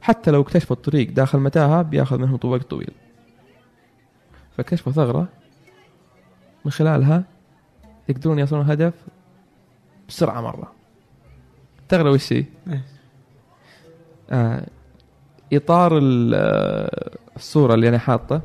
حتى 0.00 0.30
لو 0.30 0.40
اكتشفوا 0.42 0.76
الطريق 0.76 1.10
داخل 1.12 1.38
متاهة 1.38 1.82
بياخذ 1.82 2.18
منهم 2.18 2.38
وقت 2.44 2.62
طويل. 2.70 2.92
فاكتشفوا 4.56 4.92
ثغرة 4.92 5.28
من 6.64 6.70
خلالها 6.70 7.24
يقدرون 8.08 8.38
يصلون 8.38 8.62
الهدف 8.62 8.94
بسرعة 10.08 10.40
مرة. 10.40 10.72
الثغره 11.82 12.10
وش 12.10 12.32
هي؟ 12.32 12.44
إيه. 12.68 12.82
آه 14.30 14.66
إطار 15.52 15.98
الصورة 17.36 17.74
اللي 17.74 17.88
أنا 17.88 17.98
حاطة 17.98 18.42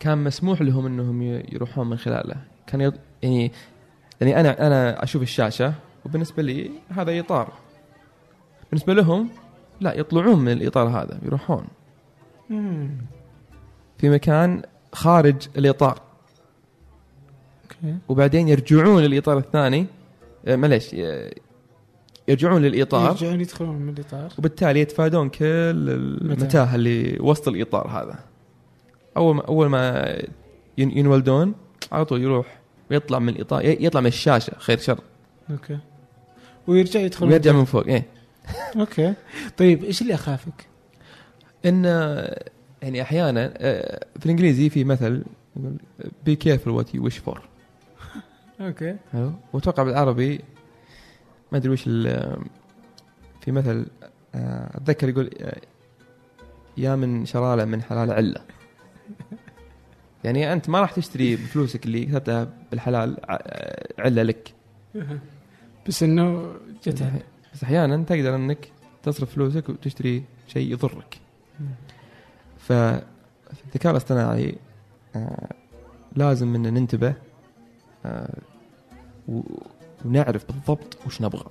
كان 0.00 0.24
مسموح 0.24 0.62
لهم 0.62 0.86
إنهم 0.86 1.22
يروحون 1.22 1.90
من 1.90 1.96
خلاله. 1.96 2.36
كان 2.66 2.92
يعني 3.22 3.52
يعني 4.20 4.40
أنا 4.40 4.66
أنا 4.66 5.02
أشوف 5.02 5.22
الشاشة 5.22 5.74
وبالنسبة 6.04 6.42
لي 6.42 6.70
هذا 6.88 7.20
إطار. 7.20 7.52
بالنسبة 8.70 8.94
لهم 8.94 9.30
لا 9.80 9.94
يطلعون 9.94 10.38
من 10.38 10.52
الإطار 10.52 10.88
هذا 10.88 11.18
يروحون. 11.22 11.66
في 13.98 14.10
مكان 14.10 14.62
خارج 14.92 15.48
الإطار. 15.58 16.00
وبعدين 18.08 18.48
يرجعون 18.48 19.02
للإطار 19.02 19.38
الثاني. 19.38 19.86
آه، 20.46 20.56
معليش 20.56 20.94
آه، 20.94 21.32
يرجعون 22.28 22.62
للإطار. 22.62 23.10
يرجعون 23.10 23.40
يدخلون 23.40 23.76
من 23.76 23.92
الإطار. 23.94 24.32
وبالتالي 24.38 24.80
يتفادون 24.80 25.28
كل 25.28 25.44
المتاهة 25.44 26.74
اللي 26.74 27.18
وسط 27.20 27.48
الإطار 27.48 27.88
هذا. 27.88 28.18
أول 29.16 29.34
ما 29.34 29.42
أول 29.42 29.66
ما 29.66 30.14
ين- 30.78 30.98
ينولدون 30.98 31.54
على 31.92 32.04
طول 32.04 32.22
يروح 32.22 32.58
ويطلع 32.90 33.18
من 33.18 33.28
الإطار 33.28 33.64
يطلع 33.64 34.00
من 34.00 34.06
الشاشة 34.06 34.52
خير 34.58 34.78
شر. 34.78 34.98
okay. 35.50 35.78
ويرجع 36.66 37.00
يدخل 37.00 37.26
ويرجع 37.26 37.52
من 37.52 37.64
فوق 37.64 37.86
إيه. 37.86 38.06
okay. 38.80 39.14
طيب 39.56 39.84
إيش 39.84 40.02
اللي 40.02 40.14
أخافك؟ 40.14 40.66
إن 41.66 41.84
يعني 42.82 43.02
أحيانا 43.02 43.54
آه، 43.56 44.06
في 44.18 44.26
الإنجليزي 44.26 44.70
في 44.70 44.84
مثل 44.84 45.22
يقول 45.56 45.76
be 46.24 46.36
careful 46.36 46.70
what 46.70 46.94
you 46.94 47.04
wish 47.04 47.18
for 47.18 47.42
okay. 48.60 48.96
حلو؟ 49.12 49.32
وأتوقع 49.52 49.82
بالعربي 49.82 50.40
ما 51.54 51.58
أدري 51.58 51.72
وش 51.72 51.84
ال- 51.86 52.38
في 53.40 53.52
مثل 53.52 53.86
آه، 54.34 54.76
أتذكر 54.76 55.08
يقول 55.08 55.30
آه، 55.40 55.60
يا 56.76 56.96
من 56.96 57.26
شرالة 57.26 57.64
من 57.64 57.82
حلال 57.82 58.10
علة. 58.12 58.40
يعني 60.24 60.52
أنت 60.52 60.68
ما 60.68 60.80
راح 60.80 60.92
تشتري 60.92 61.36
بفلوسك 61.36 61.86
اللي 61.86 62.06
كتبتها 62.06 62.48
بالحلال 62.70 63.30
آه، 63.30 63.92
علة 64.02 64.22
لك. 64.22 64.54
بس 65.88 66.02
إنه 66.02 66.52
جت 66.84 67.02
بس 67.54 67.62
أحيانا 67.64 67.96
تقدر 68.04 68.34
إنك 68.36 68.68
تصرف 69.02 69.34
فلوسك 69.34 69.68
وتشتري 69.68 70.24
شيء 70.48 70.72
يضرك. 70.72 71.18
فالذكاء 72.58 73.90
الاصطناعي 73.92 74.56
آه، 75.16 75.48
لازم 76.16 76.54
ان 76.54 76.62
ننتبه 76.74 77.14
آه، 78.06 78.38
و- 79.28 79.42
ونعرف 80.04 80.44
بالضبط 80.52 80.98
وش 81.06 81.22
نبغى. 81.22 81.50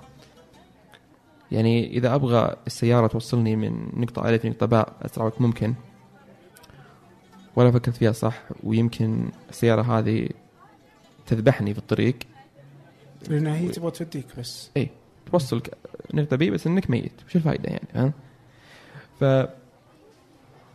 يعني 1.52 1.88
إذا 1.98 2.16
أبغى 2.16 2.56
السيارة 2.68 3.08
توصلني 3.08 3.56
من 3.56 3.90
نقطة 3.94 4.30
الف 4.30 4.46
لنقطه 4.46 4.66
باء 4.66 4.94
أسرع 5.02 5.26
وقت 5.26 5.42
ممكن. 5.42 5.74
ولا 7.56 7.72
فكرت 7.72 7.96
فيها 7.96 8.12
صح 8.12 8.44
ويمكن 8.64 9.30
السيارة 9.50 9.82
هذه 10.00 10.30
تذبحني 11.26 11.74
في 11.74 11.80
الطريق. 11.80 12.16
لأن 13.30 13.48
هي 13.48 13.68
تبغى 13.70 13.92
توديك 13.92 14.26
بس. 14.40 14.72
توصلك 15.32 15.78
نقطة 16.14 16.36
بي 16.36 16.50
بس 16.50 16.68
إنك 16.68 16.90
ميت 16.90 17.12
وش 17.28 17.36
الفائدة 17.36 17.70
يعني 17.70 17.88
ها 17.96 18.14
ف 19.20 19.50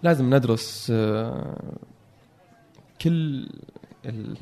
لازم 0.02 0.34
ندرس 0.34 0.88
آه، 0.94 1.72
كل 3.02 3.48
ال- 4.04 4.36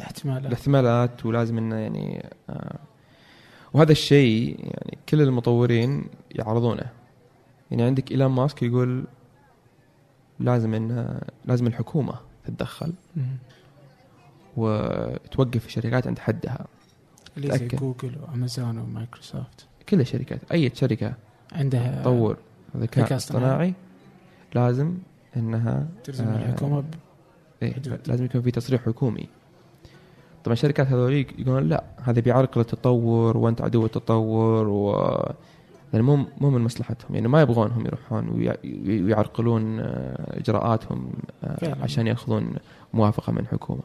احتمالات 0.00 0.46
الاحتمالات 0.46 1.26
ولازم 1.26 1.58
إنه 1.58 1.76
يعني 1.76 2.26
آه، 2.50 2.78
وهذا 3.72 3.92
الشيء 3.92 4.56
يعني 4.60 4.98
كل 5.08 5.20
المطورين 5.22 6.04
يعرضونه 6.30 6.86
يعني 7.70 7.82
عندك 7.82 8.10
ايلون 8.10 8.30
ماسك 8.30 8.62
يقول 8.62 9.04
لازم 10.40 10.74
ان 10.74 11.20
لازم 11.44 11.66
الحكومة 11.66 12.14
تتدخل. 12.44 12.92
وتوقف 14.56 15.66
الشركات 15.66 16.06
عند 16.06 16.18
حدها 16.18 16.66
اللي 17.36 17.58
زي. 17.58 17.66
جوجل 17.68 18.16
وأمازون 18.22 18.78
ومايكروسوفت 18.78 19.66
كل 19.88 20.00
الشركات 20.00 20.40
أي 20.52 20.70
شركة 20.74 21.14
عندها 21.52 22.02
تطور 22.02 22.36
ذكاء 22.76 23.16
اصطناعي. 23.16 23.74
لازم 24.54 24.98
إنها 25.36 25.86
تلزم 26.04 26.24
آه، 26.24 26.36
الحكومة 26.48 26.80
ب- 26.80 26.84
إيه 27.62 27.74
حدود. 27.74 28.00
لازم 28.08 28.24
يكون 28.24 28.42
في 28.42 28.50
تصريح 28.50 28.82
حكومي 28.86 29.28
طبعا 30.44 30.52
الشركات 30.52 30.86
هذوليك 30.86 31.38
يقولون 31.38 31.68
لا 31.68 31.84
هذا 32.02 32.20
بيعرقل 32.20 32.60
التطور 32.60 33.36
وأنت 33.36 33.62
عدو 33.62 33.86
التطور 33.86 34.68
و 34.68 34.92
يعني 35.92 36.06
مو 36.06 36.16
مو 36.40 36.50
من 36.50 36.60
مصلحتهم 36.60 37.14
يعني 37.14 37.28
ما 37.28 37.42
يبغونهم 37.42 37.86
يروحون 37.86 38.28
ويع- 38.28 38.56
ويعرقلون 38.86 39.80
آه، 39.80 40.38
إجراءاتهم 40.40 41.12
آه،. 41.44 41.76
عشان 41.82 42.06
يأخذون 42.06 42.54
موافقة 42.94 43.32
من 43.32 43.46
حكومة 43.46 43.82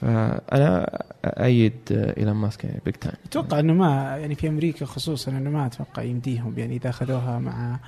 فأنا 0.00 1.02
أؤيد 1.24 1.72
آه، 1.92 2.16
ايلون 2.18 2.34
ماسك 2.34 2.64
يعني 2.64 2.80
big 2.84 2.94
time 2.94 3.14
أتوقع 3.26 3.58
إنه 3.60 3.72
ما 3.72 4.16
يعني 4.16 4.34
في 4.34 4.48
أمريكا 4.48 4.86
خصوصا 4.86 5.30
إنه 5.30 5.50
ما 5.50 5.66
أتوقع 5.66 6.02
يمديهم 6.02 6.54
يعني 6.58 6.76
إذا 6.76 6.90
أخذوها 6.90 7.38
مع. 7.38 7.78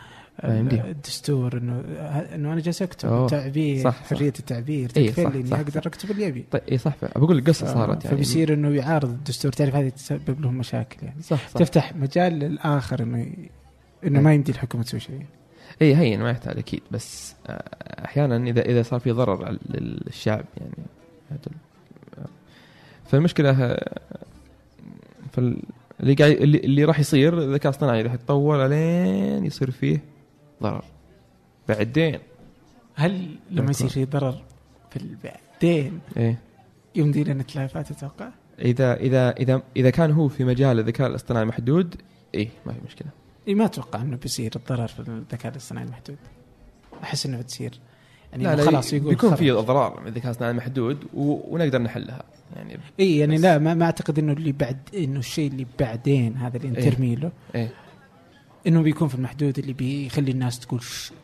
الدستور 0.44 1.59
إنه 1.59 1.81
إنه 2.35 2.52
أنا 2.52 2.60
جالس 2.60 2.82
أكتب. 2.82 3.27
تعبير 3.31 3.85
صح،. 3.85 4.02
حرية 4.05 4.32
التعبير 4.39 4.90
إيه، 4.97 5.10
تكفل 5.10 5.32
لي 5.32 5.40
إني 5.40 5.55
أقدر. 5.55 5.86
أكتب 5.86 6.10
اللي 6.10 6.28
أبي 6.28 6.44
طيب 6.51 6.62
اي 6.73 6.78
صح 6.78 6.94
بقول 7.16 7.39
القصة 7.39 7.66
ف- 7.66 7.74
صارت 7.74 8.05
يعني 8.05 8.16
فبيصير 8.16 8.55
إنه 8.55 8.69
يعارض 8.70 9.09
الدستور 9.09 9.52
تعرف 9.52 9.74
هذه 9.74 9.89
تسبب 9.89 10.40
لهم 10.40 10.59
مشاكل 10.59 11.06
يعني 11.06 11.23
صح 11.23 11.48
صح 11.48 11.59
تفتح 11.59 11.97
مجال 11.97 12.32
للآخر 12.32 13.02
إنه 13.02 13.16
إنه 14.05 14.19
إيه. 14.19 14.24
ما 14.24 14.35
يمدي 14.35 14.52
الحكومة 14.52 14.85
تسوي 14.85 15.01
شيء 15.01 15.23
اي 15.82 15.97
هين 15.97 16.20
ما 16.23 16.31
يحتاج 16.31 16.59
أكيد 16.59 16.82
بس 16.90 17.35
آه، 17.47 18.05
أحيانا 18.05 18.36
إذا 18.36 18.62
إذا 18.62 18.82
صار 18.82 19.01
في 19.01 19.10
ضرر 19.10 19.59
للشعب 19.69 20.44
يعني 20.56 20.73
آه، 21.32 22.24
فالمشكلة 23.06 23.65
آه، 23.65 24.01
فال 25.32 25.62
اللي 26.01 26.15
قاعد 26.15 26.31
اللي, 26.31 26.59
اللي 26.59 26.85
راح 26.85 27.01
يصير 27.01 27.39
الذكاء 27.39 27.70
الاصطناعي 27.73 28.02
راح 28.02 28.15
يتطور 28.15 28.66
لين 28.66 29.44
يصير 29.44 29.70
فيه 29.70 30.01
ضرر. 30.62 30.85
بعدين 31.68 32.18
هل 32.94 33.36
لما 33.51 33.70
يصير 33.70 33.89
في 33.89 34.05
ضرر 34.05 34.43
في 34.90 35.16
بعدين 35.24 36.01
إيه. 36.16 36.39
يمدي 36.94 37.24
لنا 37.24 37.43
تلافات 37.43 37.90
أتوقع؟ 37.90 38.28
إذا 38.59 38.94
إذا 38.94 39.30
إذا 39.30 39.62
إذا 39.76 39.90
كان 39.90 40.12
هو 40.12 40.28
في 40.28 40.44
مجال 40.44 40.78
الذكاء 40.78 41.06
الاصطناعي 41.09 41.44
محدود 41.44 41.94
إيه 42.35 42.48
ما 42.66 42.72
في 42.72 42.78
مشكلة. 42.86 43.09
اي 43.48 43.55
ما 43.55 43.64
أتوقع 43.64 44.02
إنه 44.02 44.16
بيصير 44.16 44.52
الضرر 44.56 44.86
في 44.86 44.98
الذكاء 45.01 45.52
الاصطناعي 45.52 45.86
المحدود. 45.86 46.16
أحس 47.02 47.26
إنه 47.26 47.39
بتصير. 47.39 47.80
يعني 48.32 48.44
لا 48.44 48.64
خلاص 48.64 48.93
يقول 48.93 49.09
بيكون. 49.09 49.35
في 49.35 49.51
إضرار 49.51 50.01
من 50.01 50.06
الذكاء 50.06 50.26
الاصطناعي 50.26 50.52
محدود 50.52 50.98
و... 51.14 51.55
ونقدر 51.55 51.82
نحلها. 51.82 52.22
يعني 52.56 52.78
اي 53.01 53.18
يعني. 53.18 53.39
لا 53.39 53.59
ما, 53.59 53.74
ما 53.74 53.85
أعتقد 53.85 54.18
إنه 54.18 54.32
اللي 54.32 54.52
بعد 54.52 54.78
إنه 54.94 55.18
الشيء 55.18 55.51
اللي 55.51 55.66
بعدين 55.78 56.36
هذا 56.36 56.56
اللي 56.56 56.68
انت 56.68 56.78
إيه. 56.78 56.90
ترمي 56.90 57.14
له. 57.14 57.30
إيه. 57.55 57.70
إنه 58.66 58.82
بيكون 58.82 59.09
في 59.09 59.14
المحدود 59.14 59.59
اللي 59.59 59.72
بيخلي 59.72 60.30
الناس 60.30 60.59
تقول 60.60 60.80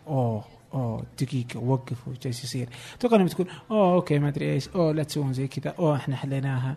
أوه 0.07 0.45
أوه 0.75 1.05
دقيقة 1.21 1.61
وقفوا 1.61 2.13
جالس 2.23 2.45
يصير. 2.45 2.69
أتوقع 2.99 3.17
انها 3.17 3.27
بتكون 3.27 3.47
أوه 3.71 3.95
أوكي 3.95 4.19
ما 4.19 4.29
أدري 4.29 4.53
إيش 4.53 4.69
أوه 4.69 4.93
لا 4.93 5.03
تسوون 5.03 5.33
زي 5.33 5.49
كذا 5.49 5.75
أوه 5.79 5.97
إحنا 5.97 6.17
حليناها. 6.17 6.77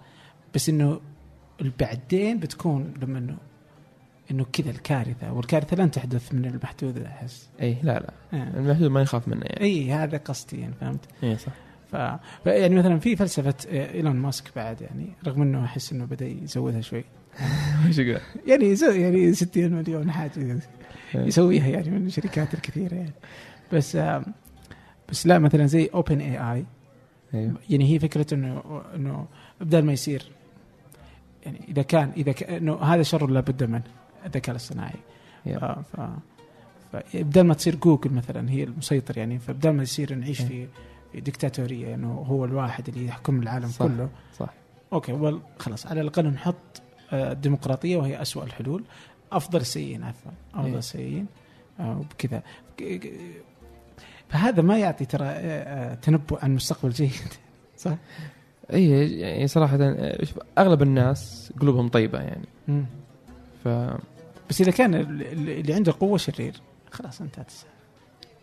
بس 0.55 0.69
إنه 0.69 0.99
البعدين 1.61 2.39
بتكون 2.39 2.93
لما 3.01 3.17
إنه 3.19 3.37
إنه 4.31 4.45
كذا 4.53 4.69
الكارثة 4.71 5.33
والكارثة 5.33 5.75
لن 5.77 5.91
تحدث 5.91 6.33
من 6.33 6.45
المحدود 6.45 6.97
أحس. 6.97 7.49
إيه 7.59 7.81
لا 7.83 7.99
لا. 7.99 8.13
آه. 8.33 8.59
المحدود 8.59 8.91
ما 8.91 9.01
يخاف 9.01 9.27
منه 9.27 9.41
يعني. 9.45 9.61
اي 9.61 9.91
هذا 9.91 10.17
قصدي 10.17 10.59
يعني 10.59 10.73
فهمت؟ 10.81 10.99
إيه 11.23 11.35
صح. 11.35 11.51
ف... 11.91 11.95
ف- 12.43 12.47
يعني 12.47 12.75
مثلا 12.75 12.99
في 12.99 13.15
فلسفة 13.15 13.53
آه، 13.69 13.93
إيلون 13.93 14.15
ماسك 14.15 14.51
بعد 14.55 14.81
يعني 14.81 15.07
رغم 15.27 15.41
إنه 15.41 15.65
أحس 15.65 15.91
إنه 15.93 16.05
بدأ 16.05 16.25
يزودها 16.27 16.81
شوي. 16.81 17.03
إيش 17.87 17.97
يقول؟ 17.97 18.21
يعني 18.47 18.75
يعني 18.81 19.33
60 19.33 19.73
مليون 19.73 20.11
حاجة 20.11 20.31
إيه. 20.37 20.59
يسويها 21.15 21.67
يعني 21.67 21.89
من 21.89 22.07
الشركات 22.07 22.53
الكثيرة 22.53 22.95
يعني 22.95 23.13
بس 23.73 23.95
آم، 23.95 24.25
بس 25.09 25.27
لا 25.27 25.39
مثلا 25.39 25.65
زي 25.65 25.89
OpenAI 25.93 26.65
يعني 27.69 27.93
هي 27.93 27.99
فكرة 27.99 28.33
إنه 28.33 28.81
إنه 28.95 29.25
بدل 29.61 29.83
ما 29.85 29.93
يصير 29.93 30.31
يعني 31.45 31.59
إذا 31.67 31.81
كان 31.81 32.11
إذا 32.17 32.31
كان 32.31 32.55
إنه 32.55 32.75
هذا 32.75 33.03
شر 33.03 33.27
لابد 33.29 33.63
منه 33.63 33.83
الذكاء 34.25 34.51
الاصطناعي 34.51 34.99
ف, 35.43 35.47
yep. 35.47 35.59
ف 35.59 35.99
فبدل 36.93 37.41
ما 37.41 37.53
تصير 37.53 37.75
جوجل 37.75 38.13
مثلا 38.13 38.49
هي 38.49 38.63
المسيطر 38.63 39.17
يعني 39.17 39.39
فبدل 39.39 39.69
ما 39.69 39.83
يصير 39.83 40.15
نعيش 40.15 40.41
إيه. 40.41 40.67
في 41.11 41.21
ديكتاتوريه 41.21 41.95
إنه 41.95 42.13
هو 42.13 42.45
الواحد 42.45 42.89
اللي 42.89 43.05
يحكم 43.05 43.41
العالم 43.41 43.67
صح. 43.67 43.85
كله 43.85 44.09
صح 44.39 44.53
okay 44.93 45.13
well 45.13 45.61
خلاص 45.61 45.87
على 45.87 46.01
الأقل 46.01 46.27
نحط 46.27 46.55
آه، 46.55 46.86
الديمقراطية 47.13 47.97
وهي 47.97 48.21
أسوأ 48.21 48.43
الحلول. 48.43 48.83
أفضل 49.31 49.59
السيئين 49.61 50.03
عفوا 50.03 50.31
أفضل 50.53 50.69
إيه. 50.69 50.77
السيئين 50.77 51.25
آه، 51.79 51.99
وبكذا 51.99 52.43
فهذا 54.29 54.61
ما 54.61 54.77
يعطي 54.77 55.05
ترى 55.05 55.25
آه، 55.25 55.31
آه، 55.91 55.95
تنبؤ 55.95 56.39
عن 56.43 56.55
مستقبل 56.55 56.89
جيد. 56.91 57.11
صح؟ 57.77 57.95
اي 58.73 59.19
يعني 59.19 59.47
صراحة 59.47 59.77
آه، 59.81 60.17
أغلب 60.57 60.81
الناس 60.81 61.53
قلوبهم 61.61 61.87
طيبة 61.89 62.19
يعني. 62.19 62.45
ف 63.63 63.67
بس 64.49 64.61
إذا 64.61 64.71
كان 64.71 64.95
ال- 64.95 65.21
ال- 65.21 65.49
اللي 65.49 65.73
عنده 65.73 65.93
قوة 65.99 66.17
شرير 66.17 66.53
خلاص 66.91 67.21
انتهت 67.21 67.47
السالفة. 67.47 67.73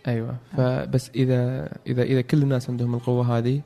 أيوه. 0.07 0.37
فبس 0.57 1.11
إذا 1.15 1.69
إذا 1.87 2.03
إذا 2.03 2.21
كل 2.21 2.43
الناس 2.43 2.71
عندهم 2.71 2.95
القوة 2.95 3.39
هذه 3.39 3.61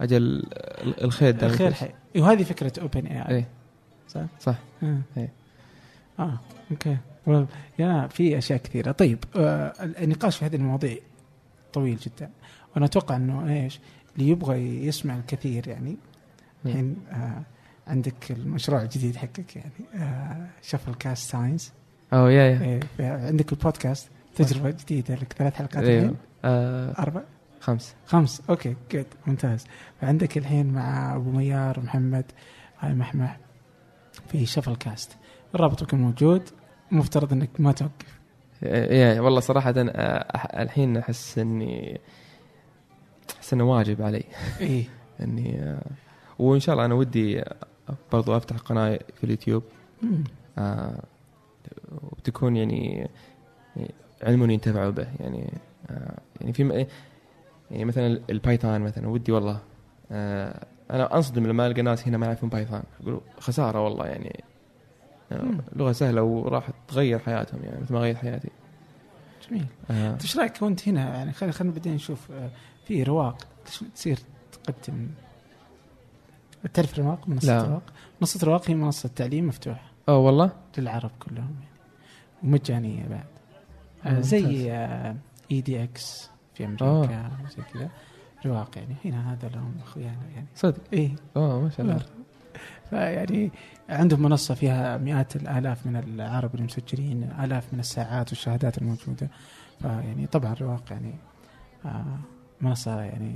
أجل 0.00 0.16
ال- 0.16 1.04
الخير 1.04 1.30
دائما. 1.30 1.46
الخير. 1.54 1.72
حي. 1.72 1.90
وهذه 2.16 2.42
فكرة 2.42 2.72
OpenAI 2.82 3.34
إيه. 3.36 3.48
صح؟ 4.10 4.24
صح. 4.40 4.54
آه. 4.82 4.98
إيه. 5.16 5.28
آه 6.18 6.38
okay. 6.70 6.96
well, 7.26 7.44
yeah 7.78 8.06
في 8.06 8.38
أشياء 8.38 8.58
كثيرة. 8.58 8.92
طيب 8.92 9.18
آه 9.36 9.72
النقاش 9.80 10.36
في 10.36 10.44
هذه 10.44 10.56
المواضيع 10.56 10.96
طويل 11.72 11.96
جدا. 11.96 12.30
وأنا 12.74 12.86
أتوقع 12.86 13.16
إنه 13.16 13.52
إيش 13.64 13.80
اللي 14.16 14.28
يبغى 14.28 14.86
يسمع 14.86 15.16
الكثير 15.16 15.68
يعني 15.68 15.90
مم. 15.90 15.96
الحين 16.70 16.96
آه 17.12 17.42
عندك 17.86 18.30
المشروع 18.30 18.82
الجديد 18.82 19.16
حقك 19.16 19.56
يعني 19.56 19.70
آه 19.94 20.46
شفل 20.62 20.94
كاست 20.94 21.30
science 21.30 21.72
أو 22.12 22.26
yeah 22.26 22.44
yeah. 22.44 22.80
إيه 23.00 23.26
عندك 23.26 23.52
البودكاست 23.52 24.08
تجربة 24.36 24.70
جديدة 24.70 25.14
لك. 25.14 25.32
ثلاث 25.32 25.54
حلقات 25.54 25.84
أيوه 25.84 25.98
الحين؟ 26.02 26.16
آه 26.44 26.94
أربع؟ 26.98 27.22
خمس. 27.60 27.94
خمس. 28.06 28.42
okay 28.50 28.76
good 28.92 29.06
ممتاز. 29.26 29.64
فعندك 30.00 30.38
الحين 30.38 30.66
مع 30.72 31.16
أبو 31.16 31.30
ميار 31.30 31.80
محمد 31.80 32.24
هاي 32.80 32.94
محمح 32.94 33.38
في 34.28 34.46
شفل 34.46 34.76
كاست 34.76 35.16
الرابط 35.54 35.80
بيكون 35.84 36.00
موجود 36.00 36.42
مفترض 36.90 37.32
إنك 37.32 37.50
ما 37.58 37.72
توقف. 37.72 38.20
yeah 38.62 39.20
والله 39.20 39.40
صراحة 39.40 39.70
أنا 39.70 40.24
أح- 40.36 40.58
الحين 40.58 40.96
أحس 40.96 41.38
إني 41.38 42.00
أحس 43.36 43.52
إنه 43.52 43.64
واجب 43.64 44.02
علي. 44.02 44.24
إيه. 44.60 44.84
إني 45.22 45.62
آه، 45.62 45.82
وإن 46.38 46.60
شاء 46.60 46.72
الله 46.74 46.84
أنا 46.84 46.94
ودي 46.94 47.42
برضو 48.12 48.36
أفتح 48.36 48.56
قناة 48.56 49.00
في 49.16 49.24
اليوتيوب. 49.24 49.62
آه، 50.58 51.02
وتكون 52.02 52.56
يعني 52.56 53.08
يعني 53.76 53.94
علم 54.22 54.50
ينتفعوا 54.50 54.90
به. 54.90 55.08
يعني 55.20 55.52
آه، 55.90 56.18
يعني 56.40 56.52
في 56.52 56.64
م- 56.64 56.86
يعني 57.70 57.84
مثلا 57.84 58.20
ال 58.30 58.37
Python 58.37 58.80
مثلا 58.80 59.08
ودي 59.08 59.32
والله 59.32 59.60
آه، 60.12 60.66
أنا 60.90 61.16
أنصدم 61.16 61.46
لما 61.46 61.66
ألقى 61.66 61.82
ناس 61.82 62.08
هنا 62.08 62.18
ما 62.18 62.26
يعرفون 62.26 62.48
Python. 62.48 62.82
يقولوا 63.00 63.20
خسارة 63.38 63.84
والله 63.84 64.06
يعني. 64.06 64.44
آه،. 65.32 65.54
لغة 65.76 65.92
سهلة 65.92 66.22
وراح 66.22 66.70
تغير 66.88 67.18
حياتهم 67.18 67.64
يعني 67.64 67.80
مثل 67.80 67.94
ما 67.94 68.00
غيرت 68.00 68.18
حياتي. 68.18 68.48
جميل. 69.48 69.66
آه، 69.90 70.12
انت 70.12 70.22
إيش 70.22 70.36
رأيك 70.36 70.62
وأنت 70.62 70.88
هنا؟ 70.88 71.16
يعني 71.16 71.32
خلينا 71.32 71.52
خلينا 71.52 71.74
بعدين 71.74 71.94
نشوف 71.94 72.30
آه، 72.30 72.50
في 72.84 73.02
رواق 73.02 73.46
تصير 73.94 74.18
تقدم. 74.52 75.08
تعرف 76.74 76.98
رواق؟ 76.98 77.28
منصة 77.28 77.58
لا. 77.58 77.68
رواق؟ 77.68 77.82
منصة 78.20 78.46
رواق 78.46 78.70
هي 78.70 78.74
منصة 78.74 79.08
تعليم 79.16 79.46
مفتوحة. 79.46 79.90
أه 80.08 80.18
والله؟ 80.18 80.50
للعرب 80.78 81.10
كلهم 81.20 81.54
يعني. 81.60 81.70
ومجانية 82.42 83.08
بعد. 83.08 83.24
آه،. 84.16 84.20
زي 84.20 84.72
اي 85.50 85.60
دي 85.60 85.84
إكس 85.84 86.30
في 86.54 86.64
أمريكا 86.64 87.30
زي 87.56 87.62
كذا. 87.74 87.90
رواق 88.46 88.68
يعني. 88.76 88.94
هنا 89.04 89.32
هذا 89.32 89.48
لهم 89.48 89.74
اخويانا 89.82 90.28
يعني. 90.34 90.46
صدق؟ 90.54 90.80
إيه. 90.92 91.10
آه 91.36 91.60
ما 91.60 91.70
شاء 91.70 91.80
الله. 91.80 92.02
فيعني 92.90 93.50
عندهم 93.88 94.22
منصة 94.22 94.54
فيها 94.54 94.98
مئات 94.98 95.36
الآلاف 95.36 95.86
من 95.86 95.96
العرب 95.96 96.54
المسجلين 96.54 97.30
آلاف 97.40 97.72
من 97.72 97.80
الساعات 97.80 98.28
والشهادات 98.28 98.78
الموجودة. 98.78 99.28
فيعني 99.82 100.26
طبعا 100.26 100.54
رواق 100.60 100.82
يعني 100.90 101.14
آه 101.84 102.18
منصة 102.60 103.00
يعني 103.00 103.34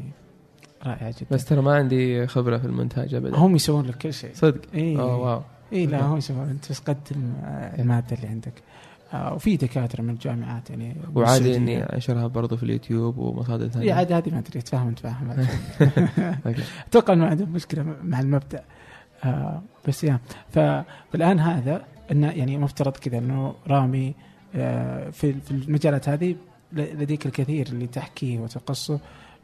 رائعة 0.86 1.10
جدا. 1.10 1.26
بس 1.30 1.44
ترى 1.44 1.62
ما 1.62 1.74
عندي 1.74 2.26
خبرة 2.26 2.58
في 2.58 2.64
المونتاج 2.64 3.14
ابدا. 3.14 3.36
هم 3.36 3.56
يسوون 3.56 3.86
لك 3.86 3.98
كل 3.98 4.12
شيء. 4.12 4.30
صدق؟ 4.34 4.60
اي 4.74 4.96
واو. 4.96 5.42
اي 5.72 5.86
لا. 5.86 6.02
هم 6.02 6.16
يسوون. 6.16 6.48
أنت 6.48 6.70
بس 6.70 6.78
قدم 6.78 7.34
المادة 7.78 8.16
اللي 8.16 8.26
عندك. 8.26 8.62
وفي 9.14 9.56
دكاترة 9.56 10.02
من 10.02 10.10
الجامعات 10.10 10.70
يعني 10.70 10.96
وعادي. 11.14 11.56
إني 11.56 11.82
انشرها 11.82 12.26
برضو 12.26 12.56
في 12.56 12.62
اليوتيوب 12.62 13.18
ومصادر 13.18 13.68
ثانية. 13.68 13.94
عاد 13.94 14.12
هذه 14.12 14.30
ما 14.30 14.38
أدري 14.38 14.62
تفاهم 14.62 14.94
تفاهم 14.94 15.30
okay. 16.46 16.62
أتوقع 16.88 17.12
إنه 17.12 17.26
عندهم 17.26 17.52
مشكلة 17.52 17.96
مع 18.02 18.20
المبدأ. 18.20 18.64
آه 19.24 19.62
بس 19.88 20.04
yeah 20.04 20.18
فالآن 20.50 21.40
هذا 21.40 21.84
انه 22.12 22.30
يعني 22.30 22.58
مفترض 22.58 22.92
كذا 22.92 23.18
إنه 23.18 23.54
رامي 23.68 24.14
آه 24.54 25.10
في 25.10 25.32
في 25.32 25.50
المجالات 25.50 26.08
هذه 26.08 26.36
لديك 26.72 27.26
الكثير 27.26 27.66
اللي 27.66 27.86
تحكيه 27.86 28.38
وتقصه 28.38 29.00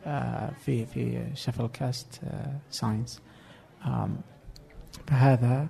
آه 0.07 0.51
في 0.65 0.87
في 0.87 1.23
شفل 1.35 1.67
كاست 1.67 2.21
آه 2.25 2.53
science 2.71 3.21
فهذا 5.07 5.67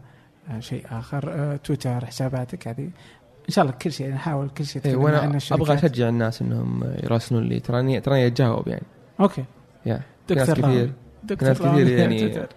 آه 0.51 0.60
شيء 0.60 0.86
آخر. 0.90 1.32
آه 1.32 1.56
تويتر 1.56 2.06
حساباتك 2.06 2.68
هذه. 2.68 2.90
إن 3.51 3.55
شاء 3.55 3.64
الله 3.64 3.77
كل 3.82 3.93
شيء 3.93 4.10
نحاول 4.14 4.48
كل 4.48 4.66
شيء 4.66 4.82
إيه، 4.85 4.97
وأنا. 4.97 5.39
أبغى 5.52 5.74
أشجع 5.74 6.09
الناس 6.09 6.43
إنهم 6.43 6.94
يراسلون 7.02 7.44
لي. 7.44 7.60
تراني 7.60 8.01
تراني 8.01 8.27
أتجاوب 8.27 8.68
يعني. 8.68 8.82
okay. 9.20 9.44
yeah. 9.86 10.01
ناس 10.31 10.51
دكتور 10.51 10.64
رامي. 10.64 10.74
كثير 10.74 10.93
دكتور 11.24 11.48
ناس 11.48 11.59
كثير 11.59 12.01
رامي. 12.02 12.20
يعني-. 12.20 12.48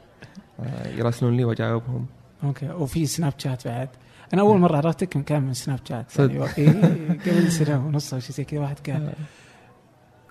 آه، 0.60 0.88
يراسلون 0.98 1.38
لي 1.38 1.46
وأجاوبهم. 1.46 2.06
okay. 2.44 2.70
وفي 2.70 3.06
سناب 3.06 3.34
شات 3.38 3.68
بعد. 3.68 3.90
أنا 4.34 4.42
أول 4.42 4.60
مرة 4.60 4.78
عرفتك 4.78 5.18
من 5.18 5.24
كان 5.24 5.42
من 5.44 5.54
سناب 5.54 5.80
شات. 5.90 6.12
صدق. 6.12 6.60
يعني 6.60 7.20
قبل 7.26 7.52
سنة 7.52 7.88
ونص 7.88 8.14
أو 8.14 8.20
شيء 8.20 8.36
زي 8.36 8.44
كذا 8.44 8.60
واحد 8.60 8.90
قال 8.90 9.14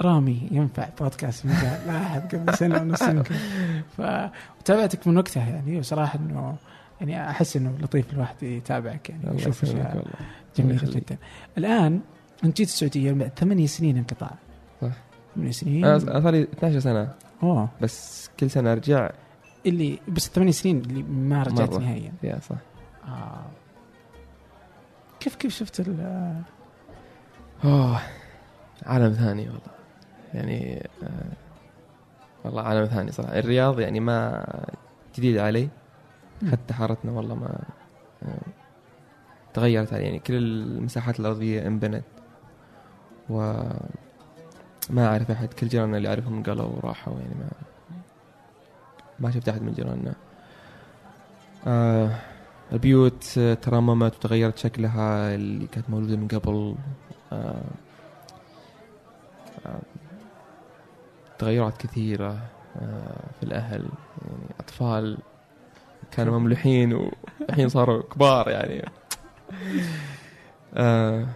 رامي 0.00 0.48
ينفع 0.50 0.88
بودكاست 1.00 1.46
من 1.46 1.52
قال. 1.52 1.80
لاحظ 1.86 2.20
قبل 2.20 2.54
سنة 2.54 2.82
ونص 2.82 3.02
يمكن. 3.02 3.34
فتابعتك 3.98 5.06
من 5.06 5.16
وقتها 5.16 5.48
يعني. 5.48 5.78
وصراحة 5.78 6.18
إنه 6.18 6.56
يعني 7.00 7.30
أحس 7.30 7.56
إنه 7.56 7.78
لطيف 7.80 8.12
الواحد 8.12 8.42
يتابعك 8.42 9.10
يعني 9.10 9.24
الله 9.24 9.34
يشوف 9.34 9.64
يخليك. 10.58 10.94
جدا 10.96 11.16
الآن 11.58 12.00
أنت 12.44 12.56
جيت 12.56 12.68
السعودية 12.68 13.12
بعد 13.12 13.30
ثمانية 13.38 13.66
سنين 13.66 13.96
انقطاع. 13.96 14.30
صح. 14.82 14.92
ثمانية 15.34 15.52
سنين. 15.52 15.84
أنا 15.84 15.98
صار 15.98 16.30
لي 16.30 16.42
12 16.42 16.78
سنة. 16.78 17.14
أوه. 17.42 17.68
بس 17.80 18.30
كل 18.40 18.50
سنة 18.50 18.72
أرجع. 18.72 19.10
اللي 19.66 19.98
بس 20.08 20.28
ثمانية 20.28 20.52
سنين 20.52 20.78
اللي 20.78 21.02
ما 21.02 21.42
رجعت 21.42 21.70
مرة. 21.70 21.78
نهائيا. 21.78 22.12
يا 22.22 22.38
صح. 22.40 22.56
آه. 23.04 23.44
كيف 25.20 25.34
كيف 25.34 25.54
شفت 25.54 25.80
ال 25.80 26.00
أوه. 27.64 28.00
عالم 28.86 29.12
ثاني 29.12 29.42
والله. 29.48 29.60
يعني 30.34 30.88
آه 31.02 31.08
والله 32.44 32.62
عالم 32.62 32.84
ثاني 32.86 33.12
صراحة. 33.12 33.38
الرياض 33.38 33.80
يعني 33.80 34.00
ما 34.00 34.46
جديد 35.18 35.38
علي. 35.38 35.68
حتى 36.52 36.74
حارتنا 36.74 37.12
والله 37.12 37.34
ما 37.34 37.58
آه، 38.22 38.38
تغيرت 39.54 39.92
علي 39.92 40.04
يعني 40.04 40.18
كل 40.18 40.34
المساحات 40.34 41.20
الأرضية 41.20 41.66
انبنت. 41.66 42.04
و 43.30 43.62
ما 44.90 45.06
أعرف 45.06 45.30
أحد 45.30 45.52
كل 45.52 45.68
جيراننا 45.68 45.96
اللي 45.96 46.08
أعرفهم 46.08 46.42
قالوا 46.42 46.66
وراحوا 46.66 47.20
يعني 47.20 47.34
ما 47.34 47.50
ما 49.18 49.30
شفت 49.30 49.48
أحد 49.48 49.62
من 49.62 49.72
جيراننا. 49.72 50.14
آه 51.66 52.10
البيوت 52.72 53.24
ترممت 53.62 54.16
وتغيرت 54.16 54.58
شكلها 54.58 55.34
اللي 55.34 55.66
كانت 55.66 55.90
موجودة 55.90 56.16
من 56.16 56.28
قبل. 56.28 56.74
آه 57.32 57.62
آه 59.66 59.80
تغيرات 61.38 61.76
كثيرة 61.76 62.38
آه 62.76 63.24
في 63.40 63.42
الأهل. 63.42 63.88
يعني 64.28 64.54
أطفال 64.60 65.18
كانوا 66.10 66.38
مملوحين 66.38 66.92
والحين 66.92 67.68
صاروا 67.68 68.02
كبار 68.02 68.50
يعني. 68.50 68.84
آه 70.74 71.26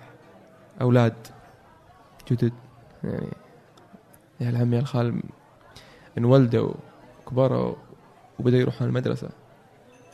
أولاد 0.80 1.14
جدد. 2.30 2.52
يعني 3.04 3.28
يا 4.40 4.50
العم 4.50 4.74
يا 4.74 4.78
الخال 4.78 5.22
انولدوا 6.18 6.74
كبروا 7.28 7.74
وبدأوا 8.38 8.60
يروحون 8.60 8.88
المدرسة. 8.88 9.28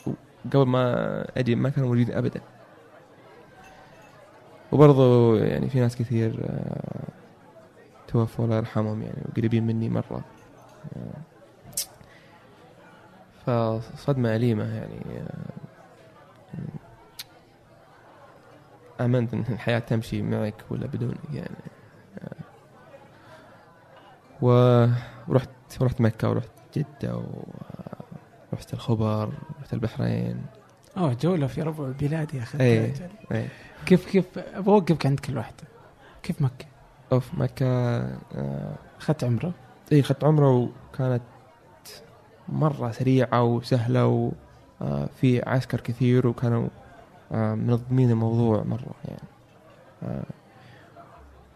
وقبل 0.07 0.67
ما 0.67 1.27
أجي 1.37 1.55
ما 1.55 1.69
كانوا 1.69 1.89
موجودين 1.89 2.15
أبدا. 2.15 2.41
وبرضو 4.73 5.37
يعني 5.37 5.69
في 5.69 5.81
ناس 5.81 5.97
كثير 5.97 6.41
آه 6.45 7.09
توفوا 8.09 8.45
الله 8.45 8.57
يرحمهم 8.57 9.03
يعني 9.03 9.23
وقريبين 9.29 9.67
مني 9.67 9.89
مرة. 9.89 10.25
آه 10.97 11.13
فصدمة 13.47 14.37
أليمة 14.37 14.75
يعني 14.75 15.01
آه، 15.19 15.53
آمنت 19.05 19.35
أن 19.35 19.45
الحياة 19.49 19.79
تمشي 19.79 20.23
معك 20.23 20.65
ولا 20.71 20.87
بدونك 20.87 21.19
يعني 21.33 21.57
آه، 22.19 22.37
ورحت 24.43 25.49
ورحت 25.81 26.01
مكة 26.01 26.31
ورحت 26.31 26.51
جدة 26.77 27.23
ورحت 28.53 28.75
الخبر 28.75 29.33
ورحت 29.59 29.73
البحرين 29.73 30.43
أوه 30.97 31.17
جولة 31.21 31.47
في 31.47 31.63
ربع 31.63 31.85
البلاد 31.87 32.35
يا 32.35 32.43
أخي 32.43 32.61
إيه. 32.61 32.95
إيه. 33.33 33.49
كيف 33.87 34.07
كيف 34.07 34.25
بوقفك 34.57 35.07
عند 35.07 35.21
كل 35.21 35.37
واحدة 35.37 35.65
كيف 36.23 36.43
مكة؟ 36.43 36.67
أوف 37.13 37.35
مكة 37.35 37.67
آه، 37.67 38.75
اخذت 38.99 39.25
عمرة 39.25 39.53
اي 39.93 40.01
اخذت 40.01 40.25
عمرة 40.25 40.51
وكانت 40.51 41.23
مرة 42.49 42.91
سريعة 42.91 43.43
وسهلة 43.43 44.07
وفي 44.81 45.43
عسكر 45.47 45.81
كثير 45.81 46.27
وكانوا 46.27 46.65
آه، 46.65 46.82
منظمين 47.33 48.11
الموضوع 48.11 48.63
مرة 48.63 48.95
يعني. 49.05 49.29
آه، 50.03 50.25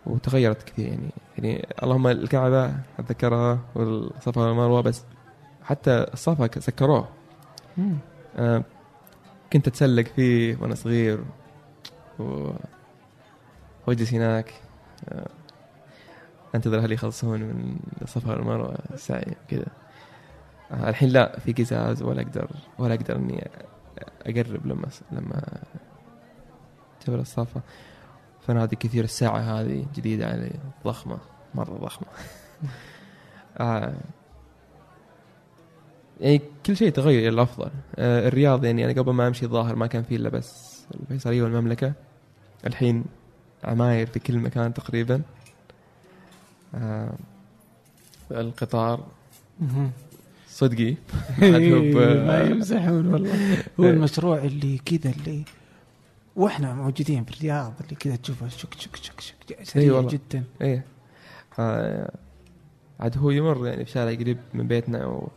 وتغيرت 0.07 0.63
كثير 0.63 0.89
يعني. 0.89 1.11
يعني 1.39 1.67
اللهم 1.83 2.07
الكعبة 2.07 2.73
اتذكرها 2.99 3.59
والصفا 3.75 4.41
والمروة 4.41 4.81
بس 4.81 5.05
حتى 5.63 6.07
الصفا 6.13 6.61
سكروه. 6.61 7.09
آه، 8.37 8.65
كنت 9.53 9.69
أتسلق 9.69 10.07
فيه 10.07 10.57
وأنا 10.61 10.75
صغير. 10.75 11.25
و 12.19 12.51
وأجلس 13.87 14.15
هناك. 14.15 14.55
آه، 15.09 15.29
أنتظر 16.55 16.79
أهلي 16.79 16.95
يخلصون 16.95 17.41
من 17.41 17.77
الصفا 18.03 18.31
والمروة 18.31 18.79
السعي 18.95 19.37
كذا 19.49 19.67
آه، 20.71 20.89
الحين 20.89 21.09
لا 21.09 21.39
في 21.39 21.53
قزاز 21.53 22.03
ولا 22.03 22.23
أقدر 22.23 22.51
ولا 22.79 22.95
أقدر 22.95 23.17
إني 23.17 23.49
أقرب 24.27 24.67
لما 24.67 24.89
لما 25.13 25.63
جبل 27.07 27.19
الصفا. 27.19 27.61
فنادي 28.47 28.77
كثير 28.77 29.05
الساعة 29.05 29.39
هذه 29.39 29.87
جديدة 29.95 30.27
علي. 30.27 30.53
ضخمة 30.85 31.19
مرة 31.55 31.79
ضخمة. 31.79 32.09
آه 33.61 33.95
يعني 36.21 36.41
كل 36.67 36.77
شيء 36.77 36.91
تغير 36.93 37.19
إلى 37.19 37.29
الأفضل. 37.29 37.71
آه 37.97 38.29
الرياض 38.29 38.65
يعني 38.65 38.85
أنا 38.85 39.03
قبل 39.03 39.13
ما 39.13 39.29
أمشي 39.29 39.45
الظاهر 39.45 39.77
ما 39.77 39.87
كان 39.87 40.03
فيه 40.03 40.17
إلا 40.17 40.29
بس 40.29 40.85
الفيصلية 41.01 41.43
والمملكة. 41.43 41.93
الحين 42.67 43.05
عماير 43.65 44.07
في 44.07 44.19
كل 44.19 44.39
مكان 44.39 44.75
تقريبا. 44.75 45.23
آه 46.75 47.13
القطار. 48.31 49.07
صدقي. 50.57 50.97
حتحب 51.33 51.97
ما 52.27 52.41
يمزحون 52.41 53.07
والله. 53.07 53.63
هو 53.81 53.85
المشروع 53.85 54.39
اللي 54.39 54.79
كذا 54.79 55.13
اللي 55.19 55.45
وإحنا 56.37 56.75
موجودين 56.75 57.25
في 57.25 57.37
الرياض 57.37 57.73
اللي 57.85 57.97
كذا 57.97 58.17
تشوفه 58.17 58.49
شك 58.49 58.75
شك 58.79 58.97
شك 58.97 59.21
شك 59.21 59.63
سريع 59.63 59.95
والله. 59.95 60.11
جدا. 60.11 60.45
إيه. 60.61 60.85
آه 61.59 62.13
عاد 63.01 63.19
هو 63.19 63.31
يمر 63.31 63.67
يعني 63.67 63.85
في 63.85 63.91
شارع 63.91 64.15
قريب 64.15 64.39
من 64.55 64.69
بيتنا 64.69 65.07
و 65.07 65.29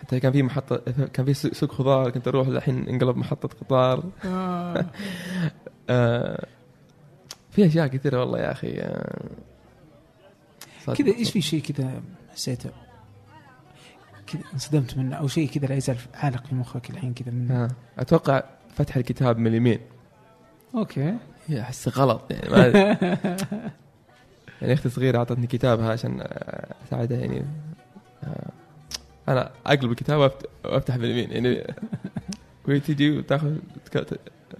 حتى 0.00 0.20
كان 0.20 0.32
في 0.32 0.42
محطة 0.42 0.76
كان 1.12 1.26
في 1.26 1.34
سوق 1.34 1.72
خضار 1.72 2.10
كنت 2.10 2.28
أروح 2.28 2.48
الحين 2.48 2.88
انقلب 2.88 3.16
محطة 3.16 3.48
قطار. 3.48 4.04
آه. 4.24 4.86
آه. 5.90 6.46
في 7.50 7.66
أشياء 7.66 7.86
كثيرة 7.86 8.20
والله 8.20 8.38
يا 8.38 8.52
أخي 8.52 8.72
آه. 8.78 9.20
كذا 10.94 11.14
إيش 11.14 11.30
في 11.30 11.40
شيء 11.40 11.60
كذا 11.60 12.02
حسيته 12.32 12.83
كذا 14.26 14.42
انصدمت 14.54 14.98
منه 14.98 15.16
أو 15.16 15.28
شيء 15.28 15.48
كذا 15.48 15.66
لا 15.66 15.74
يزال 15.74 15.96
عالق 16.14 16.46
في 16.46 16.54
مخك 16.54 16.90
الحين 16.90 17.14
كذا 17.14 17.30
منه 17.30 17.64
آه. 17.64 17.68
أتوقع 17.98 18.42
فتح 18.74 18.96
الكتاب 18.96 19.38
من 19.38 19.46
اليمين. 19.46 19.78
أوكي. 20.74 21.14
احس 21.52 21.88
غلط 21.88 22.22
يعني 22.30 22.50
ما. 22.50 22.66
يعني 24.62 24.72
أختي 24.72 24.86
الصغيرة 24.86 25.18
أعطتني 25.18 25.46
كتابها 25.46 25.92
عشان 25.92 26.20
آه، 26.20 26.74
أساعدها 26.88 27.18
يعني 27.18 27.44
آه، 28.24 28.50
أنا 29.28 29.50
أقلب 29.66 29.90
الكتاب 29.90 30.32
وافتح 30.64 30.96
باليمين 30.96 31.30
يعني 31.30 31.74
وهي 32.68 32.80
تجي 32.80 33.18
وتأخذ 33.18 33.56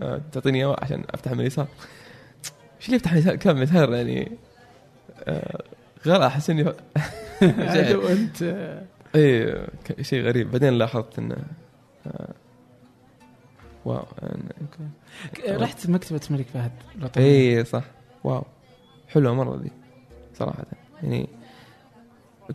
آه، 0.03 0.21
تعطيني 0.33 0.59
إياه 0.59 0.77
عشان 0.83 1.05
افتح 1.11 1.33
من 1.33 1.41
اليسار. 1.41 1.67
إيش 2.79 2.87
اللي 2.87 2.97
يفتح 2.97 3.13
من 3.13 3.19
اليسار؟ 3.19 3.37
كم 3.37 3.63
يسار 3.63 3.95
يعني. 3.95 4.33
آه، 5.25 5.63
غلط 6.07 6.23
أحس 6.23 6.51
اني 6.51 6.63
وانت 8.05 8.43
اي 9.15 9.55
ك- 9.85 10.03
شيء 10.03 10.23
غريب. 10.25 10.51
بعدين 10.51 10.73
لاحظت 10.73 11.19
انه 11.19 11.37
آه، 12.07 12.35
wow. 13.85 14.05
رحت 15.49 15.91
مكتبة 15.91 16.21
الملك 16.31 16.47
فهد. 16.47 16.73
اي 17.17 17.65
صح. 17.65 17.85
wow. 18.25 18.45
حلوة 19.09 19.35
مرة 19.35 19.57
ذي 19.63 19.71
صراحة. 20.35 20.65
يعني 21.03 21.29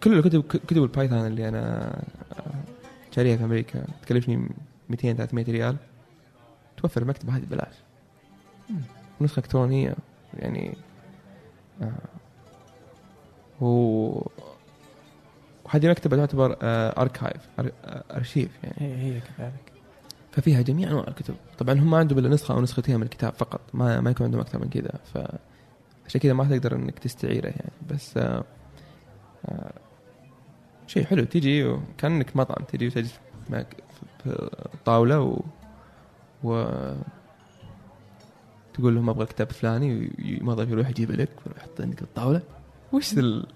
كل 0.03 0.13
الكتب 0.13 0.43
كتب 0.47 0.83
ال 0.83 0.90
Python 0.90 1.27
اللي 1.27 1.47
أنا 1.49 1.93
آه، 2.39 2.53
شاريها 3.15 3.37
في 3.37 3.43
أمريكا 3.43 3.83
تكلفني 4.01 4.49
200 4.89 5.13
300 5.13 5.45
ريال. 5.45 5.75
توفر 6.77 7.01
المكتبه 7.01 7.35
هذه 7.37 7.41
ببلاش. 7.41 7.73
مم. 8.69 8.81
نسخة 9.21 9.39
إلكترونية 9.39 9.95
يعني 10.33 10.73
آه، 11.81 11.91
و 13.65 14.21
وهذه 15.69 15.89
مكتبه 15.89 16.17
تعتبر 16.17 16.57
آه، 16.61 17.01
archive 17.01 17.41
آه، 17.59 18.03
ارشيف 18.11 18.49
يعني. 18.63 18.75
هي 18.95 19.15
هي 19.15 19.19
كذلك. 19.19 19.71
ففيها 20.31 20.61
جميع 20.61 20.89
أنواع 20.89 21.05
الكتب. 21.07 21.35
طبعا 21.57 21.73
هم 21.79 21.89
ما 21.91 21.97
عندهم 21.97 22.19
إلا 22.19 22.29
نسخة 22.29 22.53
أو 22.53 22.61
نسختين 22.61 22.95
من 22.97 23.03
الكتاب 23.03 23.33
فقط. 23.33 23.61
ما 23.73 24.01
ما 24.01 24.11
يكون 24.11 24.25
عندهم 24.25 24.41
أكثر 24.41 24.59
من 24.59 24.69
كذا. 24.69 24.91
ف 25.13 25.17
عشان 26.05 26.21
كذا 26.21 26.33
ما 26.33 26.45
تقدر 26.45 26.75
إنك 26.75 26.99
تستعيره 26.99 27.47
يعني. 27.47 27.71
بس 27.89 28.17
آه 28.17 28.43
آه 29.45 29.73
شيء 30.87 31.05
حلو. 31.05 31.23
تجي 31.23 31.65
وكأنك 31.65 32.35
مطعم. 32.37 32.65
تجي 32.65 32.87
وتجلس 32.87 33.19
معك 33.49 33.75
في 34.23 34.49
طاوله 34.85 35.21
و, 35.21 35.39
و 36.43 36.65
تقول 38.73 38.95
لهم 38.95 39.09
أبغى 39.09 39.23
الكتاب 39.23 39.49
الفلاني 39.49 40.11
وموظف 40.41 40.69
يروح 40.69 40.89
يجيب 40.89 41.11
لك 41.11 41.29
ويروح 41.45 41.57
يحط 41.63 41.81
عندك 41.81 42.01
الطاولة. 42.01 42.41
وش 42.93 43.13
ال- 43.13 43.47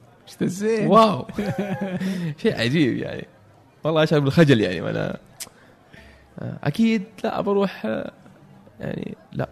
الزين 0.42 0.88
واو. 0.88 1.28
شيء 2.42 2.60
عجيب 2.62 2.98
يعني. 2.98 3.28
والله 3.84 4.04
اشعر 4.04 4.20
بالخجل 4.20 4.62
يعني 4.62 4.82
وأنا 4.82 5.18
أكيد 6.42 7.04
لا 7.24 7.42
بروح 7.42 7.86
يعني 8.80 9.16
لا. 9.32 9.50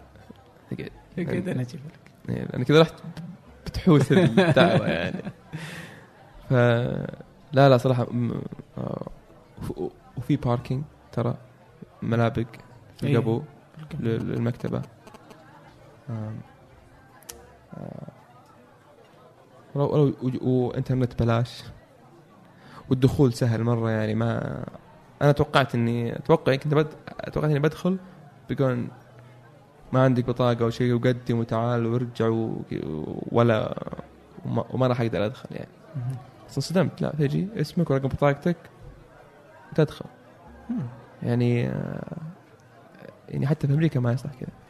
اقعد 0.72 0.90
اقعد 1.18 1.48
أنا 1.48 1.60
أجيب 1.62 1.80
لك. 1.86 2.34
يعني 2.36 2.54
أنا 2.56 2.64
كذا 2.64 2.80
رحت 2.80 2.94
بتحوس 3.66 4.12
الدعوة 4.12 4.86
يعني. 4.88 5.22
ف 6.48 6.52
لا 7.52 7.68
لا 7.68 7.76
صراحة 7.76 8.06
آه، 8.78 9.06
وف- 9.62 9.92
وفي 10.16 10.36
باركينج 10.36 10.82
ترى 11.12 11.34
ملابق 12.02 12.46
في 13.00 13.06
إيه. 13.06 13.16
القبو 13.16 13.42
لل- 14.00 14.28
للمكتبة. 14.32 14.82
ولو 19.74 20.14
وانترنت 20.42 21.22
بلاش. 21.22 21.64
والدخول 22.90 23.32
سهل 23.32 23.64
مرة 23.64 23.90
يعني 23.90 24.14
ما 24.14 24.64
أنا 25.22 25.32
توقعت 25.32 25.74
اني 25.74 26.16
أتوقع 26.16 26.54
كنت 26.54 26.74
بد... 26.74 26.88
اتوقعت 27.20 27.50
إني 27.50 27.60
بدخل 27.60 27.98
بيقول 28.48 28.86
ما 29.92 30.04
عندك 30.04 30.24
بطاقة 30.24 30.64
أو 30.64 30.70
شيء 30.70 30.94
وقدم 30.94 31.38
وتعال 31.38 31.86
وارجع 31.86 32.28
و... 32.28 32.62
ولا 33.32 33.82
وما, 34.46 34.64
وما 34.70 34.86
راح 34.86 35.00
أقدر 35.00 35.26
أدخل 35.26 35.48
يعني. 35.50 35.68
بس 36.48 36.56
انصدمت 36.56 37.02
لا 37.02 37.12
تجي 37.18 37.48
اسمك 37.56 37.90
ورقم 37.90 38.08
بطاقتك 38.08 38.56
وتدخل. 39.72 40.04
يعني 41.22 41.68
آه، 41.68 42.16
يعني 43.28 43.46
حتى 43.46 43.66
في 43.66 43.72
أمريكا 43.72 44.00
ما 44.00 44.12
يصلح 44.12 44.32
كذا. 44.34 44.61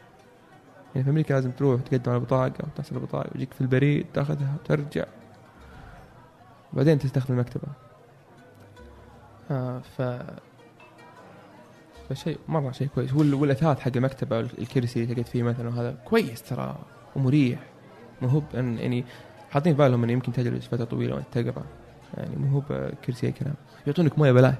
يعني 0.94 1.04
في 1.04 1.10
أمريكا 1.10 1.34
لازم 1.34 1.50
تروح 1.50 1.80
تقدم 1.80 2.10
على 2.12 2.20
بطاقة 2.20 2.52
وتحصل 2.60 2.96
البطاقه 2.96 3.30
ويجيك 3.34 3.52
في 3.52 3.60
البريد 3.60 4.06
تاخذها 4.14 4.54
وترجع. 4.64 5.04
بعدين 6.72 6.98
تستخدم 6.98 7.34
المكتبة. 7.34 7.68
آه 9.50 9.78
ف 9.98 10.02
فشيء 12.10 12.38
مرة 12.48 12.72
شيء 12.72 12.88
كويس. 12.94 13.12
وال- 13.14 13.34
والأثاث 13.34 13.80
حق 13.80 13.90
المكتبة 13.96 14.40
الكرسي 14.40 15.02
اللي 15.02 15.14
تقعد 15.14 15.26
فيه 15.26 15.42
مثلا 15.42 15.68
وهذا 15.68 15.94
كويس 16.04 16.42
ترى 16.42 16.78
ومريح. 17.16 17.58
مو 18.22 18.28
هو 18.28 18.42
يعني 18.54 19.04
حاطين 19.50 19.72
في 19.72 19.78
بالهم 19.78 20.04
إنه 20.04 20.12
يمكن 20.12 20.32
تجلس 20.32 20.66
فترة 20.66 20.84
طويلة 20.84 21.14
وأنت 21.14 21.26
تقرأ. 21.38 21.64
يعني 22.16 22.36
مو 22.36 22.48
هو 22.48 22.62
بكرسي 22.70 23.26
أي 23.26 23.32
كلام. 23.32 23.54
يعطونك 23.86 24.18
مويه 24.18 24.32
بلاش. 24.32 24.54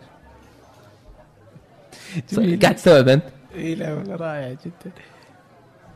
قاعد 2.62 2.74
تستوعب 2.74 3.09
انت 3.09 3.24
إي 3.54 3.74
لا 3.74 3.94
والله 3.94 4.16
رائع 4.16 4.52
جدا. 4.52 4.92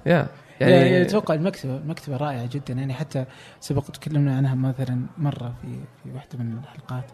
yeah 0.06 0.28
يعني, 0.60 0.72
يعني 0.72 1.02
أتوقع 1.02 1.34
المكتبة 1.34 1.76
المكتبه 1.76 2.16
رائعة 2.16 2.46
جدا. 2.46 2.74
يعني 2.74 2.94
حتى 2.94 3.24
سبق 3.60 3.82
تكلمنا 3.82 4.36
عنها 4.36 4.54
مثلا 4.54 5.06
مرة 5.18 5.54
في 5.62 5.68
في 6.02 6.12
واحدة 6.14 6.38
من 6.38 6.58
الحلقات. 6.58 7.04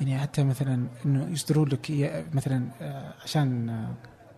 يعني 0.00 0.18
حتى 0.18 0.44
مثلا 0.44 0.86
إنه 1.06 1.28
يصدروا 1.32 1.66
لك 1.66 1.90
مثلا 2.34 2.68
آه، 2.80 3.14
عشان 3.24 3.68
آه، 3.68 3.94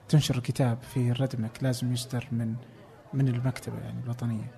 تنشر 0.09 0.36
الكتاب 0.36 0.78
في 0.94 1.12
ردمك 1.12 1.62
لازم 1.62 1.93
يصدر 1.93 2.28
من 2.32 2.55
من 3.14 3.28
المكتبة 3.28 3.78
يعني 3.78 4.01
الوطنية. 4.05 4.51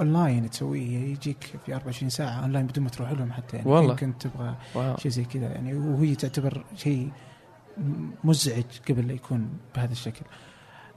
أونلاين 0.00 0.50
تسويه 0.50 0.98
يجيك 0.98 1.44
في 1.66 1.74
24 1.74 2.10
ساعة 2.10 2.42
أونلاين 2.42 2.66
بدون 2.66 2.84
ما 2.84 2.90
تروح 2.90 3.10
لهم 3.10 3.32
حتى. 3.32 3.56
يعني 3.56 3.70
والله. 3.70 3.90
يمكن 3.90 4.18
تبغى 4.18 4.54
شيء 4.98 5.12
زي 5.12 5.24
كذا. 5.24 5.46
يعني 5.46 5.74
وهي 5.74 6.14
تعتبر 6.14 6.64
شيء 6.76 7.10
مزعج 8.24 8.64
قبل 8.88 9.08
لا 9.08 9.12
يكون 9.14 9.48
بهذا 9.76 9.92
الشكل. 9.92 10.26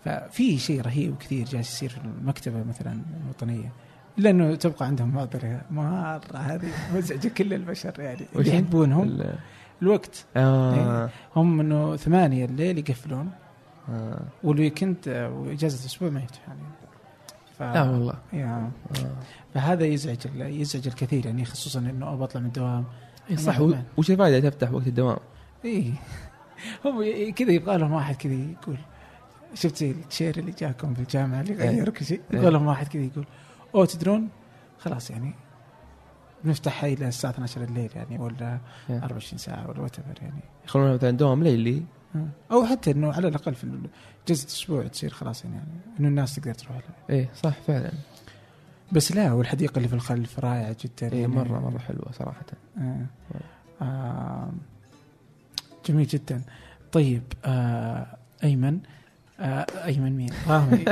ففي 0.06 0.58
شيء 0.58 0.82
رهيب 0.82 1.18
كثير 1.18 1.46
جالس 1.46 1.70
يصير 1.74 1.90
في 1.90 1.98
المكتبة 1.98 2.64
مثلا 2.64 3.02
الوطنية 3.24 3.72
الا 4.20 4.30
انه 4.30 4.56
تبقى 4.56 4.86
عندهم 4.86 5.10
معضله 5.16 5.62
مرة 5.72 6.22
هذه 6.36 6.68
مزعجة 6.96 7.28
كل 7.38 7.54
البشر 7.54 7.94
يعني 8.00 8.26
اللي 8.36 8.50
يحبونهم 8.50 9.04
ال- 9.04 9.36
الوقت. 9.82 10.26
آه. 10.38 11.10
هم 11.36 11.60
إنه 11.60 11.96
ثمانية 11.96 12.46
الليل 12.46 12.78
يقفلون. 12.78 13.32
آه. 13.90 14.22
والويكند 14.44 14.96
آه، 15.08 15.30
وإجازة 15.30 15.82
الأسبوع 15.82 16.10
ما 16.10 16.20
يفتحون 16.24 16.56
يعني. 16.58 16.70
ف... 17.58 17.62
لا 17.76 17.84
والله. 17.92 18.14
يا. 18.34 18.46
آه. 18.46 19.12
فهذا 19.54 19.86
يزعج 19.86 20.18
ال- 20.26 20.62
يزعج 20.62 20.88
الكثير 20.88 21.26
يعني 21.26 21.46
خصوصا 21.46 21.80
إنه 21.80 22.16
بطلع 22.16 22.42
من 22.42 22.48
الدوام. 22.48 22.84
إيه 23.30 23.36
صح 23.36 23.60
و- 23.62 23.68
ما- 23.68 23.84
وش 23.98 24.12
الفائدة 24.12 24.50
تفتح 24.50 24.72
وقت 24.72 24.88
الدوام؟ 24.88 25.18
اي 25.66 25.94
هم 26.86 27.04
كذا 27.36 27.52
يبغى 27.52 27.78
لهم 27.78 27.92
واحد 27.92 28.16
كذا 28.16 28.34
يقول 28.34 28.78
شفت 29.54 29.78
زي 29.78 29.96
الشير 30.10 30.38
اللي 30.38 30.52
جاكم 30.52 30.94
في 30.94 31.02
الجامعة 31.02 31.42
اللي 31.42 31.64
إيه. 31.64 31.70
غير 31.70 31.90
كل 31.90 32.06
شيء 32.06 32.22
إيه. 32.34 32.40
يبغى 32.40 32.52
لهم 32.52 32.68
واحد 32.68 32.88
كذا 32.88 33.02
يقول 33.02 33.26
أوه 33.76 33.86
تدرون 33.86 34.30
خلاص 34.80 35.12
يعني 35.12 35.34
بنفتحها 36.44 36.90
إلى 36.90 37.08
الساعة 37.08 37.32
12 37.32 37.64
الليل 37.64 37.90
يعني 37.96 38.20
ولا 38.20 38.60
إيه. 38.90 39.04
24 39.04 39.38
ساعة 39.38 39.70
ولا 39.70 39.80
what 39.82 39.98
يعني 40.22 40.42
يخلون 40.66 40.94
مثلا 40.94 41.12
دوام 41.12 41.44
ليلي 41.44 41.84
أو 42.52 42.66
حتى 42.66 42.92
إنه 42.92 43.14
على 43.14 43.28
الأقل 43.28 43.56
في 43.56 43.80
جلسه 44.28 44.48
أسبوع 44.48 44.88
تصير 44.88 45.10
خلاص 45.10 45.46
يعني, 45.46 45.56
يعني 45.56 45.70
إنه 46.00 46.08
الناس 46.08 46.36
تقدر 46.36 46.54
تروح 46.54 46.78
لها 46.78 46.96
إيه 47.10 47.30
صح 47.36 47.54
فعلا 47.68 47.92
بس 48.92 49.12
لا 49.12 49.34
والحديقه 49.34 49.78
اللي 49.78 49.88
في 49.88 49.94
الخلف 49.94 50.40
رائعة 50.40 50.76
جدا 50.84 51.14
إيه 51.14 51.22
يعني. 51.22 51.36
مرة 51.36 51.60
مرة 51.60 51.80
حلوة 51.80 52.12
صراحة 52.12 52.46
آه. 52.78 53.06
آه. 53.82 54.52
جميل 55.86 56.08
جدا 56.08 56.42
طيب 56.92 57.24
آه. 57.46 58.18
أيمن 58.44 58.74
آه. 58.74 58.99
أيمن 59.86 60.18
مين؟ 60.18 60.30
رامي. 60.48 60.86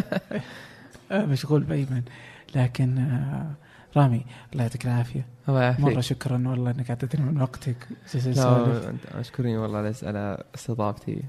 آه. 1.11 1.25
مشغول 1.25 1.63
بأيمن. 1.63 2.01
لكن 2.55 2.97
آه. 2.97 3.51
رامي 3.97 4.25
الله 4.53 4.63
يعطيك 4.63 4.85
العافية. 4.85 5.25
الله 5.49 5.61
يعافيك. 5.63 5.85
مرة 5.85 6.01
شكرا 6.01 6.47
والله 6.47 6.71
إنك 6.71 6.89
أعطيتني 6.89 7.25
من 7.25 7.41
وقتك. 7.41 7.87
أشكرني 9.15 9.57
والله 9.57 9.77
على 9.77 9.93
على 10.03 10.43
استضافتي. 10.55 11.23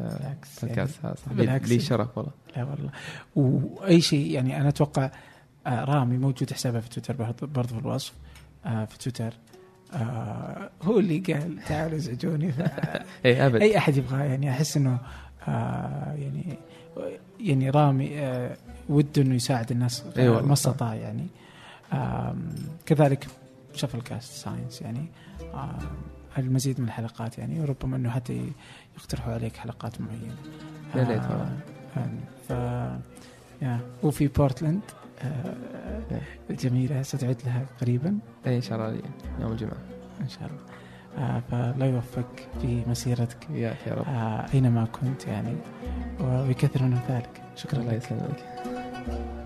آه، 0.00 0.18
بالعكس 0.18 0.62
يعني 0.64 0.88
لي 1.30 1.34
بالعكس. 1.34 1.68
لي 1.68 1.80
شرف 1.80 2.18
والله. 2.18 2.32
لا 2.56 2.64
والله. 2.64 2.90
وأي 3.36 4.00
شيء 4.00 4.30
يعني 4.30 4.60
أنا 4.60 4.68
أتوقع 4.68 5.10
آه 5.66 5.84
رامي 5.84 6.18
موجود 6.18 6.52
حسابه 6.52 6.80
في 6.80 6.88
تويتر 6.88 7.34
برضه 7.46 7.66
في 7.74 7.78
الوصف 7.78 8.12
آه 8.66 8.84
في 8.84 8.98
تويتر. 8.98 9.34
آه 9.92 10.70
هو 10.82 10.98
اللي 10.98 11.18
قال 11.18 11.58
تعالوا 11.68 11.96
ازعجوني 11.96 12.52
إيه 13.24 13.46
أبد. 13.46 13.60
أي 13.62 13.78
أحد 13.78 13.96
يبغى 13.96 14.18
يعني 14.26 14.50
أحس 14.50 14.76
إنه 14.76 14.90
آه 14.94 15.00
يعني 15.48 16.58
يعني 17.40 17.70
رامي 17.70 18.18
آه 18.20 18.56
وده 18.88 19.22
إنه 19.22 19.34
يساعد 19.34 19.70
الناس 19.70 20.04
أي 20.18 20.28
والله، 20.28 20.46
ما. 20.46 20.52
استطاع 20.52 20.94
يعني. 20.94 21.26
كذلك 22.86 23.26
شفل 23.74 24.00
كاست 24.00 24.32
science 24.32 24.82
يعني. 24.82 25.06
آه 25.54 25.78
المزيد 26.38 26.80
من 26.80 26.86
الحلقات 26.86 27.38
يعني 27.38 27.60
وربما 27.60 27.96
إنه 27.96 28.10
حتى 28.10 28.52
يقترحوا 28.98 29.32
عليك 29.32 29.56
حلقات 29.56 30.00
معينة. 30.00 30.36
يا 30.94 31.04
ريت 31.04 31.22
والله. 31.30 31.58
يعني 31.96 32.20
ف 32.48 32.50
يا 33.62 33.80
وفي 34.02 34.28
بورتلاند 34.28 34.80
آه 35.22 35.54
جميلة 36.50 37.02
ستعد 37.02 37.36
لها 37.44 37.66
قريبا. 37.80 38.18
إيه 38.46 38.56
إن 38.56 38.62
شاء 38.62 38.78
الله 38.78 39.00
يوم 39.40 39.52
الجمعة. 39.52 39.76
إن 40.20 40.28
شاء 40.28 40.42
الله. 40.42 40.73
آه 41.18 41.42
فالله 41.50 41.86
يوفقك 41.86 42.48
في 42.62 42.82
مسيرتك. 42.86 43.50
يا 43.50 43.74
رب. 43.86 44.04
آه 44.08 44.46
أينما 44.54 44.84
كنت 44.84 45.26
يعني 45.26 45.56
ويكثر 46.20 46.82
من 46.82 46.98
ذلك. 47.08 47.42
شكرا 47.56 47.80
الله 47.80 47.92
لك. 47.92 48.02
يسلمك. 48.02 49.43